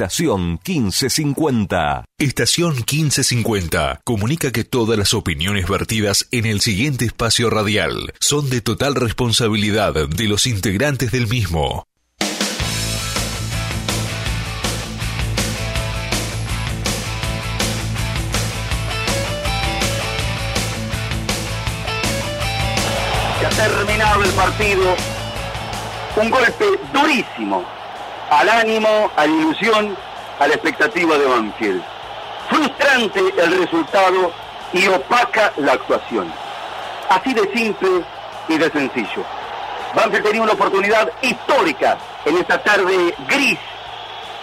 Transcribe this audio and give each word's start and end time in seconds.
Estación 0.00 0.58
1550. 0.66 2.06
Estación 2.18 2.72
1550 2.74 4.00
comunica 4.02 4.50
que 4.50 4.64
todas 4.64 4.98
las 4.98 5.12
opiniones 5.12 5.68
vertidas 5.68 6.26
en 6.30 6.46
el 6.46 6.62
siguiente 6.62 7.04
espacio 7.04 7.50
radial 7.50 8.14
son 8.18 8.48
de 8.48 8.62
total 8.62 8.94
responsabilidad 8.94 9.92
de 9.92 10.24
los 10.24 10.46
integrantes 10.46 11.12
del 11.12 11.28
mismo. 11.28 11.84
Se 23.38 23.46
ha 23.46 23.50
terminado 23.50 24.24
el 24.24 24.30
partido. 24.30 24.96
Un 26.16 26.30
golpe 26.30 26.64
durísimo 26.94 27.79
al 28.30 28.48
ánimo, 28.48 29.10
a 29.16 29.26
la 29.26 29.32
ilusión, 29.32 29.96
a 30.38 30.46
la 30.46 30.54
expectativa 30.54 31.18
de 31.18 31.26
Banfield. 31.26 31.82
Frustrante 32.48 33.20
el 33.36 33.58
resultado 33.58 34.32
y 34.72 34.86
opaca 34.88 35.52
la 35.56 35.72
actuación. 35.72 36.32
Así 37.08 37.34
de 37.34 37.52
simple 37.52 38.04
y 38.48 38.56
de 38.56 38.70
sencillo. 38.70 39.24
Banfield 39.94 40.24
tenía 40.24 40.42
una 40.42 40.52
oportunidad 40.52 41.10
histórica 41.20 41.98
en 42.24 42.38
esta 42.38 42.62
tarde 42.62 43.14
gris 43.28 43.58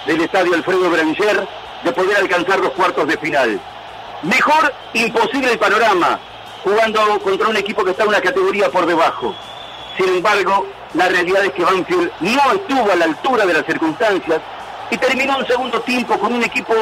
del 0.05 0.21
estadio 0.21 0.53
Alfredo 0.53 0.89
Branger 0.89 1.47
de 1.83 1.91
poder 1.91 2.17
alcanzar 2.17 2.59
los 2.59 2.71
cuartos 2.71 3.07
de 3.07 3.17
final. 3.17 3.59
Mejor 4.23 4.73
imposible 4.93 5.51
el 5.51 5.59
panorama, 5.59 6.19
jugando 6.63 7.19
contra 7.19 7.47
un 7.47 7.55
equipo 7.55 7.83
que 7.83 7.91
está 7.91 8.03
en 8.03 8.09
una 8.09 8.21
categoría 8.21 8.69
por 8.69 8.85
debajo. 8.85 9.33
Sin 9.95 10.09
embargo, 10.09 10.65
la 10.97 11.07
realidad 11.09 11.45
es 11.45 11.51
que 11.51 11.63
Banfield 11.63 12.11
no 12.21 12.51
estuvo 12.53 12.91
a 12.91 12.95
la 12.95 13.05
altura 13.05 13.45
de 13.45 13.53
las 13.53 13.65
circunstancias 13.67 14.41
y 14.89 14.97
terminó 14.97 15.37
un 15.37 15.45
segundo 15.45 15.79
tiempo 15.81 16.17
con 16.17 16.33
un 16.33 16.43
equipo, 16.43 16.73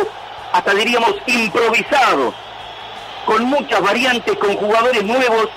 hasta 0.54 0.74
diríamos, 0.74 1.16
improvisado, 1.28 2.34
con 3.26 3.44
muchas 3.44 3.82
variantes, 3.82 4.38
con 4.38 4.56
jugadores 4.56 5.04
nuevos, 5.04 5.50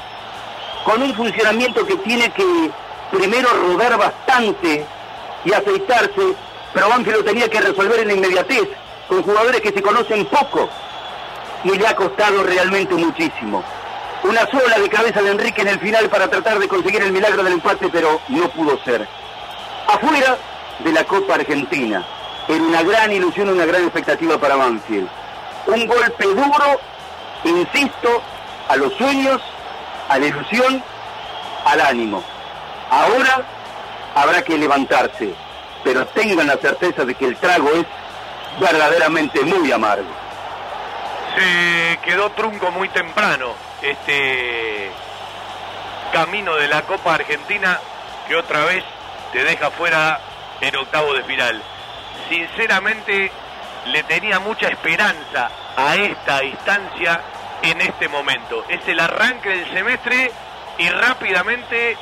con 0.84 1.00
un 1.00 1.14
funcionamiento 1.14 1.86
que 1.86 1.94
tiene 1.98 2.30
que 2.30 2.70
primero 3.12 3.48
rodar 3.48 3.96
bastante 3.96 4.84
y 5.44 5.52
aceitarse, 5.52 6.34
pero 6.74 6.88
Banfield 6.88 7.18
lo 7.18 7.24
tenía 7.24 7.48
que 7.48 7.60
resolver 7.60 8.00
en 8.00 8.08
la 8.08 8.14
inmediatez, 8.14 8.68
con 9.06 9.22
jugadores 9.22 9.60
que 9.60 9.70
se 9.70 9.82
conocen 9.82 10.26
poco, 10.26 10.68
y 11.62 11.70
le 11.70 11.86
ha 11.86 11.94
costado 11.94 12.42
realmente 12.42 12.92
muchísimo. 12.94 13.62
Una 14.24 14.46
sola 14.50 14.78
de 14.78 14.88
cabeza 14.88 15.22
de 15.22 15.30
Enrique 15.30 15.62
en 15.62 15.68
el 15.68 15.78
final 15.78 16.08
para 16.08 16.28
tratar 16.28 16.58
de 16.58 16.66
conseguir 16.66 17.02
el 17.02 17.12
milagro 17.12 17.42
del 17.42 17.54
empate, 17.54 17.88
pero 17.88 18.20
no 18.28 18.48
pudo 18.50 18.78
ser. 18.84 19.06
Afuera 19.86 20.36
de 20.80 20.92
la 20.92 21.04
Copa 21.04 21.34
Argentina, 21.34 22.04
en 22.48 22.62
una 22.62 22.82
gran 22.82 23.12
ilusión, 23.12 23.48
una 23.48 23.64
gran 23.64 23.82
expectativa 23.82 24.36
para 24.36 24.56
Banfield. 24.56 25.08
Un 25.66 25.86
golpe 25.86 26.24
duro, 26.24 26.80
insisto, 27.44 28.22
a 28.68 28.76
los 28.76 28.92
sueños, 28.94 29.40
a 30.08 30.18
la 30.18 30.26
ilusión, 30.26 30.82
al 31.64 31.80
ánimo. 31.80 32.22
Ahora 32.90 33.44
habrá 34.16 34.42
que 34.42 34.58
levantarse, 34.58 35.32
pero 35.84 36.06
tengan 36.08 36.48
la 36.48 36.56
certeza 36.56 37.04
de 37.04 37.14
que 37.14 37.26
el 37.26 37.36
trago 37.36 37.70
es 37.70 37.86
verdaderamente 38.60 39.42
muy 39.42 39.70
amargo. 39.70 40.10
Se 41.36 41.98
quedó 41.98 42.30
trunco 42.30 42.72
muy 42.72 42.88
temprano 42.88 43.67
este 43.82 44.90
camino 46.12 46.56
de 46.56 46.68
la 46.68 46.82
Copa 46.82 47.14
Argentina 47.14 47.78
que 48.26 48.36
otra 48.36 48.64
vez 48.64 48.84
te 49.32 49.44
deja 49.44 49.70
fuera 49.70 50.20
en 50.60 50.76
octavo 50.76 51.14
de 51.14 51.22
final. 51.24 51.62
Sinceramente 52.28 53.30
le 53.86 54.02
tenía 54.04 54.38
mucha 54.40 54.68
esperanza 54.68 55.50
a 55.76 55.96
esta 55.96 56.44
instancia 56.44 57.20
en 57.62 57.80
este 57.80 58.08
momento. 58.08 58.64
Es 58.68 58.86
el 58.88 59.00
arranque 59.00 59.48
del 59.48 59.70
semestre 59.72 60.30
y 60.78 60.88
rápidamente 60.88 61.96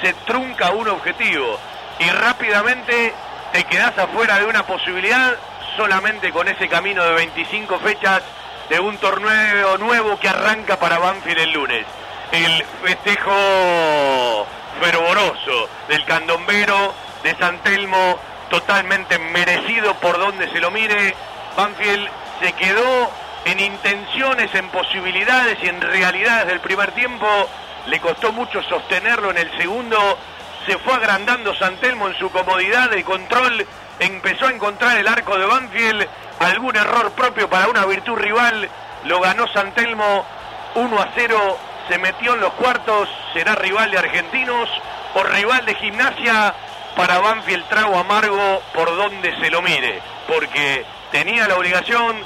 se 0.00 0.12
trunca 0.26 0.70
un 0.70 0.88
objetivo 0.88 1.58
y 1.98 2.08
rápidamente 2.10 3.12
te 3.52 3.64
quedas 3.64 3.96
afuera 3.98 4.38
de 4.38 4.46
una 4.46 4.66
posibilidad 4.66 5.34
solamente 5.76 6.32
con 6.32 6.48
ese 6.48 6.68
camino 6.68 7.04
de 7.04 7.12
25 7.12 7.78
fechas 7.78 8.22
de 8.68 8.80
un 8.80 8.96
torneo 8.98 9.78
nuevo 9.78 10.18
que 10.18 10.28
arranca 10.28 10.78
para 10.78 10.98
Banfield 10.98 11.38
el 11.38 11.52
lunes. 11.52 11.86
El 12.30 12.64
festejo 12.82 14.46
fervoroso 14.80 15.68
del 15.88 16.04
candombero 16.04 16.94
de 17.22 17.36
San 17.36 17.58
Telmo, 17.58 18.18
totalmente 18.50 19.18
merecido 19.18 19.94
por 19.94 20.18
donde 20.18 20.50
se 20.50 20.60
lo 20.60 20.70
mire. 20.70 21.14
Banfield 21.56 22.08
se 22.40 22.52
quedó 22.54 23.10
en 23.44 23.60
intenciones, 23.60 24.54
en 24.54 24.68
posibilidades 24.68 25.58
y 25.62 25.68
en 25.68 25.80
realidades 25.80 26.46
del 26.46 26.60
primer 26.60 26.92
tiempo. 26.92 27.26
Le 27.86 28.00
costó 28.00 28.32
mucho 28.32 28.62
sostenerlo 28.62 29.30
en 29.30 29.38
el 29.38 29.56
segundo. 29.56 30.18
Se 30.66 30.78
fue 30.78 30.94
agrandando 30.94 31.54
San 31.54 31.76
Telmo 31.76 32.08
en 32.08 32.14
su 32.14 32.30
comodidad 32.30 32.90
de 32.90 33.02
control. 33.04 33.66
Empezó 34.02 34.48
a 34.48 34.50
encontrar 34.50 34.98
el 34.98 35.06
arco 35.06 35.38
de 35.38 35.46
Banfield 35.46 36.08
algún 36.40 36.74
error 36.74 37.12
propio 37.12 37.48
para 37.48 37.68
una 37.68 37.86
virtud 37.86 38.16
rival, 38.16 38.68
lo 39.04 39.20
ganó 39.20 39.46
Santelmo 39.52 40.26
1 40.74 41.00
a 41.00 41.08
0, 41.14 41.58
se 41.88 41.98
metió 41.98 42.34
en 42.34 42.40
los 42.40 42.52
cuartos, 42.54 43.08
será 43.32 43.54
rival 43.54 43.92
de 43.92 43.98
argentinos 43.98 44.68
o 45.14 45.22
rival 45.22 45.64
de 45.66 45.76
gimnasia 45.76 46.52
para 46.96 47.20
Banfield 47.20 47.68
trago 47.68 47.96
amargo 47.96 48.60
por 48.74 48.88
donde 48.96 49.38
se 49.38 49.50
lo 49.50 49.62
mire, 49.62 50.02
porque 50.26 50.84
tenía 51.12 51.46
la 51.46 51.54
obligación, 51.54 52.16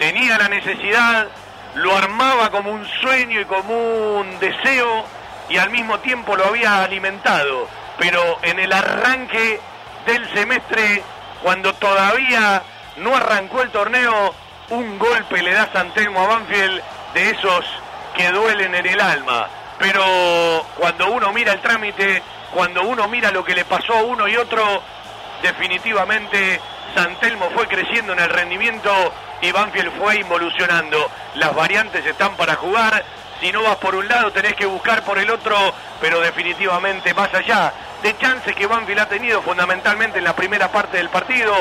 tenía 0.00 0.36
la 0.36 0.48
necesidad, 0.48 1.28
lo 1.76 1.96
armaba 1.96 2.50
como 2.50 2.72
un 2.72 2.84
sueño 3.02 3.40
y 3.40 3.44
como 3.44 4.18
un 4.18 4.36
deseo 4.40 5.04
y 5.48 5.58
al 5.58 5.70
mismo 5.70 6.00
tiempo 6.00 6.34
lo 6.34 6.46
había 6.46 6.82
alimentado, 6.82 7.68
pero 8.00 8.40
en 8.42 8.58
el 8.58 8.72
arranque 8.72 9.60
del 10.06 10.34
semestre, 10.34 11.02
cuando 11.42 11.72
todavía 11.74 12.62
no 12.96 13.16
arrancó 13.16 13.62
el 13.62 13.70
torneo, 13.70 14.34
un 14.70 14.98
golpe 14.98 15.42
le 15.42 15.52
da 15.52 15.72
Santelmo 15.72 16.22
a 16.22 16.26
Banfield 16.26 16.82
de 17.14 17.30
esos 17.30 17.64
que 18.14 18.30
duelen 18.30 18.74
en 18.74 18.86
el 18.86 19.00
alma. 19.00 19.48
Pero 19.78 20.66
cuando 20.76 21.10
uno 21.10 21.32
mira 21.32 21.52
el 21.52 21.60
trámite, 21.60 22.22
cuando 22.52 22.82
uno 22.82 23.08
mira 23.08 23.30
lo 23.30 23.44
que 23.44 23.54
le 23.54 23.64
pasó 23.64 23.94
a 23.94 24.02
uno 24.02 24.28
y 24.28 24.36
otro, 24.36 24.82
definitivamente 25.42 26.60
Santelmo 26.94 27.50
fue 27.50 27.66
creciendo 27.66 28.12
en 28.12 28.18
el 28.18 28.28
rendimiento 28.28 28.90
y 29.40 29.50
Banfield 29.50 29.96
fue 29.98 30.16
involucionando. 30.16 31.10
Las 31.36 31.54
variantes 31.54 32.04
están 32.04 32.36
para 32.36 32.56
jugar. 32.56 33.04
Si 33.40 33.50
no 33.50 33.62
vas 33.62 33.76
por 33.76 33.94
un 33.94 34.06
lado, 34.06 34.30
tenés 34.32 34.54
que 34.54 34.66
buscar 34.66 35.02
por 35.02 35.18
el 35.18 35.30
otro, 35.30 35.56
pero 36.00 36.20
definitivamente 36.20 37.14
más 37.14 37.32
allá 37.32 37.72
de 38.02 38.16
chances 38.18 38.54
que 38.54 38.66
Banfield 38.66 39.00
ha 39.00 39.08
tenido 39.08 39.42
fundamentalmente 39.42 40.18
en 40.18 40.24
la 40.24 40.34
primera 40.34 40.70
parte 40.70 40.96
del 40.96 41.10
partido, 41.10 41.52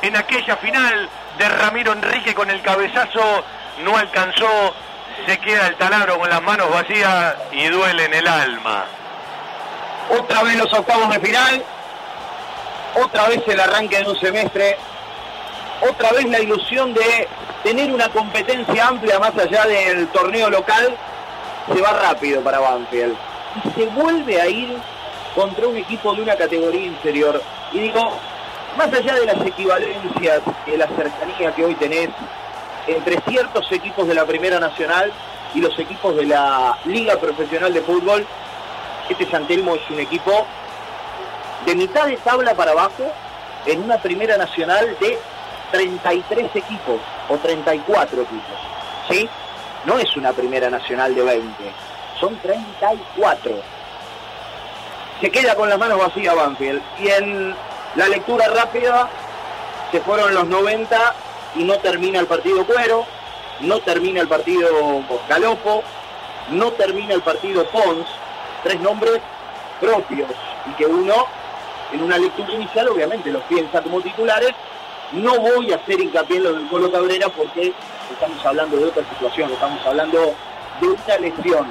en 0.00 0.16
aquella 0.16 0.56
final 0.56 1.08
de 1.38 1.48
Ramiro 1.48 1.92
Enrique 1.92 2.34
con 2.34 2.50
el 2.50 2.62
cabezazo, 2.62 3.44
no 3.84 3.96
alcanzó, 3.96 4.74
se 5.26 5.38
queda 5.38 5.66
el 5.68 5.76
taladro 5.76 6.18
con 6.18 6.28
las 6.28 6.42
manos 6.42 6.70
vacías 6.70 7.36
y 7.52 7.66
duele 7.68 8.06
en 8.06 8.14
el 8.14 8.26
alma. 8.26 8.84
Otra 10.10 10.42
vez 10.42 10.56
los 10.56 10.72
octavos 10.72 11.10
de 11.10 11.20
final, 11.20 11.62
otra 12.94 13.28
vez 13.28 13.42
el 13.46 13.60
arranque 13.60 13.98
de 13.98 14.10
un 14.10 14.18
semestre, 14.18 14.76
otra 15.88 16.12
vez 16.12 16.26
la 16.26 16.40
ilusión 16.40 16.92
de 16.94 17.28
tener 17.62 17.92
una 17.92 18.08
competencia 18.08 18.88
amplia 18.88 19.18
más 19.18 19.36
allá 19.36 19.66
del 19.66 20.08
torneo 20.08 20.50
local, 20.50 20.96
se 21.72 21.80
va 21.80 21.92
rápido 21.92 22.40
para 22.42 22.58
Banfield. 22.60 23.16
Y 23.64 23.80
se 23.80 23.86
vuelve 23.86 24.40
a 24.40 24.48
ir 24.48 24.76
contra 25.34 25.66
un 25.66 25.76
equipo 25.76 26.14
de 26.14 26.22
una 26.22 26.36
categoría 26.36 26.86
inferior. 26.86 27.42
Y 27.72 27.80
digo, 27.80 28.12
más 28.76 28.92
allá 28.92 29.14
de 29.14 29.26
las 29.26 29.46
equivalencias, 29.46 30.42
de 30.66 30.78
la 30.78 30.86
cercanía 30.88 31.54
que 31.54 31.64
hoy 31.64 31.74
tenés 31.74 32.10
entre 32.86 33.20
ciertos 33.28 33.70
equipos 33.70 34.08
de 34.08 34.14
la 34.14 34.24
Primera 34.24 34.58
Nacional 34.58 35.12
y 35.54 35.60
los 35.60 35.78
equipos 35.78 36.16
de 36.16 36.26
la 36.26 36.76
Liga 36.84 37.16
Profesional 37.16 37.72
de 37.72 37.82
Fútbol, 37.82 38.26
este 39.08 39.30
Santelmo 39.30 39.74
es 39.74 39.90
un 39.90 40.00
equipo 40.00 40.46
de 41.66 41.74
mitad 41.74 42.06
de 42.06 42.16
tabla 42.16 42.54
para 42.54 42.72
abajo 42.72 43.04
en 43.66 43.82
una 43.82 43.98
Primera 43.98 44.36
Nacional 44.36 44.96
de 45.00 45.18
33 45.70 46.56
equipos 46.56 47.00
o 47.28 47.36
34 47.36 48.22
equipos. 48.22 48.56
¿Sí? 49.08 49.28
No 49.84 49.98
es 49.98 50.16
una 50.16 50.32
Primera 50.32 50.70
Nacional 50.70 51.14
de 51.14 51.22
20, 51.22 51.54
son 52.20 52.36
34. 52.38 53.71
Se 55.22 55.30
queda 55.30 55.54
con 55.54 55.68
las 55.68 55.78
manos 55.78 56.00
vacías 56.00 56.34
Banfield. 56.34 56.82
Y 56.98 57.08
en 57.08 57.54
la 57.94 58.08
lectura 58.08 58.48
rápida, 58.48 59.08
se 59.92 60.00
fueron 60.00 60.34
los 60.34 60.48
90 60.48 61.14
y 61.54 61.62
no 61.62 61.78
termina 61.78 62.18
el 62.18 62.26
partido 62.26 62.66
Cuero, 62.66 63.06
no 63.60 63.78
termina 63.78 64.20
el 64.20 64.26
partido 64.26 64.68
Galopo, 65.28 65.84
no 66.50 66.72
termina 66.72 67.14
el 67.14 67.22
partido 67.22 67.64
Pons, 67.68 68.04
tres 68.64 68.80
nombres 68.80 69.20
propios 69.80 70.28
y 70.68 70.72
que 70.72 70.86
uno 70.86 71.14
en 71.92 72.02
una 72.02 72.18
lectura 72.18 72.52
inicial 72.54 72.88
obviamente 72.88 73.30
los 73.30 73.44
piensa 73.44 73.80
como 73.80 74.00
titulares, 74.00 74.50
No 75.12 75.38
voy 75.38 75.72
a 75.72 75.76
hacer 75.76 76.00
hincapié 76.00 76.38
en 76.38 76.42
lo 76.42 76.52
del 76.54 76.68
Colo 76.68 76.90
Cabrera 76.90 77.28
porque 77.28 77.72
estamos 78.10 78.44
hablando 78.44 78.76
de 78.76 78.86
otra 78.86 79.04
situación, 79.08 79.52
estamos 79.52 79.86
hablando 79.86 80.34
de 80.80 80.88
una 80.88 81.18
lesión. 81.18 81.66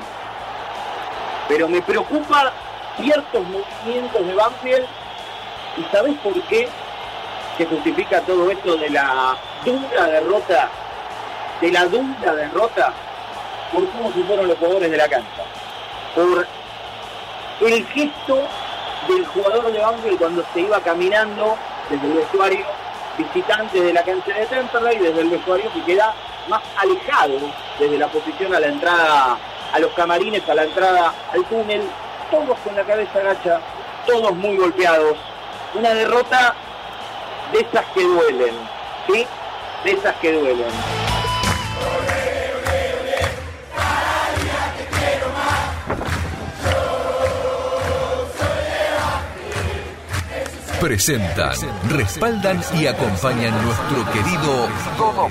Pero 1.49 1.67
me 1.67 1.81
preocupa 1.81 2.53
ciertos 2.97 3.43
movimientos 3.47 4.25
de 4.25 4.33
Banfield 4.33 4.85
y 5.77 5.95
¿sabes 5.95 6.17
por 6.19 6.33
qué 6.43 6.67
se 7.57 7.65
justifica 7.65 8.21
todo 8.21 8.49
esto 8.51 8.75
de 8.77 8.89
la 8.89 9.37
dura 9.65 10.07
derrota? 10.07 10.69
De 11.61 11.71
la 11.71 11.85
dura 11.85 12.35
derrota 12.35 12.93
por 13.71 13.89
cómo 13.91 14.11
se 14.11 14.23
fueron 14.23 14.47
los 14.47 14.57
jugadores 14.57 14.91
de 14.91 14.97
la 14.97 15.07
cancha. 15.07 15.43
Por 16.15 16.47
el 17.61 17.85
gesto 17.87 18.47
del 19.07 19.25
jugador 19.27 19.71
de 19.71 19.79
Banfield 19.79 20.17
cuando 20.17 20.43
se 20.53 20.61
iba 20.61 20.79
caminando 20.81 21.57
desde 21.89 22.07
el 22.07 22.13
vestuario 22.13 22.65
visitante 23.17 23.81
de 23.81 23.93
la 23.93 24.03
cancha 24.03 24.33
de 24.33 24.45
Temperley, 24.45 24.97
desde 24.97 25.21
el 25.21 25.29
vestuario 25.29 25.71
que 25.73 25.83
queda 25.83 26.13
más 26.47 26.61
alejado 26.77 27.37
desde 27.79 27.97
la 27.97 28.07
posición 28.07 28.53
a 28.53 28.59
la 28.59 28.67
entrada 28.67 29.37
a 29.73 29.79
los 29.79 29.91
camarines, 29.93 30.47
a 30.49 30.55
la 30.55 30.63
entrada 30.63 31.13
al 31.33 31.45
túnel, 31.45 31.81
todos 32.31 32.57
con 32.59 32.75
la 32.75 32.83
cabeza 32.83 33.19
agacha, 33.19 33.59
todos 34.07 34.35
muy 34.35 34.57
golpeados. 34.57 35.17
Una 35.75 35.93
derrota 35.93 36.55
de 37.51 37.59
esas 37.59 37.85
que 37.93 38.03
duelen, 38.03 38.55
¿sí? 39.07 39.27
De 39.83 39.91
esas 39.91 40.15
que 40.15 40.31
duelen. 40.31 40.71
Presentan, 50.79 51.53
respaldan 51.89 52.59
y 52.73 52.87
acompañan 52.87 53.53
nuestro 53.63 54.11
querido 54.11 54.67
Todo 54.97 55.29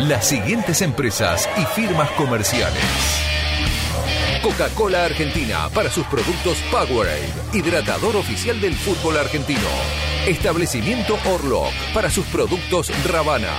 Las 0.00 0.26
siguientes 0.26 0.82
empresas 0.82 1.48
y 1.56 1.64
firmas 1.64 2.10
comerciales. 2.10 3.33
Coca-Cola 4.44 5.06
Argentina 5.06 5.70
para 5.70 5.88
sus 5.88 6.04
productos 6.04 6.58
Powerade, 6.70 7.32
hidratador 7.54 8.14
oficial 8.14 8.60
del 8.60 8.74
fútbol 8.74 9.16
argentino. 9.16 9.66
Establecimiento 10.26 11.18
Orlock 11.24 11.72
para 11.94 12.10
sus 12.10 12.26
productos 12.26 12.92
Ravana. 13.06 13.54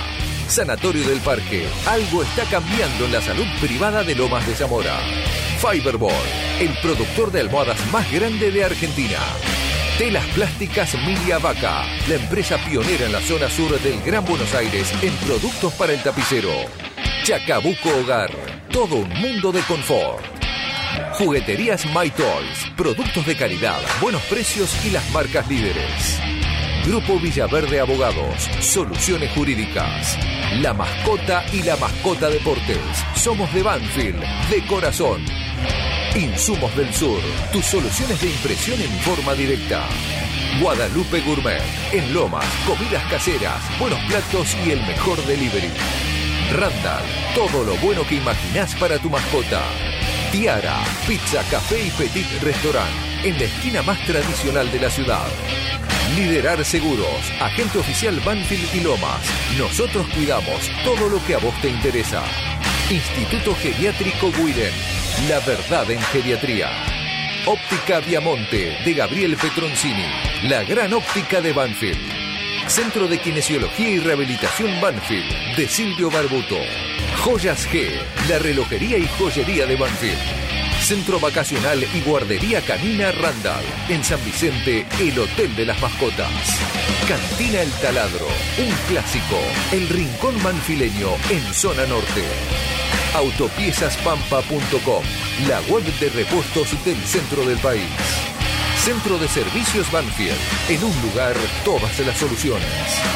Sanatorio 0.46 1.04
del 1.08 1.18
Parque, 1.18 1.66
algo 1.86 2.22
está 2.22 2.44
cambiando 2.44 3.06
en 3.06 3.12
la 3.12 3.20
salud 3.20 3.46
privada 3.60 4.04
de 4.04 4.14
Lomas 4.14 4.46
de 4.46 4.54
Zamora. 4.54 4.96
Fiberboard, 5.58 6.14
el 6.60 6.72
productor 6.80 7.32
de 7.32 7.40
almohadas 7.40 7.84
más 7.90 8.08
grande 8.12 8.52
de 8.52 8.62
Argentina. 8.62 9.18
Telas 9.98 10.24
Plásticas 10.36 10.94
Milia 11.04 11.38
Vaca, 11.38 11.84
la 12.06 12.14
empresa 12.14 12.58
pionera 12.58 13.06
en 13.06 13.12
la 13.12 13.20
zona 13.22 13.50
sur 13.50 13.76
del 13.80 14.00
Gran 14.02 14.24
Buenos 14.24 14.54
Aires 14.54 14.92
en 15.02 15.12
productos 15.16 15.72
para 15.72 15.94
el 15.94 16.02
tapicero. 16.04 16.52
Chacabuco 17.24 17.88
Hogar, 17.88 18.30
todo 18.70 18.94
un 18.94 19.08
mundo 19.20 19.50
de 19.50 19.62
confort. 19.62 20.35
Jugueterías 21.12 21.86
My 21.86 22.10
Toys, 22.10 22.70
productos 22.76 23.26
de 23.26 23.36
calidad, 23.36 23.80
buenos 24.00 24.22
precios 24.22 24.74
y 24.84 24.90
las 24.90 25.08
marcas 25.10 25.48
líderes. 25.48 26.20
Grupo 26.84 27.18
Villaverde 27.18 27.80
Abogados, 27.80 28.48
soluciones 28.60 29.32
jurídicas. 29.32 30.18
La 30.60 30.72
mascota 30.72 31.44
y 31.52 31.62
la 31.62 31.76
mascota 31.76 32.28
deportes. 32.28 32.78
Somos 33.14 33.52
de 33.52 33.62
Banfield, 33.62 34.22
de 34.50 34.66
corazón. 34.66 35.24
Insumos 36.14 36.74
del 36.76 36.92
Sur, 36.94 37.20
tus 37.52 37.64
soluciones 37.64 38.20
de 38.20 38.30
impresión 38.30 38.80
en 38.80 38.92
forma 39.00 39.34
directa. 39.34 39.84
Guadalupe 40.60 41.20
Gourmet, 41.22 41.60
en 41.92 42.14
Lomas, 42.14 42.46
comidas 42.66 43.02
caseras, 43.10 43.60
buenos 43.78 44.00
platos 44.04 44.56
y 44.64 44.70
el 44.70 44.80
mejor 44.86 45.22
delivery. 45.26 45.70
Randall, 46.52 47.04
todo 47.34 47.64
lo 47.64 47.74
bueno 47.78 48.06
que 48.06 48.14
imaginás 48.14 48.74
para 48.76 48.98
tu 48.98 49.10
mascota. 49.10 49.62
Tiara, 50.30 50.82
pizza, 51.06 51.42
café 51.50 51.86
y 51.86 51.90
petit 51.90 52.26
restaurant, 52.42 52.90
en 53.22 53.38
la 53.38 53.44
esquina 53.44 53.82
más 53.82 53.98
tradicional 54.04 54.70
de 54.72 54.80
la 54.80 54.90
ciudad. 54.90 55.26
Liderar 56.16 56.64
Seguros, 56.64 57.32
agente 57.40 57.78
oficial 57.78 58.20
Banfield 58.24 58.74
y 58.74 58.80
Lomas. 58.80 59.20
Nosotros 59.56 60.06
cuidamos 60.14 60.70
todo 60.84 61.08
lo 61.08 61.24
que 61.24 61.34
a 61.34 61.38
vos 61.38 61.54
te 61.62 61.68
interesa. 61.68 62.22
Instituto 62.90 63.54
Geriátrico 63.54 64.32
Guiden, 64.32 64.72
la 65.28 65.38
verdad 65.40 65.90
en 65.90 66.00
geriatría. 66.00 66.70
Óptica 67.46 68.00
Viamonte 68.00 68.78
de 68.84 68.94
Gabriel 68.94 69.36
Petroncini, 69.36 70.06
la 70.44 70.64
gran 70.64 70.92
óptica 70.92 71.40
de 71.40 71.52
Banfield. 71.52 72.68
Centro 72.68 73.06
de 73.06 73.18
Kinesiología 73.18 73.90
y 73.90 73.98
Rehabilitación 74.00 74.80
Banfield 74.80 75.56
de 75.56 75.68
Silvio 75.68 76.10
Barbuto. 76.10 76.56
Joyas 77.24 77.68
G, 77.68 77.90
la 78.28 78.38
relojería 78.38 78.98
y 78.98 79.06
joyería 79.18 79.66
de 79.66 79.76
Banfield. 79.76 80.18
Centro 80.80 81.18
Vacacional 81.18 81.84
y 81.94 82.00
Guardería 82.00 82.60
Canina 82.60 83.10
Randall. 83.10 83.64
En 83.88 84.04
San 84.04 84.24
Vicente, 84.24 84.86
el 85.00 85.18
Hotel 85.18 85.56
de 85.56 85.66
las 85.66 85.80
Mascotas. 85.80 86.30
Cantina 87.08 87.62
El 87.62 87.70
Taladro, 87.72 88.26
un 88.58 88.72
clásico. 88.88 89.38
El 89.72 89.88
Rincón 89.88 90.40
Manfileño 90.42 91.08
en 91.30 91.42
Zona 91.52 91.86
Norte. 91.86 92.24
Autopiezaspampa.com, 93.14 95.04
la 95.48 95.60
web 95.62 95.84
de 95.98 96.08
repuestos 96.10 96.84
del 96.84 96.98
centro 96.98 97.44
del 97.44 97.58
país. 97.58 97.90
Centro 98.84 99.18
de 99.18 99.26
Servicios 99.26 99.90
Banfield. 99.90 100.38
En 100.68 100.84
un 100.84 101.02
lugar, 101.02 101.34
todas 101.64 101.98
las 102.00 102.16
soluciones. 102.16 103.15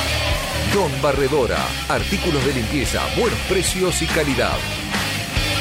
Don 0.74 1.02
Barredora, 1.02 1.58
artículos 1.88 2.44
de 2.46 2.52
limpieza, 2.52 3.02
buenos 3.18 3.38
precios 3.48 4.02
y 4.02 4.06
calidad. 4.06 4.56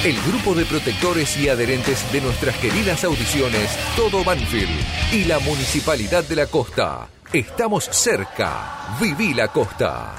El 0.03 0.15
grupo 0.21 0.53
de 0.53 0.65
protectores 0.65 1.35
y 1.37 1.49
adherentes 1.49 2.11
de 2.11 2.21
nuestras 2.21 2.55
queridas 2.57 3.03
audiciones, 3.03 3.71
Todo 3.95 4.23
Banfield 4.23 4.69
y 5.11 5.25
la 5.25 5.39
Municipalidad 5.39 6.23
de 6.25 6.35
la 6.35 6.45
Costa. 6.45 7.07
Estamos 7.33 7.85
cerca. 7.85 8.97
Viví 9.01 9.33
la 9.33 9.47
costa. 9.47 10.13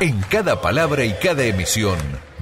En 0.00 0.20
cada 0.22 0.60
palabra 0.60 1.04
y 1.04 1.12
cada 1.14 1.44
emisión 1.44 1.96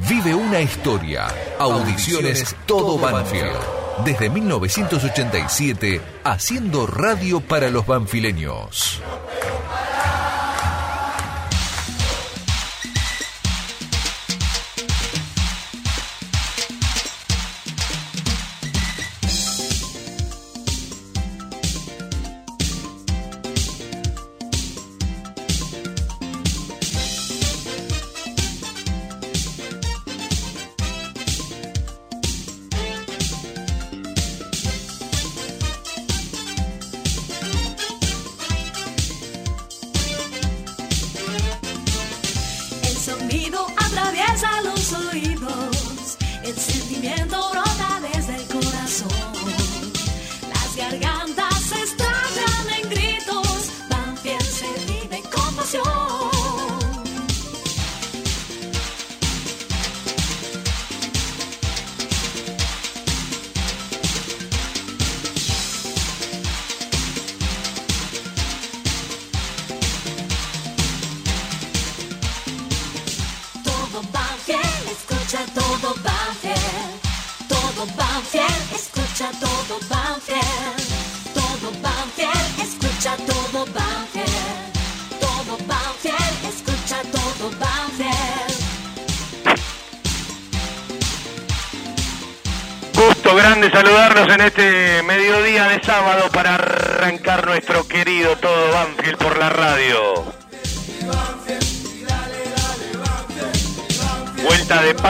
vive 0.09 0.35
una 0.35 0.63
historia. 0.63 1.27
Audiciones 1.59 2.57
Todo 2.67 2.97
Banfield 2.99 3.78
desde 4.05 4.31
1987 4.31 6.01
haciendo 6.25 6.87
radio 6.87 7.41
para 7.41 7.71
los 7.71 7.87
banfileños. 7.87 9.01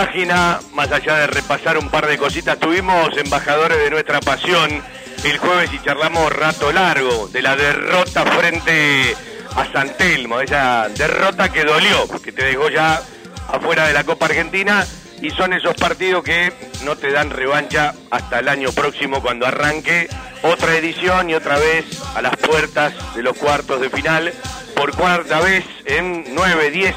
Página, 0.04 0.60
más 0.74 0.92
allá 0.92 1.16
de 1.16 1.26
repasar 1.26 1.76
un 1.76 1.88
par 1.88 2.06
de 2.06 2.16
cositas, 2.16 2.56
tuvimos 2.56 3.16
embajadores 3.16 3.78
de 3.78 3.90
nuestra 3.90 4.20
pasión. 4.20 4.80
El 5.24 5.38
jueves 5.38 5.70
y 5.72 5.82
charlamos 5.82 6.32
rato 6.32 6.70
largo 6.70 7.26
de 7.26 7.42
la 7.42 7.56
derrota 7.56 8.24
frente 8.24 9.16
a 9.56 9.64
San 9.72 9.96
Telmo, 9.96 10.40
esa 10.40 10.88
derrota 10.90 11.50
que 11.50 11.64
dolió, 11.64 12.06
que 12.22 12.30
te 12.30 12.44
dejó 12.44 12.70
ya 12.70 13.02
afuera 13.48 13.88
de 13.88 13.92
la 13.92 14.04
Copa 14.04 14.26
Argentina 14.26 14.86
y 15.20 15.30
son 15.30 15.52
esos 15.52 15.74
partidos 15.74 16.22
que 16.22 16.52
no 16.84 16.94
te 16.94 17.10
dan 17.10 17.30
revancha 17.30 17.92
hasta 18.12 18.38
el 18.38 18.48
año 18.48 18.70
próximo 18.70 19.20
cuando 19.20 19.46
arranque 19.46 20.08
otra 20.42 20.76
edición 20.76 21.28
y 21.28 21.34
otra 21.34 21.58
vez 21.58 21.86
a 22.14 22.22
las 22.22 22.36
puertas 22.36 22.94
de 23.16 23.24
los 23.24 23.36
cuartos 23.36 23.80
de 23.80 23.90
final 23.90 24.32
por 24.76 24.94
cuarta 24.94 25.40
vez 25.40 25.64
en 25.86 26.24
9, 26.36 26.70
10 26.70 26.94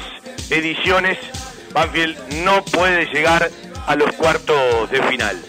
ediciones 0.50 1.18
Banfield 1.72 2.44
no 2.44 2.64
puede 2.64 3.06
llegar 3.06 3.50
a 3.86 3.96
los 3.96 4.12
cuartos 4.12 4.90
de 4.90 5.02
final. 5.04 5.42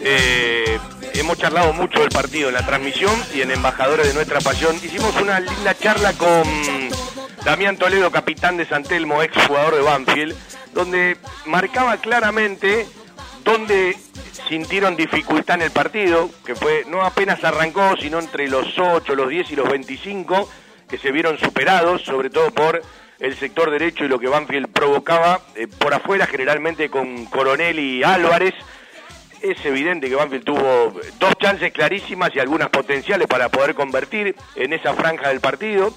Eh, 0.00 0.78
hemos 1.14 1.38
charlado 1.38 1.72
mucho 1.72 2.00
del 2.00 2.10
partido 2.10 2.48
en 2.48 2.54
la 2.54 2.66
transmisión 2.66 3.14
y 3.34 3.40
en 3.40 3.50
Embajadores 3.50 4.06
de 4.06 4.14
Nuestra 4.14 4.40
Pasión. 4.40 4.76
Hicimos 4.76 5.14
una 5.20 5.40
linda 5.40 5.74
charla 5.74 6.12
con 6.14 6.44
Damián 7.44 7.76
Toledo, 7.76 8.10
capitán 8.10 8.56
de 8.56 8.66
Santelmo, 8.66 9.22
ex 9.22 9.36
jugador 9.46 9.74
de 9.74 9.82
Banfield, 9.82 10.36
donde 10.72 11.16
marcaba 11.46 11.96
claramente 11.98 12.86
dónde 13.44 13.96
sintieron 14.48 14.96
dificultad 14.96 15.56
en 15.56 15.62
el 15.62 15.70
partido, 15.70 16.30
que 16.44 16.54
fue 16.54 16.84
no 16.88 17.02
apenas 17.02 17.42
arrancó, 17.44 17.96
sino 17.96 18.18
entre 18.18 18.48
los 18.48 18.78
8, 18.78 19.14
los 19.14 19.28
10 19.28 19.50
y 19.52 19.56
los 19.56 19.68
25, 19.68 20.48
que 20.88 20.98
se 20.98 21.12
vieron 21.12 21.38
superados, 21.38 22.02
sobre 22.02 22.30
todo 22.30 22.50
por 22.50 22.82
el 23.18 23.36
sector 23.36 23.70
derecho 23.70 24.04
y 24.04 24.08
lo 24.08 24.18
que 24.18 24.28
Banfield 24.28 24.68
provocaba 24.68 25.40
eh, 25.54 25.66
por 25.66 25.94
afuera, 25.94 26.26
generalmente 26.26 26.90
con 26.90 27.26
Coronel 27.26 27.78
y 27.78 28.02
Álvarez. 28.02 28.54
Es 29.40 29.64
evidente 29.64 30.08
que 30.08 30.14
Banfield 30.14 30.44
tuvo 30.44 31.00
dos 31.18 31.34
chances 31.38 31.72
clarísimas 31.72 32.34
y 32.34 32.40
algunas 32.40 32.70
potenciales 32.70 33.28
para 33.28 33.48
poder 33.48 33.74
convertir 33.74 34.34
en 34.56 34.72
esa 34.72 34.94
franja 34.94 35.28
del 35.28 35.40
partido. 35.40 35.92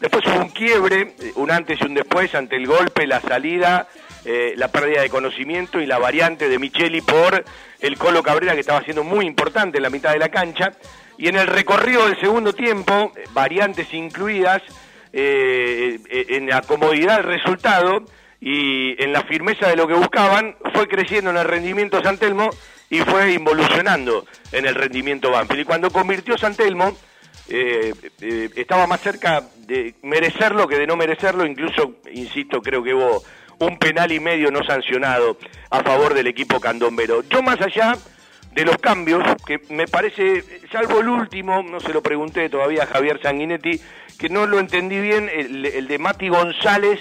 Después 0.00 0.24
hubo 0.26 0.40
un 0.40 0.50
quiebre, 0.50 1.14
eh, 1.20 1.32
un 1.36 1.50
antes 1.50 1.80
y 1.80 1.84
un 1.84 1.94
después 1.94 2.34
ante 2.34 2.56
el 2.56 2.66
golpe, 2.66 3.06
la 3.06 3.20
salida, 3.20 3.88
eh, 4.24 4.54
la 4.56 4.68
pérdida 4.68 5.02
de 5.02 5.10
conocimiento 5.10 5.80
y 5.80 5.86
la 5.86 5.98
variante 5.98 6.48
de 6.48 6.58
Micheli 6.58 7.00
por 7.00 7.44
el 7.80 7.98
Colo 7.98 8.22
Cabrera 8.22 8.54
que 8.54 8.60
estaba 8.60 8.82
siendo 8.82 9.04
muy 9.04 9.26
importante 9.26 9.78
en 9.78 9.82
la 9.82 9.90
mitad 9.90 10.12
de 10.12 10.18
la 10.18 10.28
cancha. 10.28 10.72
Y 11.16 11.28
en 11.28 11.36
el 11.36 11.48
recorrido 11.48 12.06
del 12.06 12.18
segundo 12.20 12.52
tiempo, 12.52 13.12
variantes 13.32 13.92
incluidas, 13.92 14.62
eh, 15.12 15.98
en 16.10 16.48
la 16.48 16.62
comodidad 16.62 17.16
del 17.16 17.26
resultado 17.26 18.04
y 18.40 19.02
en 19.02 19.12
la 19.12 19.22
firmeza 19.22 19.68
de 19.68 19.76
lo 19.76 19.88
que 19.88 19.94
buscaban, 19.94 20.56
fue 20.72 20.86
creciendo 20.86 21.30
en 21.30 21.36
el 21.36 21.44
rendimiento 21.44 22.02
San 22.02 22.18
Telmo 22.18 22.50
y 22.90 23.00
fue 23.00 23.32
involucionando 23.32 24.24
en 24.52 24.66
el 24.66 24.74
rendimiento 24.74 25.30
Banfield. 25.30 25.62
Y 25.62 25.64
cuando 25.64 25.90
convirtió 25.90 26.38
San 26.38 26.54
Telmo, 26.54 26.96
eh, 27.48 27.94
eh, 28.20 28.50
estaba 28.56 28.86
más 28.86 29.00
cerca 29.00 29.42
de 29.66 29.94
merecerlo 30.02 30.68
que 30.68 30.78
de 30.78 30.86
no 30.86 30.96
merecerlo, 30.96 31.46
incluso, 31.46 31.96
insisto, 32.12 32.60
creo 32.60 32.82
que 32.82 32.94
hubo 32.94 33.22
un 33.58 33.78
penal 33.78 34.12
y 34.12 34.20
medio 34.20 34.50
no 34.50 34.62
sancionado 34.64 35.38
a 35.70 35.82
favor 35.82 36.14
del 36.14 36.26
equipo 36.26 36.60
candombero. 36.60 37.24
Yo 37.28 37.42
más 37.42 37.60
allá 37.60 37.96
de 38.52 38.64
los 38.64 38.76
cambios, 38.78 39.22
que 39.46 39.60
me 39.70 39.86
parece, 39.86 40.44
salvo 40.70 41.00
el 41.00 41.08
último, 41.08 41.62
no 41.62 41.80
se 41.80 41.92
lo 41.92 42.02
pregunté 42.02 42.48
todavía 42.48 42.84
a 42.84 42.86
Javier 42.86 43.20
Sanguinetti, 43.22 43.80
que 44.18 44.28
no 44.28 44.46
lo 44.46 44.58
entendí 44.58 45.00
bien, 45.00 45.30
el, 45.32 45.86
de 45.86 45.98
Mati 45.98 46.28
González 46.28 47.00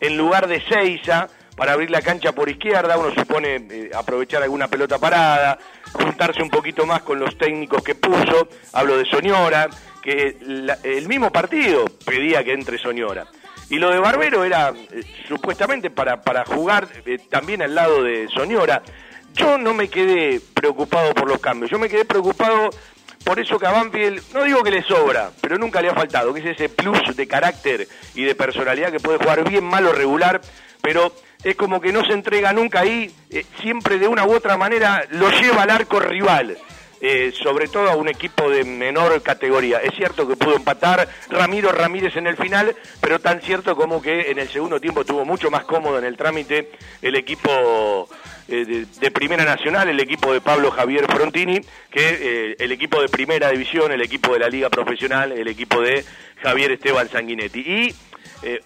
en 0.00 0.16
lugar 0.16 0.46
de 0.46 0.60
Seiza, 0.60 1.28
para 1.56 1.72
abrir 1.72 1.90
la 1.90 2.02
cancha 2.02 2.32
por 2.32 2.48
izquierda, 2.48 2.96
uno 2.96 3.12
supone 3.12 3.56
eh, 3.56 3.90
aprovechar 3.92 4.42
alguna 4.42 4.68
pelota 4.68 4.98
parada, 4.98 5.58
juntarse 5.92 6.40
un 6.40 6.50
poquito 6.50 6.86
más 6.86 7.02
con 7.02 7.18
los 7.18 7.36
técnicos 7.36 7.82
que 7.82 7.96
puso, 7.96 8.48
hablo 8.72 8.96
de 8.96 9.04
Soñora, 9.06 9.68
que 10.00 10.36
el 10.84 11.08
mismo 11.08 11.32
partido 11.32 11.86
pedía 12.04 12.44
que 12.44 12.52
entre 12.52 12.78
Soñora. 12.78 13.26
Y 13.70 13.78
lo 13.78 13.90
de 13.90 13.98
Barbero 13.98 14.44
era 14.44 14.72
eh, 14.92 15.02
supuestamente 15.26 15.90
para, 15.90 16.22
para 16.22 16.44
jugar 16.44 16.88
eh, 17.04 17.18
también 17.28 17.60
al 17.62 17.74
lado 17.74 18.02
de 18.02 18.28
Soñora. 18.28 18.82
Yo 19.34 19.58
no 19.58 19.74
me 19.74 19.88
quedé 19.88 20.40
preocupado 20.54 21.12
por 21.12 21.28
los 21.28 21.40
cambios, 21.40 21.70
yo 21.70 21.78
me 21.78 21.88
quedé 21.88 22.04
preocupado 22.04 22.70
por 23.24 23.38
eso 23.38 23.58
que 23.58 23.66
a 23.66 23.72
Banfield, 23.72 24.22
no 24.32 24.44
digo 24.44 24.62
que 24.62 24.70
le 24.70 24.82
sobra, 24.82 25.30
pero 25.40 25.58
nunca 25.58 25.82
le 25.82 25.88
ha 25.88 25.94
faltado, 25.94 26.32
que 26.32 26.40
es 26.40 26.46
ese 26.46 26.68
plus 26.68 27.16
de 27.16 27.26
carácter 27.26 27.86
y 28.14 28.24
de 28.24 28.34
personalidad 28.34 28.90
que 28.90 29.00
puede 29.00 29.18
jugar 29.18 29.48
bien, 29.48 29.64
mal 29.64 29.86
o 29.86 29.92
regular, 29.92 30.40
pero 30.82 31.12
es 31.44 31.56
como 31.56 31.80
que 31.80 31.92
no 31.92 32.04
se 32.04 32.12
entrega 32.12 32.52
nunca 32.52 32.80
ahí, 32.80 33.14
eh, 33.30 33.44
siempre 33.60 33.98
de 33.98 34.08
una 34.08 34.24
u 34.24 34.34
otra 34.34 34.56
manera 34.56 35.04
lo 35.10 35.30
lleva 35.30 35.62
al 35.62 35.70
arco 35.70 36.00
rival. 36.00 36.56
Eh, 37.00 37.32
sobre 37.32 37.68
todo 37.68 37.88
a 37.88 37.94
un 37.94 38.08
equipo 38.08 38.50
de 38.50 38.64
menor 38.64 39.22
categoría. 39.22 39.78
Es 39.78 39.94
cierto 39.94 40.26
que 40.26 40.34
pudo 40.34 40.56
empatar 40.56 41.08
Ramiro 41.30 41.70
Ramírez 41.70 42.16
en 42.16 42.26
el 42.26 42.36
final, 42.36 42.74
pero 43.00 43.20
tan 43.20 43.40
cierto 43.40 43.76
como 43.76 44.02
que 44.02 44.32
en 44.32 44.40
el 44.40 44.48
segundo 44.48 44.80
tiempo 44.80 45.02
estuvo 45.02 45.24
mucho 45.24 45.48
más 45.48 45.62
cómodo 45.62 46.00
en 46.00 46.04
el 46.04 46.16
trámite 46.16 46.72
el 47.00 47.14
equipo 47.14 48.08
eh, 48.48 48.86
de, 49.00 49.10
Primera 49.10 49.44
Nacional, 49.44 49.88
el 49.88 50.00
equipo 50.00 50.32
de 50.32 50.40
Pablo 50.40 50.70
Javier 50.70 51.06
Frontini, 51.06 51.60
que 51.90 52.56
el 52.58 52.72
equipo 52.72 53.00
de 53.00 53.08
Primera 53.08 53.50
División, 53.50 53.92
el 53.92 54.02
equipo 54.02 54.32
de 54.32 54.38
la 54.38 54.48
Liga 54.48 54.70
Profesional, 54.70 55.32
el 55.32 55.48
equipo 55.48 55.80
de 55.80 56.04
Javier 56.42 56.72
Esteban 56.72 57.08
Sanguinetti. 57.08 57.60
Y 57.60 57.94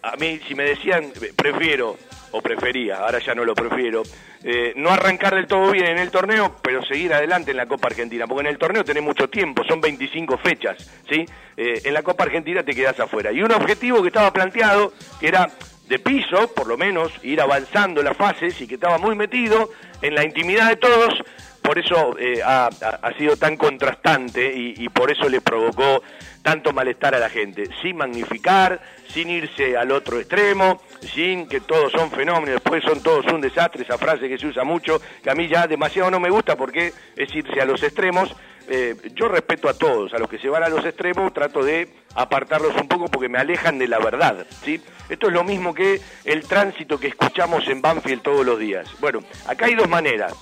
a 0.02 0.16
mí, 0.16 0.40
si 0.46 0.54
me 0.54 0.64
decían, 0.64 1.12
prefiero 1.36 1.96
o 2.32 2.40
prefería, 2.40 2.98
ahora 2.98 3.18
ya 3.18 3.34
no 3.34 3.44
lo 3.44 3.54
prefiero, 3.54 4.02
eh, 4.42 4.72
no 4.76 4.90
arrancar 4.90 5.34
del 5.34 5.46
todo 5.46 5.70
bien 5.70 5.86
en 5.86 5.98
el 5.98 6.10
torneo, 6.10 6.56
pero 6.62 6.84
seguir 6.84 7.14
adelante 7.14 7.52
en 7.52 7.58
la 7.58 7.66
Copa 7.66 7.88
Argentina, 7.88 8.26
porque 8.26 8.40
en 8.40 8.46
el 8.48 8.58
torneo 8.58 8.84
tenés 8.84 9.02
mucho 9.02 9.28
tiempo, 9.28 9.62
son 9.64 9.80
25 9.80 10.36
fechas, 10.38 10.90
¿sí? 11.08 11.24
Eh, 11.56 11.82
en 11.84 11.94
la 11.94 12.02
Copa 12.02 12.24
Argentina 12.24 12.62
te 12.62 12.74
quedás 12.74 12.98
afuera. 12.98 13.30
Y 13.30 13.42
un 13.42 13.52
objetivo 13.52 14.02
que 14.02 14.08
estaba 14.08 14.32
planteado, 14.32 14.92
que 15.20 15.28
era 15.28 15.48
de 15.92 15.98
piso, 15.98 16.48
por 16.54 16.66
lo 16.66 16.78
menos, 16.78 17.12
ir 17.22 17.38
avanzando 17.38 18.02
las 18.02 18.16
fases 18.16 18.58
y 18.62 18.66
que 18.66 18.76
estaba 18.76 18.96
muy 18.96 19.14
metido 19.14 19.68
en 20.00 20.14
la 20.14 20.24
intimidad 20.24 20.70
de 20.70 20.76
todos, 20.76 21.22
por 21.60 21.78
eso 21.78 22.16
eh, 22.18 22.40
ha, 22.42 22.70
sido 23.18 23.36
tan 23.36 23.58
contrastante 23.58 24.54
y, 24.56 24.88
por 24.88 25.10
eso 25.10 25.28
le 25.28 25.42
provocó 25.42 26.02
tanto 26.40 26.72
malestar 26.72 27.14
a 27.14 27.18
la 27.18 27.28
gente, 27.28 27.68
sin 27.82 27.98
magnificar, 27.98 28.80
sin 29.06 29.28
irse 29.28 29.76
al 29.76 29.92
otro 29.92 30.18
extremo, 30.18 30.80
sin 31.02 31.46
que 31.46 31.60
todos 31.60 31.92
son 31.92 32.10
fenómenos, 32.10 32.62
después 32.62 32.82
son 32.82 33.02
todos 33.02 33.26
un 33.26 33.42
desastre, 33.42 33.82
esa 33.82 33.98
frase 33.98 34.30
que 34.30 34.38
se 34.38 34.46
usa 34.46 34.64
mucho, 34.64 34.98
que 35.22 35.30
a 35.30 35.34
mí 35.34 35.46
ya 35.46 35.66
demasiado 35.66 36.10
no 36.10 36.20
me 36.20 36.30
gusta 36.30 36.56
porque 36.56 36.94
es 37.16 37.34
irse 37.34 37.60
a 37.60 37.66
los 37.66 37.82
extremos. 37.82 38.34
Eh, 38.74 38.96
yo 39.14 39.28
respeto 39.28 39.68
a 39.68 39.74
todos, 39.74 40.14
a 40.14 40.18
los 40.18 40.30
que 40.30 40.38
se 40.38 40.48
van 40.48 40.62
a 40.62 40.70
los 40.70 40.82
extremos 40.86 41.30
trato 41.34 41.62
de 41.62 41.90
apartarlos 42.14 42.74
un 42.76 42.88
poco 42.88 43.06
porque 43.08 43.28
me 43.28 43.36
alejan 43.36 43.78
de 43.78 43.86
la 43.86 43.98
verdad. 43.98 44.46
¿sí? 44.64 44.80
Esto 45.10 45.26
es 45.26 45.34
lo 45.34 45.44
mismo 45.44 45.74
que 45.74 46.00
el 46.24 46.44
tránsito 46.44 46.98
que 46.98 47.08
escuchamos 47.08 47.68
en 47.68 47.82
Banfield 47.82 48.22
todos 48.22 48.46
los 48.46 48.58
días. 48.58 48.88
Bueno, 48.98 49.22
acá 49.46 49.66
hay 49.66 49.74
dos 49.74 49.90
maneras 49.90 50.32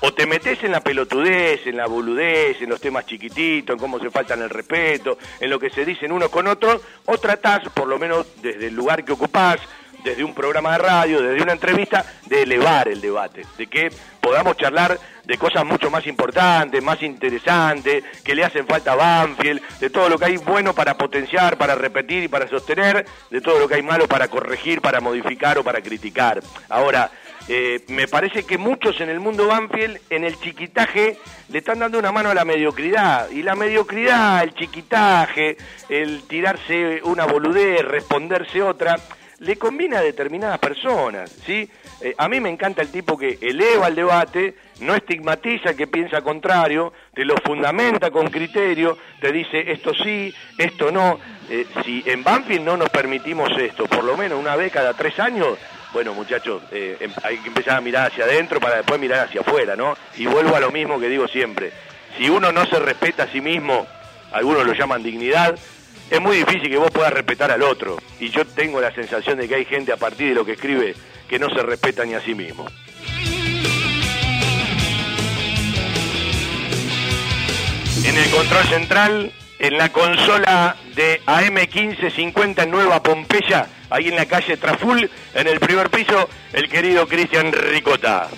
o 0.00 0.12
te 0.12 0.26
metes 0.26 0.62
en 0.64 0.72
la 0.72 0.82
pelotudez, 0.82 1.66
en 1.66 1.78
la 1.78 1.86
boludez, 1.86 2.60
en 2.60 2.68
los 2.68 2.78
temas 2.78 3.06
chiquititos, 3.06 3.74
en 3.74 3.80
cómo 3.80 3.98
se 3.98 4.10
faltan 4.10 4.42
el 4.42 4.50
respeto, 4.50 5.16
en 5.40 5.48
lo 5.48 5.58
que 5.58 5.70
se 5.70 5.86
dicen 5.86 6.12
unos 6.12 6.28
con 6.28 6.46
otros, 6.46 6.82
o 7.06 7.16
tratás, 7.16 7.68
por 7.70 7.88
lo 7.88 7.98
menos 7.98 8.26
desde 8.42 8.66
el 8.66 8.74
lugar 8.74 9.02
que 9.02 9.12
ocupás, 9.12 9.60
desde 10.08 10.24
un 10.24 10.34
programa 10.34 10.72
de 10.72 10.78
radio, 10.78 11.20
desde 11.20 11.42
una 11.42 11.52
entrevista, 11.52 12.04
de 12.26 12.42
elevar 12.42 12.88
el 12.88 13.00
debate, 13.00 13.44
de 13.56 13.66
que 13.66 13.90
podamos 14.20 14.56
charlar 14.56 14.98
de 15.24 15.38
cosas 15.38 15.64
mucho 15.66 15.90
más 15.90 16.06
importantes, 16.06 16.82
más 16.82 17.02
interesantes, 17.02 18.02
que 18.24 18.34
le 18.34 18.44
hacen 18.44 18.66
falta 18.66 18.92
a 18.92 18.96
Banfield, 18.96 19.60
de 19.78 19.90
todo 19.90 20.08
lo 20.08 20.18
que 20.18 20.24
hay 20.24 20.36
bueno 20.38 20.74
para 20.74 20.96
potenciar, 20.96 21.58
para 21.58 21.74
repetir 21.74 22.24
y 22.24 22.28
para 22.28 22.48
sostener, 22.48 23.04
de 23.30 23.40
todo 23.40 23.58
lo 23.58 23.68
que 23.68 23.74
hay 23.74 23.82
malo 23.82 24.08
para 24.08 24.28
corregir, 24.28 24.80
para 24.80 25.00
modificar 25.00 25.58
o 25.58 25.64
para 25.64 25.82
criticar. 25.82 26.42
Ahora, 26.70 27.10
eh, 27.46 27.82
me 27.88 28.06
parece 28.08 28.42
que 28.44 28.58
muchos 28.58 29.00
en 29.00 29.08
el 29.08 29.20
mundo 29.20 29.46
Banfield, 29.46 29.98
en 30.10 30.24
el 30.24 30.38
chiquitaje, 30.38 31.18
le 31.48 31.58
están 31.58 31.78
dando 31.78 31.98
una 31.98 32.12
mano 32.12 32.30
a 32.30 32.34
la 32.34 32.44
mediocridad. 32.44 33.30
Y 33.30 33.42
la 33.42 33.54
mediocridad, 33.54 34.42
el 34.42 34.54
chiquitaje, 34.54 35.56
el 35.88 36.22
tirarse 36.28 37.00
una 37.04 37.24
boludez, 37.24 37.82
responderse 37.86 38.62
otra, 38.62 38.98
le 39.40 39.56
combina 39.56 39.98
a 39.98 40.02
determinadas 40.02 40.58
personas, 40.58 41.30
¿sí? 41.46 41.68
Eh, 42.00 42.14
a 42.18 42.28
mí 42.28 42.40
me 42.40 42.48
encanta 42.48 42.82
el 42.82 42.90
tipo 42.90 43.16
que 43.16 43.38
eleva 43.40 43.88
el 43.88 43.94
debate, 43.94 44.54
no 44.80 44.94
estigmatiza 44.94 45.74
que 45.74 45.86
piensa 45.86 46.22
contrario, 46.22 46.92
te 47.14 47.24
lo 47.24 47.36
fundamenta 47.36 48.10
con 48.10 48.28
criterio, 48.30 48.98
te 49.20 49.32
dice 49.32 49.70
esto 49.72 49.92
sí, 49.94 50.32
esto 50.56 50.90
no. 50.90 51.18
Eh, 51.50 51.66
si 51.84 52.02
en 52.06 52.22
Banfield 52.22 52.64
no 52.64 52.76
nos 52.76 52.88
permitimos 52.90 53.50
esto, 53.58 53.86
por 53.86 54.04
lo 54.04 54.16
menos 54.16 54.38
una 54.38 54.54
vez 54.56 54.72
cada 54.72 54.94
tres 54.94 55.18
años, 55.18 55.56
bueno 55.92 56.14
muchachos, 56.14 56.62
eh, 56.72 56.96
em- 57.00 57.12
hay 57.22 57.38
que 57.38 57.48
empezar 57.48 57.76
a 57.76 57.80
mirar 57.80 58.10
hacia 58.10 58.24
adentro 58.24 58.60
para 58.60 58.76
después 58.76 59.00
mirar 59.00 59.26
hacia 59.26 59.40
afuera, 59.40 59.74
¿no? 59.76 59.96
Y 60.16 60.26
vuelvo 60.26 60.54
a 60.56 60.60
lo 60.60 60.70
mismo 60.70 60.98
que 61.00 61.08
digo 61.08 61.26
siempre, 61.28 61.72
si 62.16 62.28
uno 62.28 62.52
no 62.52 62.66
se 62.66 62.78
respeta 62.80 63.24
a 63.24 63.28
sí 63.32 63.40
mismo, 63.40 63.86
algunos 64.32 64.66
lo 64.66 64.72
llaman 64.74 65.02
dignidad, 65.02 65.58
es 66.10 66.20
muy 66.20 66.36
difícil 66.38 66.68
que 66.68 66.78
vos 66.78 66.90
puedas 66.90 67.12
respetar 67.12 67.50
al 67.50 67.62
otro. 67.62 67.98
Y 68.18 68.30
yo 68.30 68.46
tengo 68.46 68.80
la 68.80 68.92
sensación 68.94 69.38
de 69.38 69.48
que 69.48 69.56
hay 69.56 69.64
gente 69.64 69.92
a 69.92 69.96
partir 69.96 70.28
de 70.28 70.34
lo 70.34 70.44
que 70.44 70.52
escribe 70.52 70.94
que 71.28 71.38
no 71.38 71.48
se 71.50 71.62
respeta 71.62 72.04
ni 72.04 72.14
a 72.14 72.20
sí 72.20 72.34
mismo. 72.34 72.66
En 78.04 78.16
el 78.16 78.30
control 78.30 78.64
central, 78.64 79.32
en 79.58 79.76
la 79.76 79.92
consola 79.92 80.76
de 80.94 81.20
AM1550 81.26 82.62
en 82.62 82.70
Nueva 82.70 83.02
Pompeya, 83.02 83.66
ahí 83.90 84.08
en 84.08 84.16
la 84.16 84.26
calle 84.26 84.56
Traful, 84.56 85.10
en 85.34 85.46
el 85.46 85.60
primer 85.60 85.90
piso, 85.90 86.28
el 86.52 86.68
querido 86.68 87.06
Cristian 87.06 87.52
Ricota. 87.52 88.28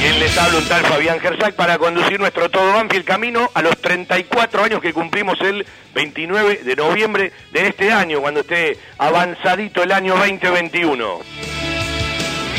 Quien 0.00 0.18
les 0.18 0.38
habla 0.38 0.56
un 0.56 0.64
tal 0.64 0.82
Fabián 0.86 1.20
Gersac 1.20 1.54
para 1.54 1.76
conducir 1.76 2.18
nuestro 2.18 2.48
Todo 2.48 2.72
Banfield 2.72 3.04
camino 3.04 3.50
a 3.52 3.60
los 3.60 3.76
34 3.82 4.64
años 4.64 4.80
que 4.80 4.94
cumplimos 4.94 5.38
el 5.42 5.66
29 5.94 6.60
de 6.64 6.74
noviembre 6.74 7.32
de 7.52 7.66
este 7.66 7.92
año, 7.92 8.22
cuando 8.22 8.40
esté 8.40 8.78
avanzadito 8.96 9.82
el 9.82 9.92
año 9.92 10.16
2021. 10.16 11.20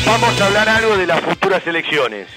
Vamos 0.06 0.40
a 0.40 0.46
hablar 0.46 0.70
algo 0.70 0.96
de 0.96 1.08
las 1.08 1.20
futuras 1.22 1.66
elecciones. 1.66 2.28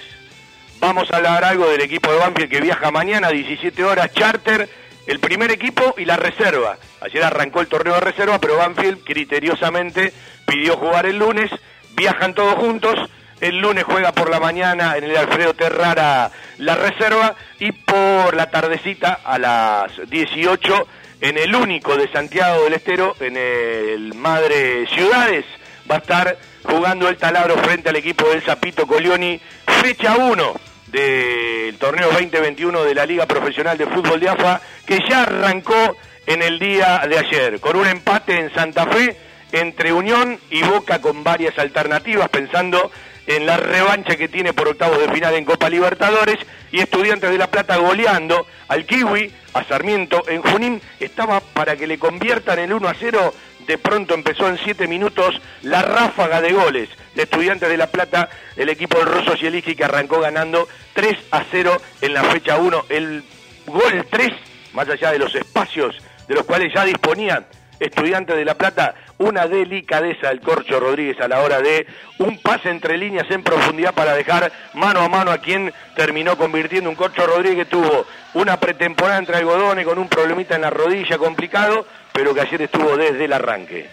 Vamos 0.81 1.11
a 1.13 1.19
hablar 1.19 1.45
algo 1.45 1.69
del 1.69 1.83
equipo 1.83 2.11
de 2.11 2.21
Banfield 2.21 2.51
que 2.51 2.63
viaja 2.63 2.91
mañana 2.91 3.29
a 3.29 3.33
17 3.33 3.85
horas 3.85 4.11
charter, 4.15 4.71
el 5.07 5.21
primer 5.21 5.51
equipo 5.51 5.95
y 5.99 6.07
la 6.07 6.17
reserva. 6.17 6.79
Ayer 7.03 7.23
arrancó 7.23 7.61
el 7.61 7.67
torneo 7.67 7.93
de 7.97 8.01
reserva, 8.01 8.39
pero 8.39 8.57
Banfield 8.57 9.05
criteriosamente 9.05 10.15
pidió 10.47 10.79
jugar 10.79 11.05
el 11.05 11.19
lunes, 11.19 11.51
viajan 11.95 12.33
todos 12.33 12.55
juntos, 12.55 12.99
el 13.45 13.59
lunes 13.59 13.85
juega 13.85 14.13
por 14.13 14.31
la 14.31 14.41
mañana 14.41 14.97
en 14.97 15.05
el 15.05 15.17
Alfredo 15.17 15.53
Terrara 15.53 16.31
la 16.57 16.75
reserva 16.77 17.37
y 17.59 17.73
por 17.73 18.35
la 18.35 18.51
tardecita 18.51 19.21
a 19.23 19.39
las 19.39 19.93
18 20.09 20.89
en 21.21 21.37
el 21.37 21.55
único 21.55 21.95
de 21.97 22.11
Santiago 22.11 22.65
del 22.65 22.73
Estero, 22.73 23.15
en 23.21 23.37
el 23.37 24.15
Madre 24.15 24.87
Ciudades, 24.87 25.45
va 25.91 25.97
a 25.97 25.99
estar 25.99 26.39
jugando 26.65 27.07
el 27.09 27.19
taladro 27.19 27.59
frente 27.59 27.91
al 27.91 27.97
equipo 27.97 28.27
del 28.29 28.41
Zapito 28.41 28.87
Colioni, 28.87 29.39
fecha 29.83 30.17
1 30.17 30.55
del 30.87 31.77
torneo 31.77 32.11
2021 32.13 32.83
de 32.85 32.95
la 32.95 33.05
Liga 33.05 33.27
Profesional 33.27 33.77
de 33.77 33.87
Fútbol 33.87 34.21
de 34.21 34.31
AFA, 34.31 34.61
que 34.87 35.01
ya 35.07 35.23
arrancó 35.23 35.97
en 36.27 36.41
el 36.41 36.59
día 36.59 37.03
de 37.07 37.19
ayer, 37.19 37.61
con 37.61 37.77
un 37.77 37.87
empate 37.87 38.39
en 38.39 38.55
Santa 38.55 38.87
Fe 38.87 39.17
entre 39.53 39.93
Unión 39.93 40.39
y 40.51 40.63
Boca 40.63 41.01
con 41.01 41.23
varias 41.23 41.59
alternativas, 41.59 42.29
pensando 42.31 42.91
en 43.27 43.47
la 43.47 43.57
revancha 43.57 44.17
que 44.17 44.29
tiene 44.29 44.53
por 44.53 44.69
octavos 44.69 44.99
de 44.99 45.13
final 45.13 45.35
en 45.35 45.45
Copa 45.45 45.69
Libertadores, 45.69 46.39
y 46.73 46.81
Estudiantes 46.81 47.31
de 47.31 47.39
La 47.39 47.47
Plata 47.47 47.77
goleando 47.77 48.47
al 48.67 48.85
Kiwi, 48.85 49.33
a 49.53 49.63
Sarmiento 49.65 50.25
en 50.29 50.43
Junín, 50.43 50.83
estaba 50.99 51.41
para 51.41 51.77
que 51.77 51.87
le 51.87 51.99
conviertan 51.99 52.59
el 52.59 52.73
1 52.73 52.89
a 52.89 52.95
0 52.95 53.35
de 53.67 53.79
pronto 53.79 54.15
empezó 54.15 54.49
en 54.49 54.59
7 54.59 54.87
minutos 54.89 55.41
la 55.63 55.83
ráfaga 55.83 56.41
de 56.41 56.53
goles 56.53 56.89
de 57.15 57.23
Estudiantes 57.23 57.69
de 57.69 57.77
La 57.77 57.87
Plata, 57.87 58.29
el 58.57 58.69
equipo 58.69 58.99
del 58.99 59.07
Rosso 59.07 59.35
que 59.35 59.85
arrancó 59.85 60.21
ganando 60.21 60.69
3 60.93 61.17
a 61.31 61.45
0 61.51 61.77
en 62.01 62.15
la 62.15 62.25
fecha 62.25 62.57
1. 62.57 62.87
El 62.89 63.25
gol 63.67 64.07
3, 64.11 64.33
más 64.75 64.89
allá 64.89 65.13
de 65.13 65.19
los 65.19 65.35
espacios 65.35 65.97
de 66.29 66.35
los 66.35 66.45
cuales 66.45 66.73
ya 66.75 66.85
disponían 66.85 67.47
Estudiantes 67.85 68.37
de 68.37 68.45
La 68.45 68.55
Plata, 68.55 68.95
una 69.19 69.47
delicadeza 69.47 70.29
del 70.29 70.41
Corcho 70.41 70.81
Rodríguez 70.81 71.21
a 71.21 71.29
la 71.29 71.41
hora 71.41 71.61
de 71.61 71.87
un 72.19 72.39
pase 72.41 72.71
entre 72.71 72.97
líneas 72.97 73.31
en 73.31 73.43
profundidad 73.43 73.95
para 73.95 74.15
dejar 74.15 74.51
mano 74.75 75.01
a 75.01 75.09
mano 75.09 75.31
a 75.31 75.39
quien 75.39 75.73
terminó 75.95 76.37
convirtiendo 76.37 76.89
un 76.89 76.97
Corcho 76.97 77.27
Rodríguez 77.27 77.69
tuvo 77.69 78.07
una 78.35 78.59
pretemporada 78.59 79.19
entre 79.19 79.37
algodones 79.37 79.85
con 79.85 79.99
un 79.99 80.09
problemita 80.09 80.55
en 80.55 80.63
la 80.63 80.71
rodilla 80.71 81.19
complicado, 81.19 81.87
pero 82.13 82.35
que 82.35 82.41
ayer 82.41 82.63
estuvo 82.63 82.97
desde 82.97 83.25
el 83.25 83.33
arranque. 83.33 83.89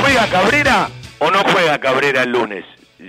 ¿Juega 0.00 0.26
Cabrera 0.28 0.88
o 1.18 1.30
no 1.30 1.42
juega 1.44 1.78
Cabrera 1.78 2.22
el 2.22 2.30
lunes? 2.30 2.64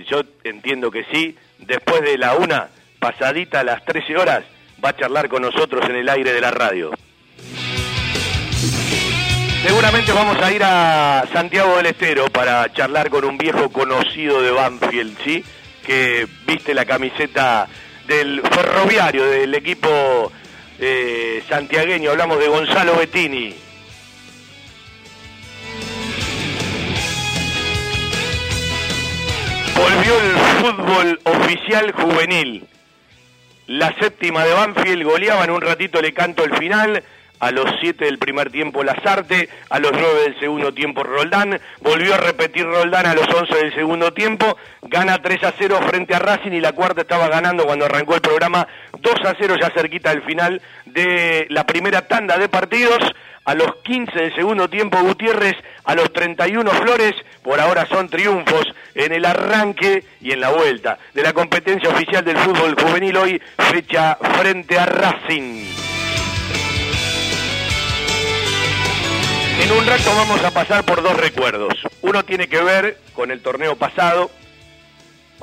Yo 0.08 0.22
entiendo 0.44 0.90
que 0.90 1.04
sí. 1.12 1.36
Después 1.58 2.02
de 2.02 2.18
la 2.18 2.34
una, 2.34 2.68
pasadita 2.98 3.60
a 3.60 3.64
las 3.64 3.84
13 3.84 4.16
horas, 4.16 4.44
va 4.84 4.90
a 4.90 4.96
charlar 4.96 5.28
con 5.28 5.42
nosotros 5.42 5.84
en 5.88 5.96
el 5.96 6.08
aire 6.08 6.32
de 6.32 6.40
la 6.40 6.50
radio. 6.50 6.90
Seguramente 9.62 10.12
vamos 10.12 10.40
a 10.40 10.52
ir 10.52 10.62
a 10.62 11.24
Santiago 11.32 11.76
del 11.76 11.86
Estero 11.86 12.26
para 12.28 12.72
charlar 12.72 13.10
con 13.10 13.24
un 13.24 13.36
viejo 13.36 13.68
conocido 13.70 14.40
de 14.40 14.52
Banfield, 14.52 15.18
¿sí? 15.24 15.44
Que 15.84 16.26
viste 16.46 16.72
la 16.72 16.84
camiseta 16.84 17.66
del 18.06 18.42
ferroviario, 18.42 19.24
del 19.24 19.54
equipo 19.54 20.30
eh, 20.78 21.42
santiagueño. 21.48 22.12
Hablamos 22.12 22.38
de 22.38 22.48
Gonzalo 22.48 22.96
Bettini. 22.96 23.54
Volvió 29.74 30.20
el 30.20 30.36
fútbol 30.60 31.20
oficial 31.24 31.92
juvenil. 31.92 32.75
La 33.66 33.92
séptima 33.98 34.44
de 34.44 34.52
Banfield 34.52 35.02
goleaba 35.02 35.44
en 35.44 35.50
un 35.50 35.60
ratito 35.60 36.00
le 36.00 36.14
canto 36.14 36.44
el 36.44 36.56
final. 36.56 37.02
A 37.38 37.50
los 37.50 37.66
7 37.80 38.04
del 38.04 38.18
primer 38.18 38.50
tiempo 38.50 38.82
Lazarte, 38.82 39.48
a 39.68 39.78
los 39.78 39.92
9 39.92 40.22
del 40.22 40.40
segundo 40.40 40.72
tiempo 40.72 41.02
Roldán, 41.02 41.60
volvió 41.80 42.14
a 42.14 42.18
repetir 42.18 42.64
Roldán 42.64 43.06
a 43.06 43.14
los 43.14 43.28
11 43.28 43.54
del 43.54 43.74
segundo 43.74 44.12
tiempo, 44.12 44.56
gana 44.82 45.20
3 45.20 45.44
a 45.44 45.52
0 45.56 45.80
frente 45.86 46.14
a 46.14 46.18
Racing 46.18 46.52
y 46.52 46.60
la 46.60 46.72
cuarta 46.72 47.02
estaba 47.02 47.28
ganando 47.28 47.64
cuando 47.64 47.84
arrancó 47.84 48.14
el 48.14 48.20
programa. 48.22 48.66
2 48.98 49.14
a 49.26 49.34
0 49.38 49.56
ya 49.60 49.70
cerquita 49.70 50.10
del 50.10 50.22
final 50.22 50.62
de 50.86 51.46
la 51.50 51.64
primera 51.64 52.02
tanda 52.08 52.38
de 52.38 52.48
partidos. 52.48 52.98
A 53.44 53.54
los 53.54 53.76
15 53.84 54.12
del 54.12 54.34
segundo 54.34 54.68
tiempo 54.68 54.98
Gutiérrez, 54.98 55.54
a 55.84 55.94
los 55.94 56.12
31 56.12 56.68
Flores, 56.68 57.14
por 57.42 57.60
ahora 57.60 57.86
son 57.86 58.08
triunfos 58.08 58.64
en 58.92 59.12
el 59.12 59.24
arranque 59.24 60.02
y 60.20 60.32
en 60.32 60.40
la 60.40 60.50
vuelta 60.50 60.98
de 61.14 61.22
la 61.22 61.32
competencia 61.32 61.88
oficial 61.88 62.24
del 62.24 62.38
fútbol 62.38 62.74
juvenil. 62.74 63.16
Hoy, 63.16 63.42
fecha 63.70 64.18
frente 64.40 64.76
a 64.76 64.86
Racing. 64.86 65.85
En 69.60 69.72
un 69.72 69.86
rato 69.86 70.14
vamos 70.14 70.42
a 70.44 70.50
pasar 70.50 70.84
por 70.84 71.02
dos 71.02 71.16
recuerdos. 71.16 71.72
Uno 72.02 72.24
tiene 72.24 72.48
que 72.48 72.62
ver 72.62 72.98
con 73.14 73.30
el 73.30 73.40
torneo 73.40 73.76
pasado, 73.76 74.30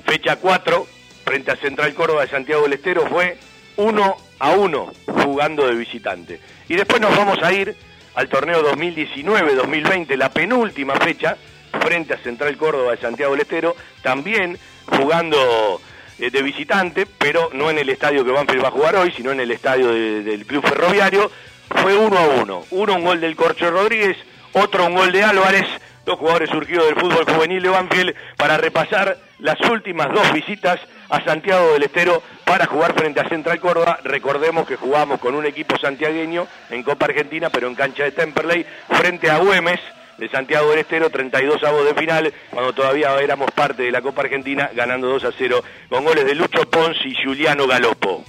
fecha 0.06 0.36
4, 0.38 0.88
frente 1.26 1.52
a 1.52 1.56
Central 1.58 1.93
Córdoba 1.93 2.21
de 2.21 2.30
Santiago 2.30 2.63
del 2.63 2.73
Estero, 2.73 3.08
fue 3.08 3.38
1 3.78 4.17
a 4.39 4.52
1 4.52 4.93
jugando 5.23 5.67
de 5.67 5.76
visitante. 5.76 6.39
Y 6.69 6.76
después 6.76 7.02
nos 7.02 7.15
vamos 7.17 7.39
a 7.41 7.52
ir 7.52 7.76
al 8.15 8.30
torneo 8.30 8.63
2019-2020, 8.76 10.15
la 10.15 10.30
penúltima 10.30 10.95
fecha, 10.95 11.36
frente 11.82 12.13
a 12.13 12.17
Central 12.19 12.56
Córdoba 12.58 12.91
de 12.91 12.97
Santiago 13.02 13.32
del 13.34 13.41
Estero, 13.41 13.76
también 14.04 14.58
jugando 14.86 15.82
eh, 16.19 16.30
de 16.30 16.41
visitante, 16.43 17.08
pero 17.17 17.49
no 17.54 17.71
en 17.71 17.80
el 17.80 17.89
estadio 17.89 18.23
que 18.23 18.32
Banfield 18.32 18.63
va 18.63 18.67
a 18.67 18.71
jugar 18.71 18.95
hoy, 18.95 19.12
sino 19.17 19.32
en 19.32 19.39
el 19.39 19.49
estadio 19.52 19.88
de- 19.91 20.21
del 20.23 20.45
Club 20.45 20.63
Ferroviario. 20.67 21.32
Fue 21.81 21.95
uno 21.97 22.17
a 22.17 22.27
uno. 22.41 22.63
Uno 22.71 22.95
un 22.95 23.03
gol 23.03 23.21
del 23.21 23.36
Corcho 23.36 23.69
Rodríguez, 23.69 24.17
otro 24.53 24.86
un 24.86 24.95
gol 24.95 25.12
de 25.12 25.23
Álvarez, 25.23 25.65
dos 26.05 26.19
jugadores 26.19 26.49
surgidos 26.49 26.86
del 26.86 26.95
fútbol 26.95 27.25
juvenil 27.25 27.62
de 27.62 27.69
Banfield 27.69 28.15
para 28.38 28.57
repasar 28.57 29.17
las 29.39 29.59
últimas 29.69 30.13
dos 30.13 30.31
visitas 30.33 30.79
a 31.09 31.23
Santiago 31.23 31.73
del 31.73 31.83
Estero 31.83 32.23
para 32.45 32.65
jugar 32.65 32.93
frente 32.93 33.19
a 33.19 33.29
Central 33.29 33.59
Córdoba. 33.59 33.99
Recordemos 34.03 34.67
que 34.67 34.75
jugamos 34.75 35.19
con 35.19 35.36
un 35.36 35.45
equipo 35.45 35.77
santiagueño 35.77 36.47
en 36.69 36.83
Copa 36.83 37.05
Argentina, 37.05 37.49
pero 37.49 37.67
en 37.67 37.75
cancha 37.75 38.03
de 38.03 38.12
Temperley, 38.12 38.65
frente 38.89 39.29
a 39.29 39.38
Güemes 39.38 39.79
de 40.17 40.29
Santiago 40.29 40.69
del 40.69 40.79
Estero, 40.79 41.09
32 41.09 41.63
avos 41.63 41.86
de 41.86 41.93
final, 41.95 42.33
cuando 42.51 42.73
todavía 42.73 43.19
éramos 43.19 43.51
parte 43.51 43.83
de 43.83 43.91
la 43.91 44.01
Copa 44.01 44.21
Argentina, 44.21 44.69
ganando 44.73 45.07
2 45.07 45.23
a 45.25 45.31
0 45.38 45.63
con 45.89 46.03
goles 46.03 46.25
de 46.25 46.36
Lucho 46.36 46.69
Pons 46.69 46.97
y 47.05 47.15
Juliano 47.23 47.67
Galopo. 47.67 48.23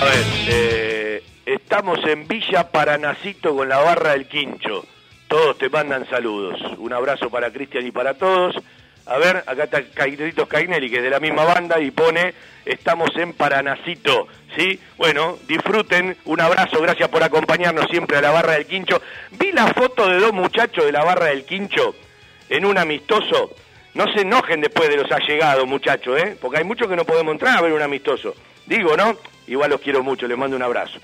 A 0.00 0.04
ver, 0.04 0.24
eh, 0.48 1.22
estamos 1.44 1.98
en 2.06 2.26
Villa 2.26 2.70
Paranacito 2.70 3.54
con 3.54 3.68
la 3.68 3.80
barra 3.80 4.12
del 4.12 4.26
Quincho. 4.26 4.86
Todos 5.28 5.58
te 5.58 5.68
mandan 5.68 6.08
saludos. 6.08 6.58
Un 6.78 6.94
abrazo 6.94 7.28
para 7.28 7.52
Cristian 7.52 7.86
y 7.86 7.90
para 7.90 8.14
todos. 8.14 8.56
A 9.04 9.18
ver, 9.18 9.44
acá 9.46 9.64
está 9.64 9.82
Caidritos 9.82 10.48
Cainelli, 10.48 10.88
que 10.88 10.96
es 10.96 11.02
de 11.02 11.10
la 11.10 11.20
misma 11.20 11.44
banda, 11.44 11.78
y 11.80 11.90
pone, 11.90 12.32
estamos 12.64 13.10
en 13.16 13.34
Paranacito, 13.34 14.26
¿sí? 14.56 14.80
Bueno, 14.96 15.38
disfruten, 15.46 16.16
un 16.24 16.40
abrazo, 16.40 16.80
gracias 16.80 17.10
por 17.10 17.22
acompañarnos 17.22 17.84
siempre 17.90 18.16
a 18.16 18.22
la 18.22 18.30
Barra 18.30 18.54
del 18.54 18.66
Quincho. 18.66 19.02
Vi 19.32 19.52
la 19.52 19.66
foto 19.74 20.08
de 20.08 20.18
dos 20.18 20.32
muchachos 20.32 20.86
de 20.86 20.92
la 20.92 21.04
Barra 21.04 21.26
del 21.26 21.44
Quincho 21.44 21.94
en 22.48 22.64
un 22.64 22.78
amistoso. 22.78 23.54
No 23.92 24.10
se 24.14 24.22
enojen 24.22 24.62
después 24.62 24.88
de 24.88 24.96
los 24.96 25.12
allegados, 25.12 25.66
muchachos, 25.66 26.18
¿eh? 26.22 26.38
Porque 26.40 26.56
hay 26.56 26.64
muchos 26.64 26.88
que 26.88 26.96
no 26.96 27.04
podemos 27.04 27.32
entrar 27.32 27.58
a 27.58 27.60
ver 27.60 27.74
un 27.74 27.82
amistoso. 27.82 28.34
Digo, 28.64 28.96
¿no? 28.96 29.16
Igual 29.50 29.70
los 29.70 29.80
quiero 29.80 30.02
mucho, 30.04 30.28
les 30.28 30.38
mando 30.38 30.54
un 30.56 30.62
abrazo. 30.62 31.00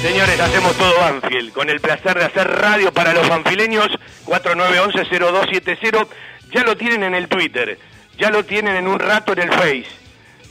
Señores, 0.00 0.38
hacemos 0.38 0.76
todo 0.76 0.94
Banfield, 1.00 1.52
con 1.52 1.68
el 1.68 1.80
placer 1.80 2.16
de 2.16 2.26
hacer 2.26 2.48
radio 2.48 2.92
para 2.92 3.12
los 3.12 3.28
banfileños, 3.28 3.88
4911-0270. 4.26 6.06
Ya 6.52 6.62
lo 6.62 6.76
tienen 6.76 7.02
en 7.02 7.16
el 7.16 7.26
Twitter, 7.26 7.80
ya 8.16 8.30
lo 8.30 8.44
tienen 8.44 8.76
en 8.76 8.86
un 8.86 9.00
rato 9.00 9.32
en 9.32 9.40
el 9.40 9.52
Face, 9.52 9.88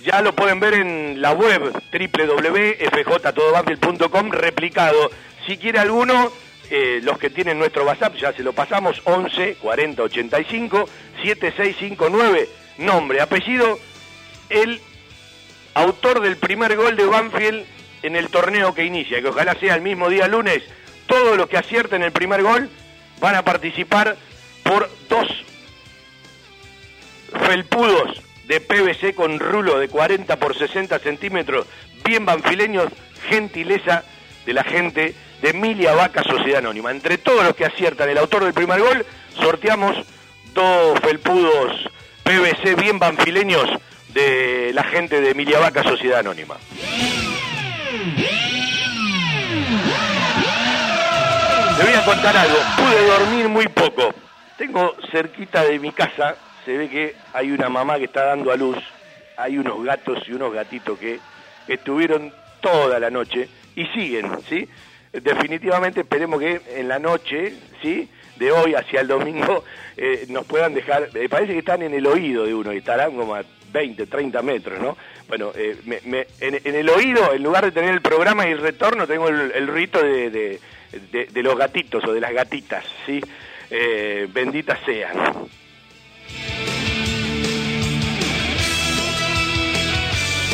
ya 0.03 0.21
lo 0.21 0.35
pueden 0.35 0.59
ver 0.59 0.73
en 0.73 1.21
la 1.21 1.31
web 1.31 1.71
www.fjtodobanfield.com 1.71 4.31
replicado. 4.31 5.11
Si 5.47 5.57
quiere 5.57 5.79
alguno, 5.79 6.29
eh, 6.69 6.99
los 7.03 7.17
que 7.17 7.29
tienen 7.29 7.57
nuestro 7.57 7.85
WhatsApp, 7.85 8.17
ya 8.17 8.33
se 8.33 8.43
lo 8.43 8.51
pasamos, 8.51 9.01
11 9.05 9.55
40 9.61 10.03
85 10.03 10.89
7659, 11.23 12.58
nombre, 12.79 13.21
apellido, 13.21 13.79
el 14.49 14.81
autor 15.73 16.21
del 16.21 16.37
primer 16.37 16.75
gol 16.75 16.95
de 16.95 17.05
Banfield 17.05 17.65
en 18.01 18.15
el 18.15 18.29
torneo 18.29 18.73
que 18.73 18.85
inicia, 18.85 19.21
que 19.21 19.27
ojalá 19.27 19.55
sea 19.55 19.75
el 19.75 19.81
mismo 19.81 20.09
día 20.09 20.27
lunes, 20.27 20.63
todos 21.05 21.37
los 21.37 21.47
que 21.47 21.57
acierten 21.57 22.01
el 22.01 22.11
primer 22.11 22.41
gol 22.41 22.69
van 23.19 23.35
a 23.35 23.43
participar 23.43 24.15
por 24.63 24.89
dos 25.09 25.27
felpudos 27.45 28.21
de 28.47 28.61
PVC 28.61 29.13
con 29.13 29.39
rulo 29.39 29.77
de 29.77 29.89
40 29.89 30.35
por 30.37 30.57
60 30.57 30.97
centímetros, 30.99 31.67
bien 32.03 32.25
banfileños, 32.25 32.91
gentileza 33.27 34.03
de 34.45 34.53
la 34.53 34.63
gente 34.63 35.13
de 35.41 35.49
Emilia 35.49 35.93
Vaca 35.93 36.23
Sociedad 36.23 36.59
Anónima. 36.59 36.91
Entre 36.91 37.17
todos 37.17 37.43
los 37.43 37.55
que 37.55 37.65
aciertan 37.65 38.09
el 38.09 38.17
autor 38.17 38.43
del 38.43 38.53
primer 38.53 38.79
gol, 38.79 39.05
sorteamos 39.35 39.97
dos 40.53 40.99
felpudos 41.01 41.89
PVC 42.29 42.75
bien 42.75 42.99
banfileños 42.99 43.67
de 44.13 44.69
la 44.75 44.83
gente 44.83 45.19
de 45.19 45.31
Emilia 45.31 45.57
Vaca 45.57 45.81
Sociedad 45.81 46.19
Anónima. 46.19 46.57
Le 51.75 51.83
voy 51.83 51.93
a 51.95 52.05
contar 52.05 52.37
algo. 52.37 52.55
Pude 52.77 53.07
dormir 53.07 53.49
muy 53.49 53.67
poco. 53.69 54.13
Tengo 54.59 54.95
cerquita 55.11 55.63
de 55.63 55.79
mi 55.79 55.91
casa, 55.91 56.35
se 56.65 56.77
ve 56.77 56.87
que 56.87 57.15
hay 57.33 57.49
una 57.49 57.67
mamá 57.67 57.97
que 57.97 58.05
está 58.05 58.25
dando 58.25 58.51
a 58.51 58.55
luz. 58.55 58.77
Hay 59.35 59.57
unos 59.57 59.83
gatos 59.83 60.19
y 60.27 60.33
unos 60.33 60.53
gatitos 60.53 60.99
que 60.99 61.19
estuvieron 61.67 62.31
toda 62.61 62.99
la 62.99 63.09
noche 63.09 63.49
y 63.75 63.87
siguen, 63.87 64.29
¿sí? 64.47 64.69
Definitivamente 65.11 66.01
esperemos 66.01 66.39
que 66.39 66.61
en 66.75 66.89
la 66.89 66.99
noche, 66.99 67.55
¿sí? 67.81 68.07
De 68.39 68.51
hoy 68.51 68.73
hacia 68.73 69.01
el 69.01 69.07
domingo 69.07 69.63
eh, 69.97 70.25
nos 70.29 70.45
puedan 70.45 70.73
dejar, 70.73 71.09
me 71.13 71.29
parece 71.29 71.53
que 71.53 71.59
están 71.59 71.83
en 71.83 71.93
el 71.93 72.07
oído 72.07 72.45
de 72.45 72.55
uno 72.55 72.73
y 72.73 72.77
estarán 72.77 73.15
como 73.15 73.35
a 73.35 73.43
20, 73.71 74.07
30 74.07 74.41
metros, 74.41 74.81
¿no? 74.81 74.97
Bueno, 75.27 75.51
eh, 75.55 75.77
en, 76.39 76.75
el 76.75 76.89
oído, 76.89 77.33
en 77.33 77.43
lugar 77.43 77.65
de 77.65 77.71
tener 77.71 77.93
el 77.93 78.01
programa 78.01 78.47
y 78.47 78.51
el 78.51 78.57
retorno, 78.59 79.05
tengo 79.05 79.27
el, 79.27 79.67
rito 79.67 80.01
de 80.01 80.59
de, 80.91 81.43
los 81.43 81.57
gatitos 81.57 82.03
o 82.05 82.13
de 82.13 82.19
las 82.19 82.33
gatitas, 82.33 82.83
¿sí? 83.05 83.21
Eh, 83.69 84.27
benditas 84.31 84.79
sean. 84.85 85.15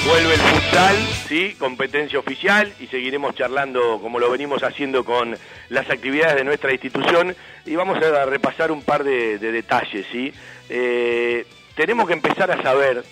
Vuelve 0.05 0.35
el 0.35 0.39
futsal, 0.39 0.95
sí, 1.27 1.55
competencia 1.57 2.19
oficial 2.19 2.71
y 2.79 2.85
seguiremos 2.85 3.33
charlando 3.33 3.99
como 3.99 4.19
lo 4.19 4.29
venimos 4.29 4.61
haciendo 4.61 5.03
con 5.03 5.35
las 5.69 5.89
actividades 5.89 6.35
de 6.35 6.43
nuestra 6.43 6.71
institución 6.71 7.35
y 7.65 7.75
vamos 7.75 7.97
a 8.03 8.25
repasar 8.25 8.71
un 8.71 8.83
par 8.83 9.03
de, 9.03 9.39
detalles, 9.39 10.05
sí. 10.11 10.31
Eh, 10.69 11.47
tenemos 11.75 12.05
que 12.07 12.13
empezar 12.13 12.51
a 12.51 12.61
saber, 12.61 13.03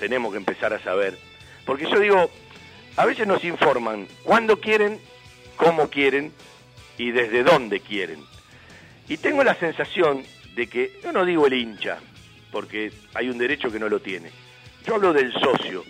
tenemos 0.00 0.32
que 0.32 0.38
empezar 0.38 0.72
a 0.72 0.82
saber, 0.82 1.16
porque 1.64 1.88
yo 1.88 2.00
digo, 2.00 2.28
a 2.96 3.06
veces 3.06 3.28
nos 3.28 3.44
informan 3.44 4.08
cuándo 4.24 4.58
quieren, 4.58 5.00
cómo 5.56 5.88
quieren, 5.88 6.32
y 6.98 7.12
desde 7.12 7.44
dónde 7.44 7.78
quieren. 7.78 8.24
Y 9.08 9.18
tengo 9.18 9.44
la 9.44 9.54
sensación 9.54 10.24
de 10.56 10.66
que, 10.66 10.98
yo 11.02 11.12
no 11.12 11.24
digo 11.24 11.46
el 11.46 11.54
hincha, 11.54 11.98
porque 12.50 12.92
hay 13.14 13.28
un 13.28 13.38
derecho 13.38 13.70
que 13.70 13.78
no 13.78 13.88
lo 13.88 14.00
tiene, 14.00 14.30
yo 14.84 14.96
hablo 14.96 15.12
del 15.12 15.32
socio. 15.32 15.84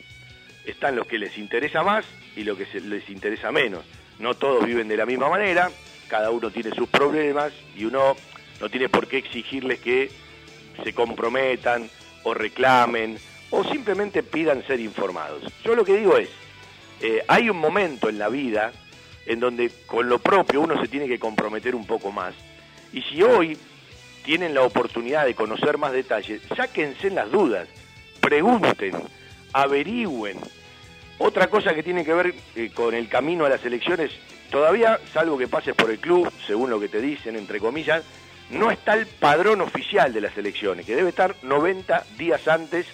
Están 0.65 0.97
los 0.97 1.07
que 1.07 1.19
les 1.19 1.39
interesa 1.39 1.83
más 1.83 2.05
y 2.37 2.45
los 2.45 2.59
que 2.59 2.81
les 2.81 3.09
interesa 3.09 3.51
menos. 3.51 3.85
No 4.19 4.35
todos 4.35 4.65
viven 4.65 4.89
de 4.89 4.97
la 4.97 5.07
misma 5.07 5.29
manera, 5.29 5.71
cada 6.09 6.31
uno 6.31 6.51
tiene 6.51 6.71
sus 6.73 6.89
problemas 6.89 7.53
y 7.77 7.85
uno 7.85 8.17
no 8.61 8.69
tiene 8.69 8.89
por 8.89 9.09
qué 9.09 9.19
exigirles 9.19 9.81
que 9.81 10.11
se 10.83 10.93
comprometan 10.93 11.89
o 12.25 12.35
reclamen 12.35 13.19
o 13.51 13.65
simplemente 13.65 14.23
pidan 14.23 14.65
ser 14.67 14.81
informados. 14.81 15.43
Yo 15.65 15.75
lo 15.75 15.85
que 15.85 15.97
digo 15.97 16.17
es, 16.17 16.29
eh, 17.01 17.25
hay 17.27 17.49
un 17.49 17.59
momento 17.59 18.09
en 18.09 18.19
la 18.19 18.29
vida 18.29 18.73
en 19.27 19.41
donde 19.41 19.71
con 19.87 20.09
lo 20.09 20.19
propio 20.19 20.61
uno 20.61 20.81
se 20.81 20.89
tiene 20.89 21.09
que 21.09 21.19
comprometer 21.19 21.75
un 21.75 21.87
poco 21.87 22.13
más. 22.13 22.35
Y 22.93 23.03
si 23.03 23.23
hoy 23.23 23.57
tienen 24.25 24.55
la 24.55 24.63
oportunidad 24.63 25.25
de 25.25 25.35
conocer 25.35 25.79
más 25.79 25.93
detalles, 25.93 26.43
sáquense 26.57 27.11
las 27.11 27.31
dudas, 27.31 27.69
pregunten, 28.21 28.95
averigüen. 29.53 30.39
Otra 31.19 31.49
cosa 31.49 31.75
que 31.75 31.83
tiene 31.83 32.05
que 32.05 32.15
ver 32.15 32.35
eh, 32.57 32.71
con 32.73 32.95
el 32.95 33.09
camino 33.09 33.45
a 33.45 33.49
las 33.49 33.65
elecciones, 33.65 34.11
todavía, 34.51 34.99
salvo 35.13 35.37
que 35.37 35.49
pases 35.49 35.75
por 35.75 35.91
el 35.91 35.99
club, 35.99 36.33
según 36.47 36.71
lo 36.71 36.81
que 36.81 36.89
te 36.89 37.01
dicen, 37.01 37.37
entre 37.37 37.61
comillas, 37.61 38.05
no 38.51 38.71
está 38.71 38.95
el 38.95 39.07
padrón 39.07 39.61
oficial 39.61 40.13
de 40.13 40.21
las 40.21 40.37
elecciones, 40.37 40.87
que 40.87 40.97
debe 40.97 41.11
estar 41.11 41.37
90 41.43 42.05
días 42.19 42.49
antes 42.49 42.87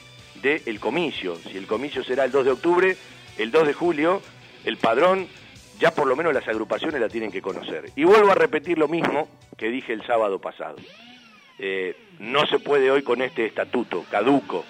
del 0.43 0.81
comicio. 0.81 1.37
Si 1.37 1.57
el 1.57 1.67
comicio 1.67 2.05
será 2.05 2.25
el 2.25 2.31
2 2.31 2.45
de 2.45 2.51
octubre, 2.51 2.97
el 3.39 3.51
2 3.51 3.67
de 3.67 3.73
julio, 3.73 4.23
el 4.65 4.77
padrón 4.77 5.29
ya 5.79 5.91
por 5.91 6.07
lo 6.07 6.17
menos 6.17 6.33
las 6.33 6.47
agrupaciones 6.49 7.01
la 7.01 7.09
tienen 7.09 7.31
que 7.31 7.43
conocer. 7.43 7.91
Y 7.97 8.05
vuelvo 8.05 8.31
a 8.31 8.35
repetir 8.35 8.79
lo 8.79 8.89
mismo 8.89 9.29
que 9.57 9.69
dije 9.69 9.93
el 9.93 10.05
sábado 10.07 10.39
pasado. 10.41 10.77
Eh, 11.59 11.97
no 12.19 12.47
se 12.47 12.59
puede 12.59 12.91
hoy 12.91 13.03
con 13.03 13.23
este 13.23 13.47
estatuto 13.47 14.05
caduco, 14.11 14.65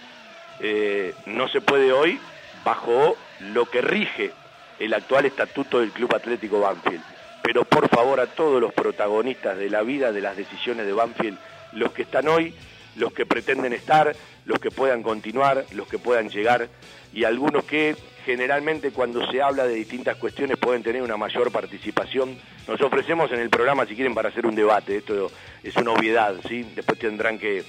eh, 0.60 1.14
no 1.26 1.48
se 1.48 1.60
puede 1.60 1.92
hoy 1.92 2.18
bajo 2.64 3.16
lo 3.40 3.66
que 3.66 3.80
rige 3.80 4.32
el 4.78 4.94
actual 4.94 5.26
estatuto 5.26 5.80
del 5.80 5.92
Club 5.92 6.14
Atlético 6.14 6.60
Banfield. 6.60 7.02
Pero 7.42 7.64
por 7.64 7.88
favor 7.88 8.20
a 8.20 8.26
todos 8.26 8.60
los 8.60 8.72
protagonistas 8.72 9.56
de 9.56 9.70
la 9.70 9.82
vida, 9.82 10.12
de 10.12 10.20
las 10.20 10.36
decisiones 10.36 10.86
de 10.86 10.92
Banfield, 10.92 11.38
los 11.72 11.92
que 11.92 12.02
están 12.02 12.28
hoy, 12.28 12.54
los 12.96 13.12
que 13.12 13.26
pretenden 13.26 13.72
estar, 13.72 14.14
los 14.44 14.58
que 14.58 14.70
puedan 14.70 15.02
continuar, 15.02 15.64
los 15.72 15.86
que 15.86 15.98
puedan 15.98 16.28
llegar 16.28 16.68
y 17.12 17.24
algunos 17.24 17.64
que 17.64 17.96
generalmente 18.24 18.90
cuando 18.90 19.30
se 19.30 19.40
habla 19.40 19.64
de 19.66 19.74
distintas 19.74 20.16
cuestiones 20.16 20.56
pueden 20.56 20.82
tener 20.82 21.02
una 21.02 21.16
mayor 21.16 21.52
participación. 21.52 22.36
Nos 22.66 22.80
ofrecemos 22.80 23.30
en 23.30 23.38
el 23.38 23.48
programa, 23.50 23.86
si 23.86 23.94
quieren, 23.94 24.14
para 24.14 24.30
hacer 24.30 24.46
un 24.46 24.56
debate. 24.56 24.96
Esto 24.96 25.30
es 25.62 25.76
una 25.76 25.92
obviedad, 25.92 26.34
¿sí? 26.48 26.66
Después 26.74 26.98
tendrán 26.98 27.38
que 27.38 27.64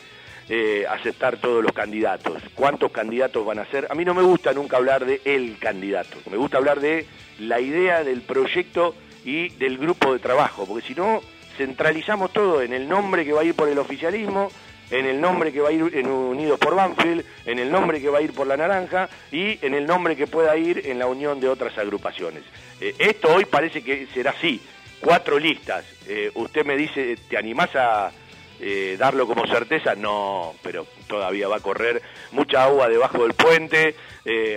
eh, 0.50 0.86
aceptar 0.90 1.38
todos 1.38 1.64
los 1.64 1.74
candidatos. 1.74 2.42
¿Cuántos 2.56 2.92
candidatos 2.92 3.46
van 3.46 3.60
a 3.60 3.66
ser? 3.66 3.88
A 3.90 3.96
mí 3.96 4.06
no 4.06 4.14
me 4.14 4.22
gusta 4.22 4.54
nunca 4.54 4.78
hablar 4.78 5.06
de 5.06 5.22
el 5.26 5.58
candidato. 5.60 6.18
Me 6.30 6.38
gusta 6.38 6.58
hablar 6.58 6.80
de 6.80 7.06
la 7.40 7.60
idea 7.60 8.04
del 8.04 8.22
proyecto 8.22 8.96
y 9.26 9.50
del 9.50 9.78
grupo 9.78 10.14
de 10.14 10.20
trabajo, 10.20 10.66
porque 10.66 10.88
si 10.88 10.96
no, 10.96 11.22
centralizamos 11.58 12.32
todo 12.32 12.62
en 12.62 12.72
el 12.72 12.88
nombre 12.88 13.26
que 13.26 13.34
va 13.34 13.42
a 13.42 13.44
ir 13.44 13.56
por 13.56 13.68
el 13.68 13.78
oficialismo, 13.78 14.50
en 14.90 15.06
el 15.06 15.20
nombre 15.20 15.52
que 15.52 15.60
va 15.60 15.70
a 15.70 15.72
ir 15.74 15.92
en 15.94 16.08
Unidos 16.08 16.60
por 16.60 16.76
Banfield, 16.76 17.26
en 17.46 17.60
el 17.60 17.70
nombre 17.70 18.00
que 18.00 18.10
va 18.10 18.20
a 18.20 18.22
ir 18.22 18.32
por 18.34 18.48
la 18.48 18.56
Naranja 18.56 19.10
y 19.32 19.60
en 19.66 19.74
el 19.74 19.86
nombre 19.86 20.16
que 20.16 20.28
pueda 20.28 20.56
ir 20.56 20.84
en 20.86 20.98
la 20.98 21.08
unión 21.08 21.40
de 21.40 21.50
otras 21.50 21.78
agrupaciones. 21.78 22.44
Eh, 22.80 22.96
esto 23.00 23.34
hoy 23.34 23.46
parece 23.46 23.84
que 23.84 24.08
será 24.14 24.32
así, 24.32 24.62
cuatro 25.02 25.40
listas. 25.40 25.84
Eh, 26.08 26.32
usted 26.36 26.66
me 26.66 26.78
dice, 26.78 27.18
¿te 27.30 27.38
animás 27.38 27.76
a 27.76 28.12
eh, 28.60 28.96
darlo 28.98 29.28
como 29.28 29.46
certeza? 29.48 29.96
No, 29.96 30.56
pero 30.62 30.88
todavía 31.08 31.48
va 31.48 31.58
a 31.58 31.62
correr 31.62 32.02
mucha 32.32 32.64
agua 32.64 32.88
debajo 32.90 33.24
del 33.24 33.34
puente, 33.34 33.96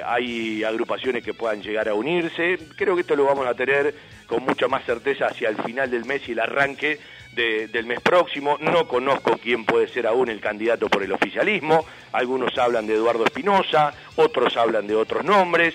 hay 0.05 0.65
agrupaciones 0.65 1.23
que 1.23 1.33
puedan 1.33 1.63
llegar 1.63 1.89
a 1.89 1.95
unirse, 1.95 2.59
creo 2.77 2.97
que 2.97 3.03
esto 3.03 3.15
lo 3.15 3.25
vamos 3.25 3.47
a 3.47 3.55
tener 3.55 3.95
con 4.27 4.45
mucha 4.45 4.69
más 4.69 4.85
certeza 4.85 5.27
hacia 5.27 5.49
el 5.49 5.57
final 5.63 5.91
del 5.91 6.05
mes 6.05 6.29
y 6.29 6.33
el 6.33 6.41
arranque 6.41 6.99
del 7.33 7.87
mes 7.87 8.01
próximo. 8.01 8.59
No 8.61 8.87
conozco 8.87 9.39
quién 9.39 9.65
puede 9.65 9.89
ser 9.89 10.07
aún 10.07 10.29
el 10.29 10.41
candidato 10.41 10.89
por 10.89 11.03
el 11.03 11.13
oficialismo. 11.13 11.85
Algunos 12.13 12.57
hablan 12.59 12.87
de 12.87 12.95
Eduardo 12.95 13.25
Espinosa, 13.25 13.93
otros 14.17 14.57
hablan 14.57 14.87
de 14.87 14.95
otros 14.95 15.25
nombres. 15.25 15.75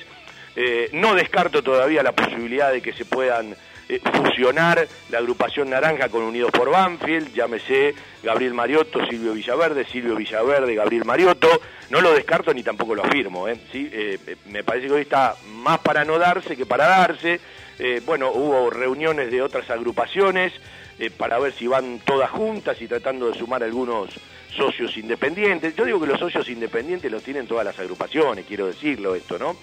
Eh, 0.55 0.89
no 0.93 1.15
descarto 1.15 1.61
todavía 1.61 2.01
la 2.01 2.13
posibilidad 2.13 2.71
de 2.71 2.81
que 2.81 2.93
se 2.93 3.05
puedan 3.05 3.55
eh, 3.89 3.99
fusionar 4.23 4.87
la 5.09 5.17
agrupación 5.17 5.69
naranja 5.69 6.09
con 6.09 6.23
Unidos 6.23 6.51
por 6.51 6.69
Banfield, 6.69 7.33
llámese 7.33 7.93
Gabriel 8.23 8.53
Mariotto, 8.53 9.05
Silvio 9.05 9.33
Villaverde, 9.33 9.85
Silvio 9.85 10.15
Villaverde, 10.15 10.75
Gabriel 10.75 11.05
Mariotto. 11.05 11.49
No 11.89 12.01
lo 12.01 12.13
descarto 12.13 12.53
ni 12.53 12.63
tampoco 12.63 12.95
lo 12.95 13.03
afirmo. 13.05 13.47
¿eh? 13.47 13.59
¿Sí? 13.71 13.91
me 14.47 14.63
parece 14.63 14.87
que 14.87 14.93
hoy 14.93 15.01
está 15.01 15.35
más 15.47 15.79
para 15.79 16.03
no 16.03 16.17
darse 16.17 16.57
que 16.57 16.65
para 16.65 16.87
darse. 16.87 17.39
bueno, 18.05 18.31
hubo 18.31 18.71
reuniones 18.71 19.29
de 19.29 19.41
otras 19.41 19.69
agrupaciones 19.69 20.53
eh, 20.97 21.09
para 21.09 21.39
ver 21.39 21.51
si 21.51 21.67
van 21.67 21.99
todas 21.99 22.29
juntas 22.29 22.81
y 22.81 22.87
tratando 22.87 23.29
de 23.29 23.37
sumar 23.37 23.61
algunos 23.63 24.11
socios 24.55 24.95
independientes. 24.95 25.75
Yo 25.75 25.83
digo 25.83 25.99
que 25.99 26.07
los 26.07 26.19
socios 26.19 26.47
independientes 26.47 27.11
los 27.11 27.21
tienen 27.21 27.47
todas 27.47 27.65
las 27.65 27.77
agrupaciones, 27.77 28.45
quiero 28.45 28.67
decirlo 28.67 29.13
esto, 29.13 29.37
¿no? 29.37 29.57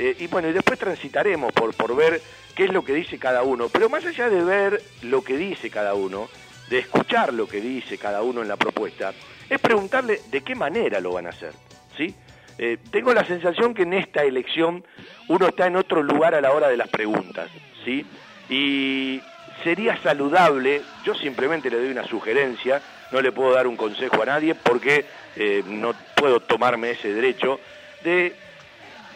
Eh, 0.00 0.14
y 0.20 0.28
bueno, 0.28 0.48
y 0.48 0.52
después 0.52 0.78
transitaremos 0.78 1.52
por, 1.52 1.74
por 1.74 1.96
ver 1.96 2.22
qué 2.54 2.66
es 2.66 2.72
lo 2.72 2.84
que 2.84 2.94
dice 2.94 3.18
cada 3.18 3.42
uno. 3.42 3.68
Pero 3.68 3.88
más 3.88 4.06
allá 4.06 4.30
de 4.30 4.44
ver 4.44 4.80
lo 5.02 5.24
que 5.24 5.36
dice 5.36 5.70
cada 5.70 5.94
uno, 5.94 6.28
de 6.70 6.78
escuchar 6.78 7.34
lo 7.34 7.48
que 7.48 7.60
dice 7.60 7.98
cada 7.98 8.22
uno 8.22 8.40
en 8.40 8.46
la 8.46 8.56
propuesta, 8.56 9.12
es 9.50 9.58
preguntarle 9.58 10.20
de 10.30 10.42
qué 10.42 10.54
manera 10.54 11.00
lo 11.00 11.14
van 11.14 11.26
a 11.26 11.30
hacer, 11.30 11.50
¿sí? 11.96 12.14
Eh, 12.58 12.78
tengo 12.92 13.12
la 13.12 13.24
sensación 13.24 13.74
que 13.74 13.82
en 13.82 13.92
esta 13.92 14.22
elección 14.22 14.84
uno 15.26 15.48
está 15.48 15.66
en 15.66 15.74
otro 15.74 16.00
lugar 16.00 16.32
a 16.36 16.40
la 16.40 16.52
hora 16.52 16.68
de 16.68 16.76
las 16.76 16.88
preguntas, 16.88 17.50
¿sí? 17.84 18.06
Y 18.48 19.20
sería 19.64 20.00
saludable, 20.00 20.82
yo 21.04 21.14
simplemente 21.16 21.70
le 21.70 21.78
doy 21.78 21.90
una 21.90 22.04
sugerencia, 22.04 22.80
no 23.10 23.20
le 23.20 23.32
puedo 23.32 23.52
dar 23.52 23.66
un 23.66 23.76
consejo 23.76 24.22
a 24.22 24.26
nadie 24.26 24.54
porque 24.54 25.04
eh, 25.34 25.64
no 25.66 25.92
puedo 26.14 26.38
tomarme 26.38 26.92
ese 26.92 27.12
derecho, 27.12 27.58
de 28.04 28.47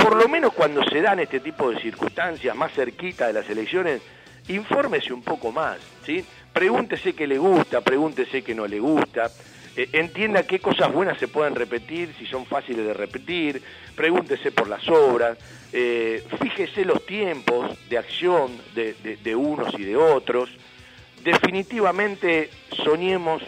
por 0.02 0.16
lo 0.16 0.28
menos 0.28 0.52
cuando 0.52 0.82
se 0.84 1.00
dan 1.00 1.20
este 1.20 1.38
tipo 1.38 1.70
de 1.70 1.80
circunstancias 1.80 2.56
más 2.56 2.72
cerquita 2.72 3.28
de 3.28 3.34
las 3.34 3.48
elecciones, 3.48 4.02
infórmese 4.48 5.12
un 5.12 5.22
poco 5.22 5.52
más, 5.52 5.78
¿sí? 6.04 6.24
Pregúntese 6.52 7.14
qué 7.14 7.26
le 7.28 7.38
gusta, 7.38 7.80
pregúntese 7.82 8.42
qué 8.42 8.52
no 8.52 8.66
le 8.66 8.80
gusta, 8.80 9.30
eh, 9.76 9.88
entienda 9.92 10.42
qué 10.42 10.58
cosas 10.58 10.92
buenas 10.92 11.18
se 11.18 11.28
pueden 11.28 11.54
repetir, 11.54 12.12
si 12.18 12.26
son 12.26 12.46
fáciles 12.46 12.84
de 12.84 12.94
repetir, 12.94 13.62
pregúntese 13.94 14.50
por 14.50 14.68
las 14.68 14.86
obras, 14.88 15.38
eh, 15.72 16.24
fíjese 16.40 16.84
los 16.84 17.06
tiempos 17.06 17.78
de 17.88 17.98
acción 17.98 18.50
de, 18.74 19.36
unos 19.36 19.72
y 19.78 19.84
de 19.84 19.96
otros. 19.96 20.50
Definitivamente 21.22 22.50
soñemos, 22.84 23.40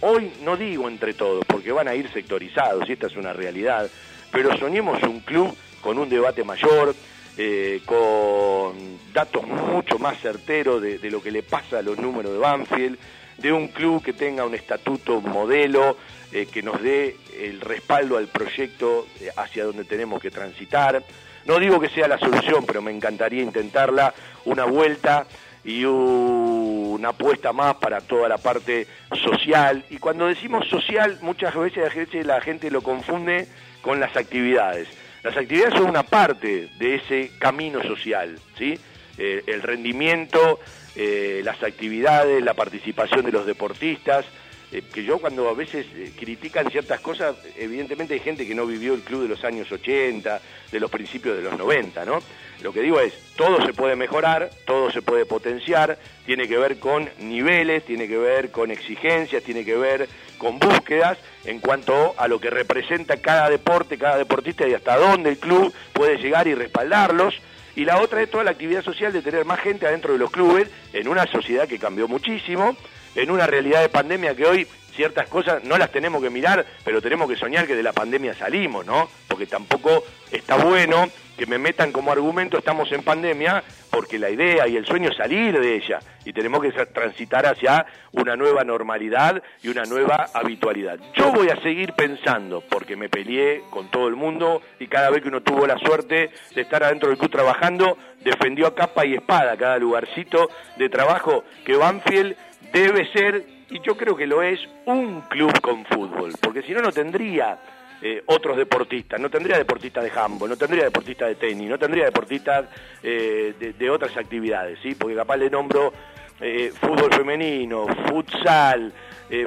hoy 0.00 0.30
no 0.44 0.58
digo 0.58 0.88
entre 0.88 1.14
todos, 1.14 1.42
porque 1.46 1.72
van 1.72 1.88
a 1.88 1.94
ir 1.94 2.10
sectorizados, 2.12 2.86
y 2.86 2.92
esta 2.92 3.06
es 3.06 3.16
una 3.16 3.32
realidad, 3.32 3.88
pero 4.30 4.54
soñemos 4.58 5.02
un 5.04 5.20
club 5.20 5.56
con 5.82 5.98
un 5.98 6.08
debate 6.08 6.44
mayor, 6.44 6.94
eh, 7.36 7.82
con 7.84 8.98
datos 9.12 9.46
mucho 9.46 9.98
más 9.98 10.18
certeros 10.20 10.80
de, 10.80 11.10
lo 11.10 11.22
que 11.22 11.30
le 11.30 11.42
pasa 11.42 11.80
a 11.80 11.82
los 11.82 11.98
números 11.98 12.32
de 12.32 12.38
Banfield, 12.38 12.98
de 13.38 13.52
un 13.52 13.68
club 13.68 14.02
que 14.02 14.12
tenga 14.12 14.46
un 14.46 14.54
estatuto 14.54 15.20
modelo, 15.20 15.96
eh, 16.30 16.46
que 16.46 16.62
nos 16.62 16.80
dé 16.80 17.16
el 17.38 17.60
respaldo 17.60 18.16
al 18.16 18.28
proyecto 18.28 19.06
eh, 19.20 19.30
hacia 19.36 19.64
donde 19.64 19.84
tenemos 19.84 20.22
que 20.22 20.30
transitar. 20.30 21.02
No 21.44 21.58
digo 21.58 21.80
que 21.80 21.88
sea 21.88 22.06
la 22.06 22.18
solución, 22.18 22.64
pero 22.64 22.80
me 22.80 22.92
encantaría 22.92 23.42
intentarla, 23.42 24.14
una 24.44 24.64
vuelta 24.64 25.26
y 25.64 25.84
una 25.84 27.10
apuesta 27.10 27.52
más 27.52 27.76
para 27.76 28.00
toda 28.00 28.28
la 28.28 28.38
parte 28.38 28.86
social. 29.24 29.84
Y 29.90 29.98
cuando 29.98 30.26
decimos 30.26 30.68
social, 30.68 31.18
muchas 31.22 31.54
veces 31.54 32.26
la 32.26 32.40
gente 32.40 32.70
lo 32.70 32.82
confunde 32.82 33.48
con 33.80 33.98
las 33.98 34.16
actividades. 34.16 34.88
Las 35.22 35.36
actividades 35.36 35.74
son 35.74 35.88
una 35.88 36.02
parte 36.02 36.68
de 36.78 36.96
ese 36.96 37.30
camino 37.38 37.82
social, 37.82 38.38
¿sí? 38.58 38.78
Eh, 39.18 39.44
el 39.46 39.62
rendimiento, 39.62 40.58
eh, 40.96 41.42
las 41.44 41.62
actividades, 41.62 42.42
la 42.42 42.54
participación 42.54 43.24
de 43.24 43.32
los 43.32 43.46
deportistas, 43.46 44.24
eh, 44.72 44.82
que 44.92 45.04
yo 45.04 45.18
cuando 45.18 45.48
a 45.48 45.54
veces 45.54 45.86
eh, 45.94 46.12
critican 46.18 46.70
ciertas 46.70 47.00
cosas, 47.00 47.36
evidentemente 47.58 48.14
hay 48.14 48.20
gente 48.20 48.46
que 48.46 48.54
no 48.54 48.66
vivió 48.66 48.94
el 48.94 49.02
club 49.02 49.22
de 49.22 49.28
los 49.28 49.44
años 49.44 49.70
80, 49.70 50.40
de 50.70 50.80
los 50.80 50.90
principios 50.90 51.36
de 51.36 51.42
los 51.42 51.58
90, 51.58 52.04
¿no? 52.04 52.20
Lo 52.62 52.72
que 52.72 52.80
digo 52.80 52.98
es, 52.98 53.12
todo 53.36 53.64
se 53.66 53.74
puede 53.74 53.96
mejorar, 53.96 54.50
todo 54.64 54.90
se 54.90 55.02
puede 55.02 55.26
potenciar, 55.26 55.98
tiene 56.24 56.48
que 56.48 56.56
ver 56.56 56.78
con 56.78 57.10
niveles, 57.18 57.84
tiene 57.84 58.08
que 58.08 58.16
ver 58.16 58.50
con 58.50 58.70
exigencias, 58.70 59.42
tiene 59.42 59.64
que 59.64 59.76
ver 59.76 60.08
con 60.38 60.58
búsquedas 60.58 61.18
en 61.44 61.58
cuanto 61.58 62.14
a 62.16 62.26
lo 62.26 62.40
que 62.40 62.50
representa 62.50 63.18
cada 63.18 63.50
deporte, 63.50 63.98
cada 63.98 64.16
deportista 64.16 64.66
y 64.66 64.74
hasta 64.74 64.96
dónde 64.96 65.30
el 65.30 65.38
club 65.38 65.72
puede 65.92 66.16
llegar 66.16 66.46
y 66.46 66.54
respaldarlos 66.54 67.34
y 67.74 67.84
la 67.84 68.00
otra 68.00 68.22
es 68.22 68.30
toda 68.30 68.44
la 68.44 68.50
actividad 68.50 68.82
social 68.82 69.12
de 69.12 69.22
tener 69.22 69.44
más 69.44 69.60
gente 69.60 69.86
adentro 69.86 70.12
de 70.12 70.18
los 70.18 70.30
clubes 70.30 70.68
en 70.92 71.08
una 71.08 71.26
sociedad 71.26 71.66
que 71.66 71.78
cambió 71.78 72.06
muchísimo, 72.06 72.76
en 73.14 73.30
una 73.30 73.46
realidad 73.46 73.80
de 73.80 73.88
pandemia 73.88 74.34
que 74.34 74.46
hoy 74.46 74.66
ciertas 74.94 75.28
cosas 75.28 75.64
no 75.64 75.78
las 75.78 75.90
tenemos 75.90 76.22
que 76.22 76.30
mirar, 76.30 76.64
pero 76.84 77.00
tenemos 77.00 77.28
que 77.28 77.36
soñar 77.36 77.66
que 77.66 77.74
de 77.74 77.82
la 77.82 77.92
pandemia 77.92 78.34
salimos, 78.34 78.84
¿no? 78.84 79.08
Porque 79.26 79.46
tampoco 79.46 80.04
está 80.30 80.56
bueno 80.56 81.08
que 81.36 81.46
me 81.46 81.58
metan 81.58 81.92
como 81.92 82.12
argumento 82.12 82.58
estamos 82.58 82.92
en 82.92 83.02
pandemia, 83.02 83.64
porque 83.90 84.18
la 84.18 84.30
idea 84.30 84.68
y 84.68 84.76
el 84.76 84.86
sueño 84.86 85.10
es 85.10 85.16
salir 85.16 85.58
de 85.58 85.76
ella 85.76 85.98
y 86.24 86.32
tenemos 86.32 86.62
que 86.62 86.70
transitar 86.86 87.46
hacia 87.46 87.86
una 88.12 88.36
nueva 88.36 88.64
normalidad 88.64 89.42
y 89.62 89.68
una 89.68 89.84
nueva 89.84 90.26
habitualidad. 90.34 90.98
Yo 91.14 91.32
voy 91.32 91.48
a 91.48 91.60
seguir 91.62 91.94
pensando, 91.94 92.60
porque 92.60 92.96
me 92.96 93.08
peleé 93.08 93.62
con 93.70 93.90
todo 93.90 94.08
el 94.08 94.14
mundo 94.14 94.62
y 94.78 94.86
cada 94.86 95.10
vez 95.10 95.22
que 95.22 95.28
uno 95.28 95.42
tuvo 95.42 95.66
la 95.66 95.78
suerte 95.78 96.30
de 96.54 96.60
estar 96.60 96.84
adentro 96.84 97.08
del 97.08 97.18
club 97.18 97.30
trabajando, 97.30 97.96
defendió 98.20 98.66
a 98.66 98.74
capa 98.74 99.04
y 99.04 99.14
espada 99.14 99.56
cada 99.56 99.78
lugarcito 99.78 100.48
de 100.76 100.88
trabajo 100.88 101.44
que 101.64 101.76
Banfield 101.76 102.36
debe 102.72 103.10
ser 103.12 103.44
y 103.70 103.80
yo 103.80 103.96
creo 103.96 104.16
que 104.16 104.26
lo 104.26 104.42
es 104.42 104.60
un 104.84 105.22
club 105.22 105.58
con 105.60 105.84
fútbol, 105.86 106.32
porque 106.40 106.62
si 106.62 106.72
no, 106.72 106.82
no 106.82 106.92
tendría 106.92 107.58
eh, 108.02 108.22
otros 108.26 108.56
deportistas, 108.56 109.20
no 109.20 109.30
tendría 109.30 109.56
deportistas 109.56 110.04
de 110.04 110.10
handball, 110.10 110.50
no 110.50 110.56
tendría 110.56 110.84
deportistas 110.84 111.28
de 111.28 111.34
tenis, 111.36 111.70
no 111.70 111.78
tendría 111.78 112.04
deportistas 112.04 112.66
eh, 113.02 113.74
de, 113.78 113.90
otras 113.90 114.16
actividades, 114.16 114.78
¿sí? 114.82 114.94
porque 114.94 115.14
capaz 115.14 115.36
le 115.36 115.48
nombro 115.48 115.92
eh, 116.40 116.72
fútbol 116.80 117.14
femenino, 117.14 117.86
futsal, 118.08 118.92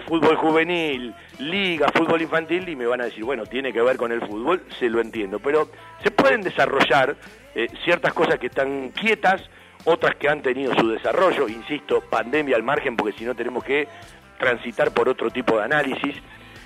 fútbol 0.07 0.35
juvenil, 0.35 1.13
liga, 1.37 1.87
fútbol 1.93 2.19
infantil 2.19 2.67
y 2.67 2.75
me 2.75 2.87
van 2.87 3.01
a 3.01 3.05
decir, 3.05 3.23
bueno, 3.23 3.45
tiene 3.45 3.71
que 3.71 3.81
ver 3.83 3.97
con 3.97 4.11
el 4.11 4.19
fútbol, 4.21 4.63
se 4.79 4.89
lo 4.89 4.99
entiendo, 4.99 5.37
pero 5.37 5.69
se 6.01 6.09
pueden 6.09 6.41
desarrollar 6.41 7.15
ciertas 7.83 8.11
cosas 8.13 8.39
que 8.39 8.47
están 8.47 8.89
quietas, 8.89 9.43
otras 9.85 10.15
que 10.15 10.27
han 10.27 10.41
tenido 10.41 10.75
su 10.75 10.89
desarrollo, 10.89 11.47
insisto, 11.47 12.01
pandemia 12.01 12.55
al 12.55 12.63
margen, 12.63 12.95
porque 12.95 13.17
si 13.17 13.23
no 13.23 13.35
tenemos 13.35 13.63
que 13.63 13.87
transitar 14.39 14.91
por 14.91 15.07
otro 15.07 15.29
tipo 15.29 15.57
de 15.57 15.63
análisis, 15.63 16.15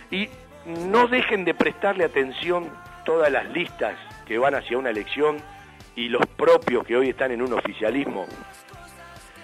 y 0.10 0.30
no 0.66 1.08
dejen 1.08 1.46
de 1.46 1.54
prestarle 1.54 2.06
atención 2.06 2.70
todas 3.06 3.32
las 3.32 3.48
listas 3.50 3.96
que 4.26 4.38
van 4.38 4.56
hacia 4.56 4.78
una 4.78 4.90
elección 4.90 5.38
y 5.96 6.10
los 6.10 6.26
propios 6.26 6.86
que 6.86 6.96
hoy 6.96 7.10
están 7.10 7.32
en 7.32 7.42
un 7.42 7.54
oficialismo, 7.54 8.26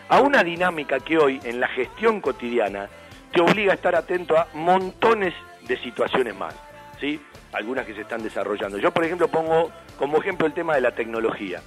a 0.09 0.21
una 0.21 0.43
dinámica 0.43 0.99
que 0.99 1.17
hoy 1.17 1.39
en 1.43 1.59
la 1.59 1.67
gestión 1.67 2.21
cotidiana 2.21 2.87
te 3.33 3.41
obliga 3.41 3.73
a 3.73 3.75
estar 3.75 3.95
atento 3.95 4.37
a 4.37 4.47
montones 4.53 5.33
de 5.67 5.77
situaciones 5.77 6.35
más, 6.35 6.55
¿sí? 6.99 7.19
Algunas 7.51 7.85
que 7.85 7.93
se 7.93 8.01
están 8.01 8.21
desarrollando. 8.23 8.77
Yo, 8.77 8.91
por 8.91 9.03
ejemplo, 9.03 9.27
pongo 9.27 9.71
como 9.97 10.17
ejemplo 10.17 10.47
el 10.47 10.53
tema 10.53 10.75
de 10.75 10.81
la 10.81 10.91
tecnología. 10.91 11.61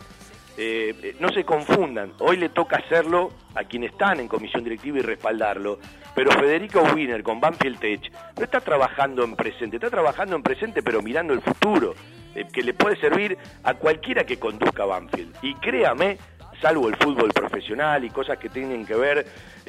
Eh, 0.60 0.92
eh, 1.04 1.16
no 1.20 1.28
se 1.28 1.44
confundan, 1.44 2.14
hoy 2.18 2.36
le 2.36 2.48
toca 2.48 2.78
hacerlo 2.78 3.30
a 3.54 3.62
quienes 3.62 3.92
están 3.92 4.18
en 4.18 4.26
comisión 4.26 4.64
directiva 4.64 4.98
y 4.98 5.02
respaldarlo, 5.02 5.78
pero 6.16 6.32
Federico 6.32 6.82
Wiener 6.82 7.22
con 7.22 7.40
Banfield 7.40 7.78
Tech 7.78 8.12
no 8.36 8.42
está 8.42 8.60
trabajando 8.60 9.22
en 9.22 9.36
presente, 9.36 9.76
está 9.76 9.88
trabajando 9.88 10.34
en 10.34 10.42
presente 10.42 10.82
pero 10.82 11.00
mirando 11.00 11.32
el 11.32 11.42
futuro, 11.42 11.94
eh, 12.34 12.44
que 12.52 12.64
le 12.64 12.74
puede 12.74 12.96
servir 12.96 13.38
a 13.62 13.74
cualquiera 13.74 14.24
que 14.24 14.40
conduzca 14.40 14.84
Banfield. 14.84 15.32
Y 15.42 15.54
créame, 15.54 16.18
salvo 16.60 16.88
el 16.88 16.96
fútbol 16.96 17.30
profesional 17.32 18.04
y 18.04 18.10
cosas 18.10 18.38
que 18.38 18.48
tienen 18.48 18.84
que 18.84 18.96
ver 18.96 19.26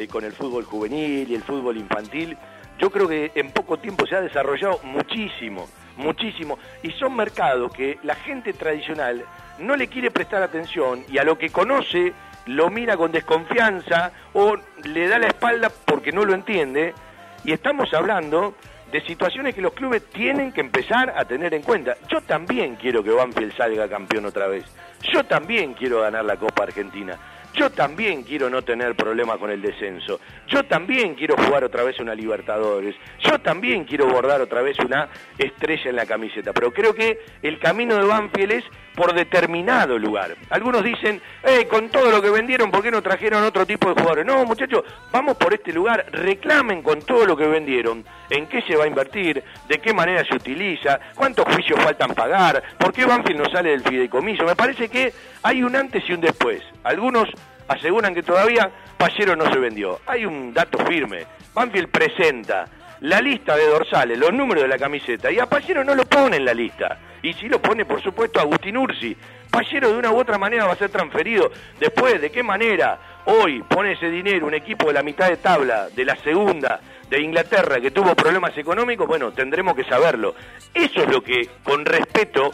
con 0.10 0.24
el 0.24 0.32
fútbol 0.32 0.64
juvenil 0.64 1.30
y 1.30 1.36
el 1.36 1.44
fútbol 1.44 1.78
infantil, 1.78 2.36
yo 2.80 2.90
creo 2.90 3.08
que 3.08 3.32
en 3.36 3.52
poco 3.52 3.78
tiempo 3.78 4.08
se 4.08 4.16
ha 4.16 4.22
desarrollado 4.22 4.80
muchísimo, 4.84 5.68
muchísimo, 6.00 6.58
y 6.82 6.92
son 6.92 7.16
mercados 7.16 7.72
que 7.72 8.00
la 8.04 8.16
gente 8.16 8.54
tradicional 8.54 9.24
no 9.60 9.76
le 9.76 9.88
quiere 9.88 10.10
prestar 10.10 10.42
atención 10.42 11.04
y 11.10 11.18
a 11.18 11.24
lo 11.24 11.38
que 11.38 11.50
conoce 11.50 12.14
lo 12.46 12.70
mira 12.70 12.98
con 12.98 13.12
desconfianza 13.12 14.12
o 14.34 14.56
le 14.84 15.08
da 15.08 15.20
la 15.20 15.28
espalda 15.28 15.72
porque 15.86 16.12
no 16.12 16.26
lo 16.26 16.34
entiende. 16.34 16.96
Y 17.44 17.52
estamos 17.52 17.94
hablando 17.94 18.56
de 18.92 19.02
situaciones 19.02 19.54
que 19.54 19.62
los 19.62 19.74
clubes 19.74 20.04
tienen 20.10 20.52
que 20.52 20.62
empezar 20.62 21.14
a 21.16 21.26
tener 21.26 21.54
en 21.54 21.62
cuenta. 21.62 21.96
Yo 22.10 22.22
también 22.22 22.76
quiero 22.76 23.04
que 23.04 23.12
Banfield 23.12 23.56
salga 23.56 23.88
campeón 23.88 24.26
otra 24.26 24.48
vez. 24.48 24.66
Yo 25.14 25.24
también 25.24 25.74
quiero 25.74 26.02
ganar 26.02 26.26
la 26.26 26.38
Copa 26.38 26.64
Argentina. 26.64 27.18
Yo 27.60 27.70
también 27.70 28.24
quiero 28.24 28.50
no 28.50 28.62
tener 28.62 28.96
problemas 28.96 29.38
con 29.38 29.52
el 29.52 29.62
descenso. 29.62 30.22
Yo 30.48 30.64
también 30.64 31.14
quiero 31.16 31.36
jugar 31.36 31.66
otra 31.66 31.84
vez 31.84 32.00
una 32.00 32.16
Libertadores. 32.16 32.96
Yo 33.20 33.38
también 33.40 33.84
quiero 33.84 34.08
bordar 34.08 34.40
otra 34.40 34.62
vez 34.62 34.80
una 34.80 35.10
estrella 35.38 35.90
en 35.90 35.98
la 35.98 36.06
camiseta. 36.06 36.54
Pero 36.54 36.72
creo 36.72 36.96
que 36.96 37.20
el 37.42 37.60
camino 37.60 37.98
de 37.98 38.06
Banfield 38.06 38.52
es 38.54 38.64
por 38.96 39.14
determinado 39.14 39.98
lugar. 39.98 40.36
Algunos 40.50 40.84
dicen, 40.84 41.22
eh, 41.44 41.68
con 41.68 41.90
todo 41.90 42.12
lo 42.12 42.22
que 42.22 42.30
vendieron, 42.30 42.72
¿por 42.72 42.82
qué 42.82 42.92
no 42.92 43.02
trajeron 43.02 43.44
otro 43.44 43.66
tipo 43.66 43.88
de 43.88 43.94
jugadores? 43.94 44.26
No, 44.26 44.46
muchachos, 44.46 44.84
vamos 45.12 45.38
por 45.38 45.54
este 45.54 45.72
lugar, 45.72 46.06
reclamen 46.12 46.82
con 46.82 47.02
todo 47.02 47.26
lo 47.26 47.38
que 47.38 47.48
vendieron, 47.48 48.04
en 48.30 48.48
qué 48.48 48.62
se 48.62 48.76
va 48.76 48.84
a 48.84 48.88
invertir, 48.88 49.42
de 49.70 49.80
qué 49.80 49.94
manera 49.94 50.26
se 50.26 50.36
utiliza, 50.36 51.00
cuántos 51.16 51.46
juicios 51.46 51.82
faltan 51.82 52.14
pagar, 52.14 52.62
por 52.78 52.92
qué 52.92 53.06
Banfield 53.06 53.40
no 53.40 53.50
sale 53.50 53.70
del 53.70 53.84
fideicomiso. 53.84 54.44
Me 54.44 54.56
parece 54.56 54.90
que 54.90 55.14
hay 55.44 55.64
un 55.64 55.78
antes 55.78 56.04
y 56.10 56.14
un 56.14 56.20
después. 56.20 56.62
Algunos 56.84 57.30
aseguran 57.70 58.14
que 58.14 58.24
todavía 58.24 58.70
Pallero 58.98 59.36
no 59.36 59.50
se 59.52 59.60
vendió. 59.60 60.02
Hay 60.06 60.26
un 60.26 60.54
dato 60.54 60.86
firme. 60.86 61.26
Banfield 61.54 61.90
presenta 61.90 62.68
la 63.02 63.22
lista 63.22 63.56
de 63.56 63.68
dorsales, 63.68 64.18
los 64.18 64.34
números 64.34 64.64
de 64.64 64.68
la 64.68 64.78
camiseta, 64.78 65.32
y 65.32 65.40
a 65.40 65.46
Pallero 65.46 65.84
no 65.84 65.96
lo 65.96 66.06
pone 66.06 66.38
en 66.38 66.46
la 66.46 66.54
lista. 66.54 66.98
Y 67.22 67.34
si 67.34 67.48
lo 67.48 67.62
pone, 67.62 67.86
por 67.86 68.02
supuesto, 68.02 68.40
Agustín 68.40 68.76
Ursi. 68.76 69.16
Pallero 69.50 69.92
de 69.92 69.98
una 69.98 70.12
u 70.12 70.18
otra 70.18 70.38
manera 70.38 70.66
va 70.66 70.74
a 70.74 70.78
ser 70.78 70.90
transferido. 70.90 71.52
Después, 71.80 72.22
¿de 72.22 72.30
qué 72.30 72.44
manera? 72.44 73.00
Hoy 73.26 73.64
pone 73.64 73.94
ese 73.94 74.10
dinero 74.10 74.48
un 74.48 74.54
equipo 74.54 74.88
de 74.88 74.94
la 74.94 75.04
mitad 75.04 75.30
de 75.30 75.38
tabla, 75.38 75.90
de 75.90 76.06
la 76.06 76.16
segunda, 76.18 76.80
de 77.10 77.22
Inglaterra, 77.22 77.80
que 77.80 77.92
tuvo 77.92 78.16
problemas 78.16 78.58
económicos, 78.58 79.08
bueno, 79.08 79.32
tendremos 79.32 79.76
que 79.76 79.84
saberlo. 79.84 80.36
Eso 80.74 81.04
es 81.04 81.10
lo 81.10 81.24
que, 81.24 81.50
con 81.64 81.86
respeto, 81.86 82.52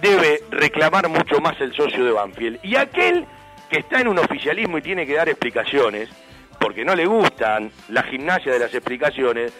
debe 0.00 0.40
reclamar 0.50 1.08
mucho 1.08 1.40
más 1.40 1.60
el 1.60 1.74
socio 1.74 2.04
de 2.04 2.12
Banfield. 2.12 2.58
Y 2.62 2.76
aquel 2.76 3.26
que 3.72 3.78
está 3.78 4.02
en 4.02 4.08
un 4.08 4.18
oficialismo 4.18 4.76
y 4.76 4.82
tiene 4.82 5.06
que 5.06 5.14
dar 5.14 5.30
explicaciones, 5.30 6.10
porque 6.60 6.84
no 6.84 6.94
le 6.94 7.06
gustan 7.06 7.72
la 7.88 8.02
gimnasia 8.02 8.52
de 8.52 8.58
las 8.58 8.74
explicaciones, 8.74 9.50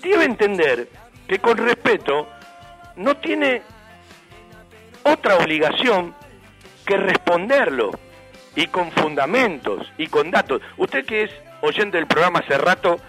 debe 0.00 0.22
entender 0.22 0.88
que 1.26 1.40
con 1.40 1.56
respeto 1.56 2.28
no 2.94 3.16
tiene 3.16 3.62
otra 5.02 5.38
obligación 5.38 6.14
que 6.86 6.96
responderlo 6.98 7.90
y 8.54 8.68
con 8.68 8.92
fundamentos 8.92 9.92
y 9.98 10.06
con 10.06 10.30
datos. 10.30 10.62
Usted 10.76 11.04
que 11.04 11.24
es 11.24 11.30
oyente 11.62 11.96
del 11.96 12.06
programa 12.06 12.38
hace 12.38 12.56
rato 12.56 13.00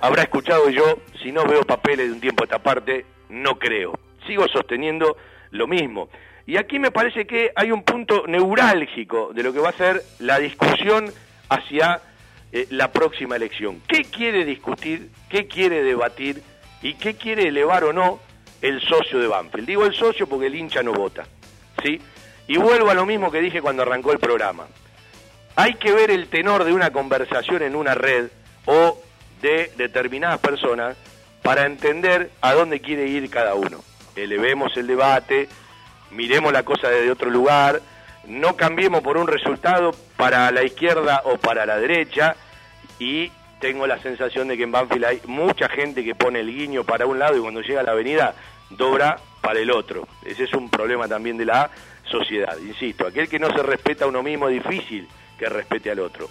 habrá 0.00 0.22
escuchado 0.22 0.70
yo, 0.70 1.00
si 1.20 1.32
no 1.32 1.44
veo 1.44 1.62
papeles 1.62 2.06
de 2.06 2.12
un 2.12 2.20
tiempo 2.20 2.44
a 2.44 2.46
esta 2.46 2.60
parte, 2.60 3.04
no 3.30 3.58
creo. 3.58 3.98
Sigo 4.28 4.46
sosteniendo 4.46 5.16
lo 5.50 5.66
mismo. 5.66 6.08
Y 6.46 6.56
aquí 6.58 6.78
me 6.78 6.92
parece 6.92 7.26
que 7.26 7.50
hay 7.56 7.72
un 7.72 7.82
punto 7.82 8.24
neurálgico 8.28 9.32
de 9.34 9.42
lo 9.42 9.52
que 9.52 9.58
va 9.58 9.70
a 9.70 9.72
ser 9.72 10.02
la 10.20 10.38
discusión 10.38 11.12
hacia 11.48 12.00
eh, 12.52 12.68
la 12.70 12.92
próxima 12.92 13.34
elección. 13.34 13.82
¿Qué 13.88 14.04
quiere 14.04 14.44
discutir, 14.44 15.10
qué 15.28 15.48
quiere 15.48 15.82
debatir 15.82 16.42
y 16.82 16.94
qué 16.94 17.14
quiere 17.14 17.48
elevar 17.48 17.82
o 17.82 17.92
no 17.92 18.20
el 18.62 18.80
socio 18.80 19.18
de 19.18 19.26
Banfield? 19.26 19.66
Digo 19.66 19.84
el 19.86 19.94
socio 19.94 20.28
porque 20.28 20.46
el 20.46 20.54
hincha 20.54 20.84
no 20.84 20.92
vota. 20.92 21.24
¿sí? 21.82 22.00
Y 22.46 22.56
vuelvo 22.58 22.90
a 22.90 22.94
lo 22.94 23.04
mismo 23.04 23.32
que 23.32 23.40
dije 23.40 23.60
cuando 23.60 23.82
arrancó 23.82 24.12
el 24.12 24.20
programa. 24.20 24.66
Hay 25.56 25.74
que 25.74 25.92
ver 25.92 26.12
el 26.12 26.28
tenor 26.28 26.62
de 26.62 26.72
una 26.72 26.90
conversación 26.92 27.62
en 27.62 27.74
una 27.74 27.94
red 27.94 28.28
o 28.66 29.00
de 29.42 29.72
determinadas 29.76 30.38
personas 30.38 30.96
para 31.42 31.66
entender 31.66 32.30
a 32.40 32.54
dónde 32.54 32.80
quiere 32.80 33.06
ir 33.08 33.28
cada 33.30 33.54
uno. 33.54 33.82
Elevemos 34.14 34.76
el 34.76 34.86
debate, 34.86 35.48
miremos 36.10 36.52
la 36.52 36.62
cosa 36.62 36.88
desde 36.88 37.10
otro 37.10 37.30
lugar, 37.30 37.80
no 38.26 38.56
cambiemos 38.56 39.02
por 39.02 39.16
un 39.16 39.26
resultado 39.26 39.94
para 40.16 40.50
la 40.50 40.64
izquierda 40.64 41.22
o 41.24 41.36
para 41.38 41.66
la 41.66 41.78
derecha 41.78 42.36
y 42.98 43.30
tengo 43.60 43.86
la 43.86 43.98
sensación 44.02 44.48
de 44.48 44.56
que 44.56 44.64
en 44.64 44.72
Banfield 44.72 45.04
hay 45.04 45.20
mucha 45.26 45.68
gente 45.68 46.04
que 46.04 46.14
pone 46.14 46.40
el 46.40 46.54
guiño 46.54 46.84
para 46.84 47.06
un 47.06 47.18
lado 47.18 47.36
y 47.36 47.40
cuando 47.40 47.60
llega 47.60 47.80
a 47.80 47.84
la 47.84 47.92
avenida 47.92 48.34
dobra 48.70 49.18
para 49.40 49.60
el 49.60 49.70
otro. 49.70 50.06
Ese 50.24 50.44
es 50.44 50.52
un 50.54 50.68
problema 50.68 51.08
también 51.08 51.36
de 51.36 51.46
la 51.46 51.70
sociedad. 52.04 52.56
Insisto, 52.58 53.06
aquel 53.06 53.28
que 53.28 53.38
no 53.38 53.50
se 53.50 53.62
respeta 53.62 54.04
a 54.04 54.08
uno 54.08 54.22
mismo 54.22 54.48
es 54.48 54.62
difícil 54.62 55.08
que 55.38 55.48
respete 55.48 55.90
al 55.90 56.00
otro. 56.00 56.28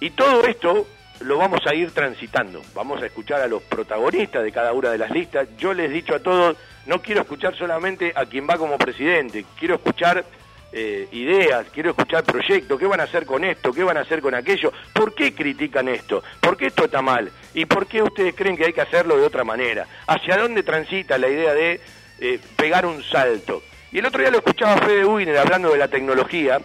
Y 0.00 0.10
todo 0.10 0.44
esto 0.44 0.86
lo 1.20 1.38
vamos 1.38 1.60
a 1.66 1.74
ir 1.74 1.92
transitando. 1.92 2.62
Vamos 2.74 3.02
a 3.02 3.06
escuchar 3.06 3.40
a 3.40 3.46
los 3.46 3.62
protagonistas 3.62 4.42
de 4.42 4.52
cada 4.52 4.72
una 4.72 4.90
de 4.90 4.98
las 4.98 5.10
listas. 5.10 5.48
Yo 5.56 5.72
les 5.72 5.90
he 5.90 5.94
dicho 5.94 6.14
a 6.14 6.20
todos, 6.20 6.56
no 6.86 7.00
quiero 7.00 7.22
escuchar 7.22 7.56
solamente 7.56 8.12
a 8.14 8.26
quien 8.26 8.48
va 8.48 8.56
como 8.56 8.78
presidente, 8.78 9.44
quiero 9.58 9.76
escuchar 9.76 10.24
eh, 10.72 11.08
ideas, 11.12 11.66
quiero 11.72 11.90
escuchar 11.90 12.24
proyectos, 12.24 12.78
qué 12.78 12.86
van 12.86 13.00
a 13.00 13.04
hacer 13.04 13.24
con 13.24 13.44
esto, 13.44 13.72
qué 13.72 13.84
van 13.84 13.96
a 13.96 14.00
hacer 14.00 14.20
con 14.20 14.34
aquello, 14.34 14.72
por 14.92 15.14
qué 15.14 15.32
critican 15.34 15.88
esto, 15.88 16.22
por 16.40 16.56
qué 16.56 16.66
esto 16.66 16.86
está 16.86 17.00
mal 17.00 17.30
y 17.54 17.64
por 17.64 17.86
qué 17.86 18.02
ustedes 18.02 18.34
creen 18.34 18.56
que 18.56 18.64
hay 18.64 18.72
que 18.72 18.80
hacerlo 18.80 19.16
de 19.16 19.24
otra 19.24 19.44
manera, 19.44 19.86
hacia 20.06 20.36
dónde 20.36 20.62
transita 20.64 21.16
la 21.16 21.28
idea 21.28 21.54
de 21.54 21.80
eh, 22.18 22.40
pegar 22.56 22.86
un 22.86 23.02
salto. 23.04 23.62
Y 23.92 23.98
el 23.98 24.06
otro 24.06 24.20
día 24.20 24.32
lo 24.32 24.38
escuchaba 24.38 24.78
Fede 24.78 25.04
Wiener 25.04 25.38
hablando 25.38 25.70
de 25.70 25.78
la 25.78 25.86
tecnología, 25.86 26.60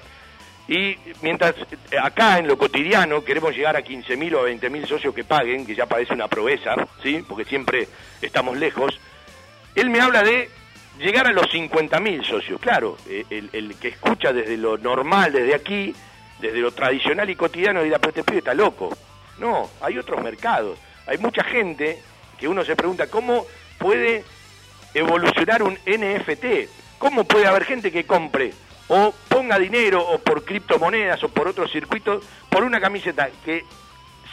y 0.67 0.95
mientras 1.21 1.55
eh, 1.91 1.97
acá 2.01 2.37
en 2.37 2.47
lo 2.47 2.57
cotidiano 2.57 3.23
queremos 3.23 3.55
llegar 3.55 3.75
a 3.75 3.83
15.000 3.83 4.35
o 4.35 4.39
a 4.39 4.49
20.000 4.49 4.87
socios 4.87 5.13
que 5.13 5.23
paguen, 5.23 5.65
que 5.65 5.75
ya 5.75 5.87
parece 5.87 6.13
una 6.13 6.27
proeza, 6.27 6.75
¿sí? 7.01 7.23
porque 7.27 7.45
siempre 7.45 7.87
estamos 8.21 8.57
lejos, 8.57 8.99
él 9.75 9.89
me 9.89 10.01
habla 10.01 10.23
de 10.23 10.49
llegar 10.97 11.27
a 11.27 11.31
los 11.31 11.47
50.000 11.47 12.23
socios. 12.23 12.59
Claro, 12.59 12.97
eh, 13.07 13.25
el, 13.29 13.75
que 13.75 13.89
escucha 13.89 14.33
desde 14.33 14.57
lo 14.57 14.77
normal, 14.77 15.31
desde 15.31 15.55
aquí, 15.55 15.93
desde 16.39 16.59
lo 16.59 16.71
tradicional 16.71 17.29
y 17.29 17.35
cotidiano, 17.35 17.83
dirá, 17.83 17.99
pero 17.99 18.09
este 18.09 18.23
pibe 18.23 18.39
está 18.39 18.53
loco. 18.53 18.95
No, 19.39 19.69
hay 19.81 19.97
otros 19.97 20.21
mercados. 20.21 20.77
Hay 21.07 21.17
mucha 21.17 21.43
gente 21.43 21.99
que 22.37 22.47
uno 22.47 22.63
se 22.63 22.75
pregunta, 22.75 23.07
¿cómo 23.07 23.45
puede 23.77 24.23
evolucionar 24.93 25.63
un 25.63 25.77
NFT? 25.85 26.69
¿Cómo 26.97 27.23
puede 27.23 27.47
haber 27.47 27.65
gente 27.65 27.91
que 27.91 28.05
compre 28.05 28.53
o 28.87 29.13
ponga 29.27 29.57
dinero 29.59 30.01
o 30.01 30.19
por 30.19 30.43
criptomonedas 30.43 31.23
o 31.23 31.29
por 31.29 31.47
otros 31.47 31.71
circuitos 31.71 32.25
por 32.49 32.63
una 32.63 32.81
camiseta 32.81 33.29
que 33.45 33.63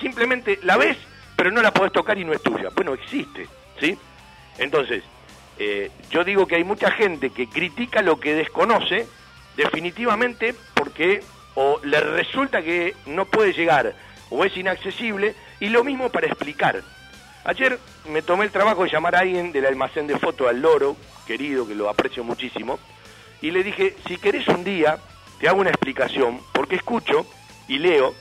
simplemente 0.01 0.59
la 0.62 0.77
ves 0.77 0.96
pero 1.37 1.51
no 1.51 1.62
la 1.62 1.70
podés 1.70 1.92
tocar 1.92 2.18
y 2.18 2.25
no 2.25 2.33
es 2.33 2.42
tuya. 2.42 2.70
Bueno, 2.75 2.94
existe, 2.94 3.46
¿sí? 3.79 3.96
Entonces, 4.59 5.05
eh, 5.58 5.90
yo 6.10 6.24
digo 6.24 6.46
que 6.46 6.56
hay 6.56 6.64
mucha 6.64 6.90
gente 6.90 7.30
que 7.30 7.48
critica 7.48 8.02
lo 8.02 8.20
que 8.20 8.34
desconoce 8.34 9.06
definitivamente 9.56 10.54
porque 10.74 11.22
o 11.54 11.80
le 11.82 12.00
resulta 12.00 12.62
que 12.62 12.94
no 13.06 13.24
puede 13.24 13.52
llegar 13.52 13.94
o 14.30 14.44
es 14.44 14.56
inaccesible 14.56 15.34
y 15.60 15.68
lo 15.68 15.84
mismo 15.84 16.10
para 16.10 16.26
explicar. 16.26 16.82
Ayer 17.44 17.78
me 18.10 18.22
tomé 18.22 18.44
el 18.44 18.50
trabajo 18.50 18.84
de 18.84 18.90
llamar 18.90 19.14
a 19.14 19.20
alguien 19.20 19.52
del 19.52 19.66
almacén 19.66 20.06
de 20.06 20.18
fotos 20.18 20.48
al 20.48 20.60
loro, 20.60 20.96
querido, 21.26 21.66
que 21.66 21.74
lo 21.74 21.88
aprecio 21.88 22.24
muchísimo, 22.24 22.78
y 23.40 23.52
le 23.52 23.62
dije, 23.62 23.96
si 24.06 24.16
querés 24.18 24.48
un 24.48 24.64
día, 24.64 24.98
te 25.38 25.48
hago 25.48 25.60
una 25.60 25.70
explicación, 25.70 26.40
porque 26.52 26.76
escucho 26.76 27.24
y 27.68 27.78
leo 27.78 28.14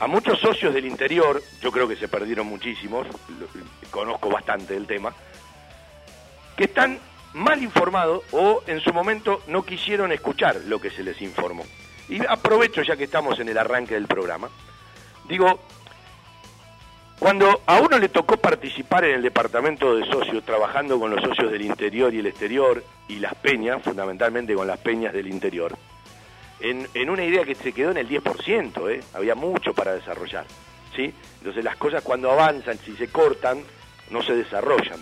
a 0.00 0.06
muchos 0.06 0.40
socios 0.40 0.72
del 0.72 0.86
interior, 0.86 1.42
yo 1.60 1.70
creo 1.70 1.86
que 1.86 1.96
se 1.96 2.08
perdieron 2.08 2.46
muchísimos, 2.46 3.06
conozco 3.90 4.30
bastante 4.30 4.74
del 4.74 4.86
tema, 4.86 5.14
que 6.56 6.64
están 6.64 6.98
mal 7.34 7.62
informados 7.62 8.22
o 8.32 8.62
en 8.66 8.80
su 8.80 8.92
momento 8.92 9.42
no 9.48 9.64
quisieron 9.64 10.12
escuchar 10.12 10.56
lo 10.66 10.80
que 10.80 10.90
se 10.90 11.02
les 11.02 11.20
informó. 11.20 11.64
Y 12.08 12.24
aprovecho 12.26 12.82
ya 12.82 12.96
que 12.96 13.04
estamos 13.04 13.38
en 13.40 13.48
el 13.48 13.58
arranque 13.58 13.94
del 13.94 14.06
programa. 14.06 14.48
Digo, 15.28 15.60
cuando 17.18 17.62
a 17.66 17.80
uno 17.80 17.98
le 17.98 18.08
tocó 18.08 18.36
participar 18.36 19.04
en 19.04 19.16
el 19.16 19.22
departamento 19.22 19.96
de 19.96 20.04
socios, 20.06 20.44
trabajando 20.44 20.98
con 20.98 21.10
los 21.10 21.22
socios 21.22 21.50
del 21.50 21.62
interior 21.62 22.12
y 22.12 22.18
el 22.18 22.26
exterior, 22.26 22.84
y 23.08 23.16
las 23.16 23.34
peñas, 23.34 23.82
fundamentalmente 23.82 24.54
con 24.54 24.66
las 24.66 24.78
peñas 24.78 25.12
del 25.12 25.28
interior, 25.28 25.76
en, 26.60 27.10
una 27.10 27.24
idea 27.24 27.44
que 27.44 27.54
se 27.54 27.72
quedó 27.72 27.90
en 27.90 27.98
el 27.98 28.08
10%, 28.08 28.90
¿eh? 28.90 29.02
había 29.14 29.34
mucho 29.34 29.74
para 29.74 29.94
desarrollar. 29.94 30.44
¿sí? 30.94 31.12
Entonces 31.38 31.64
las 31.64 31.76
cosas 31.76 32.02
cuando 32.02 32.30
avanzan, 32.30 32.78
si 32.78 32.94
se 32.96 33.08
cortan, 33.08 33.62
no 34.10 34.22
se 34.22 34.34
desarrollan. 34.34 35.00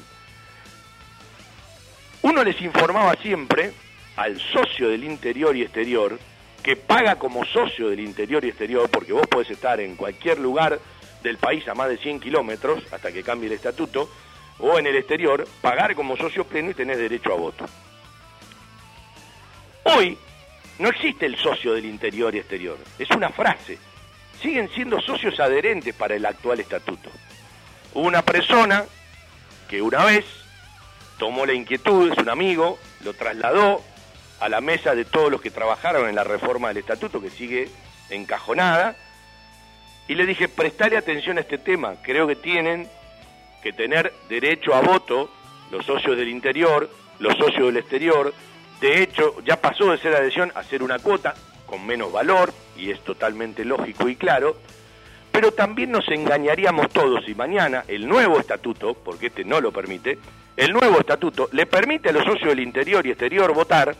Uno 2.22 2.44
les 2.44 2.60
informaba 2.60 3.14
siempre 3.16 3.72
al 4.16 4.40
socio 4.40 4.88
del 4.88 5.04
interior 5.04 5.56
y 5.56 5.62
exterior, 5.62 6.18
que 6.62 6.76
paga 6.76 7.16
como 7.16 7.44
socio 7.44 7.88
del 7.88 7.98
interior 7.98 8.44
y 8.44 8.48
exterior, 8.48 8.88
porque 8.88 9.12
vos 9.12 9.26
podés 9.26 9.50
estar 9.50 9.80
en 9.80 9.96
cualquier 9.96 10.38
lugar 10.38 10.78
del 11.22 11.38
país 11.38 11.66
a 11.66 11.74
más 11.74 11.88
de 11.88 11.98
100 11.98 12.20
kilómetros, 12.20 12.84
hasta 12.92 13.10
que 13.10 13.24
cambie 13.24 13.48
el 13.48 13.54
estatuto, 13.54 14.08
o 14.60 14.78
en 14.78 14.86
el 14.86 14.96
exterior, 14.96 15.46
pagar 15.60 15.96
como 15.96 16.16
socio 16.16 16.44
pleno 16.44 16.70
y 16.70 16.74
tener 16.74 16.96
derecho 16.96 17.32
a 17.32 17.36
voto. 17.36 17.64
Hoy 19.84 20.16
no 20.78 20.88
existe 20.88 21.26
el 21.26 21.36
socio 21.36 21.74
del 21.74 21.86
interior 21.86 22.32
y 22.34 22.38
exterior, 22.38 22.78
es 22.98 23.10
una 23.10 23.30
frase. 23.30 23.78
Siguen 24.40 24.68
siendo 24.70 25.00
socios 25.00 25.38
adherentes 25.40 25.94
para 25.94 26.14
el 26.14 26.24
actual 26.24 26.60
estatuto. 26.60 27.10
Una 27.94 28.22
persona 28.22 28.84
que 29.68 29.82
una 29.82 30.04
vez 30.04 30.24
tomó 31.22 31.46
la 31.46 31.52
inquietud, 31.52 32.10
es 32.10 32.18
un 32.18 32.28
amigo, 32.28 32.80
lo 33.04 33.14
trasladó 33.14 33.80
a 34.40 34.48
la 34.48 34.60
mesa 34.60 34.96
de 34.96 35.04
todos 35.04 35.30
los 35.30 35.40
que 35.40 35.52
trabajaron 35.52 36.08
en 36.08 36.16
la 36.16 36.24
reforma 36.24 36.66
del 36.66 36.78
estatuto, 36.78 37.22
que 37.22 37.30
sigue 37.30 37.68
encajonada, 38.10 38.96
y 40.08 40.16
le 40.16 40.26
dije, 40.26 40.48
prestale 40.48 40.96
atención 40.96 41.38
a 41.38 41.42
este 41.42 41.58
tema, 41.58 41.94
creo 42.02 42.26
que 42.26 42.34
tienen 42.34 42.88
que 43.62 43.72
tener 43.72 44.12
derecho 44.28 44.74
a 44.74 44.80
voto 44.80 45.30
los 45.70 45.86
socios 45.86 46.16
del 46.16 46.28
interior, 46.28 46.90
los 47.20 47.38
socios 47.38 47.66
del 47.66 47.76
exterior, 47.76 48.34
de 48.80 49.04
hecho 49.04 49.40
ya 49.44 49.60
pasó 49.60 49.92
de 49.92 49.98
ser 49.98 50.16
adhesión 50.16 50.50
a 50.56 50.64
ser 50.64 50.82
una 50.82 50.98
cuota 50.98 51.36
con 51.66 51.86
menos 51.86 52.10
valor, 52.10 52.52
y 52.76 52.90
es 52.90 52.98
totalmente 53.04 53.64
lógico 53.64 54.08
y 54.08 54.16
claro, 54.16 54.56
pero 55.30 55.52
también 55.52 55.92
nos 55.92 56.08
engañaríamos 56.08 56.88
todos 56.88 57.24
si 57.24 57.36
mañana 57.36 57.84
el 57.86 58.08
nuevo 58.08 58.40
estatuto, 58.40 58.94
porque 58.94 59.28
este 59.28 59.44
no 59.44 59.60
lo 59.60 59.70
permite, 59.70 60.18
el 60.56 60.72
nuevo 60.72 61.00
estatuto 61.00 61.48
le 61.52 61.66
permite 61.66 62.10
a 62.10 62.12
los 62.12 62.24
socios 62.24 62.50
del 62.50 62.60
interior 62.60 63.06
y 63.06 63.10
exterior 63.10 63.52
votar 63.54 63.94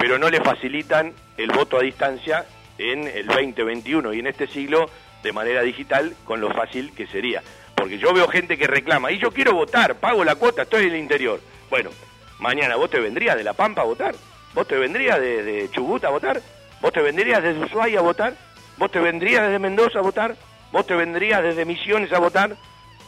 pero 0.00 0.18
no 0.18 0.30
le 0.30 0.40
facilitan 0.40 1.12
el 1.36 1.50
voto 1.50 1.78
a 1.78 1.82
distancia 1.82 2.46
en 2.78 3.06
el 3.06 3.26
2021 3.26 4.14
y 4.14 4.20
en 4.20 4.28
este 4.28 4.46
siglo 4.46 4.88
de 5.22 5.30
manera 5.30 5.60
digital 5.60 6.16
con 6.24 6.40
lo 6.40 6.50
fácil 6.54 6.92
que 6.94 7.06
sería. 7.06 7.42
Porque 7.74 7.98
yo 7.98 8.14
veo 8.14 8.26
gente 8.26 8.56
que 8.56 8.66
reclama, 8.66 9.12
y 9.12 9.18
yo 9.18 9.30
quiero 9.30 9.52
votar, 9.52 9.96
pago 9.96 10.24
la 10.24 10.36
cuota, 10.36 10.62
estoy 10.62 10.86
en 10.86 10.94
el 10.94 11.00
interior. 11.00 11.38
Bueno, 11.68 11.90
mañana 12.38 12.76
vos 12.76 12.88
te 12.88 12.98
vendrías 12.98 13.36
de 13.36 13.44
La 13.44 13.52
Pampa 13.52 13.82
a 13.82 13.84
votar, 13.84 14.14
vos 14.54 14.66
te 14.66 14.76
vendrías 14.76 15.20
de, 15.20 15.68
Chubut 15.70 16.02
a 16.04 16.08
votar, 16.08 16.40
vos 16.80 16.92
te 16.94 17.02
vendrías 17.02 17.42
desde 17.42 17.62
Ushuaia 17.62 17.98
a 17.98 18.02
votar, 18.02 18.34
vos 18.78 18.90
te 18.90 19.00
vendrías 19.00 19.42
desde 19.42 19.58
Mendoza 19.58 19.98
a 19.98 20.02
votar, 20.02 20.34
vos 20.72 20.86
te 20.86 20.94
vendrías 20.94 21.42
desde 21.42 21.66
Misiones 21.66 22.10
a 22.14 22.18
votar, 22.18 22.56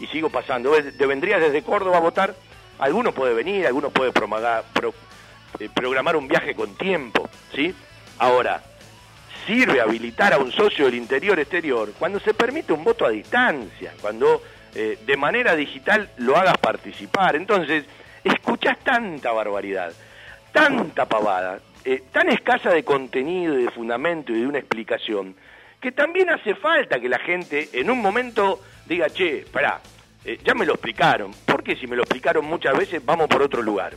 y 0.03 0.09
sigo 0.09 0.31
pasando, 0.31 0.73
te 0.73 1.07
vendrías 1.07 1.41
desde 1.41 1.63
Córdoba 1.63 1.99
a 1.99 2.01
votar, 2.01 2.35
alguno 2.81 3.13
puede 3.13 3.35
venir, 3.35 3.69
alguno 3.69 3.91
puede 3.91 4.11
eh, 4.11 5.69
programar 5.73 6.17
un 6.17 6.27
viaje 6.27 6.57
con 6.57 6.75
tiempo, 6.77 7.31
¿sí? 7.55 7.73
Ahora, 8.19 8.61
sirve 9.47 9.81
habilitar 9.81 10.33
a 10.33 10.39
un 10.39 10.51
socio 10.51 10.87
del 10.87 10.97
interior 10.97 11.39
exterior 11.39 11.93
cuando 11.97 12.19
se 12.19 12.35
permite 12.35 12.73
un 12.73 12.83
voto 12.83 13.07
a 13.07 13.11
distancia, 13.11 13.95
cuando 14.01 14.43
eh, 14.75 14.99
de 15.07 15.17
manera 15.17 15.55
digital 15.55 16.11
lo 16.17 16.37
hagas 16.37 16.59
participar. 16.59 17.37
Entonces, 17.37 17.85
escuchás 18.25 18.79
tanta 18.81 19.31
barbaridad, 19.31 19.93
tanta 20.51 21.07
pavada, 21.07 21.61
eh, 21.85 22.03
tan 22.11 22.29
escasa 22.29 22.71
de 22.71 22.83
contenido 22.83 23.57
y 23.57 23.65
de 23.67 23.71
fundamento 23.71 24.33
y 24.33 24.41
de 24.41 24.47
una 24.49 24.59
explicación, 24.59 25.37
que 25.81 25.93
también 25.93 26.29
hace 26.31 26.57
falta 26.57 26.99
que 26.99 27.09
la 27.09 27.21
gente 27.21 27.69
en 27.73 27.89
un 27.89 28.01
momento 28.01 28.61
diga, 28.93 29.11
che, 29.11 29.41
espera, 29.41 29.81
ya 30.45 30.55
me 30.55 30.67
lo 30.67 30.75
explicaron, 30.75 31.33
porque 31.47 31.77
si 31.77 31.87
me 31.87 31.97
lo 31.97 32.03
explicaron 32.03 32.45
muchas 32.45 32.77
veces 32.77 33.05
vamos 33.05 33.29
por 33.29 33.43
otro 33.43 33.63
lugar. 33.63 33.97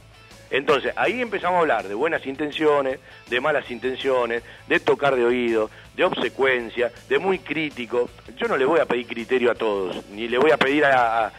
Entonces, 0.52 0.94
ahí 0.96 1.22
empezamos 1.22 1.58
a 1.58 1.60
hablar 1.62 1.88
de 1.88 1.96
buenas 1.96 2.26
intenciones, 2.26 3.00
de 3.30 3.42
malas 3.42 3.70
intenciones, 3.72 4.44
de 4.68 4.80
tocar 4.80 5.16
de 5.16 5.26
oído, 5.26 5.70
de 5.96 6.04
obsecuencia, 6.04 6.92
de 7.10 7.20
muy 7.20 7.40
crítico. 7.40 8.10
Yo 8.38 8.48
no 8.48 8.56
le 8.56 8.66
voy 8.66 8.80
a 8.80 8.86
pedir 8.86 9.08
criterio 9.08 9.52
a 9.52 9.56
todos, 9.56 10.08
ni 10.12 10.28
le 10.28 10.38
voy 10.38 10.52
a 10.52 10.58
pedir 10.58 10.86
a, 10.86 11.32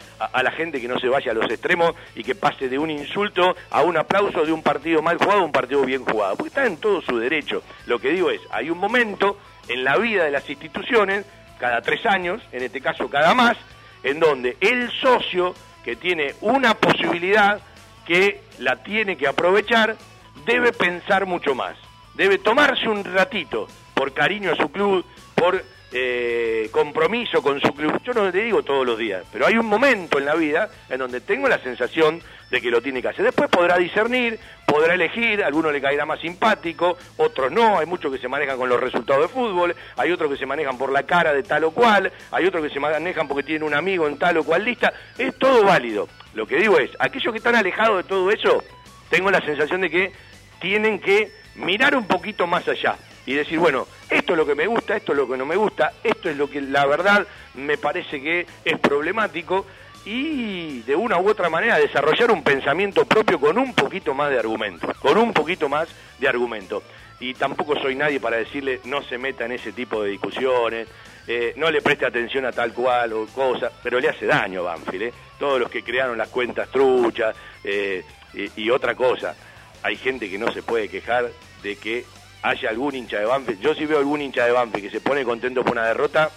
la 0.43 0.51
gente 0.51 0.81
que 0.81 0.89
no 0.89 0.99
se 0.99 1.09
vaya 1.09 1.31
a 1.31 1.35
los 1.35 1.51
extremos 1.51 1.95
y 2.15 2.25
que 2.25 2.35
pase 2.35 2.69
de 2.69 2.79
un 2.79 2.91
insulto 2.91 3.57
a 3.71 3.83
un 3.83 3.97
aplauso 3.97 4.45
de 4.45 4.53
un 4.53 4.63
partido 4.63 5.03
mal 5.03 5.19
jugado 5.19 5.41
a 5.41 5.45
un 5.45 5.53
partido 5.53 5.83
bien 5.85 6.05
jugado, 6.05 6.37
porque 6.37 6.49
está 6.49 6.67
en 6.67 6.79
todo 6.79 7.01
su 7.01 7.19
derecho. 7.19 7.63
Lo 7.87 7.99
que 7.99 8.11
digo 8.11 8.31
es, 8.31 8.41
hay 8.51 8.71
un 8.71 8.79
momento 8.79 9.39
en 9.69 9.85
la 9.85 9.97
vida 9.99 10.25
de 10.25 10.31
las 10.31 10.49
instituciones, 10.49 11.25
cada 11.59 11.81
tres 11.83 12.05
años, 12.07 12.43
en 12.53 12.63
este 12.63 12.81
caso 12.81 13.09
cada 13.09 13.35
más, 13.35 13.57
en 14.03 14.21
donde 14.21 14.57
el 14.61 14.91
socio 15.01 15.55
que 15.85 15.97
tiene 15.97 16.35
una 16.41 16.75
posibilidad 16.75 17.61
que 18.07 18.43
la 18.59 18.83
tiene 18.83 19.17
que 19.17 19.27
aprovechar, 19.27 19.97
debe 20.45 20.73
pensar 20.73 21.27
mucho 21.27 21.55
más. 21.55 21.77
Debe 22.15 22.39
tomarse 22.39 22.89
un 22.89 23.05
ratito 23.05 23.69
por 23.95 24.13
cariño 24.13 24.53
a 24.53 24.57
su 24.57 24.71
club, 24.71 25.05
por 25.35 25.63
eh, 25.93 26.69
compromiso 26.73 27.43
con 27.43 27.61
su 27.61 27.73
club. 27.73 28.01
Yo 28.05 28.13
no 28.13 28.31
le 28.31 28.43
digo 28.43 28.63
todos 28.63 28.85
los 28.85 28.99
días, 28.99 29.25
pero 29.33 29.47
hay 29.47 29.57
un 29.57 29.67
momento 29.67 30.19
en 30.19 30.25
la 30.25 30.35
vida 30.35 30.69
en 30.89 30.99
donde 30.99 31.21
tengo 31.21 31.49
la 31.49 31.59
sensación 31.59 32.21
de 32.51 32.61
que 32.61 32.71
lo 32.71 32.81
tiene 32.81 33.03
que 33.03 33.09
hacer. 33.09 33.25
Después 33.25 33.49
podrá 33.49 33.77
discernir, 33.79 34.39
podrá 34.67 34.95
elegir, 34.95 35.43
a 35.43 35.47
algunos 35.47 35.73
le 35.73 35.81
caerá 35.81 36.05
más 36.05 36.21
simpático, 36.21 36.97
otros 37.17 37.53
no, 37.53 37.79
hay 37.79 37.87
muchos 37.87 38.13
que 38.13 38.19
se 38.19 38.29
manejan 38.29 38.59
con 38.59 38.69
los 38.69 38.81
resultados 38.81 39.23
de 39.23 39.29
fútbol, 39.29 39.75
hay 39.97 40.11
otros 40.11 40.31
que 40.31 40.37
se 40.37 40.47
manejan 40.47 40.77
por 40.79 40.93
la 40.93 41.05
cara 41.05 41.33
de 41.33 41.43
tal 41.43 41.65
o 41.65 41.71
cual, 41.71 42.13
hay 42.31 42.47
otros 42.47 42.65
que 42.67 42.73
se 42.73 42.81
manejan 42.81 43.29
porque 43.29 43.43
tienen 43.43 43.63
un 43.63 43.75
amigo 43.75 44.07
en 44.07 44.19
tal 44.19 44.39
o 44.39 44.45
cual 44.45 44.65
lista, 44.65 44.93
es 45.19 45.37
todo 45.39 45.65
válido. 45.65 46.09
Lo 46.35 46.47
que 46.47 46.57
digo 46.57 46.79
es, 46.79 46.91
aquellos 46.99 47.33
que 47.33 47.39
están 47.39 47.55
alejados 47.55 47.99
de 47.99 48.09
todo 48.09 48.31
eso, 48.31 48.63
tengo 49.09 49.31
la 49.31 49.41
sensación 49.41 49.81
de 49.81 49.91
que 49.91 50.13
tienen 50.61 50.99
que 50.99 51.31
mirar 51.55 51.97
un 51.97 52.07
poquito 52.07 52.47
más 52.47 52.67
allá 52.69 52.97
y 53.27 53.35
decir, 53.35 53.59
bueno, 53.59 53.87
esto 54.09 54.33
es 54.33 54.39
lo 54.39 54.47
que 54.47 54.55
me 54.55 54.67
gusta, 54.67 54.97
esto 54.97 55.13
es 55.13 55.19
lo 55.19 55.29
que 55.29 55.37
no 55.37 55.45
me 55.45 55.57
gusta, 55.57 55.93
esto 56.03 56.31
es 56.31 56.37
lo 56.37 56.49
que 56.49 56.61
la 56.61 56.87
verdad 56.87 57.27
me 57.55 57.77
parece 57.77 58.23
que 58.23 58.47
es 58.65 58.79
problemático 58.79 59.67
y 60.05 60.83
de 60.83 60.95
una 60.95 61.19
u 61.19 61.29
otra 61.29 61.51
manera 61.51 61.79
desarrollar 61.79 62.31
un 62.31 62.45
pensamiento 62.45 63.05
propio 63.05 63.41
con 63.41 63.59
un 63.59 63.75
poquito 63.75 64.15
más 64.15 64.31
de 64.31 64.39
argumento, 64.39 64.87
con 65.01 65.19
un 65.19 65.33
poquito 65.33 65.69
más 65.69 65.89
de 66.19 66.29
argumento. 66.29 66.83
Y 67.19 67.35
tampoco 67.35 67.75
soy 67.81 67.97
nadie 67.97 68.21
para 68.21 68.37
decirle 68.37 68.81
no 68.85 69.03
se 69.03 69.19
meta 69.19 69.47
en 69.47 69.53
ese 69.53 69.73
tipo 69.73 70.03
de 70.03 70.11
discusiones, 70.11 70.87
eh, 71.27 71.55
no 71.57 71.71
le 71.71 71.83
preste 71.83 72.07
atención 72.07 72.45
a 72.45 72.53
tal 72.53 72.73
cual 72.73 73.13
o 73.15 73.27
cosa, 73.27 73.73
pero 73.83 73.99
le 73.99 74.09
hace 74.09 74.27
daño 74.27 74.61
a 74.61 74.75
Banfield, 74.75 75.03
¿eh? 75.03 75.13
todos 75.39 75.59
los 75.59 75.69
que 75.69 75.83
crearon 75.83 76.17
las 76.17 76.29
cuentas 76.29 76.71
truchas 76.71 77.35
eh, 77.65 78.05
y, 78.33 78.71
otra 78.71 78.95
cosa, 78.95 79.35
hay 79.83 79.97
gente 79.97 80.31
que 80.31 80.39
no 80.39 80.53
se 80.53 80.63
puede 80.63 80.89
quejar 80.89 81.31
de 81.63 81.77
que 81.77 82.05
haya 82.49 82.71
algún 82.71 82.95
hincha 82.95 83.19
de 83.19 83.27
Banfield, 83.27 83.61
yo 83.61 83.75
si 83.75 83.87
veo 83.87 83.99
algún 83.99 84.23
hincha 84.23 84.45
de 84.45 84.53
Banfield 84.53 84.85
que 84.85 84.91
se 84.91 85.01
pone 85.01 85.25
contento 85.25 85.63
por 85.63 85.73
una 85.73 85.87
derrota, 85.87 86.31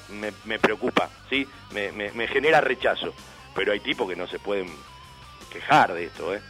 me, 0.45 0.59
preocupa, 0.59 1.09
¿sí? 1.29 1.47
me 1.71 2.27
genera 2.27 2.61
rechazo 2.61 3.13
pero 3.59 3.73
hay 3.73 3.81
tipos 3.81 4.07
que 4.07 4.15
no 4.15 4.25
se 4.25 4.39
pueden 4.39 4.67
quejar 5.51 5.93
de 5.93 6.05
esto, 6.05 6.33
¿eh? 6.33 6.41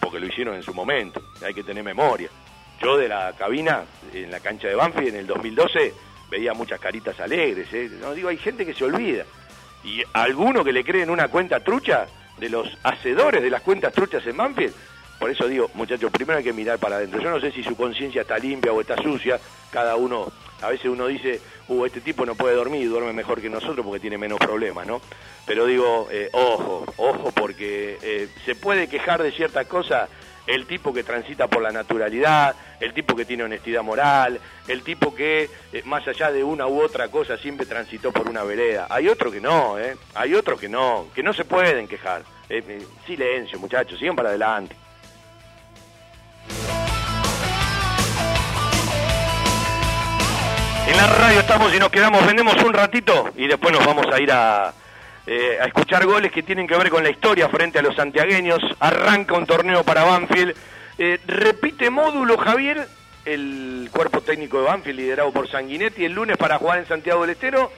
porque 0.00 0.18
lo 0.18 0.26
hicieron 0.26 0.56
en 0.56 0.62
su 0.64 0.74
momento, 0.74 1.22
hay 1.40 1.54
que 1.54 1.62
tener 1.62 1.84
memoria. 1.84 2.28
Yo 2.80 2.96
de 2.96 3.08
la 3.08 3.32
cabina, 3.38 3.84
en 4.12 4.30
la 4.30 4.40
cancha 4.40 4.66
de 4.66 4.74
Banfield 4.74 5.08
en 5.08 5.16
el 5.16 5.26
2012, 5.28 5.94
veía 6.28 6.54
muchas 6.54 6.80
caritas 6.80 7.18
alegres, 7.20 7.72
¿eh? 7.72 7.88
no 8.00 8.12
digo, 8.12 8.28
hay 8.28 8.38
gente 8.38 8.64
que 8.64 8.74
se 8.74 8.84
olvida. 8.84 9.24
Y 9.84 10.02
alguno 10.12 10.64
que 10.64 10.72
le 10.72 10.82
cree 10.82 11.02
en 11.02 11.10
una 11.10 11.28
cuenta 11.28 11.60
trucha, 11.60 12.06
de 12.38 12.48
los 12.48 12.68
hacedores 12.84 13.42
de 13.42 13.50
las 13.50 13.62
cuentas 13.62 13.92
truchas 13.92 14.26
en 14.26 14.36
Banfield, 14.36 14.74
por 15.18 15.30
eso 15.30 15.48
digo, 15.48 15.70
muchachos, 15.74 16.10
primero 16.12 16.38
hay 16.38 16.44
que 16.44 16.52
mirar 16.52 16.78
para 16.78 16.96
adentro. 16.96 17.20
Yo 17.20 17.30
no 17.30 17.40
sé 17.40 17.50
si 17.50 17.62
su 17.62 17.76
conciencia 17.76 18.22
está 18.22 18.38
limpia 18.38 18.72
o 18.72 18.80
está 18.80 18.96
sucia, 18.96 19.40
cada 19.70 19.96
uno, 19.96 20.30
a 20.62 20.68
veces 20.68 20.86
uno 20.86 21.06
dice, 21.06 21.40
uh, 21.68 21.84
este 21.84 22.00
tipo 22.00 22.24
no 22.24 22.34
puede 22.34 22.54
dormir 22.54 22.82
y 22.82 22.86
duerme 22.86 23.12
mejor 23.12 23.40
que 23.40 23.50
nosotros 23.50 23.84
porque 23.84 24.00
tiene 24.00 24.16
menos 24.16 24.38
problemas, 24.38 24.86
¿no? 24.86 25.00
Pero 25.44 25.66
digo, 25.66 26.08
eh, 26.10 26.28
ojo, 26.32 26.84
ojo, 26.96 27.32
porque 27.32 27.98
eh, 28.00 28.28
se 28.44 28.54
puede 28.54 28.88
quejar 28.88 29.22
de 29.22 29.32
ciertas 29.32 29.66
cosas 29.66 30.08
el 30.46 30.66
tipo 30.66 30.94
que 30.94 31.02
transita 31.02 31.46
por 31.48 31.62
la 31.62 31.70
naturalidad, 31.70 32.54
el 32.80 32.94
tipo 32.94 33.14
que 33.14 33.24
tiene 33.24 33.42
honestidad 33.42 33.82
moral, 33.82 34.40
el 34.66 34.82
tipo 34.82 35.14
que, 35.14 35.50
eh, 35.72 35.82
más 35.84 36.06
allá 36.06 36.30
de 36.30 36.44
una 36.44 36.66
u 36.66 36.80
otra 36.80 37.08
cosa, 37.08 37.36
siempre 37.36 37.66
transitó 37.66 38.12
por 38.12 38.30
una 38.30 38.44
vereda. 38.44 38.86
Hay 38.88 39.08
otros 39.08 39.32
que 39.32 39.40
no, 39.40 39.78
¿eh? 39.78 39.96
Hay 40.14 40.34
otros 40.34 40.60
que 40.60 40.68
no, 40.68 41.08
que 41.14 41.22
no 41.22 41.34
se 41.34 41.44
pueden 41.44 41.88
quejar. 41.88 42.22
silencio, 43.06 43.58
muchachos, 43.58 43.98
sigan 43.98 44.16
para 44.16 44.30
adelante. 44.30 44.74
En 50.86 50.96
la 50.96 51.06
radio 51.06 51.40
estamos 51.40 51.74
y 51.74 51.78
nos 51.78 51.90
quedamos, 51.90 52.26
vendemos 52.26 52.54
un 52.62 52.72
ratito 52.72 53.30
y 53.36 53.46
después 53.46 53.72
nos 53.72 53.84
vamos 53.84 54.06
a 54.12 54.20
ir 54.20 54.32
a, 54.32 54.72
eh, 55.26 55.58
a 55.60 55.66
escuchar 55.66 56.06
goles 56.06 56.32
que 56.32 56.42
tienen 56.42 56.66
que 56.66 56.76
ver 56.76 56.88
con 56.88 57.02
la 57.02 57.10
historia 57.10 57.50
frente 57.50 57.78
a 57.78 57.82
los 57.82 57.94
santiagueños. 57.94 58.60
Arranca 58.80 59.34
un 59.34 59.44
torneo 59.44 59.84
para 59.84 60.04
Banfield. 60.04 60.56
Eh, 60.96 61.20
repite 61.26 61.90
módulo 61.90 62.38
Javier, 62.38 62.88
el 63.26 63.90
cuerpo 63.92 64.22
técnico 64.22 64.58
de 64.58 64.64
Banfield 64.66 64.98
liderado 64.98 65.30
por 65.30 65.50
Sanguinetti 65.50 66.06
el 66.06 66.12
lunes 66.12 66.38
para 66.38 66.56
jugar 66.56 66.78
en 66.78 66.88
Santiago 66.88 67.20
del 67.20 67.30
Estero 67.30 67.70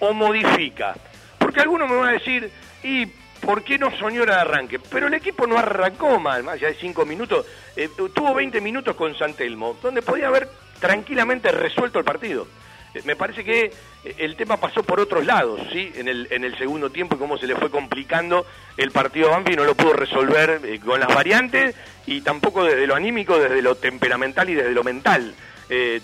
o 0.00 0.12
modifica. 0.12 0.94
Porque 1.38 1.60
algunos 1.60 1.88
me 1.88 1.96
van 1.96 2.08
a 2.08 2.12
decir, 2.12 2.50
y 2.82 3.06
¿por 3.48 3.64
qué 3.64 3.78
no 3.78 3.90
soñó 3.96 4.26
de 4.26 4.34
arranque? 4.34 4.78
Pero 4.78 5.06
el 5.06 5.14
equipo 5.14 5.46
no 5.46 5.56
arrancó 5.56 6.20
mal, 6.20 6.44
más 6.44 6.56
allá 6.56 6.68
de 6.68 6.74
cinco 6.74 7.06
minutos. 7.06 7.46
Eh, 7.76 7.88
tuvo 8.14 8.34
20 8.34 8.60
minutos 8.60 8.94
con 8.94 9.16
Santelmo, 9.16 9.74
donde 9.82 10.02
podía 10.02 10.26
haber 10.28 10.50
tranquilamente 10.78 11.50
resuelto 11.50 11.98
el 11.98 12.04
partido. 12.04 12.46
Eh, 12.92 13.00
me 13.06 13.16
parece 13.16 13.44
que 13.44 13.72
eh, 14.04 14.14
el 14.18 14.36
tema 14.36 14.58
pasó 14.58 14.82
por 14.82 15.00
otros 15.00 15.24
lados, 15.24 15.62
¿sí? 15.72 15.90
En 15.96 16.08
el, 16.08 16.28
en 16.30 16.44
el 16.44 16.58
segundo 16.58 16.90
tiempo 16.90 17.16
y 17.16 17.18
cómo 17.18 17.38
se 17.38 17.46
le 17.46 17.56
fue 17.56 17.70
complicando 17.70 18.44
el 18.76 18.90
partido 18.90 19.28
a 19.28 19.38
Banfield, 19.38 19.60
no 19.60 19.64
lo 19.64 19.74
pudo 19.74 19.94
resolver 19.94 20.60
con 20.84 21.00
las 21.00 21.14
variantes 21.14 21.74
y 22.04 22.20
tampoco 22.20 22.64
desde 22.64 22.86
lo 22.86 22.96
anímico, 22.96 23.38
desde 23.38 23.62
lo 23.62 23.76
temperamental 23.76 24.50
y 24.50 24.56
desde 24.56 24.72
lo 24.72 24.84
mental. 24.84 25.34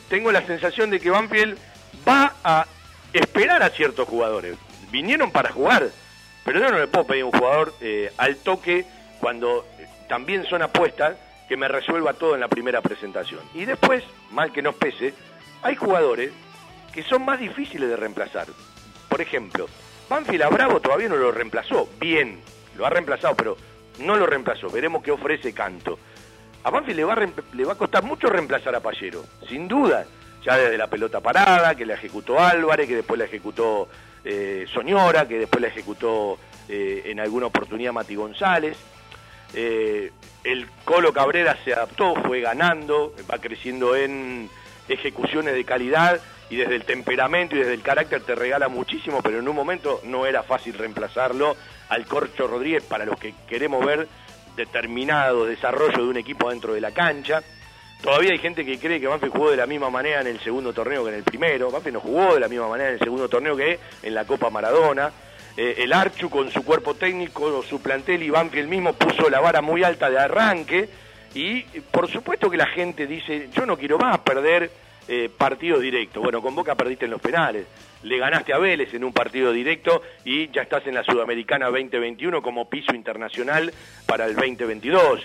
tengo 0.09 0.33
la 0.33 0.47
sensación 0.47 0.89
de 0.89 0.99
que 0.99 1.11
Banfield 1.11 1.59
va 2.09 2.37
a 2.43 2.67
esperar 3.13 3.63
a 3.63 3.69
ciertos 3.69 4.09
jugadores. 4.09 4.57
Vinieron 4.91 5.31
para 5.31 5.53
jugar, 5.53 5.91
pero 6.45 6.61
yo 6.61 6.71
no 6.71 6.79
le 6.79 6.87
puedo 6.87 7.07
pedir 7.07 7.23
a 7.23 7.27
un 7.27 7.33
jugador 7.33 7.75
eh, 7.81 8.13
al 8.19 8.37
toque 8.37 8.85
cuando 9.21 9.67
eh, 9.79 9.87
también 10.09 10.45
son 10.45 10.63
apuestas 10.63 11.17
que 11.49 11.57
me 11.57 11.69
resuelva 11.69 12.15
todo 12.15 12.35
en 12.35 12.41
la 12.41 12.49
primera 12.49 12.81
presentación. 12.81 13.41
Y 13.55 13.65
después, 13.65 14.05
mal 14.31 14.53
que 14.53 14.63
nos 14.63 14.75
pese, 14.75 15.15
hay 15.63 15.77
jugadores 15.77 16.33
que 16.93 17.03
son 17.03 17.25
más 17.25 17.41
difíciles 17.41 17.89
de 17.89 17.97
reemplazar. 17.97 18.47
Por 19.09 19.21
ejemplo, 19.21 19.67
Banfield 20.09 20.43
a 20.43 20.49
Bravo 20.49 20.81
todavía 20.81 21.09
no 21.09 21.17
lo 21.17 21.33
reemplazó. 21.33 21.89
Bien, 21.99 22.41
lo 22.77 22.87
ha 22.87 22.91
reemplazado, 22.91 23.35
pero 23.35 23.57
no 23.99 24.17
lo 24.17 24.27
reemplazó. 24.27 24.69
Veremos 24.71 25.03
qué 25.03 25.11
ofrece 25.11 25.53
Canto. 25.53 25.99
A 26.63 26.71
Banfield 26.71 26.97
le 26.97 27.05
va 27.05 27.15
a, 27.15 27.29
le 27.53 27.65
va 27.65 27.73
a 27.75 27.79
costar 27.79 28.03
mucho 28.03 28.29
reemplazar 28.29 28.75
a 28.75 28.81
Pallero, 28.81 29.25
sin 29.49 29.69
duda. 29.69 30.07
Ya 30.45 30.57
desde 30.57 30.77
la 30.77 30.89
pelota 30.89 31.21
parada, 31.21 31.75
que 31.75 31.87
la 31.87 31.95
ejecutó 31.95 32.39
Álvarez, 32.39 32.87
que 32.87 32.97
después 32.97 33.19
la 33.19 33.25
ejecutó 33.25 33.89
eh, 34.25 34.67
Soñora, 34.73 35.29
que 35.29 35.39
después 35.39 35.61
la 35.61 35.69
ejecutó 35.69 36.39
eh, 36.69 37.03
en 37.07 37.21
alguna 37.21 37.47
oportunidad 37.47 37.93
Mati 37.93 38.15
González. 38.15 38.77
Eh, 39.55 40.11
el 40.43 40.67
Colo 40.85 41.13
Cabrera 41.13 41.57
se 41.65 41.73
adaptó, 41.73 42.15
fue 42.17 42.41
ganando, 42.41 43.15
va 43.31 43.39
creciendo 43.39 43.95
en 43.95 44.49
ejecuciones 44.89 45.55
de 45.55 45.65
calidad 45.65 46.21
y 46.51 46.57
desde 46.57 46.77
el 46.77 46.85
temperamento 46.85 47.57
y 47.57 47.61
desde 47.61 47.75
el 47.75 47.83
carácter 47.83 48.23
te 48.23 48.35
regala 48.35 48.69
muchísimo, 48.69 49.23
pero 49.23 49.39
en 49.39 49.49
un 49.49 49.57
momento 49.57 50.01
no 50.05 50.27
era 50.27 50.43
fácil 50.43 50.75
reemplazarlo 50.75 51.57
al 51.89 52.05
Corcho 52.07 52.47
Rodríguez 52.47 52.83
para 52.83 53.07
los 53.07 53.19
que 53.19 53.35
queremos 53.49 53.85
ver 53.85 54.09
determinado 54.57 55.47
desarrollo 55.47 56.03
de 56.03 56.09
un 56.09 56.17
equipo 56.17 56.51
dentro 56.51 56.75
de 56.75 56.81
la 56.81 56.93
cancha. 56.93 57.43
Todavía 58.05 58.33
hay 58.33 58.39
gente 58.39 58.67
que 58.67 58.79
cree 58.79 59.01
que 59.01 59.07
Banfield 59.07 59.33
jugó 59.33 59.51
de 59.51 59.57
la 59.57 59.65
misma 59.65 59.89
manera 59.89 60.21
en 60.21 60.27
el 60.27 60.39
segundo 60.41 60.75
torneo 60.75 61.05
que 61.05 61.09
en 61.09 61.17
el 61.17 61.23
primero. 61.23 61.71
Banfield 61.71 61.95
no 61.95 62.01
jugó 62.01 62.35
de 62.35 62.41
la 62.41 62.49
misma 62.49 62.69
manera 62.69 62.91
en 62.91 62.97
el 62.97 63.01
segundo 63.01 63.31
torneo 63.31 63.57
que 63.57 63.79
en 64.03 64.13
la 64.13 64.27
Copa 64.27 64.51
Maradona. 64.51 65.11
Eh, 65.57 65.77
el 65.79 65.91
Archu 65.91 66.29
con 66.29 66.51
su 66.51 66.63
cuerpo 66.67 66.93
técnico, 66.93 67.63
su 67.63 67.81
plantel 67.81 68.23
y 68.23 68.29
Banfield 68.29 68.69
mismo 68.69 68.93
puso 68.93 69.31
la 69.31 69.41
vara 69.41 69.63
muy 69.63 69.85
alta 69.85 70.11
de 70.11 70.19
arranque. 70.19 70.87
Y 71.33 71.63
por 71.91 72.11
supuesto 72.11 72.51
que 72.51 72.59
la 72.59 72.67
gente 72.67 73.07
dice, 73.07 73.49
yo 73.55 73.65
no 73.65 73.79
quiero 73.79 73.97
más 73.97 74.19
perder 74.19 74.71
eh, 75.09 75.31
partidos 75.35 75.81
directos. 75.81 76.23
Bueno, 76.23 76.43
con 76.43 76.55
Boca 76.55 76.75
perdiste 76.75 77.07
en 77.07 77.11
los 77.11 77.23
penales. 77.23 77.67
Le 78.03 78.19
ganaste 78.19 78.53
a 78.53 78.59
Vélez 78.59 78.93
en 78.93 79.03
un 79.05 79.15
partido 79.15 79.51
directo 79.51 80.03
y 80.27 80.51
ya 80.51 80.61
estás 80.61 80.87
en 80.87 80.93
la 80.93 81.05
Sudamericana 81.05 81.71
2021 81.71 82.43
como 82.43 82.69
piso 82.69 82.95
internacional 82.95 83.73
para 84.05 84.27
el 84.27 84.35
2022. 84.35 85.23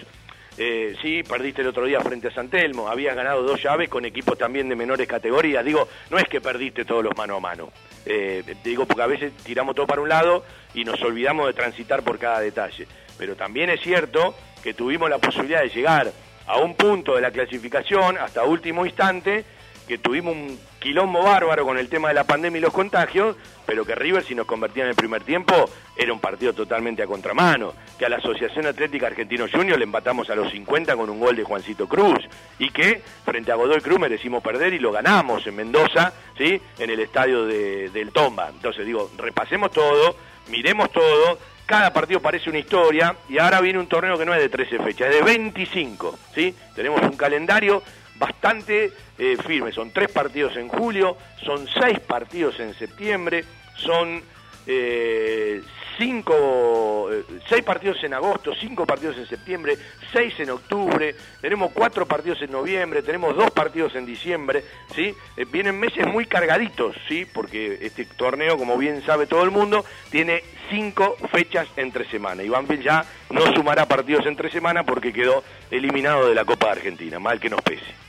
Eh, 0.61 0.93
sí, 1.01 1.23
perdiste 1.23 1.61
el 1.61 1.69
otro 1.69 1.85
día 1.85 2.01
frente 2.01 2.27
a 2.27 2.33
San 2.33 2.49
Telmo, 2.49 2.89
habías 2.89 3.15
ganado 3.15 3.43
dos 3.43 3.63
llaves 3.63 3.87
con 3.87 4.03
equipos 4.03 4.37
también 4.37 4.67
de 4.67 4.75
menores 4.75 5.07
categorías. 5.07 5.63
Digo, 5.63 5.87
no 6.09 6.17
es 6.17 6.25
que 6.25 6.41
perdiste 6.41 6.83
todos 6.83 7.01
los 7.01 7.15
mano 7.15 7.37
a 7.37 7.39
mano. 7.39 7.71
Eh, 8.05 8.43
digo, 8.61 8.85
porque 8.85 9.01
a 9.01 9.07
veces 9.07 9.31
tiramos 9.37 9.73
todo 9.73 9.87
para 9.87 10.01
un 10.01 10.09
lado 10.09 10.43
y 10.73 10.83
nos 10.83 11.01
olvidamos 11.01 11.47
de 11.47 11.53
transitar 11.53 12.03
por 12.03 12.19
cada 12.19 12.41
detalle. 12.41 12.87
Pero 13.17 13.37
también 13.37 13.69
es 13.69 13.79
cierto 13.79 14.35
que 14.61 14.73
tuvimos 14.73 15.09
la 15.09 15.17
posibilidad 15.17 15.61
de 15.61 15.69
llegar 15.69 16.11
a 16.45 16.57
un 16.57 16.75
punto 16.75 17.15
de 17.15 17.21
la 17.21 17.31
clasificación 17.31 18.17
hasta 18.17 18.43
último 18.43 18.85
instante 18.85 19.45
que 19.89 19.97
tuvimos 19.97 20.35
un 20.35 20.59
quilombo 20.77 21.23
bárbaro 21.23 21.65
con 21.65 21.79
el 21.79 21.89
tema 21.89 22.09
de 22.09 22.13
la 22.13 22.23
pandemia 22.23 22.59
y 22.59 22.61
los 22.61 22.71
contagios, 22.71 23.35
pero 23.65 23.83
que 23.83 23.95
River 23.95 24.23
si 24.23 24.35
nos 24.35 24.45
convertía 24.45 24.83
en 24.83 24.89
el 24.89 24.95
primer 24.95 25.23
tiempo 25.23 25.51
era 25.97 26.13
un 26.13 26.19
partido 26.19 26.53
totalmente 26.53 27.01
a 27.01 27.07
contramano, 27.07 27.73
que 27.97 28.05
a 28.05 28.09
la 28.09 28.17
Asociación 28.17 28.67
Atlética 28.67 29.07
Argentino 29.07 29.47
Junior 29.51 29.79
le 29.79 29.85
empatamos 29.85 30.29
a 30.29 30.35
los 30.35 30.51
50 30.51 30.95
con 30.95 31.09
un 31.09 31.19
gol 31.19 31.35
de 31.35 31.43
Juancito 31.43 31.87
Cruz 31.87 32.19
y 32.59 32.69
que 32.69 33.01
frente 33.25 33.51
a 33.51 33.55
Godoy 33.55 33.81
Cruz 33.81 33.99
merecimos 33.99 34.43
perder 34.43 34.73
y 34.73 34.79
lo 34.79 34.91
ganamos 34.91 35.47
en 35.47 35.55
Mendoza, 35.55 36.13
¿sí? 36.37 36.61
en 36.77 36.91
el 36.91 36.99
estadio 36.99 37.45
de, 37.45 37.89
del 37.89 38.11
Tomba. 38.11 38.49
Entonces 38.49 38.85
digo, 38.85 39.09
repasemos 39.17 39.71
todo, 39.71 40.15
miremos 40.49 40.91
todo, 40.91 41.39
cada 41.65 41.91
partido 41.91 42.19
parece 42.19 42.51
una 42.51 42.59
historia 42.59 43.15
y 43.27 43.39
ahora 43.39 43.59
viene 43.59 43.79
un 43.79 43.87
torneo 43.87 44.19
que 44.19 44.25
no 44.25 44.35
es 44.35 44.39
de 44.39 44.49
13 44.49 44.79
fechas, 44.79 45.09
es 45.09 45.15
de 45.15 45.21
25, 45.23 46.19
¿sí? 46.35 46.53
Tenemos 46.75 47.01
un 47.01 47.17
calendario 47.17 47.81
bastante 48.19 48.91
eh, 49.17 49.37
firme. 49.45 49.71
Son 49.71 49.91
tres 49.91 50.11
partidos 50.11 50.55
en 50.57 50.67
julio, 50.67 51.17
son 51.43 51.67
seis 51.67 51.99
partidos 51.99 52.59
en 52.59 52.75
septiembre, 52.75 53.45
son 53.75 54.21
eh, 54.67 55.61
cinco, 55.97 57.09
eh, 57.11 57.23
seis 57.47 57.63
partidos 57.63 58.03
en 58.03 58.13
agosto, 58.13 58.53
cinco 58.53 58.85
partidos 58.85 59.17
en 59.17 59.27
septiembre, 59.27 59.77
seis 60.11 60.33
en 60.39 60.49
octubre, 60.49 61.15
tenemos 61.41 61.71
cuatro 61.73 62.05
partidos 62.05 62.41
en 62.41 62.51
noviembre, 62.51 63.01
tenemos 63.01 63.35
dos 63.35 63.51
partidos 63.51 63.95
en 63.95 64.05
diciembre, 64.05 64.63
¿sí? 64.93 65.13
vienen 65.51 65.79
meses 65.79 66.05
muy 66.05 66.25
cargaditos, 66.25 66.95
¿sí? 67.07 67.25
Porque 67.25 67.79
este 67.81 68.05
torneo, 68.05 68.57
como 68.57 68.77
bien 68.77 69.01
sabe 69.05 69.27
todo 69.27 69.43
el 69.43 69.51
mundo, 69.51 69.85
tiene 70.11 70.43
cinco 70.69 71.15
fechas 71.31 71.67
entre 71.75 72.05
semana. 72.09 72.43
Banfield 72.43 72.83
ya 72.83 73.05
no 73.31 73.53
sumará 73.53 73.85
partidos 73.85 74.25
entre 74.25 74.51
semana 74.51 74.83
porque 74.83 75.11
quedó 75.11 75.43
eliminado 75.71 76.27
de 76.27 76.35
la 76.35 76.45
Copa 76.45 76.67
de 76.67 76.73
Argentina, 76.73 77.19
mal 77.19 77.39
que 77.39 77.49
nos 77.49 77.61
pese. 77.61 78.08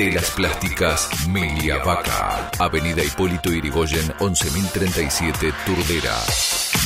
Telas 0.00 0.30
Plásticas 0.30 1.28
Milia 1.28 1.76
Vaca. 1.84 2.50
Avenida 2.58 3.04
Hipólito 3.04 3.52
Irigoyen 3.52 4.10
11037 4.18 5.52
Turdera. 5.66 6.16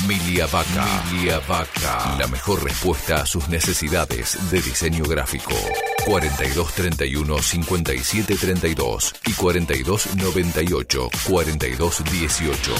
Milia 0.09 0.49
Vaca. 0.49 0.85
La 2.19 2.27
mejor 2.27 2.65
respuesta 2.65 3.23
a 3.23 3.27
sus 3.27 3.49
necesidades 3.49 4.51
de 4.51 4.61
diseño 4.61 5.05
gráfico. 5.05 5.55
4231 6.05 7.41
5732 7.41 9.15
y 9.29 9.33
4298 9.35 11.09
4218. 11.29 12.75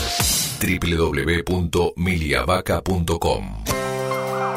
www.miliavaca.com 1.47 3.84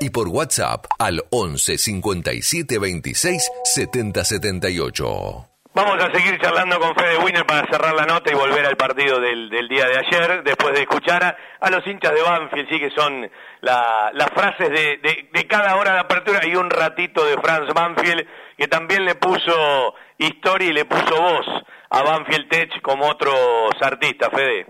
y 0.00 0.10
por 0.10 0.28
WhatsApp 0.28 0.86
al 0.98 1.22
11 1.30 1.78
57 1.78 2.78
26 2.78 3.50
70 3.64 4.24
78. 4.24 5.44
Vamos 5.74 6.02
a 6.02 6.10
seguir 6.12 6.40
charlando 6.40 6.80
con 6.80 6.94
Fede 6.96 7.18
Winner 7.18 7.46
para 7.46 7.70
cerrar 7.70 7.94
la 7.94 8.04
nota 8.04 8.32
y 8.32 8.34
volver 8.34 8.66
al 8.66 8.76
partido 8.76 9.20
del, 9.20 9.48
del 9.48 9.68
día 9.68 9.84
de 9.86 9.98
ayer, 9.98 10.42
después 10.42 10.74
de 10.74 10.80
escuchar 10.80 11.36
a, 11.60 11.70
los 11.70 11.86
hinchas 11.86 12.12
de 12.14 12.22
Banfield, 12.22 12.68
sí 12.68 12.80
que 12.80 12.90
son 12.90 13.30
la- 13.60 14.10
las 14.12 14.28
frases 14.30 14.70
de, 14.70 14.96
de- 14.96 15.28
de 15.32 15.46
cada 15.46 15.76
hora 15.76 15.92
de 15.92 16.00
apertura 16.00 16.40
y 16.46 16.56
un 16.56 16.68
ratito 16.70 17.24
de 17.24 17.36
Franz 17.40 17.72
Banfield, 17.72 18.26
que 18.56 18.66
también 18.66 19.04
le 19.04 19.14
puso 19.14 19.94
historia 20.16 20.68
y 20.68 20.72
le 20.72 20.84
puso 20.84 21.14
voz 21.20 21.46
a 21.90 22.02
Banfield 22.02 22.48
Tech 22.48 22.82
como 22.82 23.06
otros 23.06 23.36
artistas, 23.80 24.30
Fede. 24.34 24.66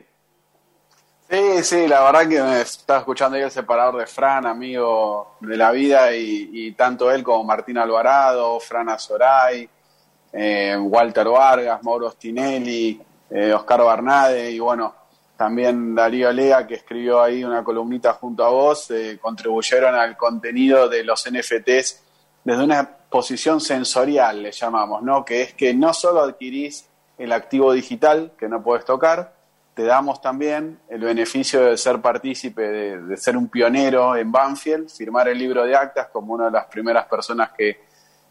Sí, 1.30 1.62
sí, 1.62 1.86
la 1.86 2.04
verdad 2.04 2.26
que 2.26 2.42
me 2.42 2.62
estaba 2.62 3.00
escuchando 3.00 3.36
ahí 3.36 3.42
el 3.42 3.50
separador 3.50 3.98
de 3.98 4.06
Fran, 4.06 4.46
amigo 4.46 5.36
de 5.40 5.58
la 5.58 5.70
vida, 5.72 6.14
y, 6.16 6.72
tanto 6.72 7.10
él 7.10 7.22
como 7.22 7.44
Martín 7.44 7.76
Alvarado, 7.76 8.58
Fran 8.60 8.88
Azoray, 8.88 9.68
eh, 10.32 10.74
Walter 10.80 11.28
Vargas, 11.28 11.82
Mauro 11.82 12.10
Stinelli, 12.12 12.98
eh, 13.28 13.52
Oscar 13.52 13.82
Barnade, 13.82 14.52
y 14.52 14.58
bueno, 14.58 14.94
también 15.36 15.94
Darío 15.94 16.32
Lea, 16.32 16.66
que 16.66 16.76
escribió 16.76 17.20
ahí 17.22 17.44
una 17.44 17.62
columnita 17.62 18.14
junto 18.14 18.42
a 18.42 18.48
vos, 18.48 18.90
eh, 18.90 19.18
contribuyeron 19.20 19.94
al 19.94 20.16
contenido 20.16 20.88
de 20.88 21.04
los 21.04 21.26
NFTs 21.30 22.04
desde 22.42 22.64
una 22.64 22.88
posición 22.88 23.60
sensorial, 23.60 24.42
le 24.42 24.52
llamamos, 24.52 25.02
¿no? 25.02 25.26
Que 25.26 25.42
es 25.42 25.52
que 25.52 25.74
no 25.74 25.92
solo 25.92 26.22
adquirís 26.22 26.88
el 27.18 27.32
activo 27.32 27.74
digital, 27.74 28.32
que 28.38 28.48
no 28.48 28.62
puedes 28.62 28.86
tocar, 28.86 29.37
te 29.78 29.84
damos 29.84 30.20
también 30.20 30.80
el 30.88 31.02
beneficio 31.02 31.66
de 31.66 31.76
ser 31.76 32.00
partícipe, 32.00 32.62
de, 32.62 33.00
de 33.00 33.16
ser 33.16 33.36
un 33.36 33.46
pionero 33.46 34.16
en 34.16 34.32
Banfield, 34.32 34.90
firmar 34.90 35.28
el 35.28 35.38
libro 35.38 35.64
de 35.64 35.76
actas 35.76 36.08
como 36.08 36.34
una 36.34 36.46
de 36.46 36.50
las 36.50 36.64
primeras 36.64 37.06
personas 37.06 37.50
que, 37.56 37.82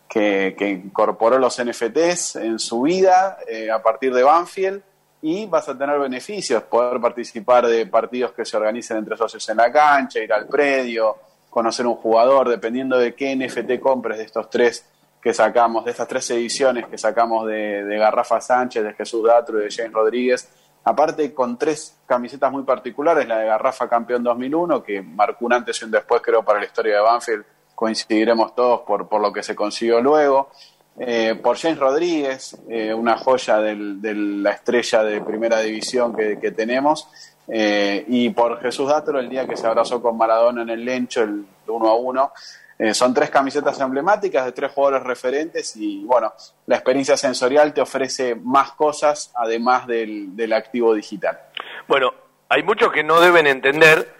que, 0.09 0.81
incorporó 0.83 1.39
los 1.39 1.57
NFTs 1.63 2.35
en 2.35 2.59
su 2.59 2.81
vida 2.81 3.37
eh, 3.47 3.71
a 3.71 3.81
partir 3.81 4.13
de 4.13 4.23
Banfield 4.23 4.81
y 5.21 5.45
vas 5.45 5.69
a 5.69 5.77
tener 5.77 5.97
beneficios, 5.97 6.63
poder 6.63 6.99
participar 6.99 7.65
de 7.65 7.85
partidos 7.85 8.33
que 8.33 8.43
se 8.43 8.57
organicen 8.57 8.97
entre 8.97 9.15
socios 9.15 9.47
en 9.47 9.55
la 9.55 9.71
cancha, 9.71 10.19
ir 10.19 10.33
al 10.33 10.47
predio, 10.47 11.15
conocer 11.49 11.87
un 11.87 11.95
jugador, 11.95 12.49
dependiendo 12.49 12.97
de 12.97 13.15
qué 13.15 13.33
NFT 13.33 13.79
compres 13.79 14.17
de 14.17 14.25
estos 14.25 14.49
tres 14.49 14.85
que 15.21 15.33
sacamos, 15.33 15.85
de 15.85 15.91
estas 15.91 16.09
tres 16.09 16.29
ediciones 16.31 16.87
que 16.87 16.97
sacamos 16.97 17.47
de, 17.47 17.85
de 17.85 17.97
Garrafa 17.97 18.41
Sánchez, 18.41 18.83
de 18.83 18.93
Jesús 18.95 19.25
Datro 19.25 19.61
y 19.61 19.63
de 19.63 19.71
James 19.71 19.93
Rodríguez, 19.93 20.49
aparte 20.87 21.33
con 21.33 21.57
tres 21.57 21.97
camisetas 22.05 22.49
muy 22.49 22.63
particulares, 22.63 23.27
la 23.27 23.39
de 23.39 23.47
Garrafa 23.47 23.89
Campeón 23.89 24.23
2001, 24.23 24.81
que 24.81 25.01
marcó 25.01 25.45
un 25.45 25.53
antes 25.53 25.81
y 25.81 25.85
un 25.85 25.91
después 25.91 26.21
creo 26.21 26.43
para 26.43 26.59
la 26.59 26.65
historia 26.65 26.95
de 26.95 27.01
Banfield, 27.01 27.43
coincidiremos 27.75 28.55
todos 28.55 28.81
por, 28.81 29.09
por 29.09 29.21
lo 29.21 29.33
que 29.33 29.43
se 29.43 29.53
consiguió 29.53 29.99
luego, 29.99 30.49
eh, 30.97 31.35
por 31.43 31.57
James 31.57 31.77
Rodríguez, 31.77 32.57
eh, 32.69 32.93
una 32.93 33.17
joya 33.17 33.59
de 33.59 34.15
la 34.15 34.51
estrella 34.51 35.03
de 35.03 35.19
primera 35.19 35.59
división 35.59 36.15
que, 36.15 36.51
tenemos, 36.51 37.09
eh, 37.49 38.05
y 38.07 38.29
por 38.29 38.61
Jesús 38.61 38.87
Datro 38.87 39.19
el 39.19 39.29
día 39.29 39.45
que 39.45 39.57
se 39.57 39.67
abrazó 39.67 40.01
con 40.01 40.17
Maradona 40.17 40.61
en 40.61 40.69
el 40.69 40.85
Lencho, 40.85 41.21
el 41.21 41.45
1 41.67 41.87
a 41.87 41.95
1. 41.95 42.31
Eh, 42.79 42.93
son 42.93 43.13
tres 43.13 43.31
camisetas 43.31 43.79
emblemáticas 43.79 44.45
de 44.45 44.51
tres 44.51 44.71
jugadores 44.71 45.03
referentes 45.03 45.75
y 45.75 46.03
bueno, 46.05 46.31
la 46.67 46.75
experiencia 46.75 47.17
sensorial 47.17 47.73
te 47.73 47.81
ofrece 47.81 48.35
más 48.35 48.73
cosas 48.73 49.31
además 49.35 49.87
del, 49.87 50.35
del 50.35 50.53
activo 50.53 50.93
digital. 50.93 51.39
Bueno, 51.87 52.13
hay 52.49 52.63
muchos 52.63 52.91
que 52.91 53.03
no 53.03 53.19
deben 53.19 53.47
entender, 53.47 54.13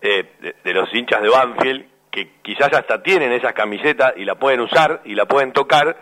eh, 0.00 0.54
de, 0.64 0.72
los 0.72 0.92
hinchas 0.94 1.22
de 1.22 1.28
Banfield, 1.28 1.86
que 2.10 2.40
quizás 2.42 2.72
hasta 2.72 3.02
tienen 3.02 3.32
esas 3.32 3.52
camisetas 3.52 4.14
y 4.16 4.24
la 4.24 4.34
pueden 4.36 4.60
usar 4.60 5.02
y 5.04 5.14
la 5.14 5.26
pueden 5.26 5.52
tocar, 5.52 5.96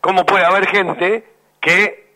cómo 0.00 0.24
puede 0.24 0.44
haber 0.44 0.66
gente 0.68 1.26
que 1.60 2.12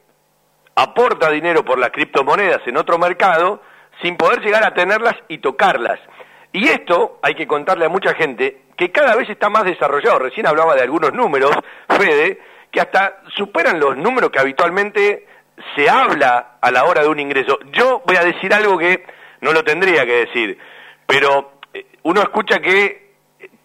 aporta 0.75 1.31
dinero 1.31 1.65
por 1.65 1.79
las 1.79 1.91
criptomonedas 1.91 2.61
en 2.67 2.77
otro 2.77 2.99
mercado 2.99 3.63
sin 4.03 4.17
poder 4.17 4.41
llegar 4.41 4.65
a 4.65 4.75
tenerlas 4.75 5.15
y 5.29 5.39
tocarlas. 5.39 5.99
Y 6.57 6.69
esto 6.69 7.19
hay 7.21 7.35
que 7.35 7.47
contarle 7.47 7.85
a 7.85 7.91
mucha 7.91 8.15
gente 8.15 8.63
que 8.79 8.91
cada 8.91 9.15
vez 9.15 9.29
está 9.29 9.51
más 9.51 9.65
desarrollado. 9.65 10.21
Recién 10.21 10.47
hablaba 10.47 10.75
de 10.75 10.81
algunos 10.81 11.13
números, 11.13 11.51
Fede, 11.87 12.41
que 12.73 12.81
hasta 12.81 13.19
superan 13.35 13.79
los 13.79 13.95
números 13.99 14.31
que 14.31 14.39
habitualmente 14.39 15.27
se 15.75 15.87
habla 15.91 16.57
a 16.63 16.71
la 16.71 16.87
hora 16.87 17.03
de 17.03 17.09
un 17.09 17.21
ingreso. 17.21 17.59
Yo 17.73 18.03
voy 18.07 18.17
a 18.17 18.25
decir 18.25 18.55
algo 18.55 18.79
que 18.79 19.05
no 19.43 19.53
lo 19.53 19.65
tendría 19.65 20.07
que 20.07 20.25
decir, 20.25 20.59
pero 21.07 21.61
eh, 21.75 21.85
uno 22.05 22.23
escucha 22.23 22.59
que 22.59 23.17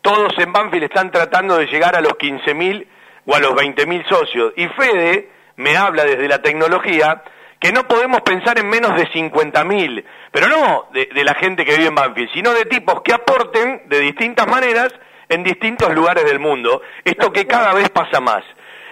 todos 0.01 0.33
en 0.39 0.51
Banfield 0.51 0.83
están 0.83 1.11
tratando 1.11 1.55
de 1.55 1.67
llegar 1.67 1.95
a 1.95 2.01
los 2.01 2.15
15.000 2.15 2.87
o 3.25 3.33
a 3.33 3.39
los 3.39 3.53
20.000 3.53 4.09
socios. 4.09 4.51
Y 4.57 4.67
Fede 4.67 5.29
me 5.55 5.77
habla 5.77 6.03
desde 6.03 6.27
la 6.27 6.41
tecnología 6.41 7.23
que 7.57 7.71
no 7.71 7.87
podemos 7.87 8.19
pensar 8.21 8.59
en 8.59 8.67
menos 8.67 8.97
de 8.97 9.07
50.000, 9.07 10.03
pero 10.31 10.47
no 10.47 10.87
de, 10.93 11.09
de 11.13 11.23
la 11.23 11.35
gente 11.35 11.65
que 11.65 11.75
vive 11.75 11.87
en 11.87 11.95
Banfield, 11.95 12.31
sino 12.33 12.53
de 12.53 12.65
tipos 12.65 13.01
que 13.01 13.13
aporten 13.13 13.83
de 13.87 13.99
distintas 13.99 14.47
maneras 14.47 14.93
en 15.31 15.43
distintos 15.43 15.93
lugares 15.93 16.25
del 16.25 16.39
mundo, 16.39 16.81
esto 17.05 17.31
que 17.31 17.47
cada 17.47 17.73
vez 17.73 17.89
pasa 17.89 18.19
más. 18.19 18.43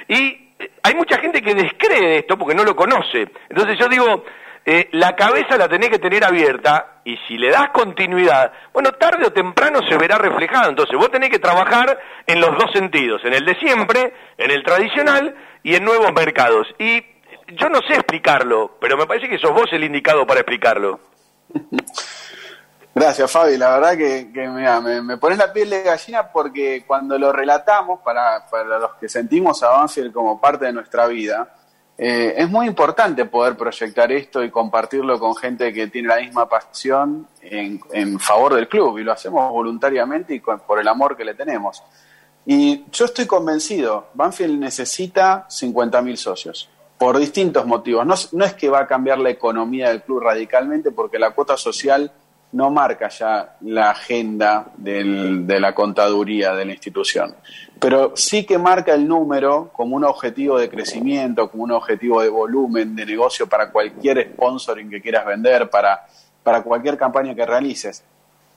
Y 0.07 0.53
eh, 0.57 0.71
hay 0.83 0.95
mucha 0.95 1.17
gente 1.19 1.41
que 1.41 1.53
descree 1.53 2.19
esto 2.19 2.37
porque 2.37 2.55
no 2.55 2.63
lo 2.63 2.75
conoce. 2.75 3.27
Entonces 3.49 3.77
yo 3.77 3.89
digo, 3.89 4.23
eh, 4.65 4.87
la 4.93 5.15
cabeza 5.15 5.57
la 5.57 5.67
tenés 5.67 5.89
que 5.89 5.99
tener 5.99 6.23
abierta 6.23 7.01
y 7.03 7.17
si 7.27 7.37
le 7.37 7.49
das 7.49 7.69
continuidad, 7.71 8.53
bueno, 8.73 8.91
tarde 8.93 9.25
o 9.27 9.33
temprano 9.33 9.81
se 9.89 9.97
verá 9.97 10.17
reflejado. 10.17 10.69
Entonces 10.69 10.97
vos 10.97 11.11
tenés 11.11 11.29
que 11.29 11.39
trabajar 11.39 11.99
en 12.25 12.39
los 12.39 12.51
dos 12.57 12.71
sentidos, 12.73 13.21
en 13.25 13.33
el 13.33 13.45
de 13.45 13.55
siempre, 13.55 14.13
en 14.37 14.51
el 14.51 14.63
tradicional 14.63 15.35
y 15.63 15.75
en 15.75 15.83
nuevos 15.83 16.13
mercados. 16.13 16.67
Y 16.79 17.03
yo 17.47 17.67
no 17.67 17.79
sé 17.87 17.95
explicarlo, 17.95 18.77
pero 18.79 18.95
me 18.95 19.07
parece 19.07 19.27
que 19.27 19.39
sos 19.39 19.51
vos 19.51 19.67
el 19.73 19.83
indicado 19.83 20.25
para 20.25 20.39
explicarlo. 20.39 20.99
Gracias, 22.93 23.31
Fabi. 23.31 23.57
La 23.57 23.71
verdad 23.77 23.97
que, 23.97 24.31
que 24.33 24.47
me, 24.47 25.01
me 25.01 25.17
pones 25.17 25.37
la 25.37 25.53
piel 25.53 25.69
de 25.69 25.83
gallina 25.83 26.27
porque 26.31 26.83
cuando 26.85 27.17
lo 27.17 27.31
relatamos, 27.31 28.01
para, 28.01 28.45
para 28.49 28.79
los 28.79 28.95
que 28.95 29.07
sentimos 29.07 29.61
a 29.63 29.69
Banfield 29.69 30.11
como 30.11 30.41
parte 30.41 30.65
de 30.65 30.73
nuestra 30.73 31.07
vida, 31.07 31.55
eh, 31.97 32.33
es 32.37 32.49
muy 32.49 32.65
importante 32.67 33.25
poder 33.25 33.55
proyectar 33.55 34.11
esto 34.11 34.43
y 34.43 34.49
compartirlo 34.49 35.19
con 35.19 35.35
gente 35.35 35.71
que 35.71 35.87
tiene 35.87 36.07
la 36.09 36.17
misma 36.17 36.47
pasión 36.49 37.27
en, 37.41 37.79
en 37.91 38.19
favor 38.19 38.55
del 38.55 38.67
club. 38.67 38.97
Y 38.97 39.03
lo 39.03 39.11
hacemos 39.13 39.49
voluntariamente 39.51 40.33
y 40.33 40.39
con- 40.39 40.59
por 40.61 40.79
el 40.79 40.87
amor 40.87 41.15
que 41.15 41.23
le 41.25 41.35
tenemos. 41.35 41.81
Y 42.45 42.85
yo 42.91 43.05
estoy 43.05 43.27
convencido, 43.27 44.07
Banfield 44.13 44.59
necesita 44.59 45.45
50.000 45.49 46.15
socios, 46.15 46.69
por 46.99 47.17
distintos 47.17 47.65
motivos. 47.65 48.05
No, 48.05 48.13
no 48.33 48.45
es 48.45 48.53
que 48.53 48.69
va 48.69 48.81
a 48.81 48.87
cambiar 48.87 49.17
la 49.17 49.31
economía 49.31 49.87
del 49.89 50.03
club 50.03 50.19
radicalmente, 50.19 50.91
porque 50.91 51.17
la 51.17 51.31
cuota 51.31 51.57
social 51.57 52.11
no 52.51 52.69
marca 52.71 53.09
ya 53.09 53.55
la 53.61 53.91
agenda 53.91 54.67
del- 54.75 55.45
de 55.47 55.59
la 55.59 55.73
contaduría 55.75 56.53
de 56.55 56.65
la 56.65 56.71
institución, 56.73 57.35
pero 57.79 58.13
sí 58.17 58.43
que 58.45 58.57
marca 58.57 58.93
el 58.95 59.07
número 59.07 59.69
como 59.71 59.95
un 59.95 60.03
objetivo 60.03 60.57
de 60.57 60.67
crecimiento, 60.69 61.49
como 61.49 61.63
un 61.63 61.71
objetivo 61.71 62.21
de 62.21 62.29
volumen 62.29 62.95
de 62.95 63.05
negocio 63.05 63.47
para 63.47 63.71
cualquier 63.71 64.31
sponsoring 64.33 64.89
que 64.89 64.99
quieras 65.01 65.25
vender, 65.27 65.69
para, 65.69 66.05
para 66.43 66.63
cualquier 66.63 66.97
campaña 66.97 67.33
que 67.35 67.45
realices. 67.45 68.03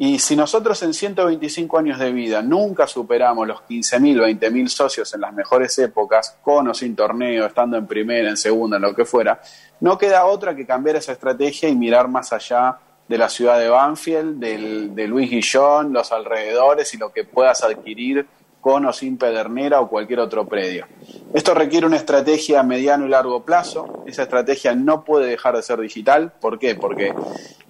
Y 0.05 0.19
si 0.19 0.35
nosotros 0.35 0.83
en 0.83 0.95
125 0.95 1.79
años 1.79 1.97
de 1.97 2.11
vida 2.11 2.43
nunca 2.43 2.89
superamos 2.89 3.47
los 3.47 3.61
15.000, 3.61 4.37
20.000 4.37 4.67
socios 4.67 5.15
en 5.15 5.21
las 5.21 5.33
mejores 5.33 5.79
épocas, 5.79 6.39
con 6.43 6.67
o 6.67 6.75
sin 6.75 6.97
torneo, 6.97 7.47
estando 7.47 7.77
en 7.77 7.87
primera, 7.87 8.29
en 8.29 8.37
segunda, 8.37 8.79
en 8.79 8.83
lo 8.83 8.97
que 8.97 9.05
fuera, 9.05 9.41
no 9.79 9.97
queda 9.97 10.27
otra 10.27 10.57
que 10.57 10.67
cambiar 10.67 10.97
esa 10.97 11.13
estrategia 11.13 11.69
y 11.69 11.77
mirar 11.77 12.09
más 12.09 12.33
allá 12.33 12.79
de 13.07 13.17
la 13.17 13.29
ciudad 13.29 13.61
de 13.61 13.69
Banfield, 13.69 14.41
del, 14.41 14.93
de 14.93 15.07
Luis 15.07 15.31
Guillón, 15.31 15.93
los 15.93 16.11
alrededores 16.11 16.93
y 16.95 16.99
lo 16.99 17.13
que 17.13 17.23
puedas 17.23 17.63
adquirir 17.63 18.27
con 18.61 18.85
o 18.87 18.93
sin 18.93 19.17
Pedernera 19.17 19.81
o 19.81 19.89
cualquier 19.89 20.19
otro 20.19 20.49
predio. 20.49 20.85
Esto 21.33 21.55
requiere 21.55 21.87
una 21.87 21.99
estrategia 21.99 22.59
a 22.59 22.65
mediano 22.65 23.07
y 23.07 23.09
largo 23.09 23.45
plazo. 23.45 24.03
Esa 24.05 24.25
estrategia 24.25 24.75
no 24.75 25.05
puede 25.05 25.29
dejar 25.29 25.55
de 25.55 25.63
ser 25.63 25.79
digital. 25.79 26.33
¿Por 26.41 26.59
qué? 26.59 26.75
Porque 26.75 27.15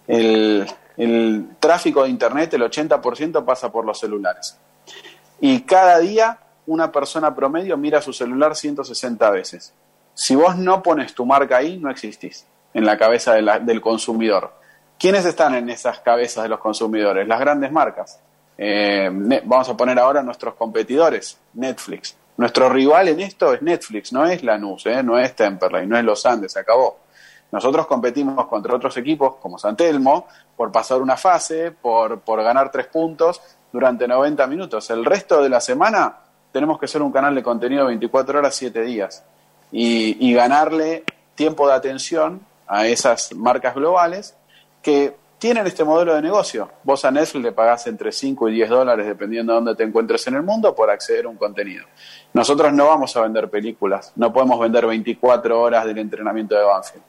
el, 0.07 0.67
el 0.97 1.57
tráfico 1.59 2.05
de 2.05 2.11
Internet, 2.11 2.55
el 2.55 2.63
80% 2.63 3.45
pasa 3.45 3.71
por 3.71 3.85
los 3.85 3.99
celulares. 3.99 4.59
Y 5.41 5.63
cada 5.63 5.99
día 5.99 6.39
una 6.67 6.93
persona 6.93 7.35
promedio 7.35 7.77
mira 7.77 8.01
su 8.01 8.13
celular 8.13 8.55
160 8.55 9.31
veces. 9.31 9.75
Si 10.15 10.35
vos 10.35 10.57
no 10.57 10.83
pones 10.83 11.15
tu 11.15 11.25
marca 11.27 11.57
ahí, 11.57 11.79
no 11.79 11.91
existís 11.91 12.47
en 12.75 12.85
la 12.85 12.97
cabeza 12.97 13.35
del 13.35 13.81
consumidor. 13.81 14.53
¿Quiénes 14.99 15.25
están 15.25 15.55
en 15.55 15.69
esas 15.69 15.99
cabezas 16.01 16.45
de 16.45 16.49
los 16.49 16.61
consumidores? 16.61 17.27
Las 17.27 17.41
grandes 17.41 17.73
marcas. 17.73 18.21
Eh, 18.57 19.11
vamos 19.45 19.69
a 19.69 19.77
poner 19.77 19.99
ahora 19.99 20.23
nuestros 20.23 20.55
competidores, 20.55 21.39
Netflix. 21.55 22.17
Nuestro 22.37 22.69
rival 22.69 23.09
en 23.09 23.21
esto 23.21 23.53
es 23.53 23.63
Netflix, 23.63 24.13
no 24.13 24.25
es 24.25 24.43
Lanús, 24.43 24.87
eh, 24.87 25.03
no 25.03 25.19
es 25.19 25.35
Temperley, 25.35 25.87
no 25.87 25.99
es 25.99 26.05
Los 26.05 26.25
Andes, 26.25 26.53
se 26.53 26.61
acabó. 26.61 26.99
Nosotros 27.53 27.87
competimos 27.87 28.47
contra 28.47 28.75
otros 28.75 28.97
equipos 28.97 29.37
como 29.37 29.59
San 29.59 29.77
Telmo 29.77 30.27
por 30.57 30.73
pasar 30.73 31.03
una 31.03 31.17
fase, 31.17 31.71
por, 31.71 32.21
por 32.21 32.43
ganar 32.43 32.73
tres 32.73 32.87
puntos 32.87 33.41
durante 33.71 34.09
90 34.09 34.47
minutos. 34.47 34.89
El 34.91 35.05
resto 35.05 35.43
de 35.43 35.51
la 35.51 35.61
semana 35.61 36.17
tenemos 36.51 36.79
que 36.79 36.89
ser 36.89 37.03
un 37.03 37.13
canal 37.13 37.35
de 37.35 37.43
contenido 37.43 37.87
24 37.87 38.39
horas, 38.39 38.55
7 38.55 38.83
días 38.83 39.23
y, 39.71 40.29
y 40.29 40.33
ganarle 40.33 41.05
tiempo 41.35 41.69
de 41.69 41.75
atención 41.75 42.41
a 42.67 42.87
esas 42.87 43.35
marcas 43.35 43.75
globales 43.75 44.35
que 44.81 45.15
tienen 45.43 45.67
este 45.67 45.85
modelo 45.85 46.15
de 46.15 46.23
negocio. 46.23 46.71
Vos 46.85 47.05
a 47.05 47.11
Netflix 47.11 47.43
le 47.43 47.53
pagás 47.53 47.87
entre 47.89 48.13
5 48.13 48.49
y 48.49 48.55
10 48.55 48.71
dólares, 48.71 49.07
dependiendo 49.07 49.53
de 49.53 49.57
dónde 49.57 49.75
te 49.75 49.83
encuentres 49.83 50.25
en 50.29 50.37
el 50.37 50.43
mundo, 50.43 50.73
por 50.73 50.89
acceder 50.89 51.27
a 51.27 51.29
un 51.29 51.37
contenido. 51.37 51.85
Nosotros 52.33 52.73
no 52.73 52.87
vamos 52.87 53.17
a 53.17 53.23
vender 53.23 53.51
películas, 53.51 54.13
no 54.17 54.33
podemos 54.33 54.61
vender 54.61 54.87
24 54.87 55.61
horas 55.61 55.85
del 55.85 55.99
entrenamiento 55.99 56.55
de 56.55 56.63
Banfield. 56.63 57.03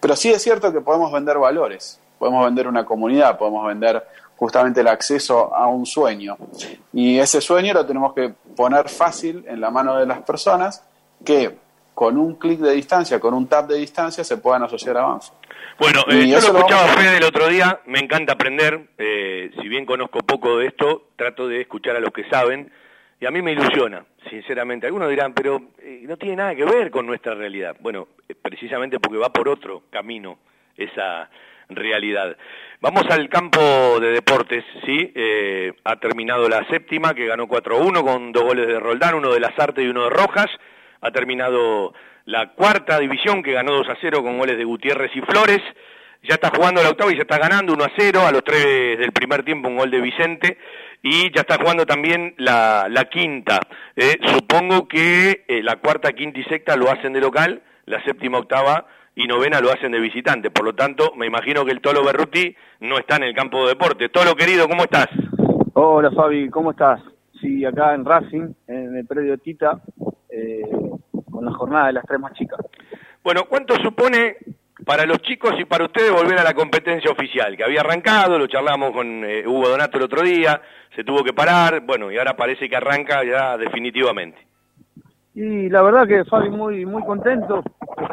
Pero 0.00 0.16
sí 0.16 0.30
es 0.30 0.42
cierto 0.42 0.72
que 0.72 0.80
podemos 0.80 1.12
vender 1.12 1.38
valores, 1.38 2.00
podemos 2.18 2.44
vender 2.44 2.68
una 2.68 2.84
comunidad, 2.84 3.38
podemos 3.38 3.66
vender 3.66 4.04
justamente 4.36 4.80
el 4.80 4.88
acceso 4.88 5.54
a 5.54 5.66
un 5.66 5.84
sueño. 5.84 6.36
Y 6.92 7.18
ese 7.18 7.40
sueño 7.40 7.74
lo 7.74 7.84
tenemos 7.84 8.14
que 8.14 8.32
poner 8.56 8.88
fácil 8.88 9.44
en 9.48 9.60
la 9.60 9.70
mano 9.70 9.96
de 9.96 10.06
las 10.06 10.20
personas 10.22 10.84
que 11.24 11.56
con 11.94 12.16
un 12.16 12.36
clic 12.36 12.60
de 12.60 12.72
distancia, 12.74 13.18
con 13.18 13.34
un 13.34 13.48
tap 13.48 13.68
de 13.68 13.76
distancia, 13.76 14.22
se 14.22 14.36
puedan 14.36 14.62
asociar 14.62 14.96
a 14.98 15.02
Banfield. 15.02 15.34
Bueno, 15.80 16.04
eh, 16.08 16.28
yo 16.28 16.40
lo 16.40 16.58
escuchaba 16.58 16.86
Fede 16.88 17.16
el 17.16 17.24
otro 17.24 17.48
día, 17.48 17.80
me 17.86 17.98
encanta 17.98 18.34
aprender, 18.34 18.90
eh, 18.98 19.50
si 19.60 19.68
bien 19.68 19.84
conozco 19.84 20.20
poco 20.20 20.58
de 20.58 20.66
esto, 20.66 21.08
trato 21.16 21.48
de 21.48 21.60
escuchar 21.60 21.96
a 21.96 22.00
los 22.00 22.12
que 22.12 22.28
saben, 22.28 22.70
y 23.20 23.26
a 23.26 23.30
mí 23.30 23.42
me 23.42 23.52
ilusiona, 23.52 24.04
sinceramente. 24.30 24.86
Algunos 24.86 25.10
dirán, 25.10 25.32
pero 25.34 25.60
eh, 25.80 26.02
no 26.04 26.16
tiene 26.16 26.36
nada 26.36 26.54
que 26.54 26.64
ver 26.64 26.90
con 26.90 27.06
nuestra 27.06 27.34
realidad. 27.34 27.76
Bueno, 27.80 28.08
eh, 28.28 28.34
precisamente 28.40 29.00
porque 29.00 29.18
va 29.18 29.32
por 29.32 29.48
otro 29.48 29.82
camino 29.90 30.38
esa 30.76 31.28
realidad. 31.68 32.36
Vamos 32.80 33.04
al 33.10 33.28
campo 33.28 33.98
de 34.00 34.12
deportes, 34.12 34.64
¿sí? 34.86 35.12
Eh, 35.14 35.72
ha 35.82 35.96
terminado 35.96 36.48
la 36.48 36.64
séptima, 36.68 37.12
que 37.12 37.26
ganó 37.26 37.48
4-1 37.48 38.04
con 38.04 38.30
dos 38.30 38.44
goles 38.44 38.68
de 38.68 38.78
Roldán, 38.78 39.16
uno 39.16 39.32
de 39.32 39.40
Lazarte 39.40 39.82
y 39.82 39.88
uno 39.88 40.04
de 40.04 40.10
Rojas. 40.10 40.46
Ha 41.00 41.10
terminado 41.10 41.92
la 42.24 42.52
cuarta 42.52 43.00
división, 43.00 43.42
que 43.42 43.52
ganó 43.52 43.82
2-0 43.82 44.22
con 44.22 44.38
goles 44.38 44.56
de 44.56 44.64
Gutiérrez 44.64 45.10
y 45.16 45.22
Flores. 45.22 45.60
Ya 46.22 46.34
está 46.34 46.50
jugando 46.54 46.82
la 46.82 46.90
octava 46.90 47.12
y 47.12 47.16
ya 47.16 47.22
está 47.22 47.38
ganando 47.38 47.76
1-0 47.76 48.26
a 48.26 48.32
los 48.32 48.44
tres 48.44 48.98
del 48.98 49.12
primer 49.12 49.44
tiempo, 49.44 49.68
un 49.68 49.76
gol 49.76 49.90
de 49.90 50.00
Vicente 50.00 50.58
y 51.02 51.32
ya 51.34 51.42
está 51.42 51.56
jugando 51.56 51.86
también 51.86 52.34
la, 52.38 52.86
la 52.90 53.04
quinta. 53.06 53.60
Eh, 53.96 54.18
supongo 54.34 54.88
que 54.88 55.44
eh, 55.46 55.62
la 55.62 55.76
cuarta, 55.76 56.12
quinta 56.12 56.38
y 56.40 56.44
sexta 56.44 56.76
lo 56.76 56.90
hacen 56.90 57.12
de 57.12 57.20
local, 57.20 57.62
la 57.86 58.02
séptima, 58.04 58.38
octava 58.38 58.86
y 59.14 59.26
novena 59.26 59.60
lo 59.60 59.70
hacen 59.70 59.92
de 59.92 60.00
visitante. 60.00 60.50
Por 60.50 60.64
lo 60.64 60.74
tanto, 60.74 61.12
me 61.16 61.26
imagino 61.26 61.64
que 61.64 61.72
el 61.72 61.80
Tolo 61.80 62.04
Berruti 62.04 62.54
no 62.80 62.98
está 62.98 63.16
en 63.16 63.24
el 63.24 63.34
campo 63.34 63.62
de 63.62 63.70
deporte. 63.70 64.08
Tolo, 64.08 64.34
querido, 64.34 64.68
¿cómo 64.68 64.84
estás? 64.84 65.08
Hola, 65.74 66.10
Fabi, 66.10 66.50
¿cómo 66.50 66.72
estás? 66.72 67.00
Sí, 67.40 67.64
acá 67.64 67.94
en 67.94 68.04
Racing, 68.04 68.52
en 68.66 68.96
el 68.96 69.06
predio 69.06 69.38
Tita, 69.38 69.80
eh, 70.28 70.62
con 71.30 71.44
la 71.44 71.52
jornada 71.52 71.86
de 71.86 71.92
las 71.94 72.04
tres 72.04 72.20
más 72.20 72.32
chicas. 72.34 72.60
Bueno, 73.22 73.44
¿cuánto 73.48 73.74
supone 73.76 74.36
para 74.84 75.04
los 75.06 75.18
chicos 75.22 75.54
y 75.58 75.64
para 75.64 75.84
ustedes 75.84 76.12
volver 76.12 76.38
a 76.38 76.44
la 76.44 76.54
competencia 76.54 77.10
oficial, 77.10 77.56
que 77.56 77.64
había 77.64 77.80
arrancado, 77.80 78.38
lo 78.38 78.46
charlamos 78.46 78.92
con 78.92 79.24
eh, 79.24 79.46
Hugo 79.46 79.68
Donato 79.68 79.98
el 79.98 80.04
otro 80.04 80.22
día, 80.22 80.60
se 80.94 81.04
tuvo 81.04 81.24
que 81.24 81.32
parar, 81.32 81.80
bueno, 81.80 82.10
y 82.10 82.18
ahora 82.18 82.36
parece 82.36 82.68
que 82.68 82.76
arranca 82.76 83.24
ya 83.24 83.56
definitivamente. 83.56 84.38
Y 85.34 85.68
la 85.68 85.82
verdad 85.82 86.06
que 86.06 86.24
Fabi 86.24 86.50
muy 86.50 86.84
muy 86.84 87.04
contento 87.04 87.62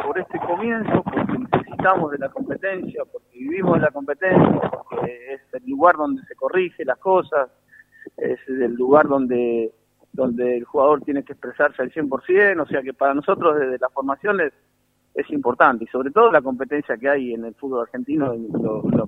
por 0.04 0.20
este 0.20 0.40
comienzo, 0.40 1.04
porque 1.04 1.40
necesitamos 1.52 2.12
de 2.12 2.18
la 2.20 2.30
competencia, 2.30 3.04
porque 3.12 3.38
vivimos 3.38 3.76
de 3.76 3.82
la 3.82 3.92
competencia, 3.92 4.70
porque 4.72 5.34
es 5.34 5.42
el 5.54 5.70
lugar 5.70 5.96
donde 5.96 6.22
se 6.24 6.36
corrige 6.36 6.86
las 6.86 6.98
cosas, 7.00 7.50
es 8.18 8.40
el 8.48 8.74
lugar 8.74 9.08
donde 9.08 9.72
donde 10.14 10.58
el 10.58 10.64
jugador 10.64 11.02
tiene 11.02 11.24
que 11.24 11.34
expresarse 11.34 11.82
al 11.82 11.92
100%, 11.92 12.62
o 12.62 12.66
sea 12.68 12.82
que 12.82 12.94
para 12.94 13.14
nosotros 13.14 13.60
desde 13.60 13.78
la 13.78 13.90
formación 13.90 14.40
es 15.16 15.30
importante 15.32 15.86
y 15.86 15.88
sobre 15.88 16.12
todo 16.12 16.32
la 16.32 16.42
competencia 16.42 16.98
que 16.98 17.10
hay 17.10 17.34
en 17.34 17.46
el 17.46 17.56
fútbol 17.56 17.84
argentino 17.84 18.34
en 18.34 18.48
lo, 18.52 18.84
lo 18.84 19.08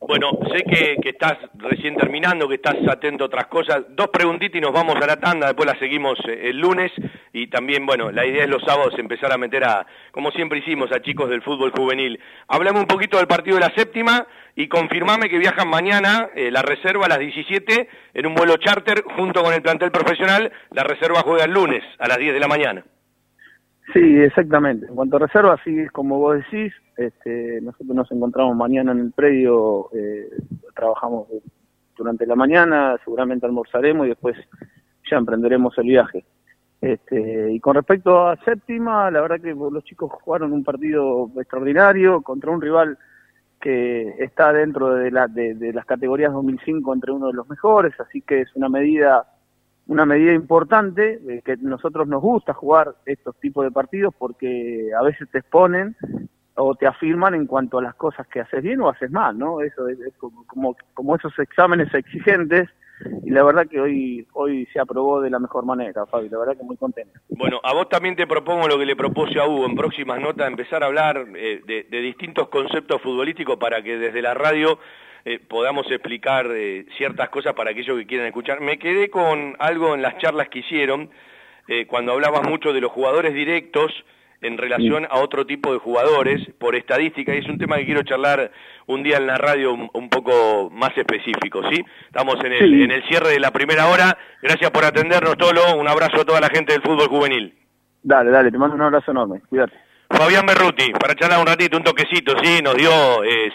Bueno, 0.00 0.30
sé 0.52 0.64
que, 0.64 0.96
que, 1.02 1.08
estás 1.10 1.38
recién 1.54 1.96
terminando, 1.96 2.46
que 2.46 2.56
estás 2.56 2.76
atento 2.88 3.24
a 3.24 3.26
otras 3.28 3.46
cosas. 3.46 3.84
Dos 3.96 4.08
preguntitas 4.08 4.56
y 4.56 4.60
nos 4.60 4.72
vamos 4.72 4.96
a 4.96 5.06
la 5.06 5.16
tanda, 5.16 5.46
después 5.46 5.66
la 5.66 5.78
seguimos 5.78 6.18
eh, 6.28 6.50
el 6.50 6.58
lunes. 6.58 6.92
Y 7.32 7.46
también, 7.46 7.86
bueno, 7.86 8.12
la 8.12 8.26
idea 8.26 8.44
es 8.44 8.50
los 8.50 8.62
sábados 8.62 8.98
empezar 8.98 9.32
a 9.32 9.38
meter 9.38 9.64
a, 9.64 9.86
como 10.10 10.30
siempre 10.32 10.58
hicimos, 10.58 10.92
a 10.92 11.00
chicos 11.00 11.30
del 11.30 11.40
fútbol 11.40 11.70
juvenil. 11.70 12.20
Hablame 12.48 12.80
un 12.80 12.86
poquito 12.86 13.16
del 13.16 13.26
partido 13.26 13.56
de 13.56 13.62
la 13.62 13.74
séptima 13.74 14.26
y 14.54 14.68
confirmame 14.68 15.30
que 15.30 15.38
viajan 15.38 15.68
mañana 15.68 16.28
eh, 16.34 16.50
la 16.50 16.60
reserva 16.60 17.06
a 17.06 17.08
las 17.08 17.18
17 17.18 17.88
en 18.12 18.26
un 18.26 18.34
vuelo 18.34 18.58
charter 18.58 19.02
junto 19.16 19.42
con 19.42 19.54
el 19.54 19.62
plantel 19.62 19.90
profesional. 19.90 20.52
La 20.72 20.84
reserva 20.84 21.22
juega 21.22 21.44
el 21.44 21.52
lunes 21.52 21.82
a 21.98 22.08
las 22.08 22.18
10 22.18 22.34
de 22.34 22.40
la 22.40 22.48
mañana. 22.48 22.84
Sí, 23.92 24.20
exactamente. 24.20 24.86
En 24.86 24.94
cuanto 24.94 25.16
a 25.16 25.20
reservas, 25.20 25.60
sí, 25.64 25.86
como 25.92 26.18
vos 26.18 26.36
decís, 26.36 26.72
este, 26.96 27.60
nosotros 27.60 27.94
nos 27.96 28.12
encontramos 28.12 28.56
mañana 28.56 28.92
en 28.92 29.00
el 29.00 29.12
predio, 29.12 29.90
eh, 29.92 30.28
trabajamos 30.74 31.26
durante 31.96 32.26
la 32.26 32.36
mañana, 32.36 32.96
seguramente 33.04 33.44
almorzaremos 33.44 34.06
y 34.06 34.10
después 34.10 34.36
ya 35.10 35.16
emprenderemos 35.16 35.76
el 35.78 35.84
viaje. 35.84 36.24
Este, 36.80 37.52
y 37.52 37.60
con 37.60 37.74
respecto 37.74 38.26
a 38.26 38.36
séptima, 38.44 39.10
la 39.10 39.20
verdad 39.20 39.40
que 39.40 39.54
los 39.54 39.84
chicos 39.84 40.10
jugaron 40.12 40.52
un 40.52 40.64
partido 40.64 41.30
extraordinario 41.36 42.22
contra 42.22 42.50
un 42.50 42.60
rival 42.60 42.98
que 43.60 44.16
está 44.18 44.52
dentro 44.52 44.94
de, 44.94 45.10
la, 45.10 45.28
de, 45.28 45.54
de 45.54 45.72
las 45.72 45.86
categorías 45.86 46.32
2005 46.32 46.94
entre 46.94 47.12
uno 47.12 47.28
de 47.28 47.34
los 47.34 47.48
mejores, 47.48 47.92
así 48.00 48.20
que 48.22 48.40
es 48.40 48.56
una 48.56 48.68
medida 48.68 49.26
una 49.92 50.06
medida 50.06 50.32
importante, 50.32 51.20
eh, 51.28 51.42
que 51.44 51.56
nosotros 51.58 52.08
nos 52.08 52.22
gusta 52.22 52.54
jugar 52.54 52.94
estos 53.04 53.38
tipos 53.38 53.62
de 53.64 53.70
partidos 53.70 54.14
porque 54.18 54.90
a 54.98 55.02
veces 55.02 55.28
te 55.30 55.38
exponen 55.38 55.94
o 56.54 56.74
te 56.74 56.86
afirman 56.86 57.34
en 57.34 57.46
cuanto 57.46 57.78
a 57.78 57.82
las 57.82 57.94
cosas 57.94 58.26
que 58.26 58.40
haces 58.40 58.62
bien 58.62 58.80
o 58.80 58.88
haces 58.88 59.10
mal, 59.10 59.38
¿no? 59.38 59.60
Eso 59.60 59.88
es, 59.88 59.98
como, 60.16 60.76
como, 60.94 61.16
esos 61.16 61.38
exámenes 61.38 61.92
exigentes 61.92 62.70
y 63.22 63.30
la 63.30 63.42
verdad 63.42 63.66
que 63.66 63.80
hoy 63.80 64.26
hoy 64.32 64.66
se 64.72 64.80
aprobó 64.80 65.20
de 65.20 65.28
la 65.28 65.38
mejor 65.38 65.66
manera, 65.66 66.06
Fabi, 66.06 66.30
la 66.30 66.38
verdad 66.38 66.56
que 66.56 66.62
muy 66.62 66.76
contento. 66.78 67.20
Bueno, 67.28 67.60
a 67.62 67.74
vos 67.74 67.88
también 67.90 68.16
te 68.16 68.26
propongo 68.26 68.68
lo 68.68 68.78
que 68.78 68.86
le 68.86 68.96
propuse 68.96 69.38
a 69.38 69.46
Hugo 69.46 69.66
en 69.66 69.74
próximas 69.74 70.20
notas, 70.20 70.48
empezar 70.48 70.82
a 70.82 70.86
hablar 70.86 71.26
eh, 71.36 71.60
de 71.66 72.00
distintos 72.00 72.48
conceptos 72.48 73.02
futbolísticos 73.02 73.56
para 73.56 73.82
que 73.82 73.98
desde 73.98 74.22
la 74.22 74.32
radio 74.32 74.78
eh, 75.24 75.38
podamos 75.38 75.88
explicar 75.90 76.46
eh, 76.50 76.86
ciertas 76.96 77.28
cosas 77.28 77.54
para 77.54 77.70
aquellos 77.70 77.96
que 77.98 78.06
quieran 78.06 78.26
escuchar. 78.26 78.60
Me 78.60 78.78
quedé 78.78 79.08
con 79.08 79.54
algo 79.58 79.94
en 79.94 80.02
las 80.02 80.18
charlas 80.18 80.48
que 80.48 80.60
hicieron, 80.60 81.10
eh, 81.68 81.86
cuando 81.86 82.12
hablabas 82.12 82.48
mucho 82.48 82.72
de 82.72 82.80
los 82.80 82.90
jugadores 82.90 83.32
directos 83.32 83.92
en 84.40 84.58
relación 84.58 85.06
a 85.08 85.20
otro 85.20 85.46
tipo 85.46 85.72
de 85.72 85.78
jugadores 85.78 86.42
por 86.58 86.74
estadística, 86.74 87.32
y 87.32 87.38
es 87.38 87.48
un 87.48 87.58
tema 87.58 87.76
que 87.76 87.86
quiero 87.86 88.02
charlar 88.02 88.50
un 88.86 89.04
día 89.04 89.18
en 89.18 89.28
la 89.28 89.38
radio 89.38 89.72
un, 89.72 90.08
poco 90.08 90.68
más 90.68 90.90
específico, 90.98 91.62
¿sí? 91.70 91.84
Estamos 92.06 92.42
en 92.44 92.52
el, 92.52 92.82
en 92.82 92.90
el 92.90 93.04
cierre 93.04 93.30
de 93.30 93.38
la 93.38 93.52
primera 93.52 93.86
hora, 93.86 94.18
gracias 94.42 94.72
por 94.72 94.84
atendernos, 94.84 95.36
Tolo, 95.36 95.76
un 95.76 95.86
abrazo 95.86 96.22
a 96.22 96.24
toda 96.24 96.40
la 96.40 96.48
gente 96.48 96.72
del 96.72 96.82
fútbol 96.82 97.06
juvenil. 97.06 97.54
Dale, 98.02 98.32
dale, 98.32 98.50
te 98.50 98.58
mando 98.58 98.74
un 98.74 98.82
abrazo 98.82 99.12
enorme, 99.12 99.42
cuídate. 99.48 99.74
Fabián 100.12 100.46
Berruti, 100.46 100.92
para 100.92 101.14
charlar 101.14 101.40
un 101.40 101.46
ratito, 101.46 101.76
un 101.76 101.84
toquecito, 101.84 102.34
¿sí? 102.42 102.60
Nos 102.62 102.76
dio 102.76 102.90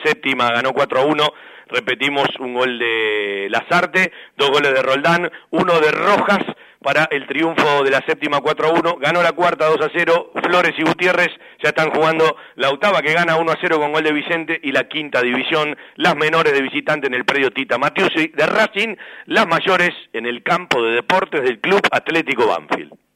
séptima, 0.04 0.52
ganó 0.52 0.74
4 0.74 1.00
a 1.00 1.06
1 1.06 1.34
repetimos 1.70 2.28
un 2.40 2.54
gol 2.54 2.80
de 2.80 3.48
Lazarte, 3.50 4.12
dos 4.36 4.50
goles 4.50 4.74
de 4.74 4.82
Roldán, 4.82 5.32
uno 5.52 5.80
de 5.80 5.92
Rojas 5.92 6.40
para 6.82 7.06
el 7.12 7.26
triunfo 7.28 7.84
de 7.84 7.92
la 7.92 8.02
séptima 8.08 8.40
4 8.40 8.68
a 8.68 8.72
1, 8.72 8.98
ganó 8.98 9.22
la 9.22 9.32
cuarta 9.32 9.66
2 9.66 9.82
a 9.82 9.90
0, 9.94 10.32
Flores 10.44 10.74
y 10.78 10.84
Gutiérrez 10.84 11.30
ya 11.62 11.70
están 11.70 11.90
jugando 11.90 12.38
la 12.56 12.70
octava 12.70 13.02
que 13.02 13.14
gana 13.14 13.36
1 13.36 13.52
a 13.52 13.58
0 13.60 13.80
con 13.80 13.92
gol 13.92 14.04
de 14.04 14.14
Vicente 14.14 14.60
y 14.64 14.72
la 14.72 14.88
quinta 14.88 15.22
división, 15.22 15.76
las 15.96 16.16
menores 16.16 16.54
de 16.54 16.62
visitante 16.62 17.08
en 17.08 17.16
el 17.16 17.26
predio 17.26 17.52
Tita 17.52 17.78
Matiusi 17.78 18.28
de 18.28 18.46
Racing, 18.46 18.96
las 19.26 19.48
mayores 19.48 19.92
en 20.14 20.26
el 20.26 20.44
campo 20.44 20.82
de 20.84 20.94
deportes 20.94 21.44
del 21.44 21.60
Club 21.60 21.82
Atlético 21.92 22.48
Banfield. 22.48 23.07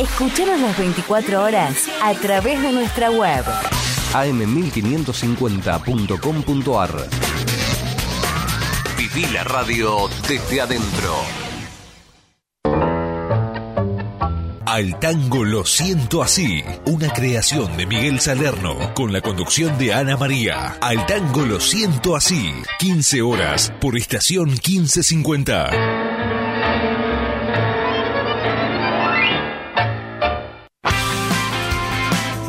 Escuchanos 0.00 0.60
las 0.60 0.76
24 0.76 1.44
horas 1.44 1.76
a 2.02 2.12
través 2.14 2.60
de 2.60 2.72
nuestra 2.72 3.08
web 3.12 3.44
am1550.com.ar. 4.14 7.08
Viví 8.98 9.26
la 9.26 9.44
radio 9.44 10.10
desde 10.28 10.60
adentro. 10.60 11.14
Al 14.66 14.98
tango 14.98 15.44
lo 15.44 15.64
siento 15.66 16.20
así, 16.20 16.64
una 16.86 17.12
creación 17.12 17.76
de 17.76 17.86
Miguel 17.86 18.18
Salerno 18.18 18.92
con 18.94 19.12
la 19.12 19.20
conducción 19.20 19.78
de 19.78 19.94
Ana 19.94 20.16
María. 20.16 20.78
Al 20.80 21.06
tango 21.06 21.46
lo 21.46 21.60
siento 21.60 22.16
así, 22.16 22.52
15 22.80 23.22
horas 23.22 23.72
por 23.80 23.96
estación 23.96 24.48
1550. 24.48 26.11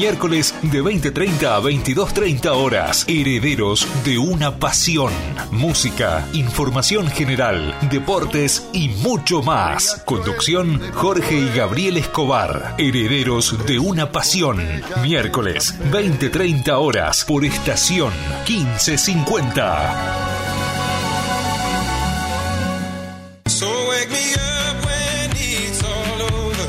Miércoles 0.00 0.54
de 0.62 0.82
20.30 0.82 1.44
a 1.44 1.60
22.30 1.60 2.48
horas. 2.54 3.04
Herederos 3.06 3.86
de 4.02 4.16
una 4.16 4.56
pasión. 4.56 5.12
Música, 5.50 6.26
información 6.32 7.06
general, 7.08 7.76
deportes 7.90 8.66
y 8.72 8.88
mucho 8.88 9.42
más. 9.42 10.02
Conducción 10.06 10.80
Jorge 10.94 11.36
y 11.36 11.50
Gabriel 11.50 11.98
Escobar. 11.98 12.76
Herederos 12.78 13.66
de 13.66 13.78
una 13.78 14.10
pasión. 14.10 14.58
Miércoles 15.02 15.78
20.30 15.90 16.70
horas 16.78 17.26
por 17.26 17.44
estación 17.44 18.10
1550. 18.48 20.29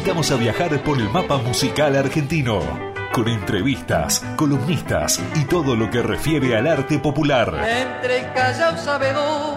Invitamos 0.00 0.30
a 0.30 0.36
viajar 0.36 0.82
por 0.82 0.98
el 0.98 1.10
mapa 1.10 1.36
musical 1.36 1.94
argentino, 1.94 2.62
con 3.12 3.28
entrevistas, 3.28 4.24
columnistas 4.34 5.20
y 5.34 5.44
todo 5.44 5.76
lo 5.76 5.90
que 5.90 6.00
refiere 6.00 6.56
al 6.56 6.66
arte 6.68 6.98
popular. 6.98 7.52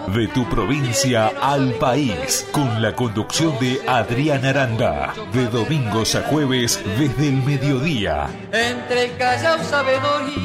De 0.08 0.28
tu 0.28 0.46
provincia 0.50 1.32
al 1.40 1.72
país, 1.76 2.46
con 2.52 2.82
la 2.82 2.94
conducción 2.94 3.58
de 3.58 3.80
Adrián 3.88 4.44
Aranda, 4.44 5.14
de 5.32 5.46
domingos 5.46 6.14
a 6.14 6.20
jueves 6.24 6.78
desde 6.98 7.28
el 7.28 7.42
mediodía. 7.42 8.28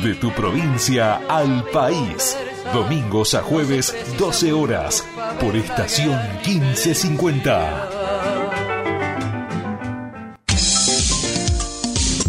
De 0.02 0.16
tu 0.16 0.32
provincia 0.32 1.20
al 1.28 1.66
país, 1.74 2.38
domingos 2.74 3.34
a 3.34 3.42
jueves 3.42 3.94
12 4.18 4.54
horas, 4.54 5.06
por 5.42 5.58
estación 5.58 6.18
1550. 6.46 7.99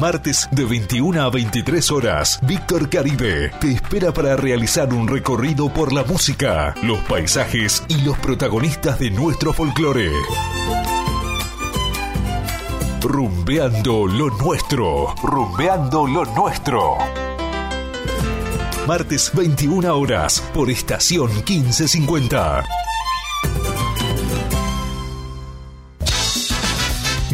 Martes 0.00 0.48
de 0.50 0.64
21 0.64 1.22
a 1.22 1.30
23 1.30 1.90
horas, 1.92 2.38
Víctor 2.42 2.90
Caribe 2.90 3.50
te 3.60 3.72
espera 3.72 4.12
para 4.12 4.36
realizar 4.36 4.92
un 4.92 5.06
recorrido 5.06 5.72
por 5.72 5.92
la 5.92 6.02
música, 6.04 6.74
los 6.82 6.98
paisajes 7.04 7.82
y 7.88 8.00
los 8.02 8.18
protagonistas 8.18 8.98
de 8.98 9.10
nuestro 9.10 9.52
folclore. 9.52 10.10
Rumbeando 13.00 14.06
lo 14.06 14.30
nuestro. 14.30 15.14
Rumbeando 15.22 16.06
lo 16.06 16.24
nuestro. 16.24 16.96
Martes 18.86 19.30
21 19.34 19.96
horas 19.96 20.40
por 20.52 20.70
estación 20.70 21.30
1550. 21.46 22.64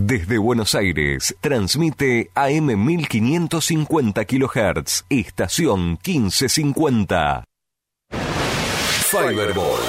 Desde 0.00 0.38
Buenos 0.38 0.76
Aires, 0.76 1.34
transmite 1.40 2.30
AM 2.36 2.84
1550 2.84 4.24
kHz, 4.26 5.06
estación 5.10 5.98
1550. 6.04 7.42
Fiberball. 8.08 9.80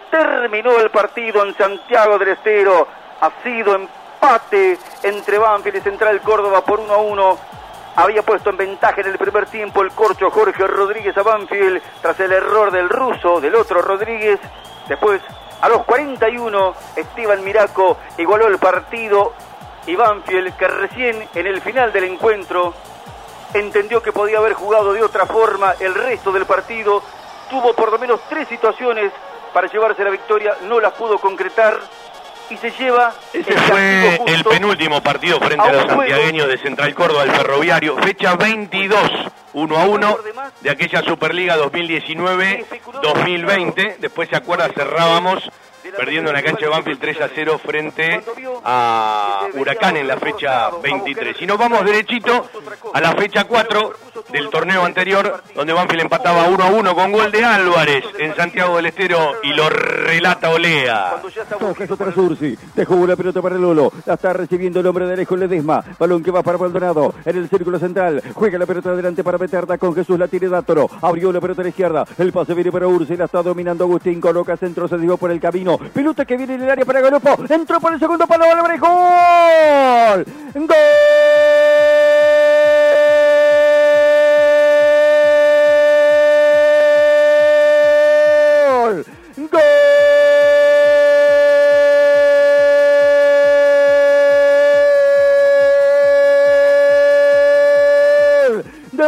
Terminó 0.11 0.77
el 0.77 0.91
partido 0.91 1.41
en 1.45 1.55
Santiago 1.55 2.19
del 2.19 2.27
Estero. 2.29 2.85
Ha 3.21 3.31
sido 3.43 3.75
empate 3.75 4.77
entre 5.03 5.37
Banfield 5.37 5.77
y 5.77 5.81
Central 5.81 6.19
Córdoba 6.19 6.65
por 6.65 6.81
1 6.81 6.93
a 6.93 6.97
1. 6.97 7.37
Había 7.95 8.21
puesto 8.21 8.49
en 8.49 8.57
ventaja 8.57 8.99
en 8.99 9.07
el 9.07 9.17
primer 9.17 9.45
tiempo 9.45 9.81
el 9.81 9.91
corcho 9.91 10.29
Jorge 10.29 10.67
Rodríguez 10.67 11.17
a 11.17 11.23
Banfield 11.23 11.81
tras 12.01 12.19
el 12.19 12.33
error 12.33 12.71
del 12.71 12.89
ruso, 12.89 13.39
del 13.39 13.55
otro 13.55 13.81
Rodríguez. 13.81 14.37
Después, 14.89 15.21
a 15.61 15.69
los 15.69 15.85
41, 15.85 16.73
Esteban 16.97 17.41
Miraco 17.45 17.97
igualó 18.17 18.47
el 18.47 18.57
partido 18.57 19.31
y 19.87 19.95
Banfield, 19.95 20.57
que 20.57 20.67
recién 20.67 21.29
en 21.33 21.47
el 21.47 21.61
final 21.61 21.93
del 21.93 22.03
encuentro 22.03 22.73
entendió 23.53 24.03
que 24.03 24.11
podía 24.11 24.39
haber 24.39 24.53
jugado 24.53 24.91
de 24.91 25.03
otra 25.03 25.25
forma 25.25 25.73
el 25.79 25.95
resto 25.95 26.33
del 26.33 26.45
partido, 26.45 27.01
tuvo 27.49 27.73
por 27.73 27.91
lo 27.91 27.97
menos 27.97 28.19
tres 28.27 28.49
situaciones 28.49 29.13
para 29.53 29.67
llevarse 29.67 30.03
la 30.03 30.09
victoria, 30.09 30.57
no 30.63 30.79
las 30.79 30.93
pudo 30.93 31.19
concretar 31.19 31.79
y 32.49 32.57
se 32.57 32.71
lleva 32.71 33.13
Ese 33.31 33.53
fue 33.53 34.19
el 34.27 34.43
penúltimo 34.43 35.01
partido 35.01 35.39
frente 35.39 35.67
a 35.67 35.71
los 35.71 35.85
santiagueños 35.85 36.49
de 36.49 36.57
Central 36.57 36.93
Córdoba, 36.93 37.23
el 37.23 37.31
Ferroviario, 37.31 37.95
fecha 37.97 38.35
22, 38.35 39.09
1 39.53 39.77
a 39.77 39.85
1 39.85 40.17
de 40.59 40.69
aquella 40.69 41.01
Superliga 41.01 41.57
2019-2020. 41.57 43.97
Después 43.99 44.27
se 44.29 44.35
acuerda, 44.35 44.67
cerrábamos 44.69 45.49
perdiendo 45.97 46.29
en 46.29 46.35
la 46.35 46.43
cancha 46.43 46.65
de 46.65 46.71
Banfield 46.71 46.99
3 46.99 47.21
a 47.21 47.29
0 47.33 47.59
frente 47.63 48.23
a 48.63 49.47
Huracán 49.53 49.97
en 49.97 50.07
la 50.07 50.17
fecha 50.17 50.69
23. 50.81 51.41
Y 51.41 51.45
nos 51.45 51.57
vamos 51.57 51.83
derechito 51.85 52.49
a 52.93 53.01
la 53.01 53.13
fecha 53.13 53.45
4 53.45 53.93
del 54.31 54.49
torneo 54.49 54.83
anterior, 54.83 55.43
donde 55.55 55.73
Banfield 55.73 56.03
empataba 56.03 56.47
1 56.47 56.63
a 56.63 56.67
1 56.67 56.95
con 56.95 57.11
gol 57.11 57.31
de 57.31 57.43
Álvarez 57.43 58.03
en 58.19 58.35
Santiago 58.35 58.77
del 58.77 58.87
Estero 58.87 59.33
y 59.43 59.53
lo 59.53 59.69
relata 59.69 60.49
Olea. 60.49 61.21
Toca 61.59 61.87
contra 61.87 62.11
Sursi. 62.11 62.57
Dejó 62.75 62.95
una 62.95 63.15
pelota 63.15 63.41
para 63.41 63.55
Lolo. 63.55 63.91
La 64.05 64.15
está 64.15 64.33
recibiendo 64.33 64.79
el 64.79 64.87
hombre 64.87 65.05
de 65.05 65.17
lejos 65.17 65.37
Ledesma. 65.37 65.83
Balón 65.99 66.23
que 66.23 66.31
va 66.31 66.43
para 66.43 66.57
Maldonado. 66.57 67.13
En 67.25 67.37
el 67.37 67.49
círculo 67.49 67.79
central. 67.79 68.21
Juega 68.33 68.57
la 68.57 68.65
pelota 68.65 68.91
adelante 68.91 69.23
para 69.23 69.37
meterla 69.37 69.77
con 69.77 69.93
Jesús. 69.95 70.17
La 70.17 70.27
tiene 70.27 70.47
Dátoro. 70.47 70.89
Abrió 71.01 71.31
la 71.31 71.41
pelota 71.41 71.61
a 71.61 71.63
la 71.63 71.69
izquierda. 71.69 72.05
El 72.17 72.31
pase 72.31 72.53
viene 72.53 72.71
para 72.71 72.87
Ursi. 72.87 73.15
La 73.15 73.25
está 73.25 73.41
dominando 73.41 73.83
Agustín. 73.83 74.21
Coloca 74.21 74.57
centro. 74.57 74.87
Se 74.87 74.97
dio 74.97 75.17
por 75.17 75.31
el 75.31 75.39
camino. 75.39 75.79
Pelota 75.89 76.25
que 76.25 76.37
viene 76.37 76.55
en 76.55 76.63
el 76.63 76.69
área 76.69 76.85
para 76.85 77.01
Galopo. 77.01 77.37
Entró 77.49 77.79
por 77.79 77.93
el 77.93 77.99
segundo 77.99 78.27
palo. 78.27 78.45
¡Gol! 78.45 80.25
¡Gol! 80.55 80.65
¡Gol! 89.37 89.71
de 99.01 99.07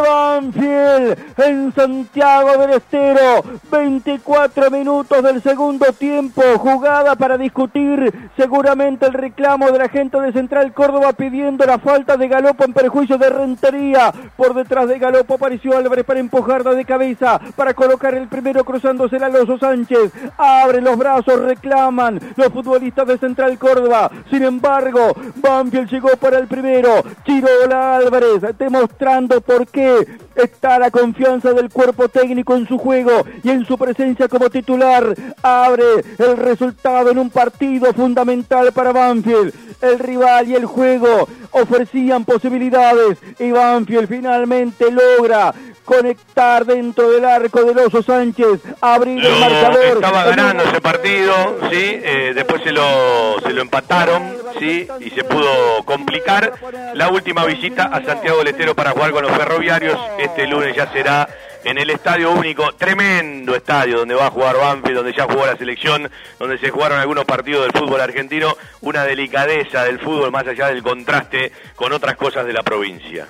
En 0.94 1.72
Santiago 1.74 2.56
del 2.58 2.70
Estero. 2.74 3.42
24 3.70 4.70
minutos 4.70 5.22
del 5.22 5.42
segundo 5.42 5.86
tiempo. 5.92 6.42
Jugada 6.58 7.16
para 7.16 7.36
discutir 7.36 8.30
seguramente 8.36 9.06
el 9.06 9.12
reclamo 9.12 9.70
de 9.72 9.78
la 9.78 9.88
gente 9.88 10.20
de 10.20 10.32
Central 10.32 10.72
Córdoba 10.72 11.12
pidiendo 11.12 11.64
la 11.64 11.78
falta 11.78 12.16
de 12.16 12.28
Galopo 12.28 12.64
en 12.64 12.72
perjuicio 12.72 13.18
de 13.18 13.30
Rentería. 13.30 14.12
Por 14.36 14.54
detrás 14.54 14.88
de 14.88 14.98
Galopo 14.98 15.34
apareció 15.34 15.76
Álvarez 15.76 16.04
para 16.04 16.20
empujarla 16.20 16.74
de 16.74 16.84
cabeza, 16.84 17.40
para 17.56 17.74
colocar 17.74 18.14
el 18.14 18.28
primero 18.28 18.64
cruzándose 18.64 19.16
a 19.16 19.28
Loso 19.28 19.58
Sánchez. 19.58 20.12
Abre 20.36 20.80
los 20.80 20.96
brazos, 20.96 21.40
reclaman 21.40 22.20
los 22.36 22.48
futbolistas 22.48 23.06
de 23.08 23.18
Central 23.18 23.58
Córdoba. 23.58 24.10
Sin 24.30 24.44
embargo, 24.44 25.12
Banfield 25.36 25.90
llegó 25.90 26.10
para 26.10 26.38
el 26.38 26.46
primero. 26.46 27.02
Chirola 27.24 27.96
Álvarez 27.96 28.42
demostrando 28.58 29.40
por 29.40 29.66
qué 29.66 30.18
está 30.34 30.78
la 30.84 30.90
confianza 30.90 31.54
del 31.54 31.70
cuerpo 31.70 32.10
técnico 32.10 32.54
en 32.54 32.68
su 32.68 32.76
juego 32.76 33.24
y 33.42 33.48
en 33.48 33.64
su 33.64 33.78
presencia 33.78 34.28
como 34.28 34.50
titular. 34.50 35.14
Abre 35.42 36.04
el 36.18 36.36
resultado 36.36 37.10
en 37.10 37.16
un 37.16 37.30
partido 37.30 37.94
fundamental 37.94 38.70
para 38.70 38.92
Banfield. 38.92 39.54
El 39.80 39.98
rival 39.98 40.46
y 40.46 40.56
el 40.56 40.66
juego 40.66 41.26
ofrecían 41.52 42.26
posibilidades 42.26 43.16
y 43.38 43.50
Banfield 43.50 44.08
finalmente 44.08 44.84
logra 44.90 45.54
conectar 45.84 46.64
dentro 46.64 47.10
del 47.10 47.24
arco 47.24 47.64
del 47.64 47.78
Oso 47.78 48.02
Sánchez, 48.02 48.60
abrir 48.80 49.24
el 49.24 49.38
marcador. 49.38 49.96
estaba 49.96 50.24
ganando 50.24 50.64
ese 50.64 50.80
partido, 50.80 51.34
sí, 51.70 52.00
eh, 52.02 52.32
después 52.34 52.62
se 52.62 52.72
lo, 52.72 53.36
se 53.42 53.52
lo 53.52 53.62
empataron, 53.62 54.36
sí, 54.58 54.86
y 55.00 55.10
se 55.10 55.24
pudo 55.24 55.84
complicar. 55.84 56.52
La 56.94 57.08
última 57.10 57.44
visita 57.44 57.84
a 57.84 58.02
Santiago 58.04 58.38
del 58.38 58.48
Estero 58.48 58.74
para 58.74 58.92
jugar 58.92 59.12
con 59.12 59.22
los 59.22 59.32
ferroviarios, 59.32 59.98
este 60.18 60.46
lunes 60.46 60.74
ya 60.74 60.90
será 60.92 61.28
en 61.64 61.78
el 61.78 61.90
Estadio 61.90 62.30
Único, 62.30 62.74
tremendo 62.74 63.54
estadio 63.54 63.98
donde 63.98 64.14
va 64.14 64.26
a 64.26 64.30
jugar 64.30 64.56
Banfield, 64.56 64.96
donde 64.96 65.14
ya 65.14 65.24
jugó 65.24 65.46
la 65.46 65.56
selección, 65.56 66.10
donde 66.38 66.58
se 66.58 66.70
jugaron 66.70 66.98
algunos 66.98 67.24
partidos 67.24 67.62
del 67.62 67.72
fútbol 67.72 68.00
argentino, 68.00 68.56
una 68.82 69.04
delicadeza 69.04 69.84
del 69.84 69.98
fútbol 69.98 70.30
más 70.30 70.46
allá 70.46 70.68
del 70.68 70.82
contraste 70.82 71.52
con 71.74 71.92
otras 71.92 72.16
cosas 72.16 72.46
de 72.46 72.52
la 72.52 72.62
provincia. 72.62 73.26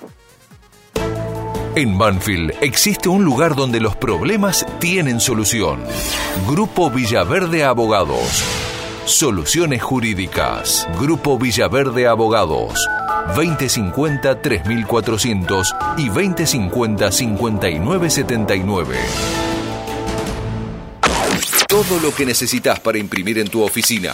En 1.77 1.97
Banfield 1.97 2.53
existe 2.61 3.09
un 3.09 3.25
lugar 3.25 3.53
donde 3.53 3.81
los 3.81 3.97
problemas 3.97 4.65
tienen 4.79 5.19
solución. 5.19 5.83
Grupo 6.47 6.89
Villaverde 6.89 7.65
Abogados. 7.65 8.45
Soluciones 9.03 9.83
jurídicas. 9.83 10.87
Grupo 11.01 11.37
Villaverde 11.37 12.07
Abogados. 12.07 12.79
2050-3400 13.35 15.97
y 15.97 16.07
2050-5979. 16.07 18.85
Todo 21.67 21.99
lo 21.99 22.15
que 22.15 22.25
necesitas 22.25 22.79
para 22.79 22.99
imprimir 22.99 23.37
en 23.37 23.49
tu 23.49 23.61
oficina. 23.61 24.13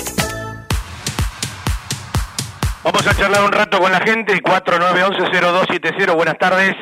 Vamos 2.83 3.07
a 3.07 3.13
charlar 3.13 3.43
un 3.43 3.51
rato 3.51 3.79
con 3.79 3.91
la 3.91 3.99
gente. 3.99 4.33
4911-0270. 4.41 6.15
Buenas 6.15 6.37
tardes. 6.39 6.75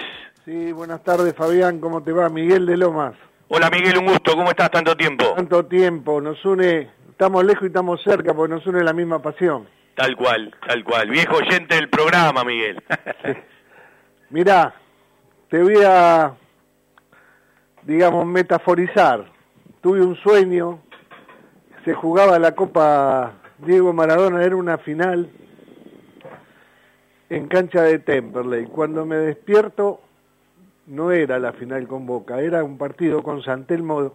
Sí, 0.45 0.71
buenas 0.71 1.03
tardes 1.03 1.35
Fabián, 1.35 1.79
¿cómo 1.79 2.01
te 2.01 2.13
va? 2.13 2.29
Miguel 2.29 2.65
de 2.65 2.77
Lomas. 2.77 3.13
Hola 3.49 3.69
Miguel, 3.69 3.97
un 3.97 4.05
gusto. 4.05 4.31
¿Cómo 4.35 4.49
estás 4.49 4.71
tanto 4.71 4.95
tiempo? 4.95 5.33
Tanto 5.35 5.65
tiempo, 5.65 6.21
nos 6.21 6.43
une, 6.45 6.89
estamos 7.09 7.43
lejos 7.43 7.63
y 7.63 7.67
estamos 7.67 8.01
cerca 8.01 8.33
porque 8.33 8.55
nos 8.55 8.65
une 8.65 8.81
la 8.83 8.93
misma 8.93 9.21
pasión. 9.21 9.67
Tal 9.95 10.15
cual, 10.15 10.55
tal 10.65 10.83
cual. 10.85 11.09
Viejo 11.09 11.35
oyente 11.35 11.75
del 11.75 11.89
programa, 11.89 12.45
Miguel. 12.45 12.81
Mirá, 14.29 14.73
te 15.49 15.61
voy 15.61 15.83
a, 15.85 16.33
digamos, 17.83 18.25
metaforizar. 18.25 19.25
Tuve 19.81 20.01
un 20.01 20.15
sueño, 20.15 20.79
se 21.83 21.93
jugaba 21.93 22.39
la 22.39 22.53
Copa 22.53 23.33
Diego 23.57 23.91
Maradona, 23.91 24.43
era 24.43 24.55
una 24.55 24.77
final 24.77 25.29
en 27.29 27.47
cancha 27.47 27.83
de 27.83 27.99
Temperley. 27.99 28.65
Cuando 28.65 29.05
me 29.05 29.17
despierto, 29.17 30.01
no 30.87 31.11
era 31.11 31.39
la 31.39 31.53
final 31.53 31.87
con 31.87 32.05
Boca, 32.05 32.41
era 32.41 32.63
un 32.63 32.77
partido 32.77 33.23
con 33.23 33.41
Santelmo 33.43 34.13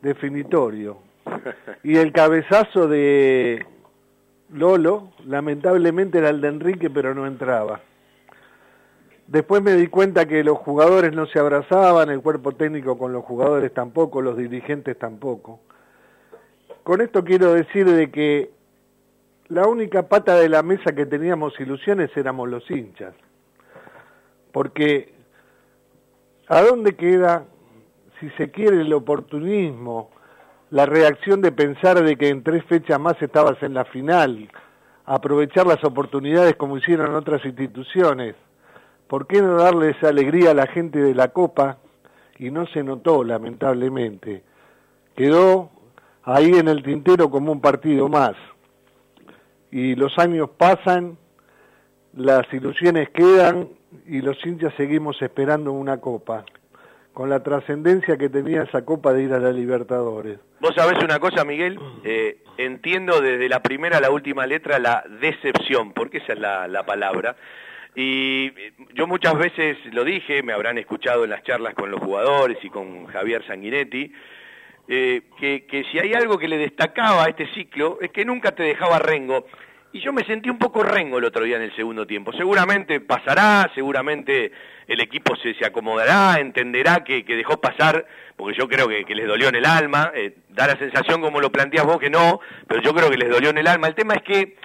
definitorio. 0.00 0.98
Y 1.84 1.96
el 1.96 2.12
cabezazo 2.12 2.86
de 2.86 3.66
Lolo, 4.52 5.10
lamentablemente 5.26 6.18
era 6.18 6.30
el 6.30 6.40
de 6.40 6.48
Enrique, 6.48 6.90
pero 6.90 7.14
no 7.14 7.26
entraba. 7.26 7.80
Después 9.26 9.62
me 9.62 9.72
di 9.74 9.86
cuenta 9.86 10.26
que 10.26 10.44
los 10.44 10.58
jugadores 10.58 11.12
no 11.12 11.26
se 11.26 11.38
abrazaban, 11.38 12.10
el 12.10 12.20
cuerpo 12.20 12.52
técnico 12.52 12.98
con 12.98 13.12
los 13.12 13.24
jugadores 13.24 13.72
tampoco, 13.72 14.20
los 14.20 14.36
dirigentes 14.36 14.98
tampoco. 14.98 15.60
Con 16.82 17.00
esto 17.00 17.24
quiero 17.24 17.52
decir 17.54 17.88
de 17.90 18.10
que 18.10 18.50
la 19.48 19.66
única 19.66 20.08
pata 20.08 20.36
de 20.36 20.48
la 20.48 20.62
mesa 20.62 20.94
que 20.94 21.06
teníamos 21.06 21.58
ilusiones 21.60 22.10
éramos 22.16 22.48
los 22.48 22.70
hinchas. 22.70 23.14
Porque 24.52 25.12
¿a 26.48 26.62
dónde 26.62 26.94
queda, 26.96 27.44
si 28.20 28.30
se 28.30 28.50
quiere, 28.50 28.80
el 28.80 28.92
oportunismo, 28.92 30.10
la 30.70 30.86
reacción 30.86 31.40
de 31.40 31.52
pensar 31.52 32.02
de 32.02 32.16
que 32.16 32.28
en 32.28 32.42
tres 32.42 32.64
fechas 32.64 32.98
más 32.98 33.20
estabas 33.20 33.62
en 33.62 33.74
la 33.74 33.84
final, 33.84 34.48
aprovechar 35.04 35.66
las 35.66 35.82
oportunidades 35.84 36.56
como 36.56 36.78
hicieron 36.78 37.14
otras 37.14 37.44
instituciones? 37.44 38.34
¿Por 39.06 39.26
qué 39.26 39.42
no 39.42 39.56
darle 39.56 39.90
esa 39.90 40.08
alegría 40.08 40.52
a 40.52 40.54
la 40.54 40.66
gente 40.66 40.98
de 40.98 41.14
la 41.14 41.28
Copa? 41.28 41.78
Y 42.38 42.50
no 42.50 42.66
se 42.66 42.82
notó, 42.82 43.22
lamentablemente. 43.22 44.42
Quedó 45.14 45.70
ahí 46.22 46.52
en 46.54 46.68
el 46.68 46.82
tintero 46.82 47.30
como 47.30 47.52
un 47.52 47.60
partido 47.60 48.08
más 48.08 48.34
y 49.72 49.96
los 49.96 50.18
años 50.18 50.50
pasan, 50.56 51.16
las 52.14 52.44
ilusiones 52.52 53.08
quedan 53.08 53.70
y 54.06 54.20
los 54.20 54.36
hinchas 54.44 54.74
seguimos 54.76 55.20
esperando 55.22 55.72
una 55.72 55.96
copa, 55.96 56.44
con 57.14 57.30
la 57.30 57.42
trascendencia 57.42 58.18
que 58.18 58.28
tenía 58.28 58.62
esa 58.62 58.84
copa 58.84 59.14
de 59.14 59.24
ir 59.24 59.32
a 59.32 59.38
la 59.38 59.50
Libertadores. 59.50 60.38
Vos 60.60 60.74
sabés 60.76 61.02
una 61.02 61.18
cosa, 61.18 61.44
Miguel, 61.44 61.78
eh, 62.04 62.42
entiendo 62.58 63.20
desde 63.20 63.48
la 63.48 63.62
primera 63.62 63.96
a 63.96 64.00
la 64.00 64.10
última 64.10 64.46
letra 64.46 64.78
la 64.78 65.04
decepción, 65.20 65.92
porque 65.92 66.18
esa 66.18 66.34
es 66.34 66.38
la, 66.38 66.68
la 66.68 66.84
palabra. 66.84 67.34
Y 67.94 68.52
eh, 68.56 68.72
yo 68.94 69.06
muchas 69.06 69.36
veces 69.38 69.78
lo 69.92 70.04
dije, 70.04 70.42
me 70.42 70.52
habrán 70.52 70.76
escuchado 70.76 71.24
en 71.24 71.30
las 71.30 71.42
charlas 71.44 71.74
con 71.74 71.90
los 71.90 72.00
jugadores 72.00 72.58
y 72.62 72.68
con 72.68 73.06
Javier 73.06 73.44
Sanguinetti, 73.46 74.12
eh, 74.88 75.22
que, 75.38 75.84
si 75.90 75.98
hay 75.98 76.14
algo 76.14 76.38
que 76.38 76.48
le 76.48 76.58
destacaba 76.58 77.24
a 77.24 77.28
este 77.28 77.46
ciclo 77.54 77.98
es 78.00 78.10
que 78.10 78.24
nunca 78.24 78.52
te 78.52 78.62
dejaba 78.62 78.98
rengo. 78.98 79.46
Y 79.94 80.00
yo 80.00 80.12
me 80.12 80.24
sentí 80.24 80.48
un 80.48 80.58
poco 80.58 80.82
rengo 80.82 81.18
el 81.18 81.24
otro 81.24 81.44
día 81.44 81.56
en 81.56 81.62
el 81.62 81.76
segundo 81.76 82.06
tiempo. 82.06 82.32
Seguramente 82.32 83.00
pasará, 83.00 83.70
seguramente 83.74 84.50
el 84.86 85.00
equipo 85.00 85.36
se, 85.36 85.54
se 85.54 85.66
acomodará, 85.66 86.40
entenderá 86.40 87.04
que, 87.04 87.24
que, 87.24 87.36
dejó 87.36 87.60
pasar, 87.60 88.06
porque 88.36 88.58
yo 88.58 88.68
creo 88.68 88.88
que, 88.88 89.04
que 89.04 89.14
les 89.14 89.26
dolió 89.26 89.48
en 89.48 89.56
el 89.56 89.66
alma. 89.66 90.10
Eh, 90.14 90.34
da 90.48 90.66
la 90.66 90.78
sensación 90.78 91.20
como 91.20 91.40
lo 91.40 91.52
planteas 91.52 91.84
vos 91.84 91.98
que 91.98 92.08
no, 92.08 92.40
pero 92.66 92.80
yo 92.80 92.94
creo 92.94 93.10
que 93.10 93.18
les 93.18 93.28
dolió 93.28 93.50
en 93.50 93.58
el 93.58 93.66
alma. 93.66 93.88
El 93.88 93.94
tema 93.94 94.14
es 94.14 94.22
que 94.22 94.56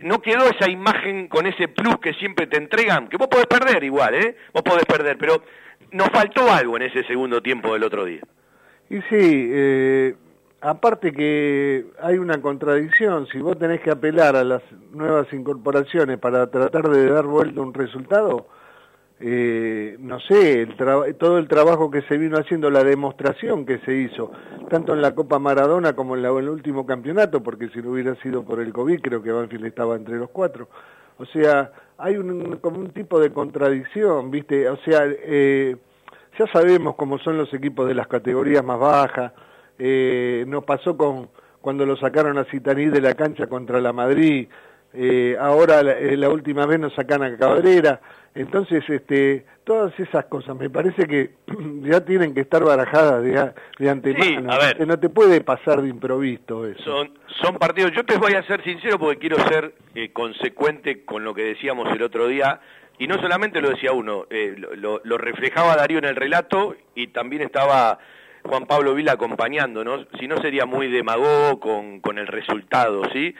no 0.00 0.22
quedó 0.22 0.48
esa 0.48 0.70
imagen 0.70 1.26
con 1.26 1.46
ese 1.46 1.68
plus 1.68 1.98
que 1.98 2.14
siempre 2.14 2.46
te 2.46 2.56
entregan, 2.56 3.08
que 3.08 3.16
vos 3.16 3.28
podés 3.28 3.46
perder 3.46 3.82
igual, 3.82 4.14
¿eh? 4.14 4.36
Vos 4.52 4.62
podés 4.62 4.84
perder, 4.84 5.18
pero 5.18 5.42
nos 5.90 6.08
faltó 6.10 6.50
algo 6.52 6.76
en 6.76 6.82
ese 6.82 7.04
segundo 7.04 7.42
tiempo 7.42 7.72
del 7.72 7.82
otro 7.82 8.04
día. 8.04 8.20
Y 8.90 8.96
sí, 9.02 9.50
eh, 9.52 10.14
aparte 10.60 11.12
que 11.12 11.86
hay 12.00 12.18
una 12.18 12.40
contradicción, 12.40 13.26
si 13.26 13.38
vos 13.38 13.58
tenés 13.58 13.80
que 13.80 13.90
apelar 13.90 14.34
a 14.36 14.44
las 14.44 14.62
nuevas 14.92 15.32
incorporaciones 15.32 16.18
para 16.18 16.46
tratar 16.50 16.88
de 16.88 17.10
dar 17.10 17.26
vuelta 17.26 17.60
un 17.60 17.74
resultado, 17.74 18.46
eh, 19.20 19.96
no 19.98 20.20
sé, 20.20 20.62
el 20.62 20.76
todo 21.16 21.38
el 21.38 21.48
trabajo 21.48 21.90
que 21.90 22.02
se 22.02 22.16
vino 22.16 22.38
haciendo, 22.38 22.70
la 22.70 22.84
demostración 22.84 23.66
que 23.66 23.78
se 23.80 23.94
hizo, 23.94 24.30
tanto 24.70 24.94
en 24.94 25.02
la 25.02 25.14
Copa 25.14 25.38
Maradona 25.38 25.94
como 25.94 26.14
en, 26.16 26.22
la, 26.22 26.28
en 26.30 26.38
el 26.38 26.48
último 26.48 26.86
campeonato, 26.86 27.42
porque 27.42 27.68
si 27.68 27.82
no 27.82 27.90
hubiera 27.90 28.14
sido 28.22 28.44
por 28.44 28.60
el 28.60 28.72
COVID, 28.72 29.00
creo 29.00 29.22
que 29.22 29.32
Banfield 29.32 29.66
estaba 29.66 29.96
entre 29.96 30.16
los 30.16 30.30
cuatro. 30.30 30.68
O 31.18 31.26
sea, 31.26 31.72
hay 31.98 32.16
un, 32.16 32.58
como 32.58 32.78
un 32.78 32.90
tipo 32.90 33.18
de 33.20 33.32
contradicción, 33.32 34.30
¿viste? 34.30 34.68
O 34.68 34.76
sea, 34.78 35.02
eh, 35.04 35.76
ya 36.38 36.46
sabemos 36.52 36.94
cómo 36.94 37.18
son 37.18 37.36
los 37.36 37.52
equipos 37.52 37.88
de 37.88 37.94
las 37.94 38.06
categorías 38.06 38.64
más 38.64 38.78
bajas, 38.78 39.32
eh, 39.78 40.44
nos 40.46 40.64
pasó 40.64 40.96
con 40.96 41.28
cuando 41.60 41.84
lo 41.84 41.96
sacaron 41.96 42.38
a 42.38 42.44
Citaní 42.44 42.86
de 42.86 43.00
la 43.00 43.14
cancha 43.14 43.46
contra 43.46 43.80
la 43.80 43.92
Madrid, 43.92 44.48
eh, 44.94 45.36
ahora 45.38 45.82
la, 45.82 45.92
eh, 45.92 46.16
la, 46.16 46.30
última 46.30 46.64
vez 46.64 46.80
nos 46.80 46.94
sacan 46.94 47.22
a 47.22 47.36
Cabrera, 47.36 48.00
entonces 48.34 48.82
este, 48.88 49.44
todas 49.64 49.92
esas 50.00 50.24
cosas 50.26 50.56
me 50.56 50.70
parece 50.70 51.06
que 51.06 51.32
ya 51.82 52.02
tienen 52.04 52.32
que 52.34 52.40
estar 52.40 52.64
barajadas 52.64 53.22
de, 53.22 53.52
de 53.78 53.90
antemano, 53.90 54.24
sí, 54.24 54.36
a 54.48 54.58
ver, 54.58 54.86
no 54.86 54.98
te 54.98 55.10
puede 55.10 55.42
pasar 55.42 55.82
de 55.82 55.88
improviso 55.88 56.66
eso. 56.66 56.82
Son, 56.82 57.10
son 57.42 57.56
partidos, 57.56 57.92
yo 57.92 58.04
te 58.04 58.16
voy 58.16 58.32
a 58.32 58.42
ser 58.44 58.62
sincero 58.64 58.98
porque 58.98 59.18
quiero 59.18 59.36
ser 59.48 59.74
eh, 59.94 60.10
consecuente 60.12 61.04
con 61.04 61.22
lo 61.22 61.34
que 61.34 61.42
decíamos 61.42 61.92
el 61.92 62.02
otro 62.02 62.26
día, 62.26 62.60
y 62.98 63.06
no 63.06 63.20
solamente 63.20 63.60
lo 63.60 63.70
decía 63.70 63.92
uno, 63.92 64.26
eh, 64.30 64.54
lo, 64.56 65.18
reflejaba 65.18 65.76
Darío 65.76 65.98
en 65.98 66.04
el 66.04 66.16
relato 66.16 66.76
y 66.94 67.08
también 67.08 67.42
estaba 67.42 67.98
Juan 68.42 68.66
Pablo 68.66 68.94
Vila 68.94 69.12
acompañándonos, 69.12 70.06
si 70.18 70.26
no 70.26 70.40
sería 70.40 70.66
muy 70.66 70.88
demagogo 70.88 71.60
con, 71.60 72.00
con 72.00 72.18
el 72.18 72.26
resultado, 72.26 73.02
¿sí? 73.12 73.34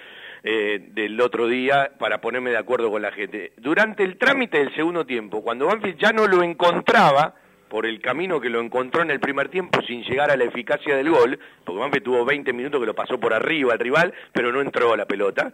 Eh, 0.44 0.90
del 0.92 1.20
otro 1.20 1.48
día 1.48 1.90
para 1.98 2.20
ponerme 2.20 2.50
de 2.50 2.58
acuerdo 2.58 2.90
con 2.90 3.02
la 3.02 3.10
gente. 3.10 3.52
Durante 3.56 4.04
el 4.04 4.16
trámite 4.18 4.58
del 4.58 4.74
segundo 4.74 5.04
tiempo, 5.04 5.42
cuando 5.42 5.66
Banfield 5.66 5.98
ya 5.98 6.12
no 6.12 6.28
lo 6.28 6.42
encontraba, 6.42 7.34
por 7.68 7.86
el 7.86 8.00
camino 8.00 8.40
que 8.40 8.48
lo 8.48 8.60
encontró 8.60 9.02
en 9.02 9.10
el 9.10 9.20
primer 9.20 9.48
tiempo 9.48 9.80
sin 9.82 10.02
llegar 10.02 10.30
a 10.30 10.36
la 10.36 10.44
eficacia 10.44 10.96
del 10.96 11.10
gol, 11.10 11.38
porque 11.64 11.80
Banfield 11.80 12.04
tuvo 12.04 12.24
20 12.24 12.52
minutos 12.52 12.80
que 12.80 12.86
lo 12.86 12.94
pasó 12.94 13.20
por 13.20 13.34
arriba 13.34 13.72
al 13.72 13.78
rival, 13.78 14.14
pero 14.32 14.52
no 14.52 14.60
entró 14.60 14.92
a 14.92 14.96
la 14.96 15.06
pelota, 15.06 15.52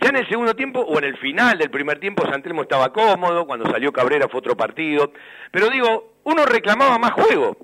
ya 0.00 0.08
en 0.08 0.16
el 0.16 0.28
segundo 0.28 0.54
tiempo 0.54 0.80
o 0.80 0.98
en 0.98 1.04
el 1.04 1.16
final 1.18 1.58
del 1.58 1.70
primer 1.70 1.98
tiempo 1.98 2.26
Santelmo 2.26 2.62
estaba 2.62 2.92
cómodo, 2.92 3.46
cuando 3.46 3.70
salió 3.70 3.92
Cabrera 3.92 4.28
fue 4.28 4.38
otro 4.38 4.56
partido, 4.56 5.12
pero 5.50 5.68
digo, 5.68 6.14
uno 6.24 6.46
reclamaba 6.46 6.98
más 6.98 7.12
juego. 7.12 7.56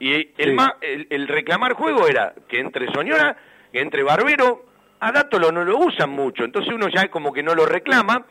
Y 0.00 0.12
el, 0.12 0.34
sí. 0.36 0.50
más, 0.52 0.72
el, 0.80 1.06
el, 1.10 1.28
reclamar 1.28 1.74
juego 1.74 2.06
era 2.08 2.34
que 2.48 2.58
entre 2.58 2.92
Soñora, 2.92 3.36
que 3.72 3.80
entre 3.80 4.02
Barbero, 4.02 4.64
a 5.00 5.12
Dátolo 5.12 5.52
no 5.52 5.64
lo 5.64 5.78
usan 5.78 6.10
mucho, 6.10 6.44
entonces 6.44 6.72
uno 6.74 6.88
ya 6.88 7.08
como 7.08 7.32
que 7.32 7.42
no 7.42 7.54
lo 7.54 7.66
reclama. 7.66 8.26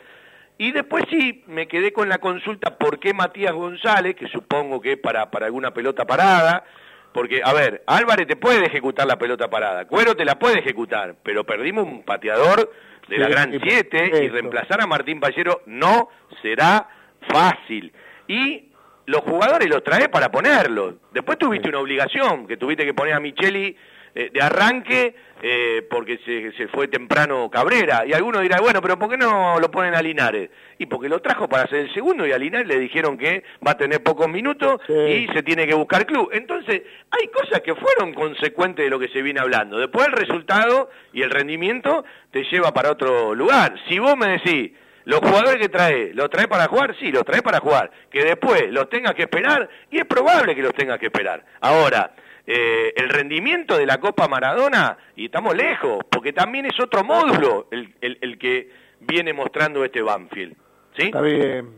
Y 0.57 0.71
después 0.71 1.05
sí, 1.09 1.43
me 1.47 1.67
quedé 1.67 1.91
con 1.93 2.09
la 2.09 2.19
consulta 2.19 2.77
por 2.77 2.99
qué 2.99 3.13
Matías 3.13 3.53
González, 3.53 4.15
que 4.15 4.27
supongo 4.27 4.81
que 4.81 4.93
es 4.93 4.99
para, 4.99 5.29
para 5.31 5.47
alguna 5.47 5.73
pelota 5.73 6.05
parada, 6.05 6.63
porque, 7.11 7.41
a 7.43 7.53
ver, 7.53 7.83
Álvarez 7.85 8.27
te 8.27 8.35
puede 8.35 8.65
ejecutar 8.65 9.07
la 9.07 9.17
pelota 9.17 9.49
parada, 9.49 9.85
Cuero 9.85 10.15
te 10.15 10.25
la 10.25 10.37
puede 10.37 10.59
ejecutar, 10.59 11.15
pero 11.23 11.43
perdimos 11.43 11.85
un 11.85 12.03
pateador 12.03 12.71
de 13.07 13.17
la 13.17 13.27
Gran 13.27 13.59
7 13.61 14.23
y 14.23 14.29
reemplazar 14.29 14.81
a 14.81 14.87
Martín 14.87 15.19
Pallero 15.19 15.61
no 15.65 16.09
será 16.41 16.87
fácil. 17.27 17.91
Y 18.27 18.69
los 19.05 19.21
jugadores 19.21 19.69
los 19.69 19.83
traes 19.83 20.09
para 20.09 20.31
ponerlos. 20.31 20.95
Después 21.11 21.37
tuviste 21.37 21.69
una 21.69 21.79
obligación, 21.79 22.47
que 22.47 22.57
tuviste 22.57 22.85
que 22.85 22.93
poner 22.93 23.13
a 23.13 23.19
Micheli 23.19 23.75
eh, 24.15 24.29
de 24.33 24.41
arranque 24.41 25.15
eh, 25.41 25.85
porque 25.89 26.19
se, 26.25 26.51
se 26.53 26.67
fue 26.69 26.87
temprano 26.87 27.49
Cabrera. 27.49 28.05
Y 28.05 28.13
alguno 28.13 28.39
dirá, 28.39 28.61
bueno, 28.61 28.81
pero 28.81 28.97
¿por 28.97 29.09
qué 29.09 29.17
no 29.17 29.59
lo 29.59 29.71
ponen 29.71 29.95
a 29.95 30.01
Linares? 30.01 30.49
Y 30.77 30.85
porque 30.85 31.09
lo 31.09 31.21
trajo 31.21 31.49
para 31.49 31.67
ser 31.67 31.79
el 31.79 31.93
segundo 31.93 32.25
y 32.25 32.31
a 32.31 32.37
Linares 32.37 32.67
le 32.67 32.79
dijeron 32.79 33.17
que 33.17 33.43
va 33.65 33.71
a 33.71 33.77
tener 33.77 34.01
pocos 34.01 34.29
minutos 34.29 34.79
y 34.87 35.27
se 35.33 35.43
tiene 35.43 35.67
que 35.67 35.73
buscar 35.73 36.05
club. 36.05 36.29
Entonces, 36.31 36.83
hay 37.11 37.27
cosas 37.27 37.61
que 37.61 37.75
fueron 37.75 38.13
consecuentes 38.13 38.85
de 38.85 38.89
lo 38.89 38.99
que 38.99 39.09
se 39.09 39.21
viene 39.21 39.39
hablando. 39.39 39.77
Después 39.77 40.07
el 40.07 40.13
resultado 40.13 40.89
y 41.11 41.21
el 41.21 41.29
rendimiento 41.29 42.05
te 42.31 42.43
lleva 42.45 42.73
para 42.73 42.91
otro 42.91 43.35
lugar. 43.35 43.75
Si 43.89 43.99
vos 43.99 44.15
me 44.15 44.27
decís, 44.27 44.71
los 45.05 45.19
jugadores 45.19 45.57
que 45.57 45.69
trae, 45.69 46.13
¿los 46.13 46.29
trae 46.29 46.47
para 46.47 46.67
jugar? 46.67 46.95
Sí, 46.99 47.11
los 47.11 47.25
trae 47.25 47.41
para 47.41 47.59
jugar. 47.59 47.91
Que 48.09 48.23
después 48.23 48.71
los 48.71 48.89
tengas 48.89 49.13
que 49.13 49.23
esperar, 49.23 49.69
y 49.91 49.99
es 49.99 50.05
probable 50.05 50.55
que 50.55 50.61
los 50.61 50.73
tengas 50.73 50.99
que 50.99 51.07
esperar. 51.07 51.43
Ahora, 51.59 52.11
eh, 52.45 52.93
el 52.95 53.09
rendimiento 53.09 53.77
de 53.77 53.85
la 53.85 53.99
Copa 53.99 54.27
Maradona, 54.27 54.97
y 55.15 55.25
estamos 55.25 55.55
lejos, 55.55 55.99
porque 56.09 56.33
también 56.33 56.65
es 56.65 56.79
otro 56.79 57.03
módulo 57.03 57.67
el, 57.71 57.93
el, 58.01 58.17
el 58.21 58.37
que 58.37 58.69
viene 58.99 59.33
mostrando 59.33 59.83
este 59.85 60.01
Banfield. 60.01 60.55
¿Sí? 60.97 61.03
Está 61.05 61.21
bien, 61.21 61.69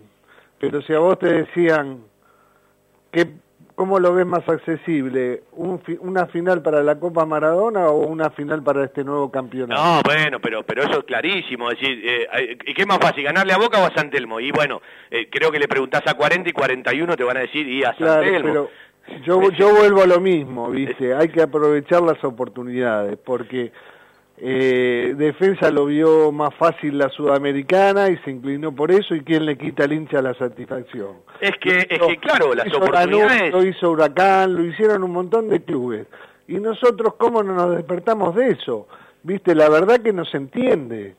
pero 0.59 0.81
si 0.81 0.93
a 0.93 0.99
vos 0.99 1.17
te 1.19 1.31
decían, 1.31 2.01
que, 3.11 3.27
¿cómo 3.75 3.99
lo 3.99 4.13
ves 4.13 4.25
más 4.25 4.47
accesible? 4.49 5.43
Un 5.53 5.79
fi- 5.81 5.97
¿Una 6.01 6.25
final 6.27 6.61
para 6.61 6.83
la 6.83 6.99
Copa 6.99 7.25
Maradona 7.25 7.87
o 7.89 7.99
una 8.07 8.29
final 8.31 8.61
para 8.63 8.83
este 8.83 9.03
nuevo 9.03 9.31
campeonato? 9.31 9.81
No, 9.81 10.01
bueno, 10.03 10.39
pero 10.41 10.63
pero 10.63 10.83
eso 10.83 10.99
es 10.99 11.05
clarísimo. 11.05 11.71
Es 11.71 11.79
decir, 11.79 12.01
eh, 12.03 12.57
¿qué 12.57 12.81
es 12.81 12.87
más 12.87 12.99
fácil, 12.99 13.23
ganarle 13.23 13.53
a 13.53 13.57
Boca 13.57 13.79
o 13.81 13.85
a 13.85 13.93
San 13.93 14.09
Telmo? 14.09 14.39
Y 14.39 14.51
bueno, 14.51 14.81
eh, 15.09 15.29
creo 15.31 15.51
que 15.51 15.59
le 15.59 15.67
preguntás 15.67 16.01
a 16.07 16.15
40 16.15 16.49
y 16.49 16.53
41 16.53 17.15
te 17.15 17.23
van 17.23 17.37
a 17.37 17.41
decir, 17.41 17.67
y 17.67 17.83
a 17.83 17.89
San 17.89 17.97
Claro, 17.97 18.21
Telmo. 18.23 18.49
pero 18.49 18.69
yo, 19.23 19.49
yo 19.51 19.75
vuelvo 19.75 20.01
a 20.01 20.07
lo 20.07 20.19
mismo, 20.19 20.69
¿viste? 20.69 21.13
Hay 21.13 21.29
que 21.29 21.41
aprovechar 21.41 22.01
las 22.01 22.23
oportunidades, 22.23 23.17
porque 23.23 23.71
eh, 24.37 25.13
Defensa 25.17 25.71
lo 25.71 25.85
vio 25.85 26.31
más 26.31 26.53
fácil 26.55 26.97
la 26.97 27.09
Sudamericana 27.09 28.09
y 28.09 28.17
se 28.17 28.31
inclinó 28.31 28.73
por 28.75 28.91
eso, 28.91 29.15
y 29.15 29.21
quién 29.21 29.45
le 29.45 29.57
quita 29.57 29.83
al 29.85 29.93
hincha 29.93 30.21
la 30.21 30.33
satisfacción. 30.33 31.17
Es 31.39 31.53
que, 31.61 31.79
es 31.89 31.99
que 31.99 32.17
claro, 32.19 32.53
las 32.53 32.67
hizo 32.67 32.77
oportunidades... 32.77 33.51
Lanús, 33.51 33.51
lo 33.51 33.69
hizo 33.69 33.91
Huracán, 33.91 34.53
lo 34.55 34.63
hicieron 34.65 35.03
un 35.03 35.11
montón 35.11 35.49
de 35.49 35.61
clubes. 35.61 36.07
Y 36.47 36.55
nosotros, 36.55 37.15
¿cómo 37.17 37.41
no 37.41 37.53
nos 37.53 37.75
despertamos 37.75 38.35
de 38.35 38.49
eso? 38.49 38.87
¿Viste? 39.23 39.55
La 39.55 39.69
verdad 39.69 39.99
que 40.01 40.13
no 40.13 40.25
se 40.25 40.37
entiende. 40.37 41.15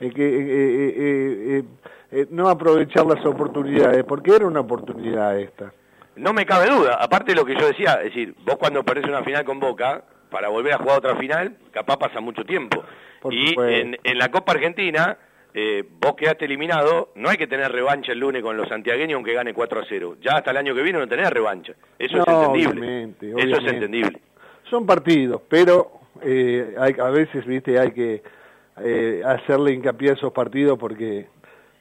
Eh, 0.00 0.10
que, 0.10 0.26
eh, 0.26 0.40
eh, 0.40 0.94
eh, 0.96 1.58
eh, 1.58 1.64
eh, 2.12 2.26
no 2.30 2.48
aprovechar 2.48 3.06
las 3.06 3.24
oportunidades, 3.24 4.04
porque 4.04 4.34
era 4.34 4.46
una 4.46 4.60
oportunidad 4.60 5.38
esta. 5.38 5.72
No 6.16 6.32
me 6.32 6.46
cabe 6.46 6.68
duda, 6.70 6.94
aparte 7.00 7.32
de 7.32 7.36
lo 7.36 7.44
que 7.44 7.54
yo 7.54 7.66
decía, 7.66 7.94
es 8.02 8.04
decir, 8.14 8.34
vos 8.44 8.56
cuando 8.56 8.82
perdés 8.84 9.06
una 9.06 9.22
final 9.22 9.44
con 9.44 9.60
Boca, 9.60 10.02
para 10.30 10.48
volver 10.48 10.72
a 10.74 10.78
jugar 10.78 10.98
otra 10.98 11.16
final, 11.16 11.56
capaz 11.72 11.96
pasa 11.98 12.20
mucho 12.20 12.44
tiempo. 12.44 12.82
Por 13.20 13.32
y 13.32 13.54
en, 13.80 13.96
en 14.02 14.18
la 14.18 14.30
Copa 14.30 14.52
Argentina, 14.52 15.16
eh, 15.54 15.84
vos 16.00 16.14
quedaste 16.16 16.44
eliminado, 16.46 17.10
no 17.14 17.28
hay 17.28 17.36
que 17.36 17.46
tener 17.46 17.70
revancha 17.70 18.12
el 18.12 18.18
lunes 18.18 18.42
con 18.42 18.56
los 18.56 18.68
santiagueños 18.68 19.14
aunque 19.16 19.32
gane 19.34 19.54
4 19.54 19.80
a 19.80 19.84
0. 19.88 20.16
Ya 20.20 20.36
hasta 20.38 20.50
el 20.50 20.56
año 20.58 20.74
que 20.74 20.82
viene 20.82 20.98
no 20.98 21.06
tenés 21.08 21.30
revancha. 21.30 21.74
Eso 21.98 22.18
es 22.18 22.26
entendible. 22.28 22.80
obviamente, 22.80 23.28
Eso 23.30 23.56
es 23.56 23.72
entendible. 23.72 24.20
Son 24.68 24.84
partidos, 24.84 25.42
pero 25.48 25.92
eh, 26.22 26.74
hay, 26.78 26.94
a 27.00 27.10
veces, 27.10 27.46
viste, 27.46 27.78
hay 27.78 27.92
que 27.92 28.22
eh, 28.82 29.22
hacerle 29.24 29.72
hincapié 29.72 30.10
a 30.10 30.14
esos 30.14 30.32
partidos 30.32 30.78
porque 30.78 31.26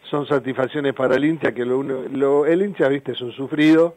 son 0.10 0.28
satisfacciones 0.28 0.94
para 0.94 1.16
el 1.16 1.26
hincha, 1.26 1.52
que 1.52 1.66
lo, 1.66 1.82
lo- 1.84 2.46
el 2.46 2.62
hincha, 2.62 2.88
viste, 2.88 3.14
es 3.14 3.22
un 3.22 3.32
sufrido, 3.34 3.96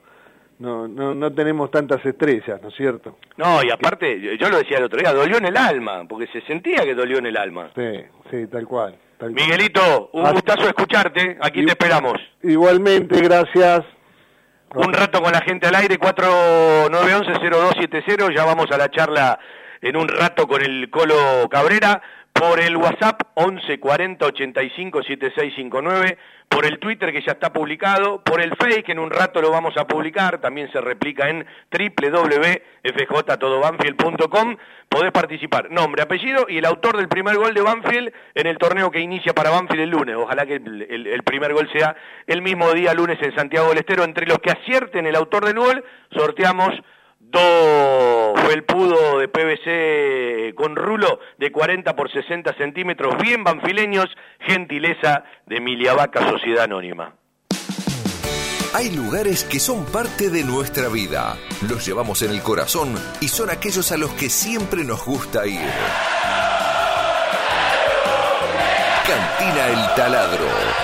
no, 0.59 0.89
no, 0.89 1.15
no 1.15 1.33
tenemos 1.33 1.71
tantas 1.71 2.05
estrellas, 2.05 2.61
¿no 2.63 2.69
es 2.69 2.75
cierto? 2.75 3.19
No, 3.37 3.63
y 3.63 3.71
aparte, 3.71 4.21
yo- 4.39 4.49
lo 4.49 4.59
decía 4.59 4.79
el 4.79 4.85
otro 4.85 4.99
día, 4.99 5.13
dolió 5.13 5.39
en 5.39 5.47
el 5.47 5.57
alma, 5.57 6.05
porque 6.09 6.27
se 6.33 6.41
sentía 6.43 6.85
que 6.85 6.95
dolió 6.95 7.19
en 7.19 7.27
el 7.27 7.37
alma. 7.37 7.71
Sí, 7.77 8.03
sí, 8.31 8.47
tal 8.49 8.67
cual. 8.67 8.93
tal 9.19 9.31
cual. 9.31 9.35
Miguelito, 9.35 10.11
un 10.13 10.31
gustazo 10.33 10.67
escucharte, 10.69 11.39
aquí 11.41 11.65
te 11.65 11.73
esperamos. 11.73 12.15
Igualmente, 12.43 13.21
gracias. 13.21 13.85
Un 14.75 14.93
rato 14.93 15.23
con 15.23 15.33
la 15.33 15.41
gente 15.41 15.67
al 15.67 15.75
aire, 15.77 15.99
4911-0270, 15.99 18.35
ya 18.35 18.45
vamos 18.45 18.67
a 18.71 18.77
la 18.77 18.91
charla 18.91 19.39
en 19.81 19.97
un 19.97 20.07
rato 20.09 20.47
con 20.47 20.61
el 20.63 20.91
Colo 20.91 21.49
Cabrera, 21.51 22.03
por 22.39 22.61
el 22.61 22.77
WhatsApp 22.77 23.23
1140 23.37 24.25
85 24.25 25.03
7659, 25.03 26.17
por 26.49 26.65
el 26.65 26.79
Twitter 26.79 27.13
que 27.13 27.21
ya 27.23 27.33
está 27.33 27.53
publicado, 27.53 28.23
por 28.23 28.41
el 28.41 28.55
Face 28.57 28.85
que 28.85 28.93
en 28.93 29.01
un 29.01 29.11
rato 29.11 29.43
lo 29.43 29.51
vamos 29.51 29.77
a 29.77 29.87
publicar, 29.89 30.41
también 30.41 30.71
se 30.71 30.81
replica 30.81 31.29
en 31.29 31.45
www.fjtodobanfield.com, 31.73 34.57
podés 34.89 35.11
participar, 35.13 35.71
nombre, 35.71 36.03
apellido 36.03 36.47
y 36.49 36.57
el 36.59 36.65
autor 36.65 36.97
del 36.97 37.09
primer 37.09 37.37
gol 37.37 37.53
de 37.55 37.63
Banfield 37.63 38.13
en 38.35 38.47
el 38.47 38.57
torneo 38.59 38.91
que 38.91 39.01
inicia 39.01 39.33
para 39.35 39.51
Banfield 39.51 39.83
el 39.83 39.91
lunes, 39.91 40.17
ojalá 40.17 40.47
que 40.47 40.55
el- 40.57 41.07
el 41.09 41.23
primer 41.25 41.53
gol 41.55 41.69
sea 41.73 41.97
el 42.27 42.41
mismo 42.43 42.73
día 42.73 42.95
lunes 42.95 43.19
en 43.21 43.35
Santiago 43.35 43.69
del 43.71 43.79
Estero, 43.79 44.05
entre 44.05 44.27
los 44.27 44.39
que 44.39 44.51
acierten 44.53 45.07
el 45.07 45.17
autor 45.17 45.45
del 45.45 45.59
gol, 45.59 45.85
sorteamos 46.13 46.71
dos 47.31 48.41
felpudo 48.49 49.19
de 49.19 49.29
PVC 49.29 50.55
con 50.55 50.77
rulo 50.77 51.21
de 51.39 51.53
40 51.53 51.95
por 51.95 52.11
60 52.11 52.55
centímetros, 52.55 53.17
bien 53.19 53.45
banfileños, 53.45 54.07
gentileza 54.41 55.25
de 55.47 55.57
Emilia 55.57 55.95
Vaca 55.95 56.29
Sociedad 56.29 56.65
Anónima. 56.65 57.15
Hay 58.75 58.95
lugares 58.95 59.45
que 59.45 59.61
son 59.61 59.87
parte 59.87 60.31
de 60.31 60.45
nuestra 60.45 60.89
vida. 60.89 61.37
Los 61.69 61.87
llevamos 61.87 62.23
en 62.23 62.31
el 62.31 62.43
corazón 62.43 62.95
y 63.21 63.29
son 63.29 63.51
aquellos 63.51 63.93
a 63.93 63.97
los 63.97 64.11
que 64.13 64.29
siempre 64.29 64.85
nos 64.85 65.05
gusta 65.05 65.47
ir. 65.47 65.61
Cantina 69.07 69.69
El 69.69 69.95
Taladro, 69.97 70.47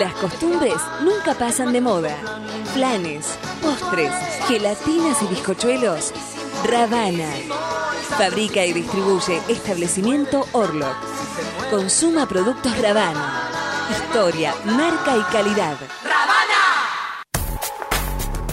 Las 0.00 0.14
costumbres 0.14 0.76
nunca 1.02 1.34
pasan 1.34 1.74
de 1.74 1.82
moda. 1.82 2.16
Planes, 2.72 3.26
postres, 3.60 4.10
gelatinas 4.48 5.20
y 5.22 5.26
bizcochuelos. 5.26 6.14
Ravana. 6.64 7.28
Fabrica 8.16 8.64
y 8.64 8.72
distribuye 8.72 9.42
establecimiento 9.48 10.46
Orlok. 10.52 10.96
Consuma 11.70 12.26
productos 12.26 12.78
Ravana. 12.78 13.50
Historia, 13.90 14.54
marca 14.64 15.18
y 15.18 15.22
calidad. 15.30 15.76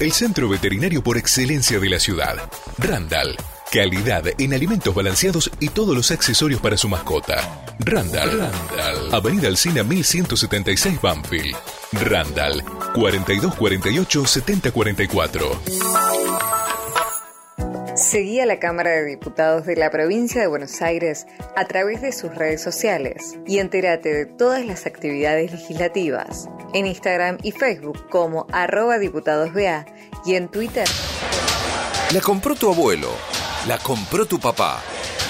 El 0.01 0.11
centro 0.11 0.49
veterinario 0.49 1.01
por 1.01 1.17
excelencia 1.17 1.79
de 1.79 1.89
la 1.89 1.99
ciudad. 1.99 2.35
Randall. 2.77 3.37
Calidad 3.71 4.23
en 4.37 4.53
alimentos 4.53 4.95
balanceados 4.95 5.51
y 5.59 5.69
todos 5.69 5.95
los 5.95 6.11
accesorios 6.11 6.61
para 6.61 6.77
su 6.77 6.87
mascota. 6.87 7.65
Randall. 7.79 8.39
Randall. 8.39 9.13
Avenida 9.13 9.47
Alcina 9.49 9.83
1176 9.83 11.01
Banfield. 11.01 11.55
Randall. 11.91 12.63
4248 12.93 14.25
7044. 14.25 15.61
Seguí 17.97 18.39
a 18.39 18.45
la 18.45 18.59
Cámara 18.59 18.91
de 18.91 19.05
Diputados 19.05 19.65
de 19.65 19.75
la 19.75 19.89
provincia 19.89 20.39
de 20.39 20.45
Buenos 20.47 20.83
Aires 20.83 21.25
a 21.55 21.65
través 21.65 22.01
de 22.01 22.11
sus 22.11 22.33
redes 22.35 22.61
sociales 22.61 23.37
y 23.47 23.57
entérate 23.57 24.13
de 24.13 24.25
todas 24.27 24.63
las 24.63 24.85
actividades 24.85 25.51
legislativas 25.51 26.47
en 26.75 26.85
Instagram 26.85 27.39
y 27.41 27.53
Facebook 27.53 28.07
como 28.09 28.45
arroba 28.51 28.99
diputadosBA 28.99 29.87
y 30.25 30.35
en 30.35 30.47
Twitter 30.47 30.87
La 32.13 32.21
compró 32.21 32.53
tu 32.53 32.71
abuelo, 32.71 33.09
la 33.67 33.77
compró 33.79 34.25
tu 34.25 34.39
papá 34.39 34.81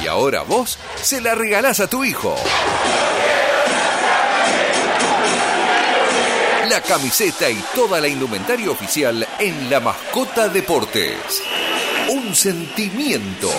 y 0.04 0.08
ahora 0.08 0.44
vos 0.44 0.78
se 1.02 1.22
la 1.22 1.34
regalás 1.34 1.80
a 1.80 1.88
tu 1.88 2.06
hijo. 2.06 2.36
La 6.70 6.82
camiseta 6.82 7.50
y 7.50 7.56
toda 7.74 8.00
la 8.00 8.08
indumentaria 8.08 8.70
oficial 8.70 9.28
en 9.40 9.70
La 9.70 9.80
Mascota 9.80 10.50
Deportes. 10.50 11.42
Un 12.10 12.36
sentimiento. 12.36 13.50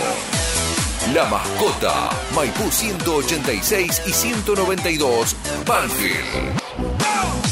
La 1.13 1.25
Mascota, 1.25 2.11
Maipú 2.35 2.71
186 2.71 4.03
y 4.07 4.13
192, 4.13 5.37
Banfield. 5.67 6.58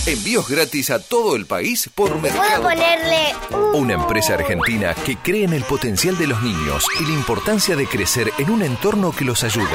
Envíos 0.06 0.48
gratis 0.48 0.90
a 0.90 1.00
todo 1.00 1.34
el 1.34 1.46
país 1.46 1.90
por 1.92 2.10
¿Puedo 2.10 2.22
Mercado 2.22 2.62
ponerle 2.62 3.34
un... 3.50 3.86
Una 3.86 3.94
empresa 3.94 4.34
argentina 4.34 4.94
que 4.94 5.16
cree 5.16 5.42
en 5.42 5.52
el 5.52 5.64
potencial 5.64 6.16
de 6.16 6.28
los 6.28 6.40
niños 6.42 6.86
y 7.00 7.04
la 7.04 7.12
importancia 7.12 7.74
de 7.74 7.88
crecer 7.88 8.32
en 8.38 8.50
un 8.50 8.62
entorno 8.62 9.10
que 9.10 9.24
los 9.24 9.42
ayude. 9.42 9.66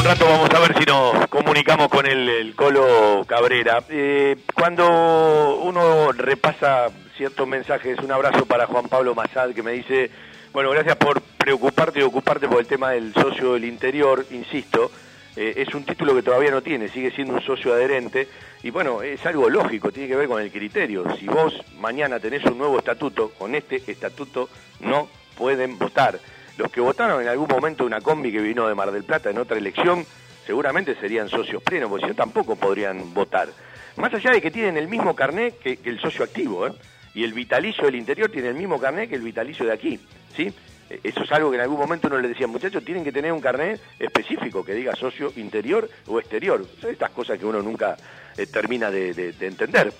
un 0.03 0.09
rato 0.09 0.25
vamos 0.25 0.49
a 0.49 0.59
ver 0.59 0.77
si 0.77 0.83
nos 0.83 1.27
comunicamos 1.27 1.87
con 1.87 2.05
el, 2.05 2.27
el 2.27 2.55
Colo 2.55 3.23
Cabrera. 3.25 3.85
Eh, 3.87 4.35
cuando 4.53 5.61
uno 5.63 6.11
repasa 6.11 6.87
ciertos 7.15 7.47
mensajes, 7.47 7.97
un 7.99 8.11
abrazo 8.11 8.45
para 8.45 8.67
Juan 8.67 8.89
Pablo 8.89 9.15
Mazad 9.15 9.51
que 9.51 9.63
me 9.63 9.71
dice, 9.71 10.11
bueno, 10.51 10.71
gracias 10.71 10.97
por 10.97 11.21
preocuparte 11.21 11.99
y 11.99 12.01
ocuparte 12.01 12.49
por 12.49 12.59
el 12.59 12.67
tema 12.67 12.91
del 12.91 13.13
socio 13.13 13.53
del 13.53 13.63
interior, 13.63 14.25
insisto, 14.31 14.91
eh, 15.37 15.53
es 15.55 15.73
un 15.73 15.85
título 15.85 16.13
que 16.13 16.21
todavía 16.21 16.51
no 16.51 16.61
tiene, 16.61 16.89
sigue 16.89 17.11
siendo 17.11 17.35
un 17.35 17.41
socio 17.41 17.73
adherente 17.73 18.27
y 18.61 18.71
bueno, 18.71 19.01
es 19.03 19.25
algo 19.25 19.49
lógico, 19.49 19.93
tiene 19.93 20.09
que 20.09 20.17
ver 20.17 20.27
con 20.27 20.41
el 20.41 20.51
criterio. 20.51 21.15
Si 21.17 21.27
vos 21.27 21.53
mañana 21.79 22.19
tenés 22.19 22.43
un 22.43 22.57
nuevo 22.57 22.77
estatuto, 22.77 23.29
con 23.29 23.55
este 23.55 23.81
estatuto 23.89 24.49
no 24.81 25.07
pueden 25.37 25.77
votar. 25.77 26.19
Los 26.57 26.71
que 26.71 26.81
votaron 26.81 27.21
en 27.21 27.27
algún 27.27 27.47
momento 27.47 27.85
una 27.85 28.01
combi 28.01 28.31
que 28.31 28.39
vino 28.39 28.67
de 28.67 28.75
Mar 28.75 28.91
del 28.91 29.03
Plata 29.03 29.29
en 29.29 29.39
otra 29.39 29.57
elección, 29.57 30.05
seguramente 30.45 30.95
serían 30.95 31.29
socios 31.29 31.63
plenos, 31.63 31.89
porque 31.89 32.05
si 32.05 32.09
no 32.09 32.15
tampoco 32.15 32.55
podrían 32.55 33.13
votar. 33.13 33.49
Más 33.97 34.13
allá 34.13 34.31
de 34.31 34.41
que 34.41 34.51
tienen 34.51 34.77
el 34.77 34.87
mismo 34.87 35.15
carnet 35.15 35.57
que, 35.59 35.79
el 35.83 35.99
socio 35.99 36.23
activo, 36.23 36.67
¿eh? 36.67 36.73
y 37.15 37.23
el 37.23 37.33
vitalicio 37.33 37.85
del 37.85 37.95
interior 37.95 38.29
tiene 38.29 38.49
el 38.49 38.55
mismo 38.55 38.79
carnet 38.79 39.09
que 39.09 39.15
el 39.15 39.21
vitalicio 39.21 39.65
de 39.65 39.73
aquí, 39.73 39.99
¿sí? 40.35 40.53
Eh, 40.89 40.99
Eso 41.03 41.23
es 41.23 41.31
algo 41.31 41.49
que 41.49 41.55
en 41.55 41.61
algún 41.61 41.79
momento 41.79 42.07
uno 42.07 42.19
le 42.19 42.27
decía, 42.27 42.47
muchachos, 42.47 42.83
tienen 42.83 43.03
que 43.03 43.11
tener 43.11 43.31
un 43.31 43.41
carnet 43.41 43.79
específico 43.99 44.63
que 44.63 44.73
diga 44.73 44.95
socio 44.95 45.31
interior 45.35 45.89
o 46.07 46.19
exterior. 46.19 46.65
Son 46.79 46.91
estas 46.91 47.11
cosas 47.11 47.39
que 47.39 47.45
uno 47.45 47.61
nunca 47.61 47.97
eh, 48.37 48.45
termina 48.47 48.91
de 48.91 49.33
entender. 49.39 49.93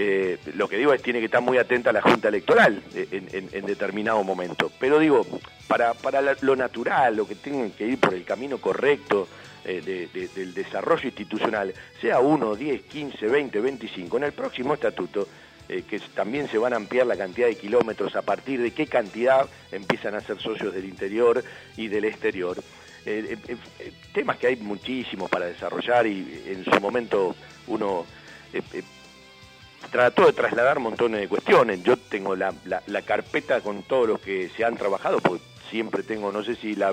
Eh, 0.00 0.38
lo 0.54 0.68
que 0.68 0.76
digo 0.76 0.92
es 0.92 1.02
tiene 1.02 1.18
que 1.18 1.24
estar 1.24 1.40
muy 1.42 1.58
atenta 1.58 1.90
a 1.90 1.92
la 1.92 2.00
Junta 2.02 2.28
Electoral 2.28 2.80
eh, 2.94 3.08
en, 3.52 3.66
determinado 3.66 4.22
momento. 4.22 4.70
Pero 4.78 5.00
digo, 5.00 5.26
para, 5.66 5.92
para 5.94 6.20
lo 6.40 6.54
natural, 6.54 7.16
lo 7.16 7.26
que 7.26 7.34
tienen 7.34 7.72
que 7.72 7.84
ir 7.84 7.98
por 7.98 8.14
el 8.14 8.22
camino 8.24 8.58
correcto 8.58 9.26
eh, 9.64 9.82
de- 9.84 10.06
de- 10.06 10.28
del 10.28 10.54
desarrollo 10.54 11.04
institucional, 11.08 11.74
sea 12.00 12.20
1, 12.20 12.54
10, 12.54 12.82
15, 12.82 13.26
20, 13.26 13.60
25, 13.60 14.16
en 14.18 14.22
el 14.22 14.32
próximo 14.32 14.74
estatuto, 14.74 15.26
que 15.66 16.00
también 16.14 16.48
se 16.48 16.56
van 16.58 16.72
a 16.72 16.76
ampliar 16.76 17.06
la 17.06 17.16
cantidad 17.16 17.48
de 17.48 17.56
kilómetros 17.56 18.14
a 18.16 18.22
partir 18.22 18.62
de 18.62 18.70
qué 18.70 18.86
cantidad 18.86 19.46
empiezan 19.72 20.14
a 20.14 20.20
ser 20.20 20.38
socios 20.40 20.72
del 20.72 20.84
interior 20.86 21.42
y 21.76 21.88
del 21.88 22.04
exterior. 22.06 22.56
Temas 24.14 24.38
que 24.38 24.46
hay 24.46 24.56
muchísimos 24.56 25.28
para 25.28 25.44
desarrollar 25.46 26.06
y 26.06 26.42
en 26.46 26.64
su 26.64 26.80
momento 26.80 27.34
uno 27.66 28.06
trató 29.90 30.26
de 30.26 30.32
trasladar 30.32 30.80
montones 30.80 31.20
de 31.20 31.28
cuestiones. 31.28 31.82
Yo 31.82 31.96
tengo 31.96 32.36
la, 32.36 32.52
la- 32.64 33.02
carpeta 33.02 33.60
con 33.60 33.82
todos 33.84 34.08
los 34.08 34.20
que 34.20 34.50
se 34.50 34.64
han 34.64 34.76
trabajado, 34.76 35.18
porque 35.20 35.42
siempre 35.70 36.02
tengo, 36.02 36.30
no 36.32 36.42
sé 36.44 36.56
si 36.56 36.74
la, 36.74 36.92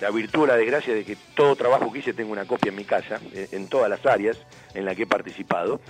la 0.00 0.10
virtud 0.10 0.42
o 0.42 0.46
la 0.46 0.56
desgracia 0.56 0.94
de 0.94 1.04
que 1.04 1.16
todo 1.34 1.56
trabajo 1.56 1.90
que 1.92 2.00
hice 2.00 2.12
tengo 2.14 2.32
una 2.32 2.44
copia 2.44 2.68
en 2.70 2.76
mi 2.76 2.84
casa, 2.84 3.20
en, 3.34 3.68
todas 3.68 3.90
las 3.90 4.04
áreas 4.06 4.36
en 4.74 4.84
las 4.84 4.94
que 4.96 5.02
he 5.02 5.06
participado. 5.06 5.80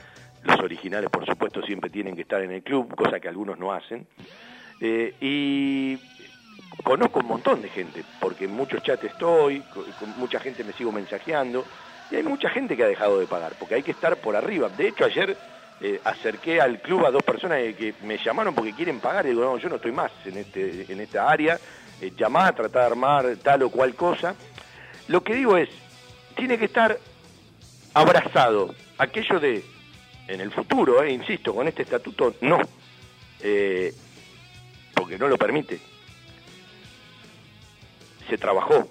Los 0.42 0.58
originales, 0.60 1.10
por 1.10 1.26
supuesto, 1.26 1.60
siempre 1.62 1.90
tienen 1.90 2.16
que 2.16 2.22
estar 2.22 2.42
en 2.42 2.52
el 2.52 2.62
club, 2.62 2.94
cosa 2.94 3.20
que 3.20 3.28
algunos 3.28 3.58
no 3.58 3.72
hacen. 3.72 4.06
Eh, 4.80 5.14
y 5.20 5.98
conozco 6.82 7.20
un 7.20 7.26
montón 7.26 7.60
de 7.60 7.68
gente, 7.68 8.02
porque 8.18 8.46
en 8.46 8.52
muchos 8.52 8.82
chats 8.82 9.04
estoy, 9.04 9.60
con 9.98 10.10
mucha 10.16 10.40
gente 10.40 10.64
me 10.64 10.72
sigo 10.72 10.92
mensajeando, 10.92 11.64
y 12.10 12.16
hay 12.16 12.22
mucha 12.22 12.48
gente 12.48 12.74
que 12.76 12.84
ha 12.84 12.88
dejado 12.88 13.20
de 13.20 13.26
pagar, 13.26 13.52
porque 13.58 13.74
hay 13.74 13.82
que 13.82 13.90
estar 13.90 14.16
por 14.16 14.34
arriba. 14.34 14.70
De 14.70 14.88
hecho, 14.88 15.04
ayer 15.04 15.36
eh, 15.80 16.00
acerqué 16.04 16.60
al 16.60 16.80
club 16.80 17.06
a 17.06 17.10
dos 17.10 17.22
personas 17.22 17.58
que, 17.74 17.94
me 18.02 18.18
llamaron 18.18 18.54
porque 18.54 18.74
quieren 18.74 19.00
pagar, 19.00 19.24
y 19.26 19.30
digo, 19.30 19.42
no, 19.42 19.58
yo 19.58 19.68
no 19.68 19.76
estoy 19.76 19.92
más 19.92 20.12
en, 20.26 20.36
este, 20.36 20.92
en 20.92 21.00
esta 21.00 21.30
área, 21.30 21.58
eh, 22.00 22.12
llamá, 22.16 22.52
tratá 22.52 22.80
de 22.80 22.86
armar 22.86 23.36
tal 23.42 23.62
o 23.62 23.70
cual 23.70 23.94
cosa. 23.94 24.34
Lo 25.08 25.22
que 25.22 25.34
digo 25.34 25.56
es, 25.56 25.70
tiene 26.36 26.58
que 26.58 26.66
estar 26.66 26.98
abrazado 27.94 28.74
aquello 28.98 29.40
de, 29.40 29.64
en 30.28 30.40
el 30.40 30.50
futuro, 30.50 31.02
eh, 31.02 31.12
insisto, 31.12 31.54
con 31.54 31.66
este 31.66 31.82
estatuto, 31.82 32.34
no, 32.42 32.60
Eh, 33.42 33.94
porque 34.94 35.16
no 35.16 35.26
lo 35.26 35.38
permite. 35.38 35.80
Se 38.28 38.36
trabajó, 38.36 38.86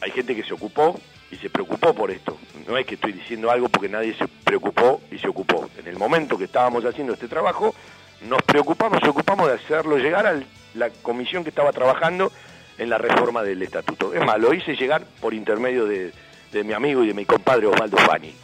hay 0.00 0.10
gente 0.12 0.34
que 0.34 0.44
se 0.44 0.54
ocupó 0.54 0.98
y 1.30 1.36
se 1.36 1.50
preocupó 1.50 1.94
por 1.94 2.10
esto. 2.10 2.36
No 2.66 2.76
es 2.76 2.86
que 2.86 2.94
estoy 2.94 3.12
diciendo 3.12 3.50
algo 3.50 3.68
porque 3.68 3.88
nadie 3.88 4.14
se 4.14 4.26
preocupó 4.28 5.00
y 5.10 5.18
se 5.18 5.28
ocupó. 5.28 5.68
En 5.78 5.86
el 5.86 5.96
momento 5.96 6.38
que 6.38 6.44
estábamos 6.44 6.84
haciendo 6.84 7.12
este 7.12 7.28
trabajo, 7.28 7.74
nos 8.22 8.42
preocupamos 8.42 9.00
y 9.02 9.08
ocupamos 9.08 9.48
de 9.48 9.54
hacerlo 9.54 9.98
llegar 9.98 10.26
a 10.26 10.40
la 10.74 10.90
comisión 11.02 11.44
que 11.44 11.50
estaba 11.50 11.72
trabajando 11.72 12.32
en 12.78 12.90
la 12.90 12.98
reforma 12.98 13.42
del 13.42 13.62
estatuto. 13.62 14.14
Es 14.14 14.24
más, 14.24 14.38
lo 14.38 14.54
hice 14.54 14.76
llegar 14.76 15.04
por 15.20 15.34
intermedio 15.34 15.86
de, 15.86 16.12
de 16.52 16.64
mi 16.64 16.72
amigo 16.72 17.04
y 17.04 17.08
de 17.08 17.14
mi 17.14 17.24
compadre 17.24 17.66
Osvaldo 17.66 17.96
Fani. 17.98 18.34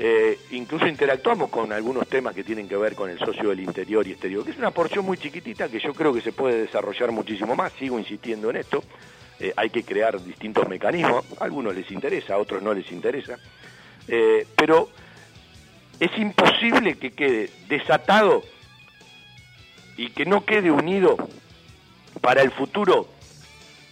Eh, 0.00 0.38
incluso 0.52 0.86
interactuamos 0.86 1.50
con 1.50 1.72
algunos 1.72 2.06
temas 2.06 2.32
que 2.32 2.44
tienen 2.44 2.68
que 2.68 2.76
ver 2.76 2.94
con 2.94 3.10
el 3.10 3.18
socio 3.18 3.48
del 3.48 3.58
interior 3.58 4.06
y 4.06 4.12
exterior, 4.12 4.44
que 4.44 4.52
es 4.52 4.58
una 4.58 4.70
porción 4.70 5.04
muy 5.04 5.18
chiquitita 5.18 5.68
que 5.68 5.80
yo 5.80 5.92
creo 5.92 6.14
que 6.14 6.20
se 6.20 6.30
puede 6.30 6.60
desarrollar 6.62 7.10
muchísimo 7.10 7.56
más, 7.56 7.72
sigo 7.72 7.98
insistiendo 7.98 8.48
en 8.50 8.58
esto, 8.58 8.84
Eh, 9.40 9.52
hay 9.56 9.70
que 9.70 9.84
crear 9.84 10.20
distintos 10.22 10.68
mecanismos, 10.68 11.24
a 11.40 11.44
algunos 11.44 11.74
les 11.74 11.90
interesa, 11.90 12.34
a 12.34 12.38
otros 12.38 12.62
no 12.62 12.74
les 12.74 12.90
interesa, 12.90 13.38
Eh, 14.10 14.46
pero 14.56 14.88
es 16.00 16.10
imposible 16.16 16.96
que 16.96 17.10
quede 17.10 17.50
desatado 17.68 18.42
y 19.98 20.08
que 20.10 20.24
no 20.24 20.46
quede 20.46 20.70
unido 20.70 21.16
para 22.22 22.40
el 22.40 22.50
futuro 22.50 23.06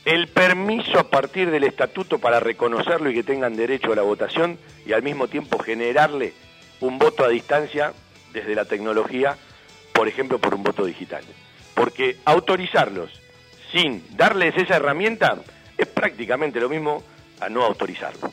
el 0.06 0.28
permiso 0.28 0.98
a 1.00 1.10
partir 1.10 1.50
del 1.50 1.64
estatuto 1.64 2.18
para 2.18 2.40
reconocerlo 2.40 3.10
y 3.10 3.14
que 3.14 3.24
tengan 3.24 3.56
derecho 3.56 3.92
a 3.92 3.96
la 3.96 4.02
votación 4.02 4.56
y 4.86 4.92
al 4.92 5.02
mismo 5.02 5.26
tiempo 5.26 5.58
generarle 5.58 6.32
un 6.80 6.98
voto 6.98 7.24
a 7.24 7.28
distancia 7.28 7.92
desde 8.32 8.54
la 8.54 8.64
tecnología, 8.64 9.36
por 9.92 10.06
ejemplo, 10.06 10.38
por 10.38 10.54
un 10.54 10.62
voto 10.62 10.84
digital. 10.86 11.24
Porque 11.74 12.18
autorizarlos 12.24 13.10
sin 13.76 14.02
darles 14.16 14.56
esa 14.56 14.76
herramienta 14.76 15.36
es 15.76 15.86
prácticamente 15.86 16.58
lo 16.58 16.70
mismo 16.70 17.02
a 17.40 17.50
no 17.50 17.62
autorizarlo. 17.62 18.32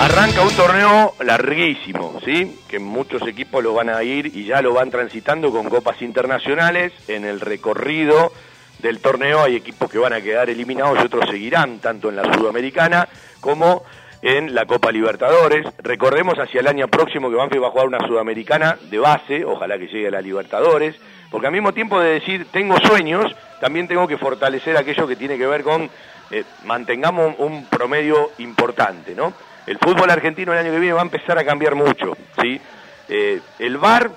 Arranca 0.00 0.42
un 0.42 0.54
torneo 0.54 1.14
larguísimo, 1.20 2.20
¿sí? 2.24 2.60
Que 2.68 2.80
muchos 2.80 3.22
equipos 3.28 3.62
lo 3.62 3.74
van 3.74 3.88
a 3.88 4.02
ir 4.02 4.26
y 4.26 4.44
ya 4.44 4.60
lo 4.60 4.72
van 4.74 4.90
transitando 4.90 5.52
con 5.52 5.68
copas 5.68 6.02
internacionales. 6.02 6.92
En 7.08 7.24
el 7.24 7.40
recorrido 7.40 8.32
del 8.80 9.00
torneo 9.00 9.42
hay 9.42 9.56
equipos 9.56 9.90
que 9.90 9.98
van 9.98 10.12
a 10.12 10.20
quedar 10.20 10.50
eliminados 10.50 10.98
y 11.00 11.06
otros 11.06 11.28
seguirán, 11.30 11.78
tanto 11.78 12.08
en 12.08 12.16
la 12.16 12.32
Sudamericana 12.32 13.08
como 13.40 13.84
en 14.22 14.54
la 14.54 14.66
Copa 14.66 14.90
Libertadores. 14.90 15.66
Recordemos 15.78 16.38
hacia 16.38 16.60
el 16.60 16.66
año 16.66 16.88
próximo 16.88 17.30
que 17.30 17.36
Banfield 17.36 17.62
va 17.62 17.68
a 17.68 17.70
jugar 17.70 17.86
una 17.86 18.06
Sudamericana 18.06 18.78
de 18.90 18.98
base, 18.98 19.44
ojalá 19.44 19.78
que 19.78 19.86
llegue 19.86 20.08
a 20.08 20.12
la 20.12 20.20
Libertadores. 20.20 20.96
Porque 21.30 21.46
al 21.46 21.52
mismo 21.52 21.72
tiempo 21.72 22.00
de 22.00 22.14
decir 22.14 22.46
tengo 22.50 22.78
sueños, 22.78 23.34
también 23.60 23.86
tengo 23.86 24.08
que 24.08 24.16
fortalecer 24.16 24.76
aquello 24.76 25.06
que 25.06 25.16
tiene 25.16 25.36
que 25.36 25.46
ver 25.46 25.62
con 25.62 25.90
eh, 26.30 26.44
mantengamos 26.64 27.34
un 27.38 27.66
promedio 27.66 28.30
importante, 28.38 29.14
¿no? 29.14 29.32
El 29.66 29.78
fútbol 29.78 30.10
argentino 30.10 30.52
el 30.52 30.58
año 30.58 30.72
que 30.72 30.78
viene 30.78 30.94
va 30.94 31.00
a 31.00 31.04
empezar 31.04 31.38
a 31.38 31.44
cambiar 31.44 31.74
mucho, 31.74 32.16
¿sí? 32.40 32.60
Eh, 33.08 33.40
el 33.58 33.78
VAR 33.78 34.10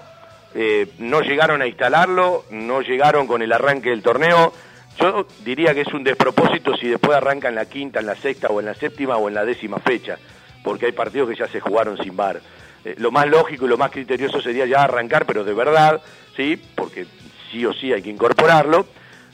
eh, 0.53 0.89
no 0.99 1.21
llegaron 1.21 1.61
a 1.61 1.67
instalarlo, 1.67 2.45
no 2.51 2.81
llegaron 2.81 3.27
con 3.27 3.41
el 3.41 3.51
arranque 3.51 3.89
del 3.89 4.01
torneo. 4.03 4.53
Yo 5.01 5.25
diría 5.43 5.73
que 5.73 5.81
es 5.81 5.93
un 5.93 6.03
despropósito 6.03 6.75
si 6.77 6.87
después 6.87 7.17
arranca 7.17 7.49
en 7.49 7.55
la 7.55 7.65
quinta, 7.65 7.99
en 7.99 8.05
la 8.05 8.15
sexta 8.15 8.47
o 8.49 8.59
en 8.59 8.67
la 8.67 8.75
séptima 8.75 9.17
o 9.17 9.27
en 9.27 9.33
la 9.33 9.45
décima 9.45 9.79
fecha, 9.79 10.17
porque 10.63 10.85
hay 10.85 10.91
partidos 10.91 11.29
que 11.29 11.35
ya 11.35 11.47
se 11.47 11.59
jugaron 11.59 11.97
sin 11.97 12.15
VAR. 12.15 12.41
lo 12.97 13.11
más 13.11 13.27
lógico 13.27 13.65
y 13.65 13.69
lo 13.69 13.77
más 13.77 13.91
criterioso 13.91 14.41
sería 14.41 14.65
ya 14.65 14.83
arrancar, 14.83 15.25
pero 15.25 15.43
de 15.43 15.53
verdad, 15.53 16.01
¿sí? 16.35 16.61
Porque 16.75 17.05
sí 17.51 17.65
o 17.65 17.73
sí 17.73 17.91
hay 17.91 18.01
que 18.01 18.09
incorporarlo 18.09 18.85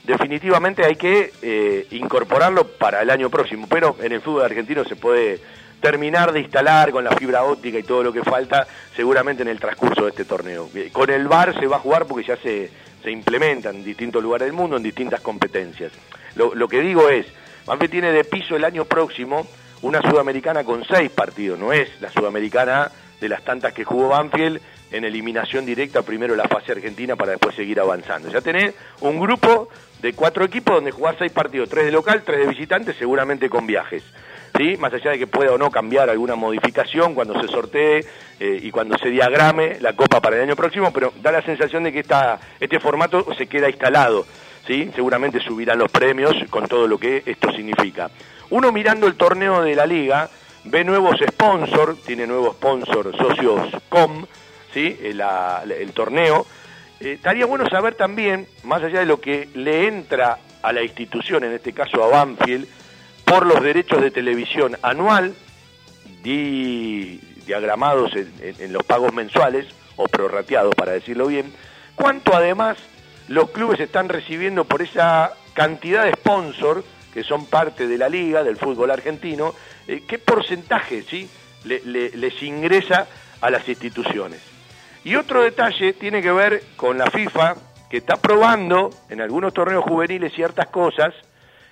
definitivamente 0.07 0.85
hay 0.85 0.95
que 0.95 1.33
eh, 1.41 1.85
incorporarlo 1.91 2.65
para 2.65 3.01
el 3.01 3.09
año 3.09 3.29
próximo, 3.29 3.67
pero 3.69 3.97
en 4.01 4.13
el 4.13 4.21
fútbol 4.21 4.45
argentino 4.45 4.85
se 4.85 4.95
puede 4.95 5.39
terminar 5.81 6.31
de 6.31 6.39
instalar 6.39 6.91
con 6.91 7.03
la 7.03 7.11
fibra 7.11 7.43
óptica 7.43 7.77
y 7.77 7.83
todo 7.83 8.03
lo 8.03 8.13
que 8.13 8.23
falta 8.23 8.65
seguramente 8.95 9.43
en 9.43 9.49
el 9.49 9.59
transcurso 9.59 10.05
de 10.05 10.09
este 10.09 10.25
torneo. 10.25 10.69
Eh, 10.73 10.89
con 10.91 11.09
el 11.09 11.27
VAR 11.27 11.59
se 11.59 11.67
va 11.67 11.75
a 11.75 11.79
jugar 11.79 12.07
porque 12.07 12.25
ya 12.25 12.37
se, 12.37 12.71
se 13.03 13.11
implementa 13.11 13.69
en 13.69 13.83
distintos 13.83 14.21
lugares 14.21 14.47
del 14.47 14.53
mundo, 14.53 14.77
en 14.77 14.83
distintas 14.83 15.21
competencias. 15.21 15.91
Lo, 16.35 16.55
lo 16.55 16.67
que 16.67 16.81
digo 16.81 17.09
es, 17.09 17.25
Banfield 17.65 17.91
tiene 17.91 18.11
de 18.11 18.23
piso 18.23 18.55
el 18.55 18.63
año 18.63 18.85
próximo 18.85 19.47
una 19.81 20.01
sudamericana 20.01 20.63
con 20.63 20.83
seis 20.85 21.11
partidos, 21.11 21.59
no 21.59 21.71
es 21.73 21.89
la 22.01 22.09
sudamericana 22.09 22.91
de 23.19 23.29
las 23.29 23.43
tantas 23.43 23.73
que 23.73 23.83
jugó 23.83 24.09
Banfield 24.09 24.61
en 24.91 25.03
eliminación 25.03 25.65
directa 25.65 26.01
primero 26.01 26.35
la 26.35 26.47
fase 26.47 26.71
argentina 26.71 27.15
para 27.15 27.31
después 27.31 27.55
seguir 27.55 27.79
avanzando. 27.79 28.29
Ya 28.29 28.41
tenés 28.41 28.73
un 29.01 29.19
grupo 29.19 29.69
de 30.01 30.13
cuatro 30.13 30.45
equipos 30.45 30.75
donde 30.75 30.91
jugar 30.91 31.15
seis 31.17 31.31
partidos, 31.31 31.69
tres 31.69 31.85
de 31.85 31.91
local, 31.91 32.23
tres 32.25 32.39
de 32.39 32.47
visitante, 32.47 32.93
seguramente 32.93 33.49
con 33.49 33.67
viajes. 33.67 34.03
¿Sí? 34.57 34.75
Más 34.77 34.91
allá 34.91 35.11
de 35.11 35.19
que 35.19 35.27
pueda 35.27 35.53
o 35.53 35.57
no 35.57 35.69
cambiar 35.69 36.09
alguna 36.09 36.35
modificación 36.35 37.13
cuando 37.13 37.39
se 37.39 37.47
sortee 37.47 38.03
eh, 38.39 38.59
y 38.61 38.71
cuando 38.71 38.97
se 38.97 39.09
diagrame 39.09 39.77
la 39.79 39.93
Copa 39.93 40.19
para 40.19 40.35
el 40.37 40.41
año 40.43 40.55
próximo, 40.55 40.91
pero 40.91 41.13
da 41.21 41.31
la 41.31 41.43
sensación 41.43 41.83
de 41.83 41.93
que 41.93 41.99
esta, 41.99 42.39
este 42.59 42.79
formato 42.79 43.27
se 43.37 43.45
queda 43.47 43.69
instalado. 43.69 44.25
¿sí? 44.65 44.89
Seguramente 44.95 45.39
subirán 45.39 45.77
los 45.77 45.91
premios 45.91 46.35
con 46.49 46.67
todo 46.67 46.87
lo 46.87 46.97
que 46.97 47.21
esto 47.25 47.51
significa. 47.51 48.09
Uno 48.49 48.71
mirando 48.71 49.07
el 49.07 49.15
torneo 49.15 49.61
de 49.61 49.75
la 49.75 49.85
liga 49.85 50.29
ve 50.63 50.83
nuevos 50.83 51.17
sponsors, 51.25 52.01
tiene 52.03 52.27
nuevos 52.27 52.55
sponsors, 52.55 53.15
socios 53.17 53.69
com, 53.89 54.25
¿sí? 54.73 54.97
el, 55.03 55.21
el 55.71 55.91
torneo, 55.93 56.45
eh, 56.99 57.13
estaría 57.13 57.45
bueno 57.45 57.67
saber 57.69 57.95
también, 57.95 58.47
más 58.63 58.83
allá 58.83 58.99
de 58.99 59.05
lo 59.05 59.21
que 59.21 59.49
le 59.53 59.87
entra 59.87 60.39
a 60.61 60.73
la 60.73 60.83
institución, 60.83 61.43
en 61.43 61.53
este 61.53 61.73
caso 61.73 62.03
a 62.03 62.07
Banfield, 62.07 62.67
por 63.27 63.45
los 63.45 63.61
derechos 63.61 64.01
de 64.01 64.09
televisión 64.09 64.77
anual, 64.81 65.35
diagramados 66.23 68.13
en, 68.15 68.73
los 68.73 68.83
pagos 68.83 69.13
mensuales, 69.13 69.67
o 69.97 70.07
prorrateados 70.07 70.73
para 70.75 70.93
decirlo 70.93 71.27
bien, 71.27 71.51
cuánto 71.95 72.33
además 72.33 72.77
los 73.27 73.49
clubes 73.49 73.79
están 73.79 74.07
recibiendo 74.07 74.63
por 74.63 74.81
esa 74.81 75.33
cantidad 75.53 76.05
de 76.05 76.13
sponsors 76.13 76.85
que 77.13 77.23
son 77.23 77.47
parte 77.47 77.87
de 77.87 77.97
la 77.97 78.07
liga, 78.07 78.43
del 78.43 78.57
fútbol 78.57 78.91
argentino, 78.91 79.53
eh, 79.87 80.03
qué 80.07 80.19
porcentaje 80.19 81.01
¿sí? 81.01 81.29
les 81.65 82.43
ingresa 82.43 83.07
a 83.41 83.49
las 83.49 83.67
instituciones. 83.67 84.39
Y 85.03 85.15
otro 85.15 85.41
detalle 85.41 85.93
tiene 85.93 86.21
que 86.21 86.31
ver 86.31 86.63
con 86.75 86.97
la 86.97 87.09
FIFA, 87.09 87.55
que 87.89 87.97
está 87.97 88.17
probando 88.17 88.91
en 89.09 89.19
algunos 89.19 89.53
torneos 89.53 89.83
juveniles 89.83 90.33
ciertas 90.33 90.67
cosas 90.67 91.13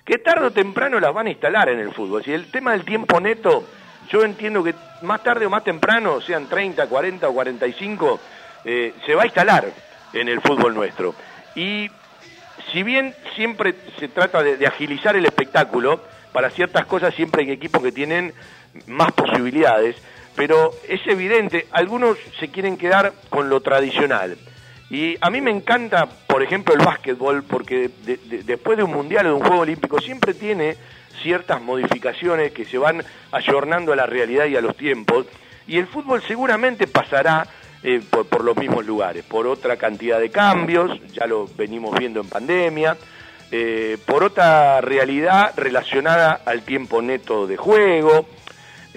que 0.06 0.18
tarde 0.18 0.46
o 0.46 0.50
temprano 0.52 1.00
las 1.00 1.12
van 1.12 1.26
a 1.26 1.30
instalar 1.30 1.68
en 1.68 1.80
el 1.80 1.92
fútbol. 1.92 2.22
Si 2.24 2.32
el 2.32 2.48
tema 2.50 2.72
del 2.72 2.84
tiempo 2.84 3.20
neto, 3.20 3.64
yo 4.08 4.22
entiendo 4.22 4.62
que 4.62 4.72
más 5.02 5.22
tarde 5.22 5.46
o 5.46 5.50
más 5.50 5.64
temprano, 5.64 6.20
sean 6.20 6.46
30, 6.46 6.86
40 6.86 7.28
o 7.28 7.34
45, 7.34 8.20
eh, 8.64 8.94
se 9.04 9.14
va 9.16 9.24
a 9.24 9.26
instalar 9.26 9.66
en 10.12 10.28
el 10.28 10.40
fútbol 10.40 10.74
nuestro. 10.74 11.12
Y 11.56 11.90
si 12.72 12.84
bien 12.84 13.14
siempre 13.34 13.74
se 13.98 14.06
trata 14.06 14.44
de 14.44 14.66
agilizar 14.66 15.16
el 15.16 15.26
espectáculo, 15.26 16.00
para 16.32 16.50
ciertas 16.50 16.86
cosas 16.86 17.14
siempre 17.14 17.42
hay 17.42 17.50
equipos 17.50 17.82
que 17.82 17.90
tienen 17.90 18.32
más 18.86 19.10
posibilidades, 19.12 19.96
pero 20.36 20.70
es 20.88 21.04
evidente, 21.06 21.66
algunos 21.72 22.16
se 22.38 22.48
quieren 22.48 22.76
quedar 22.76 23.12
con 23.30 23.48
lo 23.48 23.60
tradicional. 23.60 24.36
Y 24.88 25.16
a 25.20 25.30
mí 25.30 25.40
me 25.40 25.50
encanta, 25.50 26.06
por 26.06 26.42
ejemplo, 26.42 26.74
el 26.74 26.84
básquetbol, 26.84 27.42
porque 27.42 27.90
después 28.44 28.76
de 28.76 28.84
un 28.84 28.92
mundial 28.92 29.26
o 29.26 29.28
de 29.30 29.34
un 29.34 29.40
juego 29.40 29.62
olímpico 29.62 30.00
siempre 30.00 30.32
tiene 30.32 30.76
ciertas 31.22 31.60
modificaciones 31.60 32.52
que 32.52 32.64
se 32.64 32.78
van 32.78 33.02
ayornando 33.32 33.92
a 33.92 33.96
la 33.96 34.06
realidad 34.06 34.46
y 34.46 34.56
a 34.56 34.60
los 34.60 34.76
tiempos, 34.76 35.26
y 35.66 35.78
el 35.78 35.86
fútbol 35.86 36.22
seguramente 36.22 36.86
pasará 36.86 37.46
eh, 37.82 38.00
por, 38.08 38.44
los 38.44 38.56
mismos 38.56 38.86
lugares, 38.86 39.24
por 39.24 39.46
otra 39.46 39.76
cantidad 39.76 40.20
de 40.20 40.30
cambios, 40.30 41.00
ya 41.12 41.26
lo 41.26 41.46
venimos 41.56 41.98
viendo 41.98 42.20
en 42.20 42.28
pandemia, 42.28 42.96
eh, 43.50 43.98
por 44.06 44.24
otra 44.24 44.80
realidad 44.80 45.52
relacionada 45.56 46.40
al 46.44 46.62
tiempo 46.62 47.02
neto 47.02 47.46
de 47.46 47.56
juego, 47.56 48.28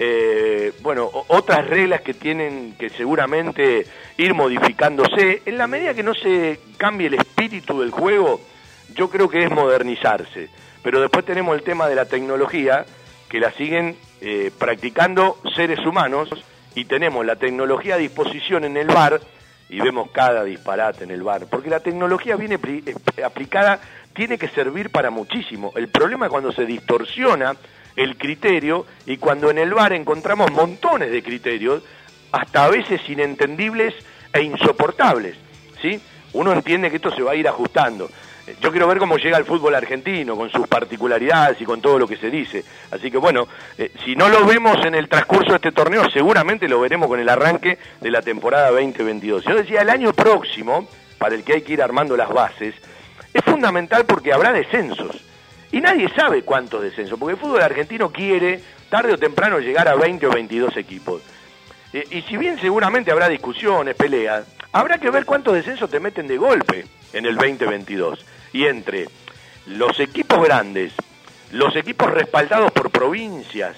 eh, 0.02 0.72
bueno, 0.80 1.10
otras 1.28 1.68
reglas 1.68 2.00
que 2.00 2.14
tienen 2.14 2.74
que 2.78 2.88
seguramente 2.88 3.86
ir 4.16 4.32
modificándose. 4.32 5.42
En 5.44 5.58
la 5.58 5.66
medida 5.66 5.92
que 5.92 6.02
no 6.02 6.14
se 6.14 6.58
cambie 6.78 7.08
el 7.08 7.14
espíritu 7.14 7.80
del 7.80 7.90
juego, 7.90 8.40
yo 8.94 9.10
creo 9.10 9.28
que 9.28 9.44
es 9.44 9.50
modernizarse. 9.50 10.48
Pero 10.82 11.02
después 11.02 11.26
tenemos 11.26 11.54
el 11.54 11.62
tema 11.62 11.86
de 11.86 11.96
la 11.96 12.06
tecnología, 12.06 12.86
que 13.28 13.40
la 13.40 13.52
siguen 13.52 13.94
eh, 14.22 14.50
practicando 14.58 15.36
seres 15.54 15.84
humanos, 15.84 16.30
y 16.74 16.86
tenemos 16.86 17.26
la 17.26 17.36
tecnología 17.36 17.96
a 17.96 17.98
disposición 17.98 18.64
en 18.64 18.78
el 18.78 18.86
bar, 18.86 19.20
y 19.68 19.82
vemos 19.82 20.10
cada 20.12 20.44
disparate 20.44 21.04
en 21.04 21.10
el 21.10 21.22
bar, 21.22 21.44
porque 21.50 21.68
la 21.68 21.80
tecnología 21.80 22.36
viene 22.36 22.58
aplicada, 23.22 23.78
tiene 24.14 24.38
que 24.38 24.48
servir 24.48 24.88
para 24.88 25.10
muchísimo. 25.10 25.74
El 25.76 25.88
problema 25.88 26.24
es 26.24 26.30
cuando 26.30 26.52
se 26.52 26.64
distorsiona 26.64 27.54
el 28.02 28.16
criterio 28.16 28.86
y 29.04 29.18
cuando 29.18 29.50
en 29.50 29.58
el 29.58 29.74
bar 29.74 29.92
encontramos 29.92 30.50
montones 30.50 31.12
de 31.12 31.22
criterios, 31.22 31.82
hasta 32.32 32.64
a 32.64 32.68
veces 32.68 33.00
inentendibles 33.08 33.94
e 34.32 34.42
insoportables, 34.42 35.36
¿sí? 35.82 36.00
Uno 36.32 36.52
entiende 36.52 36.88
que 36.88 36.96
esto 36.96 37.10
se 37.10 37.22
va 37.22 37.32
a 37.32 37.34
ir 37.34 37.46
ajustando. 37.46 38.08
Yo 38.60 38.70
quiero 38.70 38.88
ver 38.88 38.98
cómo 38.98 39.18
llega 39.18 39.36
el 39.36 39.44
fútbol 39.44 39.74
argentino, 39.74 40.34
con 40.34 40.50
sus 40.50 40.66
particularidades 40.66 41.60
y 41.60 41.64
con 41.64 41.82
todo 41.82 41.98
lo 41.98 42.08
que 42.08 42.16
se 42.16 42.30
dice. 42.30 42.64
Así 42.90 43.10
que 43.10 43.18
bueno, 43.18 43.46
eh, 43.76 43.92
si 44.04 44.16
no 44.16 44.28
lo 44.28 44.46
vemos 44.46 44.84
en 44.84 44.94
el 44.94 45.08
transcurso 45.08 45.50
de 45.50 45.56
este 45.56 45.72
torneo, 45.72 46.08
seguramente 46.10 46.68
lo 46.68 46.80
veremos 46.80 47.06
con 47.08 47.20
el 47.20 47.28
arranque 47.28 47.78
de 48.00 48.10
la 48.10 48.22
temporada 48.22 48.70
2022. 48.70 49.44
Yo 49.44 49.56
decía, 49.56 49.82
el 49.82 49.90
año 49.90 50.12
próximo, 50.14 50.88
para 51.18 51.34
el 51.34 51.44
que 51.44 51.54
hay 51.54 51.62
que 51.62 51.74
ir 51.74 51.82
armando 51.82 52.16
las 52.16 52.30
bases, 52.30 52.74
es 53.34 53.44
fundamental 53.44 54.06
porque 54.06 54.32
habrá 54.32 54.52
descensos. 54.52 55.29
Y 55.72 55.80
nadie 55.80 56.08
sabe 56.14 56.42
cuántos 56.42 56.82
descensos, 56.82 57.18
porque 57.18 57.34
el 57.34 57.40
fútbol 57.40 57.62
argentino 57.62 58.10
quiere 58.10 58.60
tarde 58.88 59.12
o 59.12 59.18
temprano 59.18 59.60
llegar 59.60 59.88
a 59.88 59.94
20 59.94 60.26
o 60.26 60.30
22 60.30 60.76
equipos. 60.76 61.22
Eh, 61.92 62.06
y 62.10 62.22
si 62.22 62.36
bien 62.36 62.58
seguramente 62.60 63.10
habrá 63.12 63.28
discusiones, 63.28 63.94
peleas, 63.94 64.46
habrá 64.72 64.98
que 64.98 65.10
ver 65.10 65.24
cuántos 65.24 65.54
descensos 65.54 65.88
te 65.88 66.00
meten 66.00 66.26
de 66.26 66.36
golpe 66.36 66.86
en 67.12 67.24
el 67.24 67.36
2022. 67.36 68.24
Y 68.52 68.66
entre 68.66 69.06
los 69.66 69.98
equipos 70.00 70.42
grandes, 70.42 70.92
los 71.52 71.74
equipos 71.76 72.10
respaldados 72.10 72.72
por 72.72 72.90
provincias, 72.90 73.76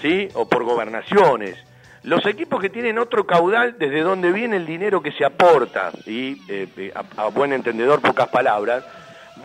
¿sí? 0.00 0.28
O 0.34 0.48
por 0.48 0.64
gobernaciones, 0.64 1.58
los 2.04 2.24
equipos 2.24 2.60
que 2.60 2.70
tienen 2.70 2.98
otro 2.98 3.26
caudal 3.26 3.76
desde 3.78 4.00
donde 4.00 4.32
viene 4.32 4.56
el 4.56 4.64
dinero 4.64 5.02
que 5.02 5.12
se 5.12 5.26
aporta, 5.26 5.90
y 6.06 6.40
eh, 6.48 6.92
a 7.16 7.26
buen 7.26 7.52
entendedor 7.52 8.00
pocas 8.00 8.28
palabras, 8.28 8.84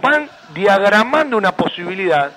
van 0.02 0.30
diagramando 0.54 1.38
una 1.38 1.52
posibilidad 1.52 2.32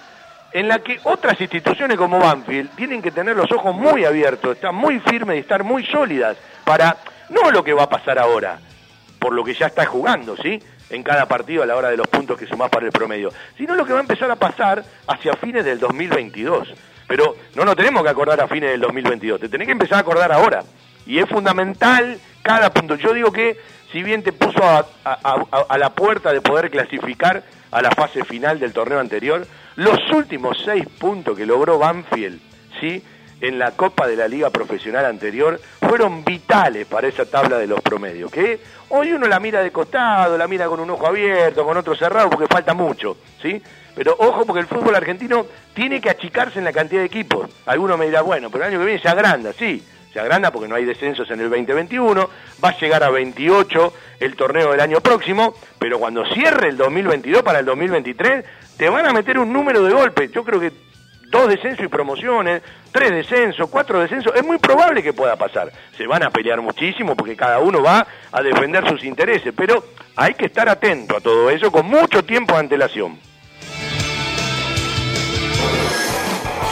en 0.52 0.68
la 0.68 0.78
que 0.78 0.98
otras 1.04 1.40
instituciones 1.40 1.98
como 1.98 2.18
Banfield 2.18 2.70
tienen 2.76 3.02
que 3.02 3.10
tener 3.10 3.36
los 3.36 3.50
ojos 3.52 3.74
muy 3.74 4.04
abiertos, 4.04 4.56
estar 4.56 4.72
muy 4.72 5.00
firmes 5.00 5.36
y 5.36 5.40
estar 5.40 5.62
muy 5.64 5.84
sólidas 5.84 6.36
para 6.64 6.96
no 7.28 7.50
lo 7.50 7.62
que 7.62 7.72
va 7.72 7.84
a 7.84 7.88
pasar 7.88 8.18
ahora, 8.18 8.58
por 9.18 9.32
lo 9.32 9.44
que 9.44 9.54
ya 9.54 9.66
está 9.66 9.84
jugando, 9.84 10.36
¿sí? 10.36 10.62
En 10.88 11.02
cada 11.02 11.26
partido 11.26 11.62
a 11.62 11.66
la 11.66 11.76
hora 11.76 11.90
de 11.90 11.96
los 11.96 12.06
puntos 12.06 12.38
que 12.38 12.46
sumás 12.46 12.70
para 12.70 12.86
el 12.86 12.92
promedio, 12.92 13.30
sino 13.58 13.74
lo 13.74 13.84
que 13.84 13.92
va 13.92 13.98
a 13.98 14.02
empezar 14.02 14.30
a 14.30 14.36
pasar 14.36 14.82
hacia 15.08 15.34
fines 15.34 15.64
del 15.64 15.78
2022. 15.78 16.72
Pero 17.08 17.36
no 17.54 17.64
nos 17.64 17.76
tenemos 17.76 18.02
que 18.02 18.08
acordar 18.08 18.40
a 18.40 18.48
fines 18.48 18.70
del 18.70 18.80
2022, 18.80 19.40
te 19.40 19.48
tenés 19.48 19.66
que 19.66 19.72
empezar 19.72 19.98
a 19.98 20.00
acordar 20.00 20.32
ahora. 20.32 20.62
Y 21.06 21.18
es 21.18 21.28
fundamental 21.28 22.18
cada 22.42 22.70
punto. 22.70 22.96
Yo 22.96 23.12
digo 23.12 23.32
que 23.32 23.58
si 23.92 24.02
bien 24.02 24.22
te 24.22 24.32
puso 24.32 24.62
a, 24.62 25.78
la 25.78 25.90
puerta 25.90 26.32
de 26.32 26.40
poder 26.40 26.70
clasificar 26.70 27.42
a 27.70 27.82
la 27.82 27.90
fase 27.90 28.24
final 28.24 28.58
del 28.58 28.72
torneo 28.72 28.98
anterior, 28.98 29.46
los 29.76 29.98
últimos 30.12 30.58
seis 30.64 30.84
puntos 30.98 31.36
que 31.36 31.46
logró 31.46 31.78
Banfield, 31.78 32.40
¿sí? 32.80 33.02
en 33.40 33.58
la 33.58 33.72
Copa 33.72 34.06
de 34.06 34.16
la 34.16 34.28
Liga 34.28 34.50
Profesional 34.50 35.04
anterior 35.04 35.60
fueron 35.80 36.24
vitales 36.24 36.86
para 36.86 37.08
esa 37.08 37.26
tabla 37.26 37.58
de 37.58 37.66
los 37.66 37.80
promedios, 37.80 38.30
que 38.30 38.60
hoy 38.88 39.12
uno 39.12 39.26
la 39.26 39.40
mira 39.40 39.60
de 39.62 39.70
costado, 39.70 40.38
la 40.38 40.48
mira 40.48 40.66
con 40.66 40.80
un 40.80 40.90
ojo 40.90 41.06
abierto, 41.06 41.64
con 41.64 41.76
otro 41.76 41.94
cerrado, 41.94 42.30
porque 42.30 42.46
falta 42.46 42.74
mucho, 42.74 43.18
¿sí? 43.42 43.62
Pero 43.94 44.14
ojo 44.18 44.44
porque 44.44 44.60
el 44.60 44.66
fútbol 44.66 44.94
argentino 44.94 45.46
tiene 45.74 46.00
que 46.00 46.10
achicarse 46.10 46.58
en 46.58 46.64
la 46.64 46.72
cantidad 46.72 47.00
de 47.00 47.06
equipos. 47.06 47.50
Alguno 47.66 47.96
me 47.96 48.06
dirá, 48.06 48.22
bueno, 48.22 48.50
pero 48.50 48.64
el 48.64 48.70
año 48.70 48.80
que 48.80 48.86
viene 48.86 49.00
se 49.00 49.08
agranda, 49.08 49.52
sí, 49.52 49.82
se 50.16 50.20
agranda 50.20 50.51
porque 50.51 50.66
no 50.66 50.76
hay 50.76 50.86
descensos 50.86 51.30
en 51.30 51.40
el 51.40 51.51
2021, 51.51 52.30
va 52.64 52.70
a 52.70 52.78
llegar 52.78 53.05
a 53.05 53.10
28 53.10 53.93
el 54.20 54.34
torneo 54.34 54.70
del 54.70 54.80
año 54.80 55.02
próximo, 55.02 55.55
pero 55.78 55.98
cuando 55.98 56.24
cierre 56.32 56.70
el 56.70 56.78
2022 56.78 57.43
para 57.43 57.59
el 57.59 57.66
2023, 57.66 58.43
te 58.78 58.88
van 58.88 59.05
a 59.05 59.12
meter 59.12 59.38
un 59.38 59.52
número 59.52 59.82
de 59.82 59.93
golpes. 59.93 60.32
Yo 60.32 60.43
creo 60.43 60.59
que 60.59 60.72
dos 61.28 61.51
descensos 61.51 61.84
y 61.84 61.88
promociones, 61.88 62.62
tres 62.93 63.10
descensos, 63.10 63.68
cuatro 63.68 64.01
descensos, 64.01 64.34
es 64.34 64.43
muy 64.43 64.56
probable 64.56 65.02
que 65.02 65.12
pueda 65.12 65.36
pasar. 65.36 65.70
Se 65.98 66.06
van 66.06 66.22
a 66.22 66.30
pelear 66.30 66.62
muchísimo 66.62 67.14
porque 67.14 67.36
cada 67.36 67.59
uno 67.59 67.82
va 67.82 68.06
a 68.32 68.40
defender 68.40 68.88
sus 68.88 69.05
intereses, 69.05 69.52
pero 69.55 69.84
hay 70.16 70.32
que 70.32 70.47
estar 70.47 70.66
atento 70.66 71.18
a 71.18 71.20
todo 71.20 71.51
eso 71.51 71.70
con 71.70 71.84
mucho 71.84 72.24
tiempo 72.24 72.55
de 72.55 72.60
antelación. 72.60 73.18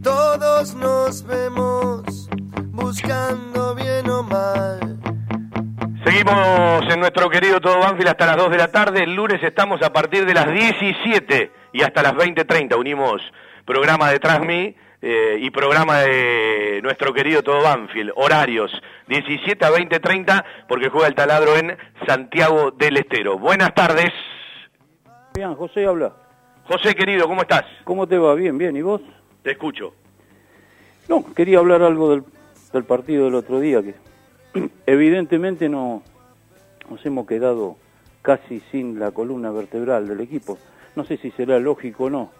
Todos 0.02 0.74
nos 0.74 1.22
vemos 1.24 2.28
buscando 2.70 3.74
bien 3.74 4.08
o 4.08 4.22
mal. 4.22 4.98
Seguimos 6.04 6.84
en 6.88 7.00
nuestro 7.00 7.28
querido 7.28 7.60
Todo 7.60 7.80
Banfield 7.80 8.10
hasta 8.10 8.26
las 8.26 8.36
2 8.36 8.50
de 8.50 8.58
la 8.58 8.68
tarde. 8.68 9.02
El 9.02 9.14
lunes 9.14 9.42
estamos 9.42 9.82
a 9.82 9.92
partir 9.92 10.24
de 10.24 10.34
las 10.34 10.52
17 10.52 11.50
y 11.72 11.82
hasta 11.82 12.02
las 12.02 12.14
20.30. 12.14 12.78
Unimos 12.78 13.20
programa 13.64 14.10
de 14.10 14.20
Transmi 14.20 14.76
eh, 15.02 15.38
y 15.40 15.50
programa 15.50 16.00
de 16.00 16.80
nuestro 16.82 17.12
querido 17.12 17.42
Todo 17.42 17.62
Banfield. 17.62 18.12
Horarios 18.16 18.70
17 19.08 19.64
a 19.64 19.70
20.30 19.70 20.44
porque 20.68 20.88
juega 20.88 21.08
el 21.08 21.14
taladro 21.14 21.56
en 21.56 21.76
Santiago 22.06 22.70
del 22.70 22.96
Estero. 22.96 23.38
Buenas 23.38 23.74
tardes. 23.74 24.12
Bien, 25.34 25.54
José 25.54 25.86
habla. 25.86 26.12
José 26.64 26.94
querido, 26.94 27.28
¿cómo 27.28 27.42
estás? 27.42 27.64
¿Cómo 27.84 28.06
te 28.06 28.18
va? 28.18 28.34
Bien, 28.34 28.56
bien. 28.58 28.76
¿Y 28.76 28.82
vos? 28.82 29.00
Te 29.42 29.52
escucho. 29.52 29.94
No, 31.08 31.24
quería 31.34 31.58
hablar 31.58 31.82
algo 31.82 32.10
del, 32.10 32.24
del 32.72 32.84
partido 32.84 33.26
del 33.26 33.36
otro 33.36 33.60
día, 33.60 33.82
que 33.82 33.94
evidentemente 34.86 35.68
no 35.68 36.02
nos 36.90 37.04
hemos 37.06 37.26
quedado 37.26 37.76
casi 38.22 38.60
sin 38.72 38.98
la 38.98 39.12
columna 39.12 39.50
vertebral 39.50 40.08
del 40.08 40.20
equipo. 40.20 40.58
No 40.96 41.04
sé 41.04 41.16
si 41.18 41.30
será 41.32 41.60
lógico 41.60 42.04
o 42.04 42.10
no. 42.10 42.30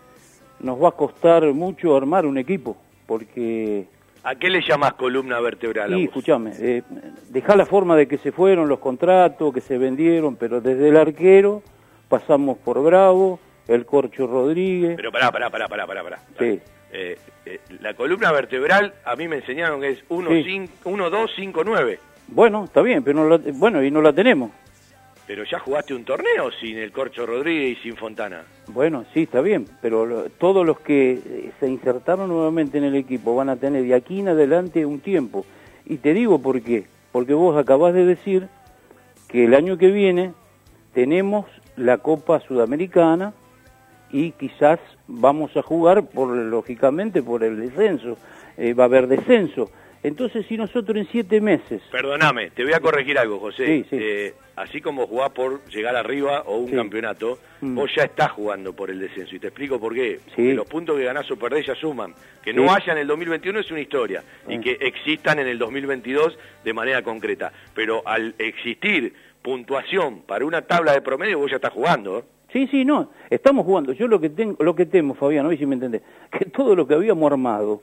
Nos 0.60 0.82
va 0.82 0.88
a 0.88 0.92
costar 0.92 1.44
mucho 1.52 1.96
armar 1.96 2.26
un 2.26 2.38
equipo, 2.38 2.76
porque... 3.06 3.86
¿A 4.22 4.34
qué 4.34 4.50
le 4.50 4.60
llamas 4.60 4.94
columna 4.94 5.38
vertebral? 5.40 5.92
Sí, 5.94 6.04
escúchame, 6.04 6.52
eh, 6.58 6.82
dejá 7.28 7.54
la 7.54 7.66
forma 7.66 7.94
de 7.94 8.08
que 8.08 8.18
se 8.18 8.32
fueron 8.32 8.68
los 8.68 8.78
contratos, 8.80 9.54
que 9.54 9.60
se 9.60 9.78
vendieron, 9.78 10.34
pero 10.36 10.60
desde 10.60 10.88
el 10.88 10.96
arquero 10.96 11.62
pasamos 12.08 12.58
por 12.58 12.82
Bravo, 12.82 13.38
el 13.68 13.84
Corcho 13.86 14.26
Rodríguez... 14.26 14.96
Pero 14.96 15.12
pará, 15.12 15.30
pará, 15.30 15.50
pará, 15.50 15.68
pará, 15.68 15.86
pará. 15.86 16.02
pará. 16.02 16.18
Sí. 16.38 16.60
Eh, 16.92 17.18
eh, 17.44 17.60
la 17.80 17.94
columna 17.94 18.32
vertebral 18.32 18.94
a 19.04 19.14
mí 19.16 19.28
me 19.28 19.36
enseñaron 19.36 19.80
que 19.80 19.90
es 19.90 20.04
1, 20.08 20.30
Sí. 20.30 20.42
5, 20.44 20.72
1 20.84 21.10
2, 21.10 21.30
5, 21.36 21.62
9. 21.64 21.98
Bueno, 22.28 22.64
está 22.64 22.82
bien, 22.82 23.04
pero 23.04 23.22
no 23.22 23.28
la, 23.28 23.40
bueno, 23.54 23.82
y 23.84 23.90
no 23.90 24.00
la 24.02 24.12
tenemos. 24.12 24.50
Pero 25.26 25.42
ya 25.44 25.58
jugaste 25.58 25.92
un 25.92 26.04
torneo 26.04 26.50
sin 26.60 26.78
el 26.78 26.92
Corcho 26.92 27.26
Rodríguez 27.26 27.78
y 27.78 27.82
sin 27.82 27.96
Fontana. 27.96 28.44
Bueno, 28.68 29.04
sí, 29.12 29.22
está 29.22 29.40
bien, 29.40 29.66
pero 29.82 30.06
lo- 30.06 30.28
todos 30.30 30.64
los 30.64 30.78
que 30.80 31.12
eh, 31.14 31.50
se 31.58 31.68
insertaron 31.68 32.28
nuevamente 32.28 32.78
en 32.78 32.84
el 32.84 32.94
equipo 32.94 33.34
van 33.34 33.48
a 33.48 33.56
tener 33.56 33.82
de 33.82 33.94
aquí 33.94 34.20
en 34.20 34.28
adelante 34.28 34.86
un 34.86 35.00
tiempo. 35.00 35.44
Y 35.84 35.96
te 35.96 36.14
digo 36.14 36.40
por 36.40 36.62
qué. 36.62 36.86
Porque 37.10 37.34
vos 37.34 37.56
acabás 37.56 37.92
de 37.94 38.04
decir 38.04 38.48
que 39.28 39.44
el 39.46 39.54
año 39.54 39.78
que 39.78 39.88
viene 39.90 40.32
tenemos 40.94 41.46
la 41.76 41.98
Copa 41.98 42.40
Sudamericana 42.40 43.32
y 44.12 44.30
quizás 44.32 44.78
vamos 45.08 45.56
a 45.56 45.62
jugar, 45.62 46.06
por 46.06 46.28
lógicamente, 46.36 47.22
por 47.22 47.42
el 47.42 47.58
descenso. 47.60 48.16
Eh, 48.56 48.74
va 48.74 48.84
a 48.84 48.86
haber 48.86 49.08
descenso. 49.08 49.70
Entonces, 50.02 50.46
si 50.46 50.56
nosotros 50.56 50.96
en 50.96 51.06
siete 51.10 51.40
meses... 51.40 51.82
Perdóname, 51.90 52.50
te 52.50 52.62
voy 52.64 52.72
a 52.74 52.80
corregir 52.80 53.18
algo, 53.18 53.38
José. 53.40 53.66
Sí, 53.66 53.86
sí. 53.90 53.96
Eh, 54.00 54.34
así 54.54 54.80
como 54.80 55.06
jugás 55.06 55.30
por 55.30 55.64
llegar 55.68 55.96
arriba 55.96 56.42
o 56.46 56.58
un 56.58 56.68
Sí. 56.70 56.76
campeonato, 56.76 57.38
Mm. 57.60 57.74
vos 57.74 57.90
ya 57.96 58.04
estás 58.04 58.30
jugando 58.32 58.72
por 58.74 58.90
el 58.90 59.00
descenso. 59.00 59.34
Y 59.34 59.38
te 59.40 59.48
explico 59.48 59.80
por 59.80 59.94
qué. 59.94 60.20
Porque 60.26 60.54
los 60.54 60.66
puntos 60.68 60.96
que 60.96 61.04
ganás 61.04 61.28
o 61.30 61.36
perdés 61.36 61.66
ya 61.66 61.74
suman. 61.74 62.14
Que 62.44 62.52
no 62.52 62.72
haya 62.72 62.92
en 62.92 62.98
el 62.98 63.06
2021 63.06 63.58
es 63.60 63.70
una 63.70 63.80
historia. 63.80 64.22
Y 64.48 64.58
Mm. 64.58 64.60
que 64.60 64.72
existan 64.80 65.38
en 65.40 65.48
el 65.48 65.58
2022 65.58 66.38
de 66.64 66.72
manera 66.72 67.02
concreta. 67.02 67.52
Pero 67.74 68.02
al 68.06 68.34
existir 68.38 69.12
puntuación 69.42 70.22
para 70.22 70.44
una 70.44 70.62
tabla 70.62 70.92
de 70.92 71.00
promedio, 71.00 71.38
vos 71.38 71.50
ya 71.50 71.56
estás 71.56 71.72
jugando. 71.72 72.18
¿eh? 72.18 72.22
Sí, 72.52 72.66
sí, 72.70 72.84
no, 72.84 73.10
estamos 73.30 73.64
jugando. 73.64 73.92
Yo 73.92 74.06
lo 74.08 74.20
que 74.20 74.30
tengo, 74.30 74.62
lo 74.62 74.74
que 74.74 74.86
temo, 74.86 75.14
Fabián, 75.14 75.46
hoy 75.46 75.56
si 75.58 75.66
me 75.66 75.74
entendés, 75.74 76.02
que 76.30 76.44
todo 76.46 76.74
lo 76.76 76.86
que 76.86 76.94
habíamos 76.94 77.30
armado 77.30 77.82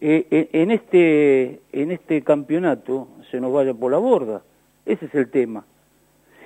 eh, 0.00 0.48
en 0.52 0.70
este 0.70 1.60
en 1.72 1.90
este 1.90 2.22
campeonato 2.22 3.08
se 3.30 3.40
nos 3.40 3.52
vaya 3.52 3.74
por 3.74 3.90
la 3.92 3.98
borda. 3.98 4.42
Ese 4.86 5.06
es 5.06 5.14
el 5.14 5.30
tema. 5.30 5.64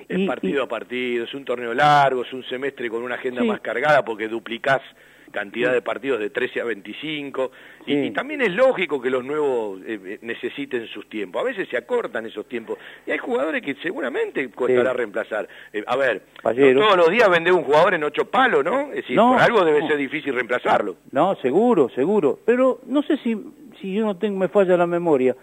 Es 0.08 0.18
Y- 0.18 0.26
partido 0.26 0.62
a 0.64 0.68
partido, 0.68 1.24
es 1.24 1.32
un 1.34 1.44
torneo 1.44 1.72
largo, 1.72 2.22
es 2.22 2.32
un 2.32 2.44
semestre 2.44 2.90
con 2.90 3.02
una 3.02 3.14
agenda 3.14 3.40
Sí. 3.42 3.48
más 3.48 3.60
cargada 3.60 4.04
porque 4.04 4.28
duplicás 4.28 4.82
cantidad 5.30 5.72
de 5.72 5.82
partidos 5.82 6.20
de 6.20 6.30
13 6.30 6.60
a 6.60 6.64
25, 6.64 7.50
y, 7.86 7.94
y 8.06 8.10
también 8.12 8.40
es 8.42 8.52
lógico 8.52 9.00
que 9.00 9.10
los 9.10 9.24
nuevos 9.24 9.80
eh, 9.86 9.98
eh, 10.04 10.18
necesiten 10.22 10.86
sus 10.86 11.08
tiempos. 11.08 11.42
A 11.42 11.44
veces 11.44 11.68
se 11.68 11.76
acortan 11.76 12.26
esos 12.26 12.46
tiempos, 12.46 12.78
y 13.06 13.10
hay 13.10 13.18
jugadores 13.18 13.62
que 13.62 13.74
seguramente 13.76 14.48
costará 14.50 14.90
Sí. 14.92 14.96
reemplazar. 14.96 15.48
Eh, 15.72 15.82
a 15.86 15.96
ver, 15.96 16.22
todos 16.42 16.96
los 16.96 17.10
días 17.10 17.28
vender 17.30 17.52
un 17.52 17.64
jugador 17.64 17.94
en 17.94 18.04
ocho 18.04 18.24
palos, 18.30 18.64
¿no? 18.64 18.88
Es 18.90 18.96
decir, 18.96 19.16
No, 19.16 19.32
por 19.32 19.40
algo 19.42 19.64
debe 19.64 19.80
no. 19.80 19.88
ser 19.88 19.96
difícil 19.96 20.34
reemplazarlo. 20.34 20.96
No, 21.10 21.34
seguro, 21.36 21.88
seguro. 21.90 22.38
Pero 22.44 22.80
no 22.86 23.02
sé 23.02 23.16
si, 23.18 23.36
si 23.80 23.94
yo 23.94 24.04
no 24.04 24.16
tengo, 24.16 24.38
me 24.38 24.48
falla 24.48 24.76
la 24.76 24.86
memoria. 24.86 25.34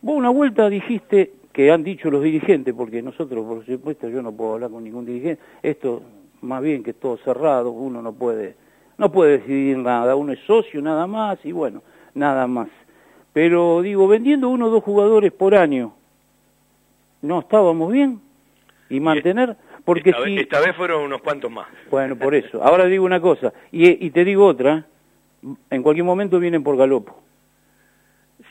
Vos 0.00 0.16
una 0.16 0.30
vuelta 0.30 0.68
dijiste 0.68 1.32
que 1.52 1.70
han 1.72 1.82
dicho 1.82 2.08
los 2.10 2.22
dirigentes, 2.22 2.72
porque 2.74 3.02
nosotros, 3.02 3.44
por 3.44 3.66
supuesto, 3.66 4.08
yo 4.08 4.22
no 4.22 4.30
puedo 4.32 4.54
hablar 4.54 4.70
con 4.70 4.84
ningún 4.84 5.04
dirigente, 5.04 5.42
esto 5.62 6.02
más 6.40 6.62
bien 6.62 6.84
que 6.84 6.92
todo 6.94 7.16
cerrado, 7.16 7.70
uno 7.72 8.00
no 8.00 8.12
puede, 8.12 8.54
no 8.98 9.10
puede 9.10 9.38
decidir 9.38 9.78
nada, 9.78 10.14
uno 10.16 10.32
es 10.32 10.40
socio 10.40 10.82
nada 10.82 11.06
más 11.06 11.38
y 11.44 11.52
bueno, 11.52 11.82
nada 12.14 12.46
más. 12.46 12.68
Pero 13.32 13.80
digo, 13.82 14.08
vendiendo 14.08 14.48
uno 14.48 14.66
o 14.66 14.70
dos 14.70 14.82
jugadores 14.82 15.32
por 15.32 15.54
año, 15.54 15.92
¿no 17.22 17.40
estábamos 17.40 17.92
bien? 17.92 18.20
Y 18.90 19.00
mantener, 19.00 19.56
porque 19.84 20.10
esta, 20.10 20.24
si... 20.24 20.34
vez, 20.34 20.42
esta 20.42 20.60
vez 20.60 20.74
fueron 20.76 21.04
unos 21.04 21.22
cuantos 21.22 21.50
más. 21.50 21.68
Bueno, 21.90 22.16
por 22.16 22.34
eso. 22.34 22.62
Ahora 22.62 22.86
digo 22.86 23.04
una 23.04 23.20
cosa, 23.20 23.52
y, 23.70 24.04
y 24.04 24.10
te 24.10 24.24
digo 24.24 24.44
otra, 24.46 24.84
en 25.70 25.82
cualquier 25.82 26.04
momento 26.04 26.40
vienen 26.40 26.64
por 26.64 26.76
galopo. 26.76 27.16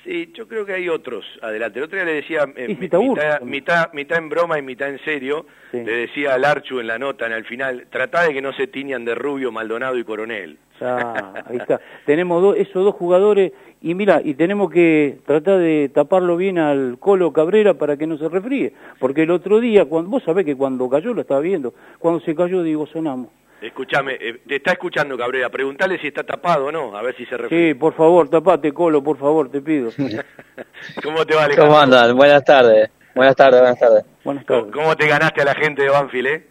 Sí, 0.07 0.31
yo 0.34 0.47
creo 0.47 0.65
que 0.65 0.71
hay 0.71 0.88
otros 0.88 1.25
adelante. 1.41 1.79
El 1.79 1.85
otro 1.85 1.97
día 1.97 2.05
le 2.05 2.13
decía, 2.13 2.45
eh, 2.55 2.77
mitad, 2.79 2.97
mitad, 3.41 3.91
mitad 3.91 4.17
en 4.17 4.29
broma 4.29 4.57
y 4.57 4.61
mitad 4.61 4.88
en 4.88 4.99
serio, 5.03 5.45
Sí. 5.71 5.84
le 5.84 5.91
decía 5.91 6.34
al 6.35 6.45
Archu 6.45 6.79
en 6.79 6.88
la 6.88 6.97
nota, 6.97 7.25
en 7.25 7.34
el 7.34 7.43
final, 7.43 7.88
tratá 7.89 8.23
de 8.25 8.34
que 8.34 8.41
no 8.41 8.53
se 8.53 8.67
tiñan 8.67 9.03
de 9.03 9.15
Rubio, 9.15 9.51
Maldonado 9.51 9.97
y 9.97 10.05
Coronel. 10.05 10.59
Ya, 10.79 11.34
ahí 11.45 11.57
está. 11.57 11.81
Tenemos 12.05 12.41
dos- 12.41 12.55
esos 12.55 12.85
dos 12.85 12.95
jugadores 12.95 13.51
y 13.81 13.95
mira, 13.95 14.21
y 14.23 14.35
tenemos 14.35 14.71
que 14.71 15.17
tratar 15.25 15.57
de 15.59 15.89
taparlo 15.93 16.38
bien 16.38 16.57
al 16.57 16.97
Colo 16.99 17.34
Cabrera 17.34 17.73
para 17.73 17.97
que 17.97 18.07
no 18.07 18.17
se 18.17 18.29
refríe. 18.29 18.71
Porque 18.99 19.23
el 19.23 19.31
otro 19.31 19.59
día, 19.59 19.84
cuando, 19.84 20.09
vos 20.09 20.23
sabés 20.23 20.45
que 20.45 20.55
cuando 20.55 20.88
cayó, 20.89 21.13
lo 21.13 21.19
estaba 21.21 21.41
viendo, 21.41 21.73
cuando 21.99 22.21
se 22.21 22.34
cayó, 22.34 22.63
digo, 22.63 22.88
sonamos. 22.88 23.27
Escúchame, 23.61 24.13
eh, 24.19 24.41
te 24.47 24.57
está 24.57 24.73
escuchando 24.73 25.17
Cabrera, 25.17 25.49
preguntale 25.49 25.97
si 25.99 26.07
está 26.07 26.23
tapado 26.23 26.65
o 26.67 26.71
no, 26.71 26.95
a 26.95 27.01
ver 27.01 27.15
si 27.15 27.23
se 27.25 27.31
Sí, 27.31 27.38
refiere. 27.38 27.75
por 27.75 27.95
favor, 27.95 28.29
tapate, 28.29 28.71
Colo, 28.71 29.03
por 29.03 29.17
favor, 29.17 29.49
te 29.49 29.61
pido. 29.61 29.89
¿Cómo 31.03 31.25
te 31.25 31.34
va, 31.35 31.45
Alejandro? 31.45 31.65
¿Cómo 31.65 31.79
andan? 31.79 32.15
Buenas 32.15 32.43
tardes. 32.43 32.89
Buenas 33.15 33.35
tardes, 33.35 33.59
buenas 33.59 33.79
tardes. 33.79 34.05
Buenas 34.23 34.45
¿Cómo, 34.45 34.71
cómo 34.71 34.95
te 34.95 35.07
ganaste 35.07 35.41
a 35.41 35.45
la 35.45 35.55
gente 35.55 35.81
de 35.81 35.89
Banfield, 35.89 36.27
eh? 36.27 36.47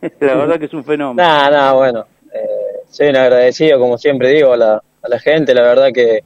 La 0.20 0.34
verdad 0.36 0.58
que 0.60 0.66
es 0.66 0.74
un 0.74 0.84
fenómeno. 0.84 1.26
Nada, 1.26 1.50
nada, 1.50 1.72
bueno. 1.72 2.06
Eh, 2.32 2.82
soy 2.88 3.08
un 3.08 3.16
agradecido, 3.16 3.80
como 3.80 3.98
siempre 3.98 4.28
digo, 4.28 4.52
a 4.52 4.56
la, 4.56 4.74
a 4.76 5.08
la 5.08 5.18
gente. 5.18 5.52
La 5.54 5.62
verdad 5.62 5.88
que, 5.92 6.20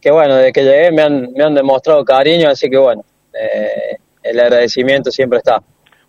que, 0.00 0.10
bueno, 0.10 0.34
desde 0.34 0.52
que 0.52 0.64
llegué 0.64 0.90
me 0.90 1.02
han, 1.02 1.32
me 1.32 1.44
han 1.44 1.54
demostrado 1.54 2.04
cariño, 2.04 2.48
así 2.48 2.68
que, 2.68 2.76
bueno, 2.76 3.04
eh, 3.32 3.98
el 4.24 4.40
agradecimiento 4.40 5.12
siempre 5.12 5.38
está. 5.38 5.62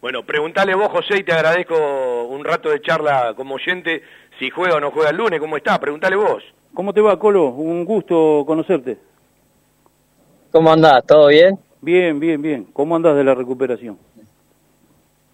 Bueno, 0.04 0.26
preguntale 0.26 0.76
vos, 0.76 0.90
José, 0.90 1.20
y 1.20 1.24
te 1.24 1.32
agradezco 1.32 2.26
un 2.26 2.44
rato 2.44 2.70
de 2.70 2.82
charla 2.82 3.34
como 3.38 3.56
oyente, 3.56 4.02
si 4.38 4.50
juega 4.50 4.76
o 4.76 4.80
no 4.82 4.92
juega 4.92 5.12
el 5.12 5.16
lunes, 5.16 5.40
¿cómo 5.40 5.56
está? 5.56 5.80
Preguntale 5.80 6.18
vos. 6.18 6.44
¿Cómo 6.74 6.92
te 6.94 7.00
va, 7.00 7.18
Colo? 7.18 7.46
Un 7.52 7.86
gusto 7.86 8.44
conocerte. 8.46 8.98
¿Cómo 10.52 10.74
andás? 10.74 11.06
¿Todo 11.06 11.28
bien? 11.28 11.58
Bien, 11.80 12.20
bien, 12.20 12.42
bien. 12.42 12.66
¿Cómo 12.74 12.98
andas 12.98 13.16
de 13.16 13.24
la 13.24 13.34
recuperación? 13.34 13.98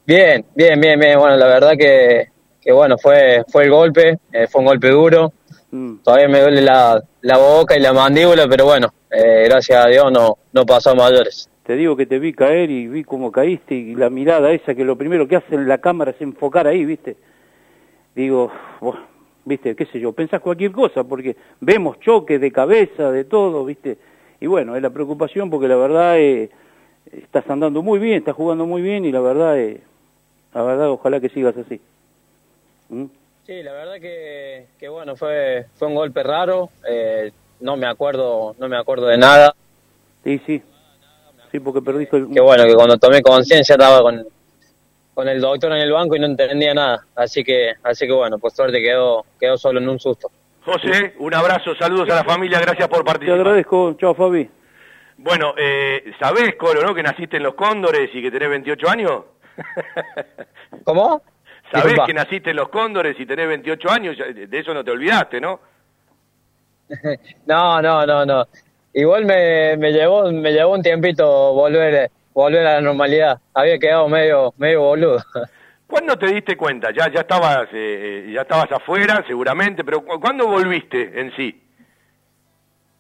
Bien, 0.06 0.46
bien, 0.54 0.80
bien, 0.80 1.00
bien. 1.00 1.18
Bueno, 1.18 1.36
la 1.36 1.48
verdad 1.48 1.72
que, 1.76 2.28
que 2.62 2.72
bueno, 2.72 2.96
fue, 3.00 3.44
fue 3.52 3.64
el 3.64 3.72
golpe, 3.72 4.20
eh, 4.32 4.46
fue 4.46 4.62
un 4.62 4.68
golpe 4.68 4.92
duro. 4.92 5.34
Mm. 5.72 5.96
Todavía 6.04 6.28
me 6.28 6.42
duele 6.42 6.62
la, 6.62 7.02
la 7.22 7.38
boca 7.40 7.76
y 7.76 7.80
la 7.80 7.92
mandíbula, 7.92 8.46
pero 8.48 8.66
bueno, 8.66 8.94
eh, 9.10 9.46
gracias 9.46 9.84
a 9.84 9.90
Dios 9.90 10.12
no, 10.12 10.38
no 10.54 10.64
pasó 10.64 10.92
a 10.92 10.94
mayores. 10.94 11.50
Te 11.70 11.76
digo 11.76 11.96
que 11.96 12.08
te 12.08 12.18
vi 12.18 12.34
caer 12.34 12.72
y 12.72 12.88
vi 12.88 13.04
cómo 13.04 13.32
caíste 13.32 13.76
y 13.76 13.94
la 13.94 14.10
mirada 14.10 14.52
esa 14.52 14.74
que 14.74 14.84
lo 14.84 14.96
primero 14.96 15.28
que 15.28 15.36
hace 15.36 15.54
en 15.54 15.68
la 15.68 15.78
cámara 15.78 16.10
es 16.10 16.20
enfocar 16.20 16.66
ahí, 16.66 16.84
¿viste? 16.84 17.16
Digo, 18.16 18.52
bueno, 18.82 19.02
¿viste? 19.46 19.76
¿Qué 19.76 19.86
sé 19.86 20.00
yo? 20.00 20.12
Pensás 20.12 20.42
cualquier 20.42 20.72
cosa 20.72 21.04
porque 21.04 21.36
vemos 21.60 22.00
choques 22.00 22.42
de 22.42 22.52
cabeza, 22.52 23.12
de 23.12 23.24
todo, 23.24 23.64
¿viste? 23.66 24.00
Y 24.42 24.48
bueno, 24.48 24.76
es 24.76 24.82
la 24.82 24.90
preocupación 24.90 25.52
porque 25.52 25.68
la 25.68 25.76
verdad 25.76 26.18
eh, 26.18 26.50
estás 27.12 27.48
andando 27.48 27.84
muy 27.84 28.00
bien, 28.00 28.18
estás 28.18 28.36
jugando 28.36 28.66
muy 28.66 28.82
bien 28.82 29.06
y 29.06 29.12
la 29.12 29.20
verdad, 29.20 29.60
eh, 29.60 29.80
la 30.56 30.64
verdad, 30.64 30.90
ojalá 30.90 31.20
que 31.20 31.30
sigas 31.30 31.56
así. 31.56 31.80
¿Mm? 32.90 33.06
Sí, 33.46 33.62
la 33.62 33.74
verdad 33.74 34.00
que, 34.02 34.66
que 34.80 34.90
bueno, 34.90 35.16
fue, 35.16 35.68
fue 35.76 35.88
un 35.88 35.94
golpe 35.94 36.24
raro, 36.24 36.72
eh, 36.90 37.32
no 37.60 37.78
me 37.78 37.86
acuerdo, 37.86 38.56
no 38.58 38.68
me 38.68 38.76
acuerdo 38.76 39.06
de 39.06 39.20
nada. 39.20 39.54
Sí, 40.24 40.42
sí. 40.48 40.64
Sí, 41.52 41.60
porque 41.60 41.82
perdiste 41.82 42.18
el... 42.18 42.30
Que 42.32 42.40
bueno, 42.42 42.66
que 42.66 42.76
cuando 42.76 42.98
tomé 42.98 43.22
conciencia 43.22 43.74
estaba 43.74 44.02
con, 44.02 44.26
con 45.14 45.28
el 45.28 45.42
doctor 45.42 45.72
en 45.74 45.80
el 45.80 45.92
banco 45.92 46.16
y 46.16 46.20
no 46.20 46.28
entendía 46.28 46.74
nada. 46.74 47.06
Así 47.16 47.44
que, 47.44 47.74
así 47.84 48.06
que 48.06 48.14
bueno, 48.14 48.38
por 48.38 48.52
suerte 48.52 48.82
quedó, 48.82 49.26
quedó 49.40 49.58
solo 49.58 49.80
en 49.80 49.90
un 49.90 50.00
susto. 50.00 50.30
José, 50.64 51.16
un 51.20 51.34
abrazo, 51.34 51.74
saludos 51.76 52.10
a 52.12 52.16
la 52.16 52.24
familia, 52.24 52.60
gracias 52.60 52.88
por 52.88 53.00
Te 53.00 53.06
participar. 53.06 53.40
agradezco, 53.40 53.94
chao 53.94 54.14
Fabi. 54.14 54.50
Bueno, 55.18 55.54
eh, 55.58 56.14
¿sabés, 56.20 56.56
Colo, 56.56 56.82
no, 56.84 56.94
que 56.94 57.02
naciste 57.04 57.38
en 57.38 57.44
Los 57.44 57.56
Cóndores 57.56 58.10
y 58.14 58.22
que 58.22 58.30
tenés 58.32 58.50
28 58.50 58.90
años? 58.90 59.24
¿Cómo? 60.84 61.22
¿Sabés 61.72 61.86
Disculpa. 61.88 62.06
que 62.06 62.14
naciste 62.14 62.50
en 62.52 62.56
Los 62.56 62.70
Cóndores 62.70 63.20
y 63.20 63.26
tenés 63.26 63.48
28 63.48 63.90
años? 63.92 64.18
De 64.18 64.60
eso 64.60 64.74
no 64.74 64.84
te 64.84 64.92
olvidaste, 64.92 65.42
¿no? 65.42 65.60
No, 67.46 67.82
no, 67.82 68.06
no, 68.06 68.26
no. 68.26 68.48
Igual 68.94 69.26
me, 69.26 69.78
me 69.78 69.92
llevó, 69.92 70.32
me 70.32 70.52
llevó 70.52 70.74
un 70.74 70.82
tiempito 70.82 71.54
volver, 71.54 72.10
volver 72.34 72.66
a 72.66 72.74
la 72.76 72.82
normalidad. 72.82 73.40
Había 73.54 73.78
quedado 73.78 74.08
medio, 74.10 74.54
medio 74.58 74.82
boludo. 74.82 75.20
¿Cuándo 75.88 76.16
te 76.18 76.28
diste 76.28 76.56
cuenta? 76.56 76.90
Ya, 76.92 77.12
ya 77.12 77.22
estabas, 77.22 77.68
eh, 77.74 78.26
eh, 78.28 78.32
ya 78.34 78.42
estabas 78.42 78.72
afuera, 78.72 79.24
seguramente, 79.28 79.84
pero 79.84 80.04
¿cu- 80.06 80.20
¿cuándo 80.20 80.48
volviste 80.48 81.20
en 81.20 81.32
sí? 81.36 81.64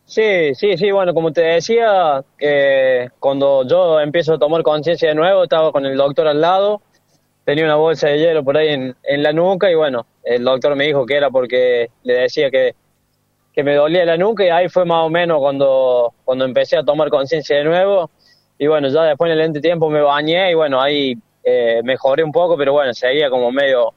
Sí, 0.06 0.56
sí, 0.56 0.76
sí, 0.76 0.90
bueno, 0.91 1.14
como 1.14 1.32
te 1.32 1.41
decía, 1.41 2.24
eh, 2.40 3.10
cuando 3.20 3.64
yo 3.68 3.99
empiezo 3.99 4.34
a 4.34 4.40
tomar 4.40 4.64
conciencia 4.64 5.10
de 5.10 5.16
nuevo, 5.16 5.44
estaba 5.44 5.72
con 5.72 5.86
el 5.86 5.95
doctor 5.95 6.28
al 6.28 6.41
lado, 6.41 6.82
tenía 7.45 7.66
una 7.66 7.76
bolsa 7.76 8.07
de 8.07 8.18
hielo 8.18 8.44
por 8.44 8.57
ahí 8.57 8.70
en, 8.70 8.95
en 9.03 9.22
la 9.24 9.34
nuca 9.34 9.70
y 9.70 9.76
bueno, 9.76 10.07
el 10.24 10.44
doctor 10.44 10.76
me 10.76 10.86
dijo 10.86 11.06
que 11.06 11.16
era 11.16 11.30
porque 11.30 11.91
le 12.02 12.14
decía 12.14 12.49
que, 12.49 12.74
que 13.60 13.64
me 13.65 13.76
dolía 13.76 14.06
la 14.06 14.15
nuca 14.15 14.45
y 14.45 14.49
ahí 14.49 14.69
fue 14.69 14.86
más 14.86 15.06
o 15.06 15.10
menos 15.10 15.38
cuando, 15.40 16.14
cuando 16.23 16.45
empecé 16.45 16.77
a 16.77 16.84
tomar 16.84 17.10
conciencia 17.10 17.57
de 17.57 17.65
nuevo 17.65 18.10
y 18.57 18.68
bueno, 18.68 18.88
ya 18.88 19.03
después 19.03 19.30
en 19.30 19.38
el 19.38 19.45
ente 19.45 19.60
tiempo 19.60 19.90
me 19.90 19.99
bañé 20.02 20.52
y 20.52 20.53
bueno, 20.53 20.81
ahí 20.81 21.18
eh, 21.44 21.81
mejoré 21.84 22.23
un 22.23 22.31
poco, 22.31 22.56
pero 22.56 22.72
bueno, 22.72 22.94
seguía 22.94 23.30
como 23.30 23.52
medio, 23.52 23.94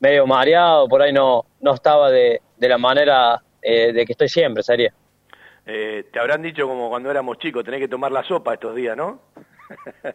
medio 0.00 0.26
mareado, 0.26 0.86
por 0.86 1.00
ahí 1.00 1.14
no, 1.14 1.46
no 1.60 1.72
estaba 1.72 2.10
de, 2.10 2.42
de 2.58 2.68
la 2.68 2.76
manera 2.76 3.40
eh, 3.62 3.90
de 3.94 4.04
que 4.04 4.12
estoy 4.12 4.28
siempre, 4.28 4.62
sería. 4.62 4.92
Eh, 5.64 6.04
te 6.12 6.18
habrán 6.18 6.42
dicho 6.42 6.68
como 6.68 6.90
cuando 6.90 7.10
éramos 7.10 7.38
chicos, 7.38 7.64
tenés 7.64 7.80
que 7.80 7.88
tomar 7.88 8.12
la 8.12 8.22
sopa 8.22 8.52
estos 8.52 8.74
días, 8.74 8.94
¿no? 8.98 9.20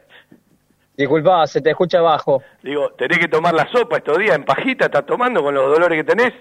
Disculpa, 0.96 1.48
se 1.48 1.60
te 1.60 1.72
escucha 1.72 2.02
bajo. 2.02 2.44
Digo, 2.62 2.92
tenés 2.92 3.18
que 3.18 3.28
tomar 3.28 3.56
la 3.56 3.68
sopa 3.72 3.98
estos 3.98 4.20
días, 4.20 4.36
en 4.36 4.46
pajita, 4.46 4.86
¿estás 4.86 5.08
tomando 5.08 5.42
con 5.42 5.56
los 5.56 5.72
dolores 5.72 5.98
que 5.98 6.16
tenés? 6.16 6.34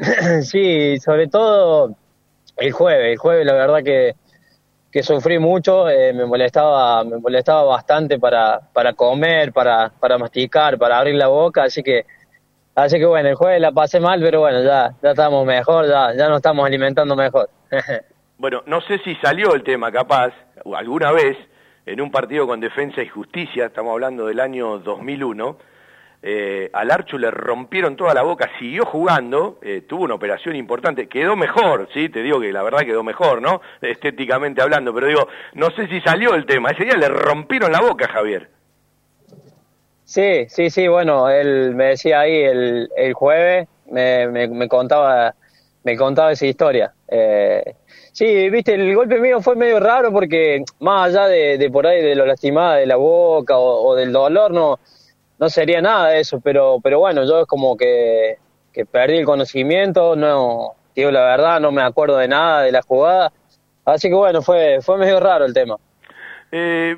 sí, 0.42 0.98
sobre 0.98 1.28
todo 1.28 1.94
el 2.56 2.72
jueves. 2.72 3.12
El 3.12 3.18
jueves, 3.18 3.46
la 3.46 3.52
verdad 3.52 3.82
que, 3.82 4.14
que 4.90 5.02
sufrí 5.02 5.38
mucho, 5.38 5.88
eh, 5.88 6.12
me 6.12 6.24
molestaba, 6.26 7.04
me 7.04 7.18
molestaba 7.18 7.64
bastante 7.64 8.18
para, 8.18 8.60
para 8.72 8.92
comer, 8.94 9.52
para, 9.52 9.90
para 10.00 10.18
masticar, 10.18 10.78
para 10.78 10.98
abrir 10.98 11.14
la 11.14 11.28
boca, 11.28 11.64
así 11.64 11.82
que, 11.82 12.06
así 12.74 12.98
que 12.98 13.06
bueno, 13.06 13.28
el 13.28 13.34
jueves 13.34 13.60
la 13.60 13.72
pasé 13.72 14.00
mal, 14.00 14.20
pero 14.20 14.40
bueno, 14.40 14.62
ya, 14.62 14.94
ya 15.02 15.10
estamos 15.10 15.46
mejor, 15.46 15.86
ya, 15.86 16.14
ya 16.14 16.28
nos 16.28 16.36
estamos 16.36 16.66
alimentando 16.66 17.16
mejor. 17.16 17.48
Bueno, 18.40 18.62
no 18.64 18.80
sé 18.80 18.96
si 19.04 19.14
salió 19.16 19.54
el 19.54 19.62
tema, 19.62 19.92
capaz, 19.92 20.32
alguna 20.74 21.12
vez, 21.12 21.36
en 21.84 22.00
un 22.00 22.10
partido 22.10 22.46
con 22.46 22.58
Defensa 22.58 23.02
y 23.02 23.06
Justicia, 23.06 23.66
estamos 23.66 23.92
hablando 23.92 24.24
del 24.24 24.40
año 24.40 24.78
2001, 24.78 25.58
eh, 26.22 26.70
al 26.72 26.90
Archu 26.90 27.18
le 27.18 27.30
rompieron 27.30 27.96
toda 27.96 28.12
la 28.12 28.22
boca, 28.22 28.50
siguió 28.58 28.84
jugando, 28.84 29.58
eh, 29.62 29.82
tuvo 29.88 30.04
una 30.04 30.14
operación 30.14 30.54
importante, 30.56 31.08
quedó 31.08 31.36
mejor, 31.36 31.88
sí, 31.94 32.08
te 32.08 32.22
digo 32.22 32.40
que 32.40 32.52
la 32.52 32.62
verdad 32.62 32.80
quedó 32.80 33.02
mejor, 33.02 33.40
¿no? 33.40 33.60
Estéticamente 33.80 34.60
hablando, 34.60 34.92
pero 34.92 35.06
digo, 35.06 35.28
no 35.54 35.70
sé 35.70 35.86
si 35.88 36.00
salió 36.00 36.34
el 36.34 36.46
tema, 36.46 36.70
ese 36.70 36.84
día 36.84 36.96
le 36.96 37.08
rompieron 37.08 37.72
la 37.72 37.80
boca, 37.80 38.08
Javier. 38.08 38.48
Sí, 40.04 40.46
sí, 40.48 40.70
sí, 40.70 40.88
bueno, 40.88 41.30
él 41.30 41.74
me 41.74 41.86
decía 41.86 42.20
ahí 42.20 42.36
el, 42.36 42.88
el 42.96 43.12
jueves, 43.14 43.68
me, 43.86 44.26
me, 44.28 44.48
me 44.48 44.68
contaba 44.68 45.34
me 45.82 45.96
contaba 45.96 46.32
esa 46.32 46.46
historia. 46.46 46.92
Eh, 47.08 47.74
sí, 48.12 48.50
viste, 48.50 48.74
el 48.74 48.94
golpe 48.94 49.18
mío 49.18 49.40
fue 49.40 49.56
medio 49.56 49.80
raro 49.80 50.12
porque 50.12 50.62
más 50.80 51.08
allá 51.08 51.26
de, 51.26 51.58
de 51.58 51.70
por 51.70 51.86
ahí 51.86 52.02
de 52.02 52.14
lo 52.14 52.26
lastimada 52.26 52.76
de 52.76 52.86
la 52.86 52.96
boca 52.96 53.56
o, 53.56 53.88
o 53.88 53.94
del 53.94 54.12
dolor, 54.12 54.50
no, 54.50 54.78
no 55.40 55.50
sería 55.50 55.82
nada 55.82 56.10
de 56.10 56.20
eso, 56.20 56.40
pero, 56.40 56.78
pero 56.82 57.00
bueno, 57.00 57.24
yo 57.24 57.40
es 57.40 57.46
como 57.46 57.76
que 57.76 58.38
que 58.72 58.86
perdí 58.86 59.18
el 59.18 59.26
conocimiento, 59.26 60.16
no, 60.16 60.74
digo 60.94 61.10
la 61.10 61.24
verdad, 61.24 61.60
no 61.60 61.72
me 61.72 61.82
acuerdo 61.82 62.16
de 62.18 62.28
nada 62.28 62.62
de 62.62 62.72
la 62.72 62.82
jugada. 62.82 63.32
Así 63.84 64.08
que 64.08 64.14
bueno, 64.14 64.42
fue, 64.42 64.80
fue 64.82 64.98
medio 64.98 65.18
raro 65.20 65.44
el 65.44 65.54
tema. 65.54 65.76
Eh, 66.52 66.96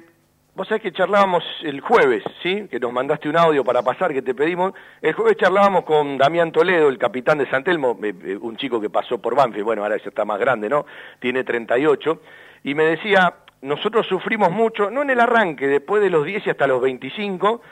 vos 0.55 0.69
sabés 0.69 0.83
que 0.83 0.93
charlábamos 0.93 1.43
el 1.63 1.81
jueves, 1.81 2.23
¿sí? 2.43 2.69
Que 2.71 2.79
nos 2.79 2.93
mandaste 2.93 3.29
un 3.29 3.37
audio 3.37 3.65
para 3.65 3.83
pasar, 3.83 4.13
que 4.13 4.23
te 4.23 4.35
pedimos. 4.35 4.75
El 5.01 5.15
jueves 5.15 5.37
charlábamos 5.37 5.85
con 5.85 6.19
Damián 6.19 6.53
Toledo, 6.53 6.89
el 6.89 6.99
capitán 6.99 7.39
de 7.39 7.49
Santelmo, 7.49 7.99
eh, 8.03 8.15
eh, 8.25 8.37
un 8.37 8.57
chico 8.57 8.81
que 8.81 8.91
pasó 8.91 9.19
por 9.19 9.35
Banfield, 9.35 9.65
bueno, 9.65 9.83
ahora 9.83 9.97
ya 9.97 10.09
está 10.09 10.25
más 10.25 10.39
grande, 10.39 10.69
¿no? 10.69 10.85
Tiene 11.21 11.45
38. 11.45 12.21
Y 12.65 12.75
me 12.75 12.85
decía, 12.85 13.35
nosotros 13.63 14.07
sufrimos 14.07 14.51
mucho, 14.51 14.91
no 14.91 15.03
en 15.03 15.11
el 15.11 15.21
arranque, 15.21 15.67
después 15.67 16.03
de 16.03 16.11
los 16.11 16.27
10 16.27 16.47
y 16.47 16.51
hasta 16.51 16.67
los 16.67 16.83
25, 16.83 17.63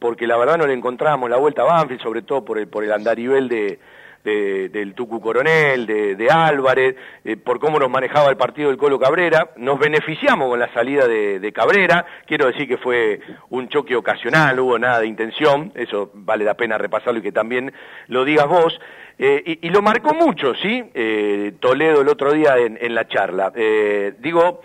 porque 0.00 0.26
la 0.26 0.36
verdad 0.36 0.58
no 0.58 0.66
le 0.66 0.74
encontrábamos 0.74 1.30
la 1.30 1.36
vuelta 1.36 1.62
a 1.62 1.66
Banfield, 1.66 2.02
sobre 2.02 2.22
todo 2.22 2.44
por 2.44 2.58
el, 2.58 2.66
por 2.66 2.82
el 2.82 2.90
andarivel 2.90 3.48
de, 3.48 3.78
de, 4.24 4.68
del 4.70 4.94
Tucu 4.94 5.20
Coronel, 5.20 5.86
de, 5.86 6.16
de 6.16 6.30
Álvarez, 6.30 6.96
eh, 7.24 7.36
por 7.36 7.60
cómo 7.60 7.78
nos 7.78 7.90
manejaba 7.90 8.30
el 8.30 8.36
partido 8.36 8.68
del 8.68 8.78
Colo 8.78 8.98
Cabrera. 8.98 9.50
Nos 9.56 9.78
beneficiamos 9.78 10.48
con 10.48 10.58
la 10.58 10.72
salida 10.72 11.06
de, 11.06 11.38
de, 11.38 11.52
Cabrera. 11.52 12.04
Quiero 12.26 12.46
decir 12.46 12.66
que 12.66 12.78
fue 12.78 13.20
un 13.50 13.68
choque 13.68 13.94
ocasional, 13.94 14.56
no 14.56 14.64
hubo 14.64 14.78
nada 14.78 15.00
de 15.00 15.06
intención. 15.06 15.72
Eso 15.74 16.10
vale 16.14 16.44
la 16.44 16.54
pena 16.54 16.78
repasarlo 16.78 17.20
y 17.20 17.22
que 17.22 17.32
también 17.32 17.72
lo 18.08 18.24
digas 18.24 18.46
vos. 18.48 18.80
Eh, 19.18 19.42
y, 19.44 19.66
y, 19.66 19.70
lo 19.70 19.82
marcó 19.82 20.14
mucho, 20.14 20.54
¿sí? 20.54 20.82
Eh, 20.94 21.52
Toledo 21.60 22.00
el 22.00 22.08
otro 22.08 22.32
día 22.32 22.56
en, 22.56 22.78
en 22.80 22.94
la 22.94 23.06
charla. 23.06 23.52
Eh, 23.54 24.14
digo, 24.18 24.62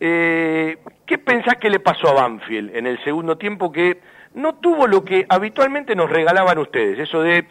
¿qué 0.00 1.18
pensás 1.24 1.58
que 1.58 1.70
le 1.70 1.78
pasó 1.78 2.08
a 2.08 2.14
Banfield 2.14 2.74
en 2.74 2.88
el 2.88 3.02
segundo 3.04 3.38
tiempo 3.38 3.70
que 3.70 4.00
no 4.34 4.54
tuvo 4.56 4.86
lo 4.86 5.04
que 5.04 5.26
habitualmente 5.28 5.94
nos 5.94 6.10
regalaban 6.10 6.58
ustedes? 6.58 6.98
Eso 6.98 7.22
de 7.22 7.46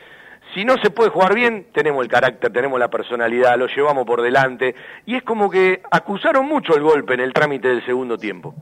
si 0.53 0.65
no 0.65 0.75
se 0.81 0.89
puede 0.89 1.09
jugar 1.09 1.33
bien, 1.33 1.67
tenemos 1.73 2.03
el 2.03 2.09
carácter, 2.09 2.51
tenemos 2.51 2.79
la 2.79 2.89
personalidad, 2.89 3.57
lo 3.57 3.67
llevamos 3.67 4.05
por 4.05 4.21
delante, 4.21 4.75
y 5.05 5.15
es 5.15 5.23
como 5.23 5.49
que 5.49 5.81
acusaron 5.89 6.45
mucho 6.45 6.75
el 6.75 6.83
golpe 6.83 7.13
en 7.13 7.21
el 7.21 7.33
trámite 7.33 7.69
del 7.69 7.85
segundo 7.85 8.17
tiempo. 8.17 8.53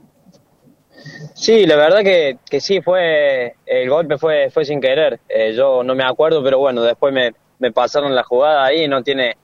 Sí, 1.34 1.66
la 1.66 1.76
verdad 1.76 2.04
que, 2.04 2.38
que 2.50 2.60
sí, 2.60 2.82
fue 2.82 3.56
el 3.66 3.90
golpe 3.90 4.18
fue, 4.18 4.50
fue 4.52 4.66
sin 4.66 4.82
querer. 4.82 5.20
Eh, 5.30 5.54
yo 5.56 5.84
no 5.84 5.96
me 5.96 6.04
acuerdo, 6.04 6.44
pero 6.44 6.60
bueno, 6.60 6.82
después 6.82 7.14
me, 7.14 7.34
me 7.58 7.72
pasaron 7.72 8.14
la 8.14 8.24
jugada 8.24 8.66
ahí, 8.66 8.88
no 8.88 9.02
tiene, 9.02 9.38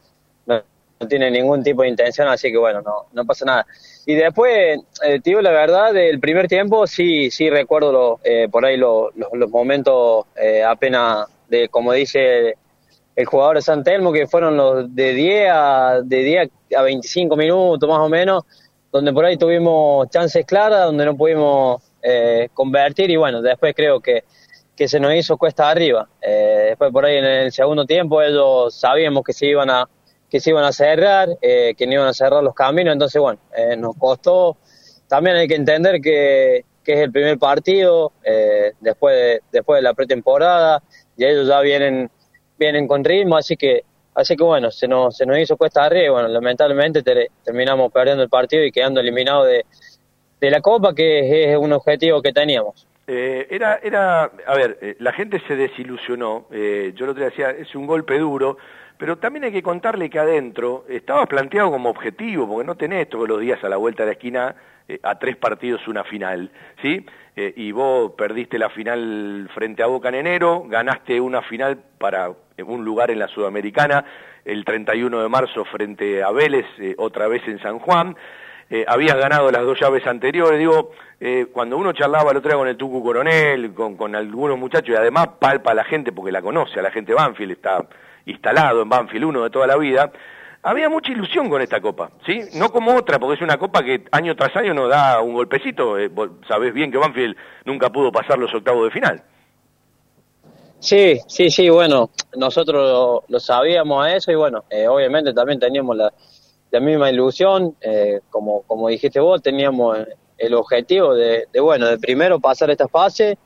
no, 0.45 0.61
tiene 1.07 1.31
ningún 1.31 1.63
tipo 1.63 1.81
de 1.81 1.89
intención, 1.89 2.27
así 2.27 2.51
que 2.51 2.57
bueno, 2.57 2.81
no, 2.81 3.07
no 3.13 3.25
pasa 3.25 3.45
nada. 3.45 3.65
Y 4.05 4.15
después, 4.15 4.79
eh, 5.03 5.19
te 5.19 5.31
digo 5.31 5.41
la 5.41 5.51
verdad, 5.51 5.93
del 5.93 6.19
primer 6.19 6.47
tiempo 6.47 6.85
sí, 6.85 7.31
sí 7.31 7.49
recuerdo 7.49 7.91
lo, 7.91 8.19
eh, 8.23 8.47
por 8.49 8.65
ahí 8.65 8.77
lo, 8.77 9.11
lo, 9.15 9.29
los 9.33 9.49
momentos 9.49 10.25
eh, 10.35 10.63
apenas 10.63 11.27
de 11.49 11.69
como 11.69 11.91
dice 11.91 12.55
el 13.15 13.25
jugador 13.25 13.55
de 13.55 13.61
San 13.61 13.83
Telmo, 13.83 14.11
que 14.11 14.27
fueron 14.27 14.57
los 14.57 14.93
de 14.93 15.13
10 15.13 15.49
a, 15.51 16.01
de 16.03 16.17
10 16.17 16.49
a 16.77 16.81
25 16.81 17.35
minutos 17.35 17.87
más 17.87 17.99
o 17.99 18.09
menos, 18.09 18.43
donde 18.91 19.13
por 19.13 19.25
ahí 19.25 19.37
tuvimos 19.37 20.09
chances 20.09 20.45
claras, 20.45 20.85
donde 20.85 21.05
no 21.05 21.15
pudimos 21.15 21.81
eh, 22.01 22.49
convertir 22.53 23.09
y 23.09 23.15
bueno, 23.15 23.41
después 23.41 23.73
creo 23.75 23.99
que, 23.99 24.23
que 24.75 24.87
se 24.87 24.99
nos 24.99 25.13
hizo 25.13 25.37
cuesta 25.37 25.69
arriba. 25.69 26.07
Eh, 26.21 26.67
después 26.69 26.91
por 26.91 27.05
ahí 27.05 27.17
en 27.17 27.25
el 27.25 27.51
segundo 27.51 27.85
tiempo 27.85 28.21
ellos 28.21 28.75
sabíamos 28.75 29.23
que 29.23 29.33
se 29.33 29.47
iban 29.47 29.69
a 29.69 29.87
que 30.29 30.39
se 30.39 30.49
iban 30.49 30.63
a 30.63 30.71
cerrar, 30.71 31.29
eh, 31.41 31.73
que 31.77 31.85
no 31.85 31.93
iban 31.93 32.07
a 32.07 32.13
cerrar 32.13 32.43
los 32.43 32.53
caminos, 32.53 32.93
entonces 32.93 33.21
bueno, 33.21 33.39
eh, 33.55 33.75
nos 33.77 33.95
costó, 33.95 34.57
también 35.07 35.35
hay 35.35 35.47
que 35.47 35.55
entender 35.55 36.01
que, 36.01 36.65
que 36.83 36.93
es 36.93 36.99
el 36.99 37.11
primer 37.11 37.37
partido, 37.37 38.11
eh, 38.23 38.73
después, 38.79 39.15
de, 39.15 39.41
después 39.51 39.79
de 39.79 39.83
la 39.83 39.93
pretemporada, 39.93 40.81
y 41.17 41.25
ellos 41.25 41.47
ya 41.47 41.61
vienen, 41.61 42.09
vienen 42.57 42.87
con 42.87 43.03
ritmo, 43.03 43.37
así 43.37 43.55
que, 43.55 43.83
así 44.13 44.35
que 44.35 44.43
bueno, 44.43 44.71
se 44.71 44.87
nos, 44.87 45.15
se 45.15 45.25
nos 45.25 45.37
hizo 45.37 45.57
cuesta 45.57 45.83
arriba 45.83 46.05
y 46.05 46.09
bueno, 46.09 46.27
lamentablemente 46.27 47.03
te, 47.03 47.29
terminamos 47.43 47.91
perdiendo 47.91 48.23
el 48.23 48.29
partido 48.29 48.63
y 48.63 48.71
quedando 48.71 48.99
eliminados 48.99 49.47
de, 49.47 49.65
de 50.41 50.51
la 50.51 50.61
Copa, 50.61 50.93
que 50.93 51.51
es 51.51 51.57
un 51.57 51.73
objetivo 51.73 52.21
que 52.21 52.33
teníamos. 52.33 52.87
Eh, 53.07 53.47
era, 53.51 53.79
era, 53.83 54.23
a 54.23 54.55
ver, 54.55 54.79
eh, 54.81 54.95
la 54.99 55.13
gente 55.13 55.39
se 55.47 55.55
desilusionó, 55.55 56.47
eh, 56.51 56.91
yo 56.95 57.05
lo 57.05 57.13
te 57.13 57.21
decía, 57.21 57.51
es 57.51 57.75
un 57.75 57.85
golpe 57.85 58.17
duro, 58.17 58.57
pero 58.97 59.17
también 59.17 59.45
hay 59.45 59.51
que 59.51 59.63
contarle 59.63 60.09
que 60.09 60.19
adentro 60.19 60.85
estaba 60.87 61.25
planteado 61.25 61.71
como 61.71 61.89
objetivo, 61.89 62.47
porque 62.47 62.65
no 62.65 62.75
tenés 62.75 63.09
todos 63.09 63.27
los 63.27 63.39
días 63.39 63.63
a 63.63 63.69
la 63.69 63.77
vuelta 63.77 64.03
de 64.03 64.07
la 64.07 64.13
esquina 64.13 64.55
eh, 64.87 64.99
a 65.03 65.17
tres 65.17 65.35
partidos 65.35 65.87
una 65.87 66.03
final, 66.03 66.51
¿sí? 66.81 67.05
Eh, 67.35 67.53
y 67.57 67.71
vos 67.71 68.11
perdiste 68.17 68.57
la 68.57 68.69
final 68.69 69.49
frente 69.53 69.83
a 69.83 69.87
Boca 69.87 70.09
en 70.09 70.15
enero, 70.15 70.63
ganaste 70.67 71.19
una 71.19 71.41
final 71.41 71.79
para 71.97 72.31
un 72.65 72.85
lugar 72.85 73.11
en 73.11 73.19
la 73.19 73.27
Sudamericana 73.27 74.05
el 74.45 74.63
31 74.63 75.23
de 75.23 75.27
marzo 75.27 75.65
frente 75.65 76.23
a 76.23 76.31
Vélez, 76.31 76.65
eh, 76.79 76.93
otra 76.97 77.27
vez 77.27 77.41
en 77.47 77.59
San 77.59 77.79
Juan, 77.79 78.15
habías 78.87 79.15
ganado 79.15 79.51
las 79.51 79.61
dos 79.61 79.79
llaves 79.79 80.07
anteriores, 80.07 80.57
digo, 80.57 80.89
cuando 81.53 81.77
uno 81.77 81.93
charlaba 81.93 82.31
el 82.31 82.37
otro 82.37 82.49
día 82.49 82.57
con 82.57 82.67
el 82.67 82.75
Tucu 82.75 83.03
Coronel, 83.03 83.75
con, 83.75 83.95
con 83.95 84.15
algunos 84.15 84.57
muchachos, 84.57 84.89
y 84.89 84.95
además 84.95 85.27
palpa 85.39 85.71
a 85.71 85.75
la 85.75 85.83
gente 85.83 86.11
porque 86.11 86.31
la 86.31 86.41
conoce, 86.41 86.79
a 86.79 86.81
la 86.81 86.89
gente 86.89 87.13
Banfield, 87.13 87.51
está 87.51 87.85
instalado 88.25 88.81
en 88.81 88.89
Banfield 88.89 89.25
uno 89.25 89.43
de 89.43 89.49
toda 89.49 89.67
la 89.67 89.77
vida, 89.77 90.11
había 90.65 90.89
mucha 90.89 91.11
ilusión 91.11 91.47
con 91.47 91.61
esta 91.61 91.79
copa, 91.79 92.09
¿sí? 92.25 92.41
No 92.55 92.71
como 92.71 92.95
otra, 92.95 93.19
porque 93.19 93.35
es 93.35 93.41
una 93.41 93.57
copa 93.57 93.83
que 93.83 94.05
año 94.11 94.35
tras 94.35 94.55
año 94.55 94.73
nos 94.73 94.89
da 94.89 95.21
un 95.21 95.35
golpecito. 95.35 95.99
Eh, 95.99 96.09
sabés 96.47 96.73
bien 96.73 96.91
que 96.91 96.97
Banfield 96.97 97.35
nunca 97.65 97.91
pudo 97.91 98.11
pasar 98.11 98.39
los 98.39 98.51
octavos 98.53 98.85
de 98.85 98.91
final. 98.91 99.23
Sí, 100.79 101.19
sí, 101.27 101.51
sí, 101.51 101.69
bueno, 101.69 102.09
nosotros 102.35 103.23
lo, 103.27 103.39
sabíamos 103.39 104.05
a 104.05 104.15
eso 104.15 104.31
y 104.31 104.35
bueno, 104.35 104.65
eh, 104.69 104.87
obviamente 104.87 105.33
también 105.33 105.59
teníamos 105.59 105.95
la, 105.95 106.11
la 106.71 106.79
misma 106.79 107.11
ilusión, 107.11 107.75
eh, 107.81 108.21
como, 108.29 108.63
como 108.63 108.89
dijiste 108.89 109.19
vos, 109.19 109.41
teníamos 109.41 109.99
el 110.37 110.53
objetivo 110.53 111.13
de, 111.13 111.47
de, 111.53 111.59
bueno, 111.59 111.87
de 111.87 111.97
primero 111.99 112.39
pasar 112.39 112.71
esta 112.71 112.87
fase 112.87 113.37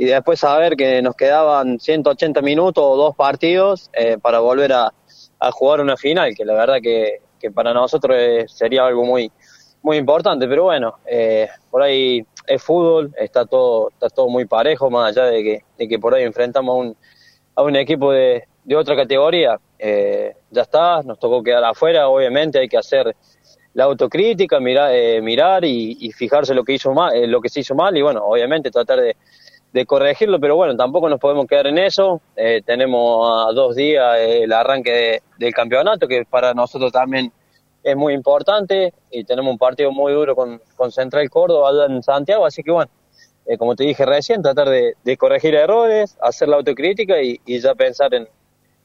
y 0.00 0.04
después 0.04 0.38
saber 0.38 0.76
que 0.76 1.02
nos 1.02 1.16
quedaban 1.16 1.80
180 1.80 2.40
minutos 2.40 2.84
o 2.86 2.96
dos 2.96 3.16
partidos 3.16 3.90
eh, 3.92 4.16
para 4.22 4.38
volver 4.38 4.72
a, 4.72 4.92
jugar 5.50 5.80
una 5.80 5.96
final, 5.96 6.36
que 6.36 6.44
la 6.44 6.54
verdad 6.54 6.76
que, 6.80 7.20
para 7.52 7.74
nosotros 7.74 8.16
sería 8.46 8.86
algo 8.86 9.04
muy, 9.04 9.30
muy 9.82 9.96
importante, 9.96 10.46
pero 10.46 10.64
bueno, 10.64 10.94
eh, 11.04 11.48
por 11.68 11.82
ahí 11.82 12.24
es 12.46 12.62
fútbol, 12.62 13.12
está 13.16 13.44
todo, 13.44 13.88
está 13.90 14.08
todo 14.08 14.28
muy 14.28 14.44
parejo, 14.44 14.88
más 14.88 15.10
allá 15.10 15.26
de 15.26 15.42
que, 15.42 15.60
de 15.76 15.88
que 15.88 15.98
por 15.98 16.14
ahí 16.14 16.22
enfrentamos 16.22 16.72
a 16.72 16.78
un, 16.78 16.96
a 17.56 17.62
un 17.62 17.74
equipo 17.74 18.12
de, 18.12 18.44
de 18.62 18.76
otra 18.76 18.94
categoría, 18.94 19.58
eh, 19.80 20.32
ya 20.52 20.62
está, 20.62 21.02
nos 21.02 21.18
tocó 21.18 21.42
quedar 21.42 21.64
afuera, 21.64 22.08
obviamente 22.08 22.60
hay 22.60 22.68
que 22.68 22.78
hacer 22.78 23.16
la 23.74 23.84
autocrítica, 23.84 24.60
mirar, 24.60 24.92
eh, 24.94 25.20
mirar 25.20 25.64
y, 25.64 25.96
y, 26.00 26.12
fijarse 26.12 26.54
lo 26.54 26.62
que 26.62 26.74
hizo 26.74 26.92
mal, 26.92 27.16
eh, 27.16 27.26
lo 27.26 27.40
que 27.40 27.48
se 27.48 27.60
hizo 27.60 27.74
mal 27.74 27.96
y 27.96 28.02
bueno, 28.02 28.24
obviamente 28.24 28.70
tratar 28.70 29.00
de, 29.00 29.16
de 29.72 29.84
corregirlo, 29.86 30.40
pero 30.40 30.56
bueno, 30.56 30.76
tampoco 30.76 31.08
nos 31.08 31.20
podemos 31.20 31.46
quedar 31.46 31.66
en 31.66 31.78
eso. 31.78 32.20
Eh, 32.36 32.62
tenemos 32.64 33.48
a 33.48 33.52
dos 33.52 33.76
días 33.76 34.18
el 34.18 34.52
arranque 34.52 34.92
de, 34.92 35.22
del 35.38 35.52
campeonato, 35.52 36.08
que 36.08 36.24
para 36.24 36.54
nosotros 36.54 36.90
también 36.92 37.32
es 37.82 37.96
muy 37.96 38.12
importante, 38.12 38.92
y 39.10 39.24
tenemos 39.24 39.52
un 39.52 39.58
partido 39.58 39.92
muy 39.92 40.12
duro 40.12 40.34
con, 40.34 40.60
con 40.76 40.90
Central 40.90 41.28
Córdoba 41.30 41.86
en 41.86 42.02
Santiago, 42.02 42.44
así 42.44 42.62
que 42.62 42.70
bueno, 42.70 42.90
eh, 43.46 43.56
como 43.56 43.76
te 43.76 43.84
dije 43.84 44.04
recién, 44.04 44.42
tratar 44.42 44.68
de, 44.68 44.94
de 45.04 45.16
corregir 45.16 45.54
errores, 45.54 46.18
hacer 46.20 46.48
la 46.48 46.56
autocrítica 46.56 47.22
y, 47.22 47.40
y 47.46 47.60
ya 47.60 47.74
pensar 47.74 48.12
en, 48.14 48.28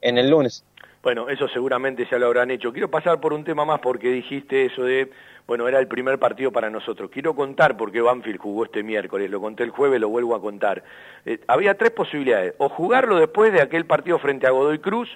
en 0.00 0.18
el 0.18 0.30
lunes. 0.30 0.64
Bueno, 1.02 1.28
eso 1.28 1.46
seguramente 1.48 2.06
ya 2.10 2.18
lo 2.18 2.26
habrán 2.26 2.50
hecho. 2.50 2.72
Quiero 2.72 2.90
pasar 2.90 3.20
por 3.20 3.34
un 3.34 3.44
tema 3.44 3.66
más 3.66 3.80
porque 3.80 4.08
dijiste 4.08 4.66
eso 4.66 4.84
de, 4.84 5.10
bueno, 5.46 5.68
era 5.68 5.78
el 5.78 5.88
primer 5.88 6.18
partido 6.18 6.50
para 6.50 6.70
nosotros. 6.70 7.10
Quiero 7.10 7.34
contar 7.34 7.76
por 7.76 7.92
qué 7.92 8.00
Banfield 8.00 8.38
jugó 8.38 8.64
este 8.64 8.82
miércoles, 8.82 9.30
lo 9.30 9.40
conté 9.40 9.62
el 9.62 9.70
jueves, 9.70 10.00
lo 10.00 10.08
vuelvo 10.08 10.34
a 10.34 10.40
contar. 10.40 10.82
Eh, 11.26 11.38
había 11.46 11.74
tres 11.74 11.90
posibilidades, 11.90 12.54
o 12.58 12.68
jugarlo 12.68 13.16
después 13.16 13.52
de 13.52 13.60
aquel 13.60 13.84
partido 13.84 14.18
frente 14.18 14.46
a 14.46 14.50
Godoy 14.50 14.78
Cruz, 14.78 15.08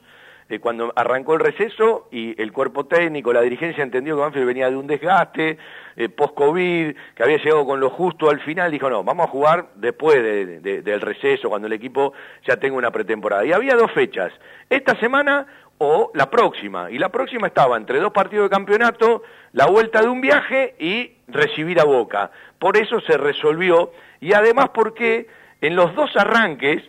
eh, 0.50 0.60
cuando 0.60 0.92
arrancó 0.96 1.34
el 1.34 1.40
receso 1.40 2.08
y 2.10 2.40
el 2.40 2.52
cuerpo 2.52 2.86
técnico, 2.86 3.32
la 3.32 3.42
dirigencia 3.42 3.82
entendió 3.82 4.16
que 4.16 4.22
Banfield 4.22 4.46
venía 4.46 4.70
de 4.70 4.76
un 4.76 4.86
desgaste, 4.86 5.58
eh, 5.96 6.08
post-COVID, 6.08 6.96
que 7.14 7.22
había 7.22 7.36
llegado 7.36 7.66
con 7.66 7.80
lo 7.80 7.90
justo 7.90 8.30
al 8.30 8.40
final, 8.40 8.70
dijo, 8.70 8.88
no, 8.88 9.04
vamos 9.04 9.26
a 9.26 9.30
jugar 9.30 9.68
después 9.74 10.22
de, 10.22 10.60
de, 10.60 10.82
del 10.82 11.00
receso, 11.02 11.50
cuando 11.50 11.66
el 11.66 11.74
equipo 11.74 12.14
ya 12.46 12.56
tenga 12.56 12.76
una 12.76 12.90
pretemporada. 12.90 13.44
Y 13.44 13.52
había 13.52 13.76
dos 13.76 13.92
fechas, 13.92 14.32
esta 14.70 14.98
semana 15.00 15.46
o 15.78 16.10
la 16.14 16.30
próxima. 16.30 16.90
Y 16.90 16.98
la 16.98 17.08
próxima 17.08 17.46
estaba 17.46 17.76
entre 17.76 18.00
dos 18.00 18.12
partidos 18.12 18.46
de 18.46 18.56
campeonato, 18.56 19.22
la 19.52 19.66
vuelta 19.66 20.02
de 20.02 20.08
un 20.08 20.20
viaje 20.20 20.74
y 20.78 21.12
recibir 21.28 21.80
a 21.80 21.84
Boca. 21.84 22.30
Por 22.58 22.76
eso 22.76 23.00
se 23.00 23.16
resolvió 23.16 23.92
y 24.20 24.32
además 24.32 24.70
porque 24.74 25.28
en 25.60 25.76
los 25.76 25.94
dos 25.94 26.10
arranques 26.16 26.82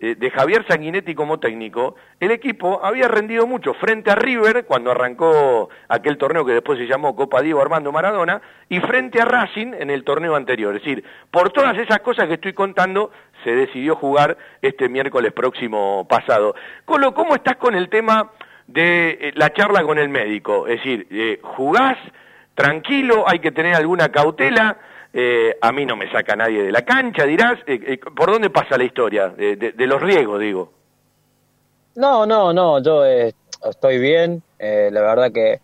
eh, 0.00 0.16
de 0.16 0.30
Javier 0.30 0.66
Sanguinetti 0.66 1.14
como 1.14 1.38
técnico, 1.38 1.94
el 2.18 2.32
equipo 2.32 2.84
había 2.84 3.06
rendido 3.06 3.46
mucho 3.46 3.74
frente 3.74 4.10
a 4.10 4.16
River 4.16 4.66
cuando 4.66 4.90
arrancó 4.90 5.70
aquel 5.88 6.18
torneo 6.18 6.44
que 6.44 6.52
después 6.52 6.78
se 6.78 6.86
llamó 6.86 7.14
Copa 7.14 7.40
Diego 7.42 7.62
Armando 7.62 7.92
Maradona 7.92 8.42
y 8.68 8.80
frente 8.80 9.20
a 9.20 9.24
Racing 9.24 9.72
en 9.72 9.90
el 9.90 10.02
torneo 10.02 10.34
anterior. 10.34 10.74
Es 10.74 10.82
decir, 10.82 11.04
por 11.30 11.52
todas 11.52 11.78
esas 11.78 12.00
cosas 12.00 12.26
que 12.26 12.34
estoy 12.34 12.54
contando, 12.54 13.12
se 13.44 13.54
decidió 13.54 13.94
jugar 13.94 14.36
este 14.62 14.88
miércoles 14.88 15.32
próximo 15.32 16.06
pasado. 16.08 16.56
Colo, 16.84 17.14
¿cómo 17.14 17.36
estás 17.36 17.56
con 17.56 17.76
el 17.76 17.88
tema 17.88 18.32
de 18.66 19.10
eh, 19.20 19.32
la 19.36 19.52
charla 19.52 19.84
con 19.84 19.98
el 19.98 20.08
médico? 20.08 20.66
Es 20.66 20.78
decir, 20.78 21.06
eh, 21.10 21.38
¿jugás 21.42 21.98
tranquilo? 22.56 23.24
¿Hay 23.28 23.38
que 23.38 23.52
tener 23.52 23.74
alguna 23.74 24.08
cautela? 24.08 24.76
Eh, 25.16 25.56
a 25.60 25.70
mí 25.70 25.86
no 25.86 25.94
me 25.94 26.10
saca 26.10 26.34
nadie 26.34 26.64
de 26.64 26.72
la 26.72 26.82
cancha, 26.82 27.24
dirás. 27.24 27.60
Eh, 27.68 27.78
eh, 27.86 27.98
¿Por 27.98 28.32
dónde 28.32 28.50
pasa 28.50 28.76
la 28.76 28.82
historia? 28.82 29.28
De, 29.28 29.72
los 29.86 30.02
riesgos, 30.02 30.40
digo. 30.40 30.72
No, 31.94 32.26
no, 32.26 32.52
no, 32.52 32.82
yo 32.82 33.06
eh, 33.06 33.32
estoy 33.64 34.00
bien, 34.00 34.42
la 34.58 35.00
verdad 35.00 35.30
que, 35.30 35.60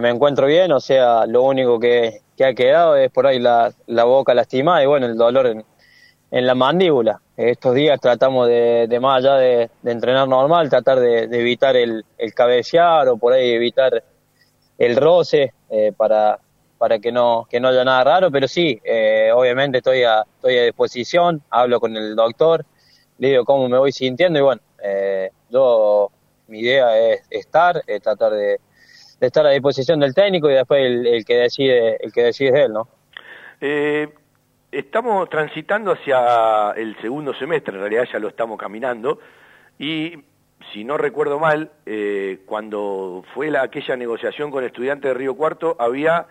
me 0.00 0.10
encuentro 0.10 0.48
bien, 0.48 0.72
o 0.72 0.80
sea, 0.80 1.24
lo 1.26 1.42
único 1.42 1.78
que, 1.78 2.18
ha 2.44 2.54
quedado 2.54 2.96
es 2.96 3.12
por 3.12 3.28
ahí 3.28 3.38
la, 3.38 3.72
boca 3.86 4.34
lastimada 4.34 4.82
y 4.82 4.86
bueno, 4.86 5.06
el 5.06 5.16
dolor 5.16 5.46
en, 5.46 5.64
en 6.32 6.46
la 6.46 6.56
mandíbula. 6.56 7.20
Estos 7.36 7.76
días 7.76 8.00
tratamos 8.00 8.48
de, 8.48 8.98
más 9.00 9.18
allá 9.18 9.36
de, 9.36 9.70
entrenar 9.84 10.26
normal, 10.26 10.68
tratar 10.68 10.98
de, 10.98 11.24
evitar 11.24 11.76
el, 11.76 12.04
el 12.18 12.34
cabecear 12.34 13.06
o 13.08 13.16
por 13.16 13.34
ahí 13.34 13.52
evitar 13.52 14.02
el 14.78 14.96
roce 14.96 15.52
para, 15.96 16.40
para 16.80 16.98
que 16.98 17.12
no, 17.12 17.46
que 17.50 17.60
no 17.60 17.68
haya 17.68 17.84
nada 17.84 18.02
raro, 18.02 18.30
pero 18.30 18.48
sí, 18.48 18.80
eh, 18.82 19.30
obviamente 19.34 19.76
estoy 19.76 20.02
a, 20.02 20.22
estoy 20.36 20.56
a 20.56 20.64
disposición, 20.64 21.42
hablo 21.50 21.78
con 21.78 21.94
el 21.94 22.16
doctor, 22.16 22.64
le 23.18 23.28
digo 23.28 23.44
cómo 23.44 23.68
me 23.68 23.76
voy 23.76 23.92
sintiendo 23.92 24.38
y 24.38 24.42
bueno, 24.42 24.62
eh, 24.82 25.28
yo, 25.50 26.10
mi 26.48 26.60
idea 26.60 26.98
es 26.98 27.20
estar, 27.28 27.82
tratar 28.02 28.32
de, 28.32 28.60
estar 29.20 29.44
a 29.44 29.50
disposición 29.50 30.00
del 30.00 30.14
técnico 30.14 30.50
y 30.50 30.54
después 30.54 30.82
el, 30.82 31.22
que 31.26 31.34
decide, 31.34 31.98
el 32.00 32.14
que 32.14 32.22
decide 32.22 32.48
es 32.48 32.64
él, 32.64 32.72
¿no? 32.72 32.88
Eh, 33.60 34.08
estamos 34.72 35.28
transitando 35.28 35.92
hacia 35.92 36.70
el 36.78 36.98
segundo 37.02 37.34
semestre, 37.34 37.74
en 37.74 37.80
realidad 37.80 38.08
ya 38.10 38.18
lo 38.18 38.28
estamos 38.28 38.58
caminando, 38.58 39.18
y 39.78 40.14
si 40.72 40.84
no 40.84 40.96
recuerdo 40.96 41.38
mal, 41.38 41.72
eh, 41.84 42.38
cuando 42.46 43.22
fue 43.34 43.50
la, 43.50 43.64
aquella 43.64 43.96
negociación 43.96 44.50
con 44.50 44.64
estudiantes 44.64 45.10
de 45.10 45.14
Río 45.14 45.34
Cuarto, 45.34 45.76
había 45.78 46.26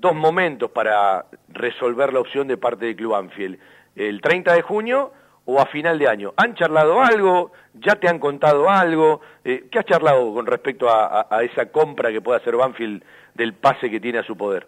dos 0.00 0.14
momentos 0.14 0.70
para 0.70 1.26
resolver 1.48 2.12
la 2.12 2.20
opción 2.20 2.48
de 2.48 2.56
parte 2.56 2.86
del 2.86 2.96
Club 2.96 3.14
Anfield. 3.14 3.58
El 3.94 4.20
30 4.20 4.54
de 4.54 4.62
junio 4.62 5.12
o 5.44 5.60
a 5.60 5.66
final 5.66 5.98
de 5.98 6.08
año. 6.08 6.32
¿Han 6.36 6.54
charlado 6.54 7.00
algo? 7.00 7.52
¿Ya 7.74 7.96
te 7.96 8.08
han 8.08 8.18
contado 8.18 8.70
algo? 8.70 9.20
Eh, 9.44 9.66
¿Qué 9.70 9.78
has 9.78 9.86
charlado 9.86 10.32
con 10.32 10.46
respecto 10.46 10.88
a, 10.88 11.26
esa 11.42 11.66
compra 11.66 12.10
que 12.10 12.20
puede 12.20 12.40
hacer 12.40 12.56
Banfield 12.56 13.02
del 13.34 13.54
pase 13.54 13.90
que 13.90 14.00
tiene 14.00 14.18
a 14.18 14.24
su 14.24 14.36
poder? 14.36 14.66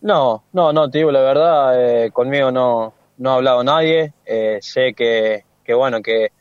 No, 0.00 0.44
no, 0.52 0.72
no, 0.72 0.90
te 0.90 0.98
digo 0.98 1.10
la 1.10 1.20
verdad, 1.20 2.04
eh, 2.04 2.10
conmigo 2.12 2.50
no, 2.50 2.92
no 3.18 3.30
ha 3.30 3.34
hablado 3.36 3.64
nadie, 3.64 4.12
eh, 4.24 4.58
sé 4.60 4.92
que, 4.94 5.44
que 5.64 5.74
bueno, 5.74 6.02
que 6.02 6.32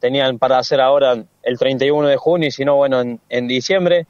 tenían 0.00 0.38
para 0.38 0.58
hacer 0.58 0.80
ahora 0.80 1.14
el 1.42 1.58
31 1.58 2.08
de 2.08 2.16
junio 2.16 2.48
y 2.48 2.50
si 2.50 2.64
no, 2.64 2.76
bueno, 2.76 3.00
en, 3.00 3.20
en 3.28 3.46
diciembre, 3.46 4.06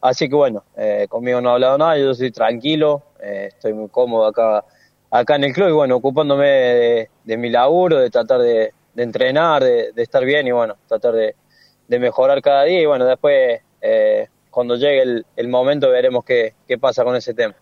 así 0.00 0.28
que 0.28 0.34
bueno, 0.34 0.64
eh, 0.76 1.06
conmigo 1.08 1.40
no 1.40 1.50
ha 1.50 1.54
hablado 1.54 1.78
nadie, 1.78 2.04
yo 2.04 2.10
estoy 2.10 2.30
tranquilo, 2.30 3.02
eh, 3.20 3.48
estoy 3.48 3.72
muy 3.72 3.88
cómodo 3.88 4.26
acá, 4.26 4.64
acá 5.10 5.36
en 5.36 5.44
el 5.44 5.52
club 5.52 5.68
y 5.68 5.72
bueno, 5.72 5.96
ocupándome 5.96 7.08
de, 7.24 7.36
mi 7.36 7.50
laburo, 7.50 7.98
de 7.98 8.10
tratar 8.10 8.40
de, 8.40 8.72
entrenar, 8.96 9.62
de, 9.62 9.92
estar 9.96 10.24
bien 10.24 10.46
y 10.46 10.52
bueno, 10.52 10.76
tratar 10.86 11.14
de, 11.14 11.34
mejorar 11.98 12.40
cada 12.40 12.64
día 12.64 12.80
y 12.80 12.86
bueno, 12.86 13.04
después 13.04 13.60
eh, 13.80 14.28
cuando 14.50 14.76
llegue 14.76 15.02
el, 15.02 15.26
el 15.36 15.48
momento 15.48 15.90
veremos 15.90 16.24
qué, 16.24 16.54
qué 16.66 16.78
pasa 16.78 17.04
con 17.04 17.16
ese 17.16 17.34
tema. 17.34 17.54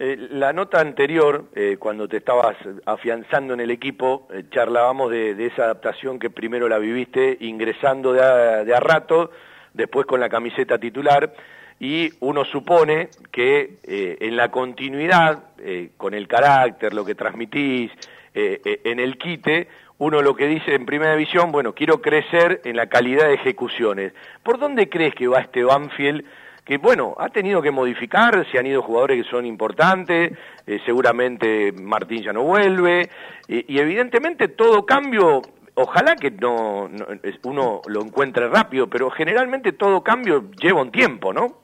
Eh, 0.00 0.16
la 0.30 0.52
nota 0.52 0.80
anterior, 0.80 1.44
eh, 1.54 1.76
cuando 1.78 2.08
te 2.08 2.16
estabas 2.16 2.56
afianzando 2.84 3.54
en 3.54 3.60
el 3.60 3.70
equipo, 3.70 4.26
eh, 4.32 4.42
charlábamos 4.50 5.10
de, 5.12 5.36
de 5.36 5.46
esa 5.46 5.64
adaptación 5.64 6.18
que 6.18 6.30
primero 6.30 6.68
la 6.68 6.78
viviste 6.78 7.36
ingresando 7.40 8.12
de 8.12 8.20
a, 8.20 8.64
de 8.64 8.74
a 8.74 8.80
rato, 8.80 9.30
después 9.72 10.04
con 10.06 10.18
la 10.18 10.28
camiseta 10.28 10.78
titular, 10.78 11.32
y 11.80 12.12
uno 12.20 12.44
supone 12.44 13.08
que 13.32 13.78
eh, 13.82 14.18
en 14.20 14.36
la 14.36 14.50
continuidad, 14.50 15.44
eh, 15.58 15.90
con 15.96 16.14
el 16.14 16.28
carácter, 16.28 16.94
lo 16.94 17.04
que 17.04 17.14
transmitís, 17.14 17.90
eh, 18.36 18.60
eh, 18.64 18.80
en 18.82 18.98
el 18.98 19.16
quite, 19.16 19.68
uno 19.98 20.20
lo 20.20 20.34
que 20.34 20.48
dice 20.48 20.74
en 20.74 20.86
primera 20.86 21.12
división, 21.12 21.52
bueno, 21.52 21.72
quiero 21.72 22.02
crecer 22.02 22.60
en 22.64 22.74
la 22.74 22.88
calidad 22.88 23.28
de 23.28 23.34
ejecuciones. 23.34 24.12
¿Por 24.42 24.58
dónde 24.58 24.88
crees 24.88 25.14
que 25.14 25.28
va 25.28 25.40
este 25.40 25.62
Banfield? 25.62 26.24
que 26.64 26.78
bueno, 26.78 27.14
ha 27.18 27.28
tenido 27.28 27.60
que 27.60 27.70
modificar, 27.70 28.46
se 28.50 28.58
han 28.58 28.66
ido 28.66 28.80
jugadores 28.80 29.22
que 29.22 29.30
son 29.30 29.44
importantes, 29.44 30.32
eh, 30.66 30.80
seguramente 30.86 31.72
Martín 31.72 32.22
ya 32.22 32.32
no 32.32 32.42
vuelve, 32.42 33.10
y, 33.46 33.78
evidentemente 33.78 34.48
todo 34.48 34.86
cambio, 34.86 35.42
ojalá 35.74 36.16
que 36.16 36.30
no, 36.30 36.88
uno 37.42 37.82
lo 37.86 38.00
encuentre 38.00 38.48
rápido, 38.48 38.88
pero 38.88 39.10
generalmente 39.10 39.72
todo 39.72 40.02
cambio 40.02 40.50
lleva 40.58 40.80
un 40.80 40.90
tiempo, 40.90 41.34
¿no? 41.34 41.63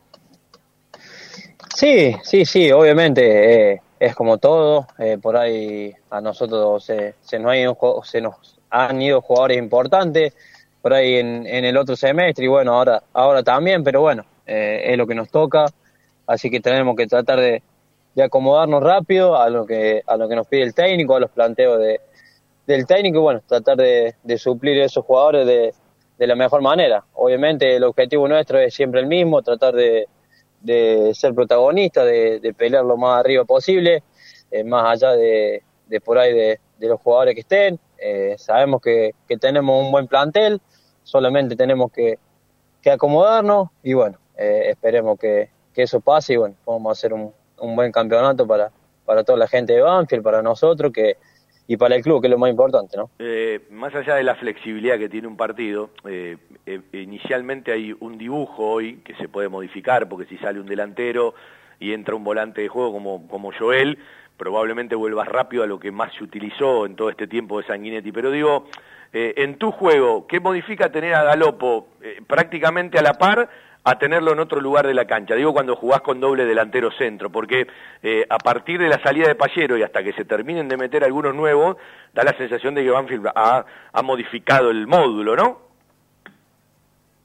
Sí, 1.74 2.16
sí, 2.22 2.44
sí, 2.44 2.70
obviamente 2.72 3.72
eh, 3.72 3.82
es 3.98 4.14
como 4.14 4.38
todo. 4.38 4.86
eh, 4.98 5.18
por 5.20 5.36
ahí 5.36 5.92
a 6.10 6.20
nosotros 6.20 6.84
se, 6.84 7.14
se 7.20 7.38
nos, 7.38 7.52
han 7.52 7.59
ido, 7.59 7.78
se 8.05 8.20
nos 8.20 8.59
han 8.70 9.01
ido 9.01 9.20
jugadores 9.22 9.59
importantes, 9.59 10.34
por 10.82 10.94
ahí 10.94 11.16
en, 11.16 11.47
en 11.47 11.64
el 11.64 11.76
otro 11.76 11.97
semestre 11.97 12.44
y 12.44 12.48
bueno, 12.48 12.74
ahora, 12.74 13.02
ahora 13.12 13.42
también, 13.42 13.84
pero 13.84 14.01
bueno, 14.01 14.24
eh, 14.47 14.82
es 14.86 14.98
lo 14.98 15.06
que 15.06 15.14
nos 15.14 15.30
toca, 15.30 15.66
así 16.26 16.51
que 16.51 16.60
tenemos 16.60 16.97
que 16.97 17.06
tratar 17.06 17.40
de, 17.40 17.62
acomodarnos 18.22 18.82
rápido 18.82 19.40
a 19.40 19.48
lo 19.48 19.64
que 19.64 20.02
a 20.06 20.16
lo 20.16 20.28
que 20.28 20.36
nos 20.36 20.47
pide 20.47 20.62
el 20.62 20.74
técnico, 20.74 21.16
a 21.16 21.20
los 21.20 21.30
planteos 21.30 21.78
de, 21.78 22.01
del 22.66 22.84
técnico 22.86 23.18
y 23.18 23.22
bueno, 23.22 23.42
tratar 23.47 23.78
de, 23.78 24.14
suplir 24.36 24.78
esos 24.80 25.05
jugadores 25.06 25.47
de, 25.47 25.72
de 26.18 26.26
la 26.26 26.34
mejor 26.34 26.60
manera. 26.60 27.02
Obviamente 27.14 27.76
el 27.76 27.84
objetivo 27.84 28.28
nuestro 28.28 28.59
es 28.59 28.74
siempre 28.74 29.01
el 29.01 29.06
mismo, 29.06 29.40
tratar 29.40 29.74
de, 29.74 30.06
de 30.60 31.12
ser 31.14 31.34
protagonista, 31.34 32.04
de, 32.04 32.40
de 32.40 32.54
pelear 32.54 32.84
lo 32.84 32.96
más 32.96 33.20
arriba 33.20 33.44
posible, 33.44 34.02
eh, 34.50 34.64
más 34.64 34.84
allá 34.92 35.12
de, 35.12 35.62
de 35.86 36.00
por 36.00 36.18
ahí 36.18 36.32
de, 36.32 36.60
de 36.78 36.88
los 36.88 37.00
jugadores 37.00 37.34
que 37.34 37.40
estén. 37.40 37.78
Eh, 37.98 38.34
sabemos 38.38 38.80
que, 38.80 39.12
que 39.28 39.36
tenemos 39.36 39.84
un 39.84 39.92
buen 39.92 40.06
plantel, 40.06 40.60
solamente 41.02 41.56
tenemos 41.56 41.92
que, 41.92 42.18
que 42.80 42.90
acomodarnos 42.90 43.68
y 43.82 43.92
bueno, 43.92 44.18
eh, 44.36 44.68
esperemos 44.70 45.18
que, 45.18 45.50
que 45.74 45.82
eso 45.82 46.00
pase 46.00 46.34
y 46.34 46.36
bueno, 46.36 46.54
podamos 46.64 46.96
hacer 46.98 47.12
un, 47.12 47.32
un 47.58 47.76
buen 47.76 47.92
campeonato 47.92 48.46
para, 48.46 48.70
para 49.04 49.24
toda 49.24 49.38
la 49.38 49.48
gente 49.48 49.74
de 49.74 49.82
Banfield, 49.82 50.22
para 50.22 50.42
nosotros 50.42 50.92
que 50.92 51.16
y 51.70 51.76
para 51.76 51.94
el 51.94 52.02
club, 52.02 52.20
que 52.20 52.26
es 52.26 52.32
lo 52.32 52.36
más 52.36 52.51
importante, 52.51 52.97
¿no? 52.97 53.10
Eh, 53.20 53.60
más 53.70 53.94
allá 53.94 54.16
de 54.16 54.24
la 54.24 54.34
flexibilidad 54.34 54.98
que 54.98 55.09
tiene 55.09 55.28
un 55.28 55.36
partido, 55.36 55.90
eh, 56.05 56.36
eh, 56.66 56.80
inicialmente 56.94 57.70
hay 57.70 57.94
un 58.01 58.18
dibujo 58.18 58.68
hoy 58.68 58.97
que 59.05 59.14
se 59.14 59.28
puede 59.28 59.48
modificar, 59.48 60.09
porque 60.09 60.26
si 60.26 60.36
sale 60.38 60.59
un 60.59 60.66
delantero 60.66 61.32
y 61.78 61.92
entra 61.92 62.16
un 62.16 62.24
volante 62.24 62.60
de 62.60 62.66
juego 62.66 62.92
como, 62.92 63.28
como 63.28 63.52
Joel, 63.56 63.98
probablemente 64.36 64.97
vuelvas 64.97 65.28
rápido 65.28 65.62
a 65.62 65.68
lo 65.68 65.78
que 65.78 65.92
más 65.92 66.12
se 66.14 66.24
utilizó 66.24 66.86
en 66.86 66.97
todo 66.97 67.09
este 67.09 67.28
tiempo 67.28 67.60
de 67.60 67.68
Sanguinetti. 67.68 68.10
Pero 68.10 68.32
digo, 68.32 68.66
eh, 69.12 69.34
en 69.36 69.56
tu 69.56 69.70
juego, 69.70 70.26
¿qué 70.26 70.40
modifica 70.40 70.90
tener 70.90 71.14
a 71.14 71.22
Galopo 71.22 71.86
prácticamente 72.26 72.98
a 72.98 73.02
la 73.02 73.14
par 73.14 73.48
a 73.82 73.98
tenerlo 73.98 74.32
en 74.32 74.40
otro 74.40 74.61
lugar 74.61 74.86
de 74.86 74.94
la 74.94 75.07
cancha. 75.07 75.35
Digo 75.35 75.52
cuando 75.52 75.77
jugás 75.77 76.02
con 76.02 76.20
doble 76.20 76.44
delantero 76.44 76.90
centro, 76.93 77.31
porque 77.31 77.66
eh, 78.02 78.27
a 78.28 78.39
partir 78.39 78.78
de 78.78 78.89
la 78.89 79.02
salida 79.02 79.28
de 79.28 79.35
Pallero 79.35 79.78
y 79.78 79.82
hasta 79.82 80.02
que 80.02 80.12
se 80.12 80.24
terminen 80.24 80.69
de 80.69 80.77
meter 80.77 81.02
algunos 81.05 81.35
nuevos, 81.35 81.77
da 82.12 82.23
la 82.23 82.36
sensación 82.36 82.74
de 82.74 82.85
que 82.85 82.90
Banfield 82.90 83.28
ha, 83.35 83.65
ha 83.93 84.02
modificado 84.02 84.70
el 84.70 84.86
módulo, 84.86 85.35
¿no? 85.35 85.70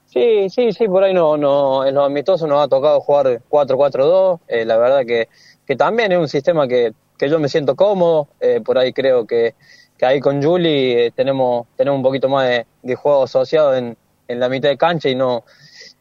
Sí, 0.06 0.50
sí, 0.50 0.72
sí, 0.72 0.88
por 0.88 1.04
ahí 1.04 1.14
no, 1.14 1.36
no, 1.36 1.86
en 1.86 1.94
los 1.94 2.06
amistosos 2.06 2.48
nos 2.48 2.64
ha 2.64 2.70
tocado 2.70 3.02
jugar 3.02 3.42
4-4-2, 3.50 4.40
eh, 4.48 4.64
la 4.64 4.78
verdad 4.78 5.02
que, 5.06 5.28
que 5.68 5.76
también 5.76 6.14
es 6.14 6.18
un 6.18 6.30
sistema 6.30 6.70
que, 6.70 6.94
que 7.18 7.28
yo 7.28 7.38
me 7.38 7.50
siento 7.50 7.76
cómodo, 7.76 8.30
eh, 8.40 8.62
por 8.64 8.78
ahí 8.78 8.94
creo 8.94 9.28
que, 9.28 9.56
que 9.98 10.06
ahí 10.06 10.22
con 10.22 10.42
Juli 10.42 11.12
tenemos, 11.16 11.68
tenemos 11.76 11.98
un 11.98 12.04
poquito 12.04 12.30
más 12.30 12.48
de, 12.48 12.66
de 12.82 12.96
juego 12.96 13.24
asociado 13.24 13.76
en, 13.76 13.98
en 14.30 14.40
la 14.40 14.48
mitad 14.48 14.70
de 14.70 14.78
cancha 14.78 15.10
y 15.10 15.16
no, 15.16 15.44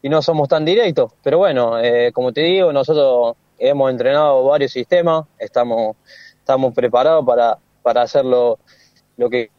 y 0.01 0.09
no 0.09 0.21
somos 0.21 0.47
tan 0.47 0.65
directos, 0.65 1.13
pero 1.23 1.39
bueno, 1.39 1.79
eh, 1.79 2.11
como 2.13 2.31
te 2.31 2.41
digo, 2.41 2.71
nosotros 2.71 3.35
hemos 3.57 3.91
entrenado 3.91 4.43
varios 4.45 4.71
sistemas, 4.71 5.25
estamos, 5.39 5.95
estamos 6.37 6.73
preparados 6.73 7.25
para, 7.25 7.57
para 7.81 8.03
hacer 8.03 8.25
lo, 8.25 8.59
lo 9.17 9.29
que 9.29 9.49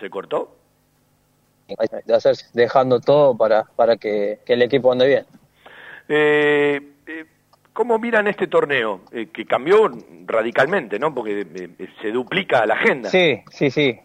¿Se 0.00 0.08
cortó? 0.08 0.56
de 2.06 2.14
hacer, 2.14 2.34
dejando 2.52 3.00
todo 3.00 3.36
para, 3.36 3.64
para 3.76 3.96
que, 3.96 4.40
que 4.44 4.54
el 4.54 4.62
equipo 4.62 4.90
ande 4.90 5.06
bien. 5.06 5.26
Eh, 6.08 6.80
eh, 7.06 7.24
¿Cómo 7.72 7.98
miran 7.98 8.26
este 8.26 8.48
torneo? 8.48 9.02
Eh, 9.12 9.28
que 9.32 9.46
cambió 9.46 9.90
radicalmente, 10.26 10.98
¿no? 10.98 11.14
Porque 11.14 11.46
eh, 11.54 11.88
se 12.02 12.10
duplica 12.10 12.66
la 12.66 12.74
agenda. 12.74 13.08
Sí, 13.10 13.42
sí, 13.50 13.70
sí. 13.70 14.00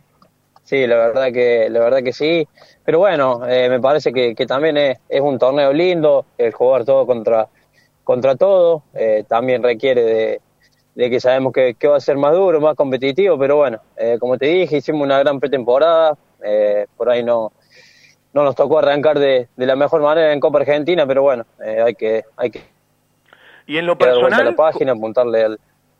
Sí, 0.65 0.85
la 0.85 0.97
verdad 0.97 1.31
que, 1.31 1.69
la 1.69 1.79
verdad 1.79 2.03
que 2.03 2.11
sí. 2.11 2.45
Pero 2.83 2.99
bueno, 2.99 3.47
eh, 3.47 3.69
me 3.69 3.79
parece 3.79 4.11
que, 4.11 4.35
que 4.35 4.45
también 4.45 4.75
es, 4.75 4.97
es, 5.07 5.21
un 5.21 5.39
torneo 5.39 5.71
lindo, 5.71 6.25
el 6.37 6.51
jugar 6.51 6.83
todo 6.83 7.05
contra, 7.05 7.47
contra 8.03 8.35
todo. 8.35 8.83
también 9.27 9.63
requiere 9.63 10.03
de, 10.03 10.41
de, 10.95 11.09
que 11.09 11.19
sabemos 11.19 11.53
que, 11.53 11.75
que, 11.75 11.87
va 11.87 11.97
a 11.97 12.01
ser 12.01 12.17
más 12.17 12.33
duro, 12.33 12.59
más 12.59 12.75
competitivo. 12.75 13.37
Pero 13.39 13.55
bueno, 13.55 13.79
como 14.19 14.37
te 14.37 14.47
dije, 14.47 14.77
hicimos 14.77 15.03
una 15.03 15.19
gran 15.19 15.39
pretemporada. 15.39 16.17
por 16.97 17.09
ahí 17.09 17.23
no, 17.23 17.53
no 18.33 18.43
nos 18.43 18.55
tocó 18.55 18.79
arrancar 18.79 19.19
de, 19.19 19.47
de, 19.55 19.65
la 19.65 19.75
mejor 19.75 20.01
manera 20.01 20.33
en 20.33 20.39
Copa 20.41 20.59
Argentina, 20.59 21.07
pero 21.07 21.21
bueno, 21.21 21.45
hay 21.59 21.95
que, 21.95 22.25
hay 22.35 22.49
que 22.49 22.75
y 23.67 23.77
en 23.77 23.85
lo 23.85 23.97
personal... 23.97 24.45
la 24.45 24.55
página, 24.55 24.91
apuntarle 24.91 25.43
al, 25.43 25.59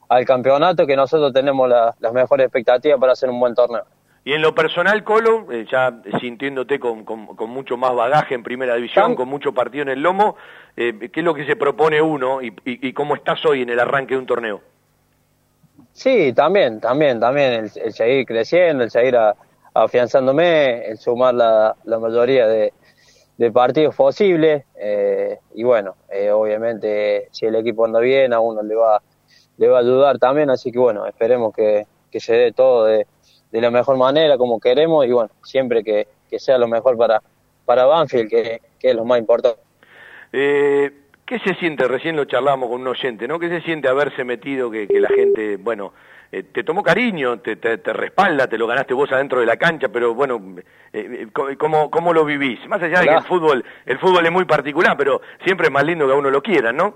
al 0.09 0.25
campeonato, 0.25 0.85
que 0.85 0.95
nosotros 0.95 1.33
tenemos 1.33 1.67
la, 1.67 1.95
las 1.99 2.13
mejores 2.13 2.45
expectativas 2.45 2.99
para 2.99 3.13
hacer 3.13 3.29
un 3.29 3.39
buen 3.39 3.55
torneo. 3.55 3.83
Y 4.25 4.33
en 4.33 4.41
lo 4.41 4.53
personal, 4.53 5.03
Colo, 5.03 5.51
eh, 5.51 5.65
ya 5.71 6.01
sintiéndote 6.19 6.79
con, 6.79 7.05
con, 7.05 7.27
con, 7.27 7.49
mucho 7.49 7.77
más 7.77 7.93
bagaje 7.95 8.33
en 8.33 8.41
primera 8.41 8.75
división, 8.75 9.15
con 9.15 9.29
mucho 9.29 9.53
partido 9.53 9.83
en 9.83 9.89
el 9.89 10.01
lomo, 10.01 10.35
eh, 10.75 11.09
¿qué 11.13 11.19
es 11.19 11.23
lo 11.23 11.35
que 11.35 11.45
se 11.45 11.55
propone 11.55 12.01
uno 12.01 12.41
y, 12.41 12.47
y, 12.65 12.87
y, 12.87 12.91
cómo 12.91 13.15
estás 13.15 13.45
hoy 13.45 13.61
en 13.61 13.69
el 13.69 13.79
arranque 13.79 14.15
de 14.15 14.19
un 14.19 14.25
torneo? 14.25 14.61
Sí, 15.93 16.33
también, 16.33 16.81
también, 16.81 17.19
también, 17.19 17.53
el, 17.53 17.71
el 17.75 17.93
seguir 17.93 18.25
creciendo, 18.25 18.83
el 18.83 18.89
seguir 18.89 19.15
a, 19.15 19.35
afianzándome, 19.75 20.87
el 20.87 20.97
sumar 20.97 21.35
la, 21.35 21.75
la 21.83 21.99
mayoría 21.99 22.47
de, 22.47 22.73
de 23.37 23.51
partidos 23.51 23.93
posibles 23.93 24.63
eh, 24.75 25.37
y 25.53 25.63
bueno, 25.63 25.95
eh, 26.09 26.31
obviamente 26.31 27.27
si 27.31 27.45
el 27.45 27.55
equipo 27.55 27.85
anda 27.85 27.99
bien 27.99 28.33
a 28.33 28.39
uno 28.39 28.63
le 28.63 28.75
va, 28.75 29.01
le 29.57 29.67
va 29.67 29.77
a 29.77 29.81
ayudar 29.81 30.17
también, 30.17 30.49
así 30.49 30.71
que 30.71 30.79
bueno, 30.79 31.05
esperemos 31.05 31.53
que, 31.53 31.85
que 32.09 32.19
se 32.19 32.33
dé 32.33 32.51
todo 32.53 32.85
de, 32.85 33.05
de, 33.55 33.61
la 33.61 33.71
mejor 33.71 33.97
manera 33.97 34.37
como 34.37 34.59
queremos 34.59 35.05
y 35.05 35.11
bueno, 35.11 35.29
siempre 35.43 35.83
que, 35.83 36.07
que 36.29 36.39
sea 36.39 36.57
lo 36.57 36.67
mejor 36.67 36.97
para, 36.97 37.21
para 37.65 37.85
Banfield, 37.85 38.29
que, 38.29 38.61
que 38.79 38.89
es 38.89 38.95
lo 38.95 39.05
más 39.05 39.19
importante. 39.19 39.59
Eh, 40.31 40.91
¿Qué 41.25 41.39
se 41.39 41.55
siente? 41.55 41.87
Recién 41.87 42.15
lo 42.15 42.25
charlamos 42.25 42.69
con 42.69 42.81
un 42.81 42.87
oyente, 42.87 43.27
¿no? 43.27 43.39
¿Qué 43.39 43.49
se 43.49 43.61
siente 43.61 43.87
haberse 43.87 44.23
metido, 44.23 44.69
que, 44.69 44.87
que 44.87 44.99
la 44.99 45.09
gente, 45.09 45.57
bueno, 45.57 45.93
eh, 46.31 46.43
te 46.43 46.63
tomó 46.63 46.83
cariño, 46.83 47.39
te, 47.39 47.55
te, 47.55 47.77
te, 47.77 47.93
respalda, 47.93 48.47
te 48.47 48.57
lo 48.57 48.67
ganaste 48.67 48.93
vos 48.93 49.11
adentro 49.11 49.39
de 49.39 49.45
la 49.45 49.57
cancha, 49.57 49.87
pero 49.89 50.13
bueno, 50.13 50.39
eh, 50.93 51.27
eh 51.33 51.55
¿cómo, 51.57 51.89
¿cómo 51.89 52.13
lo 52.13 52.25
vivís? 52.25 52.59
Más 52.67 52.81
allá 52.81 52.99
de 52.99 53.07
que 53.07 53.13
el 53.13 53.23
fútbol, 53.23 53.63
el 53.85 53.97
fútbol 53.97 54.25
es 54.25 54.31
muy 54.31 54.45
particular, 54.45 54.95
pero 54.97 55.21
siempre 55.43 55.67
es 55.67 55.73
más 55.73 55.83
lindo 55.83 56.05
que 56.05 56.13
a 56.13 56.17
uno 56.17 56.29
lo 56.29 56.43
quiera, 56.43 56.71
¿no? 56.71 56.95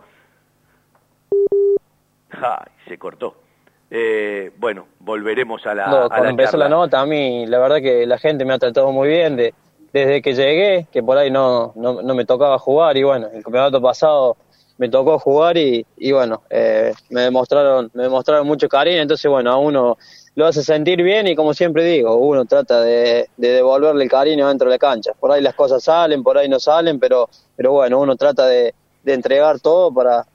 Ay, 2.31 2.71
se 2.87 2.97
cortó. 2.97 3.48
Eh, 3.91 4.51
bueno, 4.57 4.85
volveremos 4.99 5.65
a 5.65 5.73
la. 5.73 5.87
No, 5.87 5.97
a 6.03 6.09
cuando 6.09 6.29
empezó 6.29 6.57
la 6.57 6.69
nota, 6.69 6.99
a 6.99 7.05
mí 7.05 7.45
la 7.47 7.59
verdad 7.59 7.77
que 7.77 8.05
la 8.05 8.17
gente 8.17 8.45
me 8.45 8.53
ha 8.53 8.59
tratado 8.59 8.91
muy 8.91 9.07
bien 9.07 9.35
de, 9.35 9.53
desde 9.91 10.21
que 10.21 10.33
llegué, 10.33 10.87
que 10.91 11.01
por 11.01 11.17
ahí 11.17 11.31
no, 11.31 11.73
no, 11.75 12.01
no 12.01 12.15
me 12.15 12.25
tocaba 12.25 12.59
jugar 12.59 12.97
y 12.97 13.03
bueno, 13.03 13.27
el 13.33 13.43
campeonato 13.43 13.81
pasado 13.81 14.37
me 14.77 14.89
tocó 14.89 15.19
jugar 15.19 15.57
y, 15.57 15.85
y 15.97 16.11
bueno, 16.11 16.43
eh, 16.49 16.93
me 17.09 17.21
demostraron 17.21 17.91
me 17.93 18.03
demostraron 18.03 18.47
mucho 18.47 18.69
cariño, 18.69 19.01
entonces 19.01 19.29
bueno, 19.29 19.51
a 19.51 19.57
uno 19.57 19.97
lo 20.35 20.45
hace 20.45 20.63
sentir 20.63 21.03
bien 21.03 21.27
y 21.27 21.35
como 21.35 21.53
siempre 21.53 21.83
digo, 21.83 22.15
uno 22.15 22.45
trata 22.45 22.81
de, 22.81 23.27
de, 23.35 23.49
devolverle 23.49 24.03
el 24.03 24.09
cariño 24.09 24.47
dentro 24.47 24.69
de 24.69 24.75
la 24.75 24.79
cancha. 24.79 25.11
Por 25.19 25.31
ahí 25.31 25.41
las 25.41 25.53
cosas 25.53 25.83
salen, 25.83 26.23
por 26.23 26.37
ahí 26.37 26.47
no 26.47 26.59
salen, 26.59 26.97
pero, 26.97 27.29
pero 27.57 27.73
bueno, 27.73 27.99
uno 27.99 28.15
trata 28.15 28.45
de, 28.45 28.73
de 29.03 29.13
entregar 29.13 29.59
todo 29.59 29.93
para, 29.93 30.25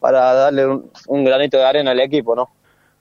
para 0.00 0.34
darle 0.34 0.66
un, 0.66 0.90
un, 1.06 1.24
granito 1.24 1.56
de 1.56 1.64
arena 1.64 1.92
al 1.92 2.00
equipo, 2.00 2.36
¿no? 2.36 2.50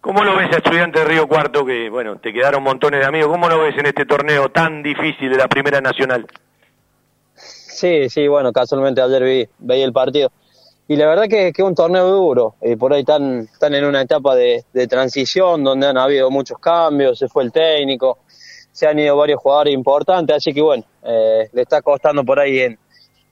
¿Cómo 0.06 0.24
lo 0.24 0.38
ves 0.38 0.54
a 0.54 0.58
Estudiante 0.58 1.00
de 1.00 1.06
Río 1.06 1.28
Cuarto, 1.28 1.66
que 1.66 1.90
bueno, 1.90 2.20
te 2.20 2.32
quedaron 2.32 2.62
montones 2.62 3.00
de 3.00 3.08
amigos? 3.08 3.28
¿Cómo 3.32 3.50
lo 3.50 3.62
ves 3.62 3.76
en 3.76 3.88
este 3.88 4.06
torneo 4.06 4.50
tan 4.50 4.84
difícil 4.84 5.32
de 5.32 5.36
la 5.36 5.48
Primera 5.48 5.82
Nacional? 5.82 6.28
Sí, 7.34 8.08
sí, 8.08 8.28
bueno, 8.28 8.54
casualmente 8.54 9.02
ayer 9.02 9.24
vi, 9.24 9.50
veí 9.58 9.82
el 9.82 9.92
partido 9.92 10.32
y 10.88 10.96
la 10.96 11.08
verdad 11.08 11.24
que, 11.24 11.52
que 11.52 11.60
es 11.64 11.68
un 11.68 11.74
torneo 11.74 12.06
duro, 12.06 12.54
eh, 12.62 12.78
por 12.78 12.94
ahí 12.94 13.00
están, 13.00 13.50
están 13.52 13.74
en 13.74 13.84
una 13.84 14.02
etapa 14.02 14.36
de, 14.36 14.64
de, 14.72 14.86
transición 14.86 15.64
donde 15.64 15.88
han 15.88 15.98
habido 15.98 16.30
muchos 16.30 16.60
cambios, 16.60 17.18
se 17.18 17.28
fue 17.28 17.42
el 17.42 17.52
técnico, 17.52 18.20
se 18.72 18.86
han 18.88 19.00
ido 19.00 19.18
varios 19.18 19.40
jugadores 19.42 19.74
importantes, 19.74 20.36
así 20.36 20.54
que 20.54 20.62
bueno, 20.62 20.84
eh, 21.02 21.50
le 21.52 21.64
está 21.64 21.82
costando 21.82 22.24
por 22.24 22.40
ahí 22.40 22.60
en, 22.60 22.78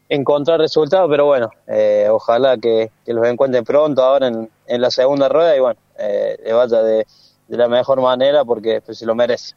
encontrar 0.10 0.60
resultados, 0.60 1.08
pero 1.08 1.26
bueno, 1.28 1.52
eh, 1.68 2.08
ojalá 2.10 2.58
que, 2.58 2.90
que, 3.06 3.14
los 3.14 3.28
encuentren 3.28 3.64
pronto 3.64 4.02
ahora 4.02 4.28
en, 4.28 4.50
en 4.68 4.82
la 4.82 4.92
segunda 4.92 5.30
rueda 5.30 5.56
y 5.56 5.60
bueno, 5.60 5.80
eh, 6.00 6.38
le 6.44 6.54
vaya 6.54 6.82
de, 6.82 7.06
de, 7.48 7.58
la 7.58 7.68
mejor 7.68 8.02
manera 8.02 8.44
porque 8.46 8.82
pues, 8.82 8.98
se 8.98 9.06
lo 9.06 9.16
merece. 9.16 9.56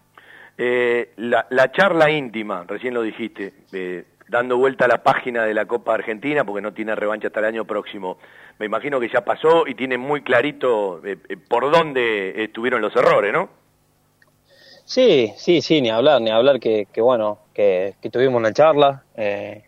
Eh, 0.58 1.12
la, 1.16 1.46
la 1.50 1.70
charla 1.72 2.10
íntima, 2.10 2.64
recién 2.66 2.94
lo 2.94 3.02
dijiste, 3.02 3.52
dando 4.28 4.56
vuelta 4.56 4.86
a 4.86 4.88
la 4.88 5.02
página 5.02 5.44
de 5.44 5.54
la 5.54 5.66
Copa 5.66 5.94
Argentina, 5.94 6.44
porque 6.44 6.62
no 6.62 6.72
tiene 6.72 6.94
revancha 6.94 7.28
hasta 7.28 7.40
el 7.40 7.46
año 7.46 7.64
próximo. 7.64 8.18
Me 8.58 8.66
imagino 8.66 8.98
que 8.98 9.08
ya 9.08 9.24
pasó 9.24 9.66
y 9.66 9.74
tiene 9.74 9.98
muy 9.98 10.22
clarito 10.22 11.04
eh, 11.04 11.18
eh, 11.28 11.36
por 11.36 11.70
dónde 11.70 12.44
estuvieron 12.44 12.80
los 12.80 12.94
errores, 12.96 13.32
¿no? 13.32 13.48
Sí, 14.84 15.32
sí, 15.36 15.60
sí, 15.62 15.82
ni 15.82 15.90
hablar, 15.90 16.20
ni 16.20 16.30
hablar 16.30 16.60
que, 16.60 16.86
que 16.92 17.00
bueno, 17.00 17.40
que, 17.52 17.94
que, 18.00 18.08
tuvimos 18.08 18.38
una 18.38 18.52
charla. 18.52 19.02
Eh, 19.16 19.64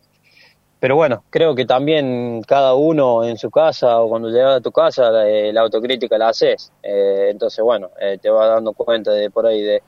pero 0.81 0.97
bueno, 0.97 1.25
creo 1.31 1.55
que 1.55 1.65
también 1.65 2.43
cada 2.47 2.75
uno 2.75 3.25
en 3.25 3.37
su 3.37 3.51
casa 3.51 4.01
o 4.01 4.09
cuando 4.09 4.29
llegas 4.29 4.57
a 4.57 4.61
tu 4.61 4.71
casa, 4.71 5.11
eh, 5.27 5.53
la 5.53 5.63
autocrítica 5.63 6.17
la 6.19 6.29
haces. 6.29 6.73
Eh, 6.83 7.29
entonces, 7.31 7.65
bueno, 7.65 7.91
te 8.21 8.31
vas 8.31 8.49
dando 8.49 8.73
cuenta 8.73 9.13
de 9.13 9.31
por 9.31 9.47
ahí 9.47 9.63
de, 9.63 9.83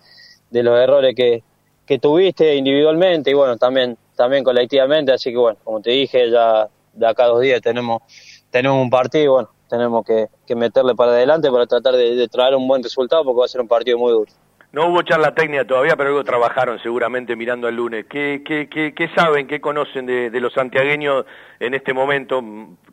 de 0.51 0.63
los 0.63 0.79
errores 0.79 1.15
que, 1.15 1.43
que 1.87 1.99
tuviste 1.99 2.55
individualmente 2.55 3.31
y 3.31 3.35
bueno, 3.35 3.57
también 3.57 3.97
también 4.21 4.45
colectivamente, 4.45 5.13
así 5.13 5.31
que 5.31 5.39
bueno, 5.39 5.59
como 5.65 5.81
te 5.81 5.93
dije, 5.93 6.31
ya 6.31 6.69
de 6.93 7.07
acá 7.07 7.25
a 7.25 7.29
dos 7.29 7.41
días 7.41 7.63
tenemos, 7.63 8.03
tenemos 8.51 8.83
un 8.83 8.91
partido 8.91 9.25
y 9.25 9.29
bueno, 9.29 9.49
tenemos 9.67 10.05
que, 10.05 10.29
que 10.47 10.55
meterle 10.55 10.95
para 10.95 11.13
adelante 11.13 11.51
para 11.51 11.67
tratar 11.67 11.95
de, 11.97 12.29
traer 12.29 12.55
un 12.55 12.69
buen 12.69 12.83
resultado 12.83 13.25
porque 13.25 13.39
va 13.39 13.45
a 13.47 13.49
ser 13.49 13.63
un 13.63 13.69
partido 13.69 13.97
muy 13.97 14.13
duro. 14.13 14.31
No 14.73 14.87
hubo 14.87 15.03
charla 15.03 15.35
técnica 15.35 15.65
todavía, 15.65 15.97
pero 15.97 16.11
luego 16.11 16.25
trabajaron 16.25 16.79
seguramente 16.79 17.35
mirando 17.35 17.67
al 17.67 17.75
lunes. 17.75 18.07
¿Qué, 18.09 19.11
saben, 19.17 19.49
qué 19.49 19.61
conocen 19.61 20.07
de, 20.07 20.41
los 20.41 20.53
santiagueños 20.53 21.27
en 21.59 21.75
este 21.75 21.93
momento, 21.93 22.41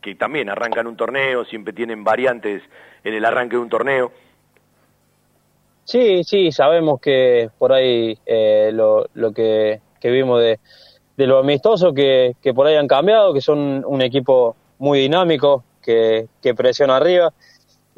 que 0.02 0.16
también 0.16 0.50
arrancan 0.50 0.88
un 0.88 0.98
torneo, 0.98 1.46
siempre 1.46 1.74
tienen 1.74 2.04
variantes 2.04 2.64
en 3.04 3.14
el 3.14 3.24
arranque 3.24 3.58
de 3.58 3.62
un 3.62 3.70
torneo? 3.70 4.12
Sí, 5.84 6.24
sí, 6.24 6.52
sabemos 6.52 7.00
que 7.00 7.50
por 7.60 7.72
ahí 7.72 8.18
eh, 8.26 8.72
lo, 8.74 9.06
lo 9.14 9.32
que, 9.32 9.80
que 10.02 10.10
vimos 10.10 10.42
de, 10.42 10.60
de 11.16 11.28
lo 11.28 11.38
amistoso 11.38 11.94
que, 11.94 12.36
que 12.42 12.56
por 12.56 12.66
ahí 12.66 12.76
han 12.76 12.88
cambiado, 12.88 13.34
que 13.34 13.42
son 13.42 13.84
un 13.86 14.02
equipo 14.02 14.56
muy 14.80 15.00
dinámico, 15.00 15.64
que, 15.82 16.28
que 16.42 16.56
presiona 16.56 16.98
arriba. 16.98 17.32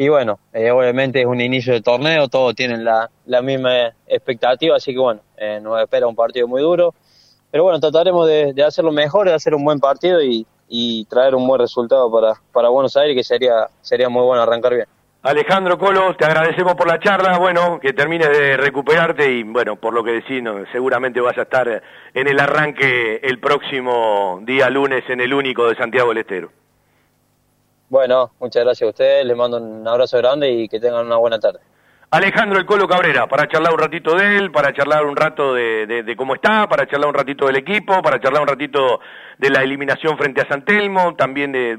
Y 0.02 0.08
bueno, 0.08 0.40
eh, 0.54 0.72
obviamente 0.72 1.20
es 1.20 1.26
un 1.26 1.42
inicio 1.42 1.74
de 1.74 1.82
torneo, 1.82 2.30
todos 2.30 2.56
tienen 2.56 2.86
la, 2.86 3.10
la 3.26 3.42
misma 3.42 3.88
expectativa, 4.08 4.78
así 4.78 4.94
que 4.94 4.98
bueno, 4.98 5.20
eh, 5.36 5.60
nos 5.62 5.78
espera 5.82 6.08
un 6.08 6.16
partido 6.16 6.48
muy 6.48 6.62
duro. 6.62 6.94
Pero 7.52 7.66
bueno, 7.66 7.82
trataremos 7.82 8.26
de, 8.26 8.54
de 8.54 8.64
hacerlo 8.64 8.94
mejor, 8.94 9.28
de 9.28 9.34
hacer 9.34 9.54
un 9.54 9.66
buen 9.66 9.82
partido 9.82 10.24
y, 10.24 10.48
y 10.70 11.04
traer 11.10 11.36
un 11.36 11.46
buen 11.46 11.60
resultado 11.60 12.10
para, 12.10 12.36
para 12.54 12.70
Buenos 12.70 12.96
Aires, 12.96 13.14
que 13.14 13.26
sería, 13.26 13.68
sería 13.82 14.08
muy 14.08 14.24
bueno 14.24 14.42
arrancar 14.42 14.74
bien. 14.74 14.88
Alejandro 15.22 15.78
Colo, 15.78 16.16
te 16.16 16.24
agradecemos 16.24 16.76
por 16.76 16.88
la 16.88 16.98
charla, 17.02 17.38
bueno, 17.38 17.78
que 17.82 17.92
termines 17.92 18.30
de 18.30 18.56
recuperarte 18.56 19.30
y 19.30 19.44
bueno, 19.44 19.76
por 19.76 19.94
lo 19.94 20.02
que 20.02 20.12
decís, 20.12 20.42
seguramente 20.72 21.20
vas 21.20 21.38
a 21.38 21.42
estar 21.42 21.84
en 22.14 22.28
el 22.30 22.40
arranque 22.40 23.20
el 23.22 23.38
próximo 23.40 24.40
día 24.44 24.70
lunes 24.70 25.04
en 25.10 25.20
el 25.20 25.34
único 25.34 25.68
de 25.68 25.76
Santiago 25.76 26.08
del 26.08 26.20
Estero. 26.20 26.52
Bueno, 27.90 28.32
muchas 28.40 28.64
gracias 28.64 28.86
a 28.86 28.90
ustedes, 28.90 29.26
les 29.26 29.36
mando 29.36 29.58
un 29.58 29.88
abrazo 29.88 30.18
grande 30.20 30.52
y 30.52 30.70
que 30.70 30.80
tengan 30.80 31.08
una 31.08 31.18
buena 31.18 31.40
tarde. 31.40 31.60
Alejandro 32.12 32.60
El 32.60 32.66
Colo 32.66 32.88
Cabrera, 32.88 33.28
para 33.28 33.48
charlar 33.48 33.74
un 33.74 33.80
ratito 33.80 34.16
de 34.16 34.38
él, 34.38 34.52
para 34.52 34.74
charlar 34.74 35.06
un 35.06 35.16
rato 35.16 35.54
de, 35.54 35.86
de, 35.86 36.16
cómo 36.16 36.36
está, 36.36 36.68
para 36.68 36.88
charlar 36.88 37.10
un 37.10 37.16
ratito 37.16 37.48
del 37.48 37.58
equipo, 37.58 38.02
para 38.02 38.20
charlar 38.20 38.42
un 38.42 38.48
ratito 38.48 39.00
de 39.38 39.50
la 39.50 39.64
eliminación 39.64 40.18
frente 40.18 40.42
a 40.42 40.48
San 40.48 40.66
Telmo, 40.66 41.16
también 41.16 41.52
de, 41.52 41.78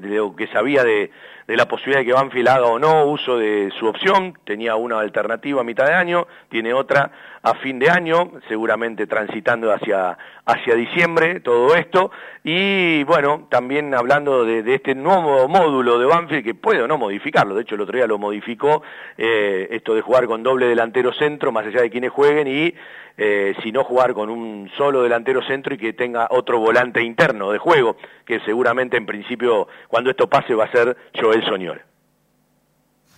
lo 0.00 0.34
que 0.34 0.46
sabía 0.48 0.82
de 0.84 1.10
de 1.46 1.56
la 1.56 1.66
posibilidad 1.66 2.00
de 2.00 2.06
que 2.06 2.12
Banfield 2.12 2.48
haga 2.48 2.66
o 2.66 2.78
no 2.78 3.04
uso 3.06 3.36
de 3.36 3.70
su 3.78 3.86
opción, 3.86 4.38
tenía 4.44 4.76
una 4.76 5.00
alternativa 5.00 5.60
a 5.60 5.64
mitad 5.64 5.86
de 5.86 5.94
año, 5.94 6.26
tiene 6.48 6.72
otra 6.72 7.10
a 7.42 7.54
fin 7.54 7.78
de 7.78 7.90
año, 7.90 8.32
seguramente 8.48 9.06
transitando 9.06 9.72
hacia, 9.72 10.16
hacia 10.44 10.74
diciembre, 10.74 11.40
todo 11.40 11.74
esto, 11.74 12.10
y 12.44 13.02
bueno, 13.04 13.46
también 13.50 13.94
hablando 13.94 14.44
de, 14.44 14.62
de 14.62 14.76
este 14.76 14.94
nuevo 14.94 15.48
módulo 15.48 15.98
de 15.98 16.06
Banfield 16.06 16.44
que 16.44 16.54
puede 16.54 16.82
o 16.82 16.88
no 16.88 16.98
modificarlo, 16.98 17.54
de 17.54 17.62
hecho 17.62 17.74
el 17.74 17.80
otro 17.80 17.96
día 17.96 18.06
lo 18.06 18.18
modificó, 18.18 18.82
eh, 19.18 19.68
esto 19.72 19.94
de 19.94 20.02
jugar 20.02 20.26
con 20.26 20.42
doble 20.42 20.66
delantero 20.66 21.12
centro, 21.12 21.50
más 21.50 21.66
allá 21.66 21.82
de 21.82 21.90
quienes 21.90 22.12
jueguen, 22.12 22.46
y 22.46 22.74
eh, 23.18 23.54
si 23.62 23.72
no 23.72 23.84
jugar 23.84 24.14
con 24.14 24.30
un 24.30 24.70
solo 24.76 25.02
delantero 25.02 25.42
centro 25.42 25.74
y 25.74 25.78
que 25.78 25.92
tenga 25.92 26.28
otro 26.30 26.58
volante 26.58 27.02
interno 27.02 27.50
de 27.50 27.58
juego, 27.58 27.96
que 28.24 28.40
seguramente 28.40 28.96
en 28.96 29.06
principio 29.06 29.68
cuando 29.88 30.10
esto 30.10 30.28
pase 30.28 30.54
va 30.54 30.64
a 30.64 30.72
ser 30.72 30.96
Joel 31.20 31.44
Soñor. 31.44 31.91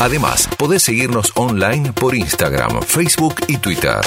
Además, 0.00 0.48
podés 0.58 0.82
seguirnos 0.82 1.32
online 1.36 1.92
por 1.92 2.14
Instagram, 2.14 2.82
Facebook 2.82 3.36
y 3.48 3.58
Twitter. 3.58 4.00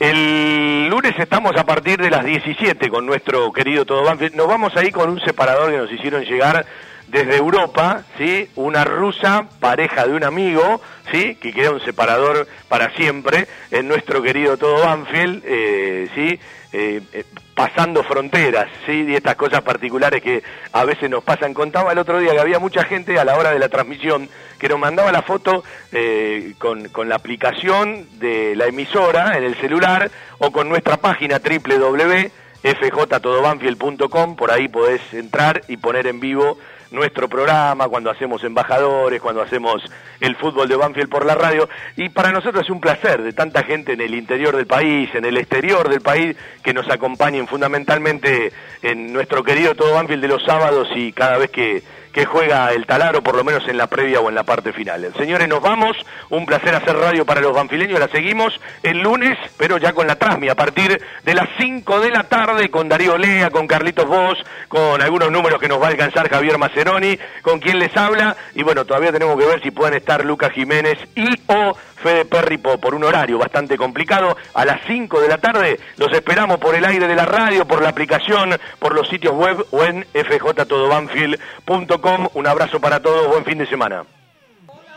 El 0.00 0.88
lunes 0.88 1.12
estamos 1.18 1.54
a 1.58 1.66
partir 1.66 2.00
de 2.00 2.08
las 2.08 2.24
17 2.24 2.88
con 2.88 3.04
nuestro 3.04 3.52
querido 3.52 3.84
Todo 3.84 4.02
Banfield. 4.02 4.34
Nos 4.34 4.48
vamos 4.48 4.74
ahí 4.74 4.90
con 4.90 5.10
un 5.10 5.20
separador 5.20 5.70
que 5.70 5.76
nos 5.76 5.92
hicieron 5.92 6.24
llegar 6.24 6.64
desde 7.08 7.36
Europa, 7.36 8.04
¿sí? 8.16 8.48
Una 8.56 8.82
rusa, 8.82 9.46
pareja 9.60 10.06
de 10.06 10.14
un 10.14 10.24
amigo, 10.24 10.80
¿sí? 11.12 11.34
Que 11.34 11.52
queda 11.52 11.72
un 11.72 11.82
separador 11.82 12.48
para 12.68 12.96
siempre 12.96 13.46
en 13.70 13.88
nuestro 13.88 14.22
querido 14.22 14.56
Todo 14.56 14.82
Banfield, 14.86 15.42
eh, 15.44 16.08
¿sí? 16.14 16.40
Eh, 16.72 17.02
eh, 17.12 17.24
pasando 17.52 18.04
fronteras, 18.04 18.68
¿sí? 18.86 19.04
Y 19.08 19.16
estas 19.16 19.34
cosas 19.34 19.60
particulares 19.62 20.22
que 20.22 20.44
a 20.72 20.84
veces 20.84 21.10
nos 21.10 21.24
pasan. 21.24 21.52
Contaba 21.52 21.90
el 21.90 21.98
otro 21.98 22.20
día 22.20 22.30
que 22.30 22.38
había 22.38 22.60
mucha 22.60 22.84
gente 22.84 23.18
a 23.18 23.24
la 23.24 23.36
hora 23.36 23.50
de 23.50 23.58
la 23.58 23.68
transmisión 23.68 24.28
que 24.58 24.68
nos 24.68 24.78
mandaba 24.78 25.10
la 25.10 25.22
foto 25.22 25.64
eh, 25.90 26.54
con, 26.58 26.88
con 26.90 27.08
la 27.08 27.16
aplicación 27.16 28.06
de 28.20 28.54
la 28.54 28.66
emisora 28.66 29.36
en 29.36 29.42
el 29.42 29.56
celular 29.56 30.12
o 30.38 30.52
con 30.52 30.68
nuestra 30.68 30.98
página 30.98 31.40
www.fjtodobanfield.com, 31.40 34.36
por 34.36 34.52
ahí 34.52 34.68
podés 34.68 35.02
entrar 35.12 35.62
y 35.66 35.76
poner 35.76 36.06
en 36.06 36.20
vivo 36.20 36.56
nuestro 36.90 37.28
programa, 37.28 37.88
cuando 37.88 38.10
hacemos 38.10 38.42
embajadores, 38.44 39.20
cuando 39.20 39.42
hacemos 39.42 39.82
el 40.20 40.36
fútbol 40.36 40.68
de 40.68 40.76
Banfield 40.76 41.08
por 41.08 41.24
la 41.24 41.34
radio. 41.34 41.68
Y 41.96 42.08
para 42.08 42.32
nosotros 42.32 42.64
es 42.64 42.70
un 42.70 42.80
placer 42.80 43.22
de 43.22 43.32
tanta 43.32 43.62
gente 43.62 43.92
en 43.92 44.00
el 44.00 44.14
interior 44.14 44.56
del 44.56 44.66
país, 44.66 45.14
en 45.14 45.24
el 45.24 45.36
exterior 45.36 45.88
del 45.88 46.00
país, 46.00 46.36
que 46.62 46.74
nos 46.74 46.88
acompañen 46.90 47.46
fundamentalmente 47.46 48.52
en 48.82 49.12
nuestro 49.12 49.42
querido 49.42 49.74
Todo 49.74 49.94
Banfield 49.94 50.22
de 50.22 50.28
los 50.28 50.44
sábados 50.44 50.88
y 50.94 51.12
cada 51.12 51.38
vez 51.38 51.50
que, 51.50 51.82
que 52.12 52.24
juega 52.24 52.72
el 52.72 52.86
taladro, 52.86 53.22
por 53.22 53.36
lo 53.36 53.44
menos 53.44 53.66
en 53.68 53.76
la 53.76 53.86
previa 53.86 54.20
o 54.20 54.28
en 54.28 54.34
la 54.34 54.42
parte 54.42 54.72
final. 54.72 55.12
Señores, 55.16 55.48
nos 55.48 55.60
vamos. 55.60 55.96
Un 56.28 56.46
placer 56.46 56.74
hacer 56.74 56.96
radio 56.96 57.24
para 57.24 57.40
los 57.40 57.54
banfileños. 57.54 58.00
La 58.00 58.08
seguimos 58.08 58.52
el 58.82 58.98
lunes, 58.98 59.38
pero 59.56 59.78
ya 59.78 59.92
con 59.92 60.06
la 60.06 60.16
Trasmi, 60.16 60.48
a 60.48 60.54
partir 60.54 61.00
de 61.24 61.34
las 61.34 61.48
5 61.58 62.00
de 62.00 62.10
la 62.10 62.24
tarde, 62.24 62.70
con 62.70 62.88
Darío 62.88 63.16
Lea, 63.16 63.50
con 63.50 63.66
Carlitos 63.66 64.06
Vos, 64.06 64.38
con 64.68 65.00
algunos 65.00 65.30
números 65.30 65.60
que 65.60 65.68
nos 65.68 65.80
va 65.80 65.86
a 65.86 65.90
alcanzar 65.90 66.28
Javier 66.28 66.58
Maceroni, 66.58 67.18
con 67.42 67.60
quien 67.60 67.78
les 67.78 67.96
habla. 67.96 68.36
Y 68.54 68.62
bueno, 68.62 68.84
todavía 68.84 69.12
tenemos 69.12 69.38
que 69.38 69.46
ver 69.46 69.62
si 69.62 69.70
pueden 69.70 69.94
estar 69.94 70.24
Lucas 70.24 70.52
Jiménez 70.52 70.98
y 71.14 71.28
o 71.46 71.76
Fede 72.02 72.24
Perry 72.24 72.58
por, 72.58 72.92
un 72.94 73.04
horario 73.04 73.38
bastante 73.38 73.76
complicado. 73.76 74.36
A 74.54 74.64
las 74.64 74.80
5 74.86 75.20
de 75.20 75.28
la 75.28 75.38
tarde 75.38 75.78
los 75.96 76.12
esperamos 76.12 76.58
por 76.58 76.74
el 76.74 76.84
aire 76.84 77.06
de 77.06 77.14
la 77.14 77.26
radio, 77.26 77.64
por 77.66 77.80
la 77.82 77.90
aplicación, 77.90 78.58
por 78.78 78.94
los 78.94 79.06
sitios 79.08 79.34
web 79.34 79.66
o 79.70 79.84
en 79.84 80.06
fjtodobanfield.com. 80.12 82.28
Un 82.34 82.46
abrazo 82.46 82.80
para 82.80 83.00
todos, 83.00 83.28
buen 83.28 83.44
fin 83.44 83.58
de 83.58 83.66
semana. 83.66 84.04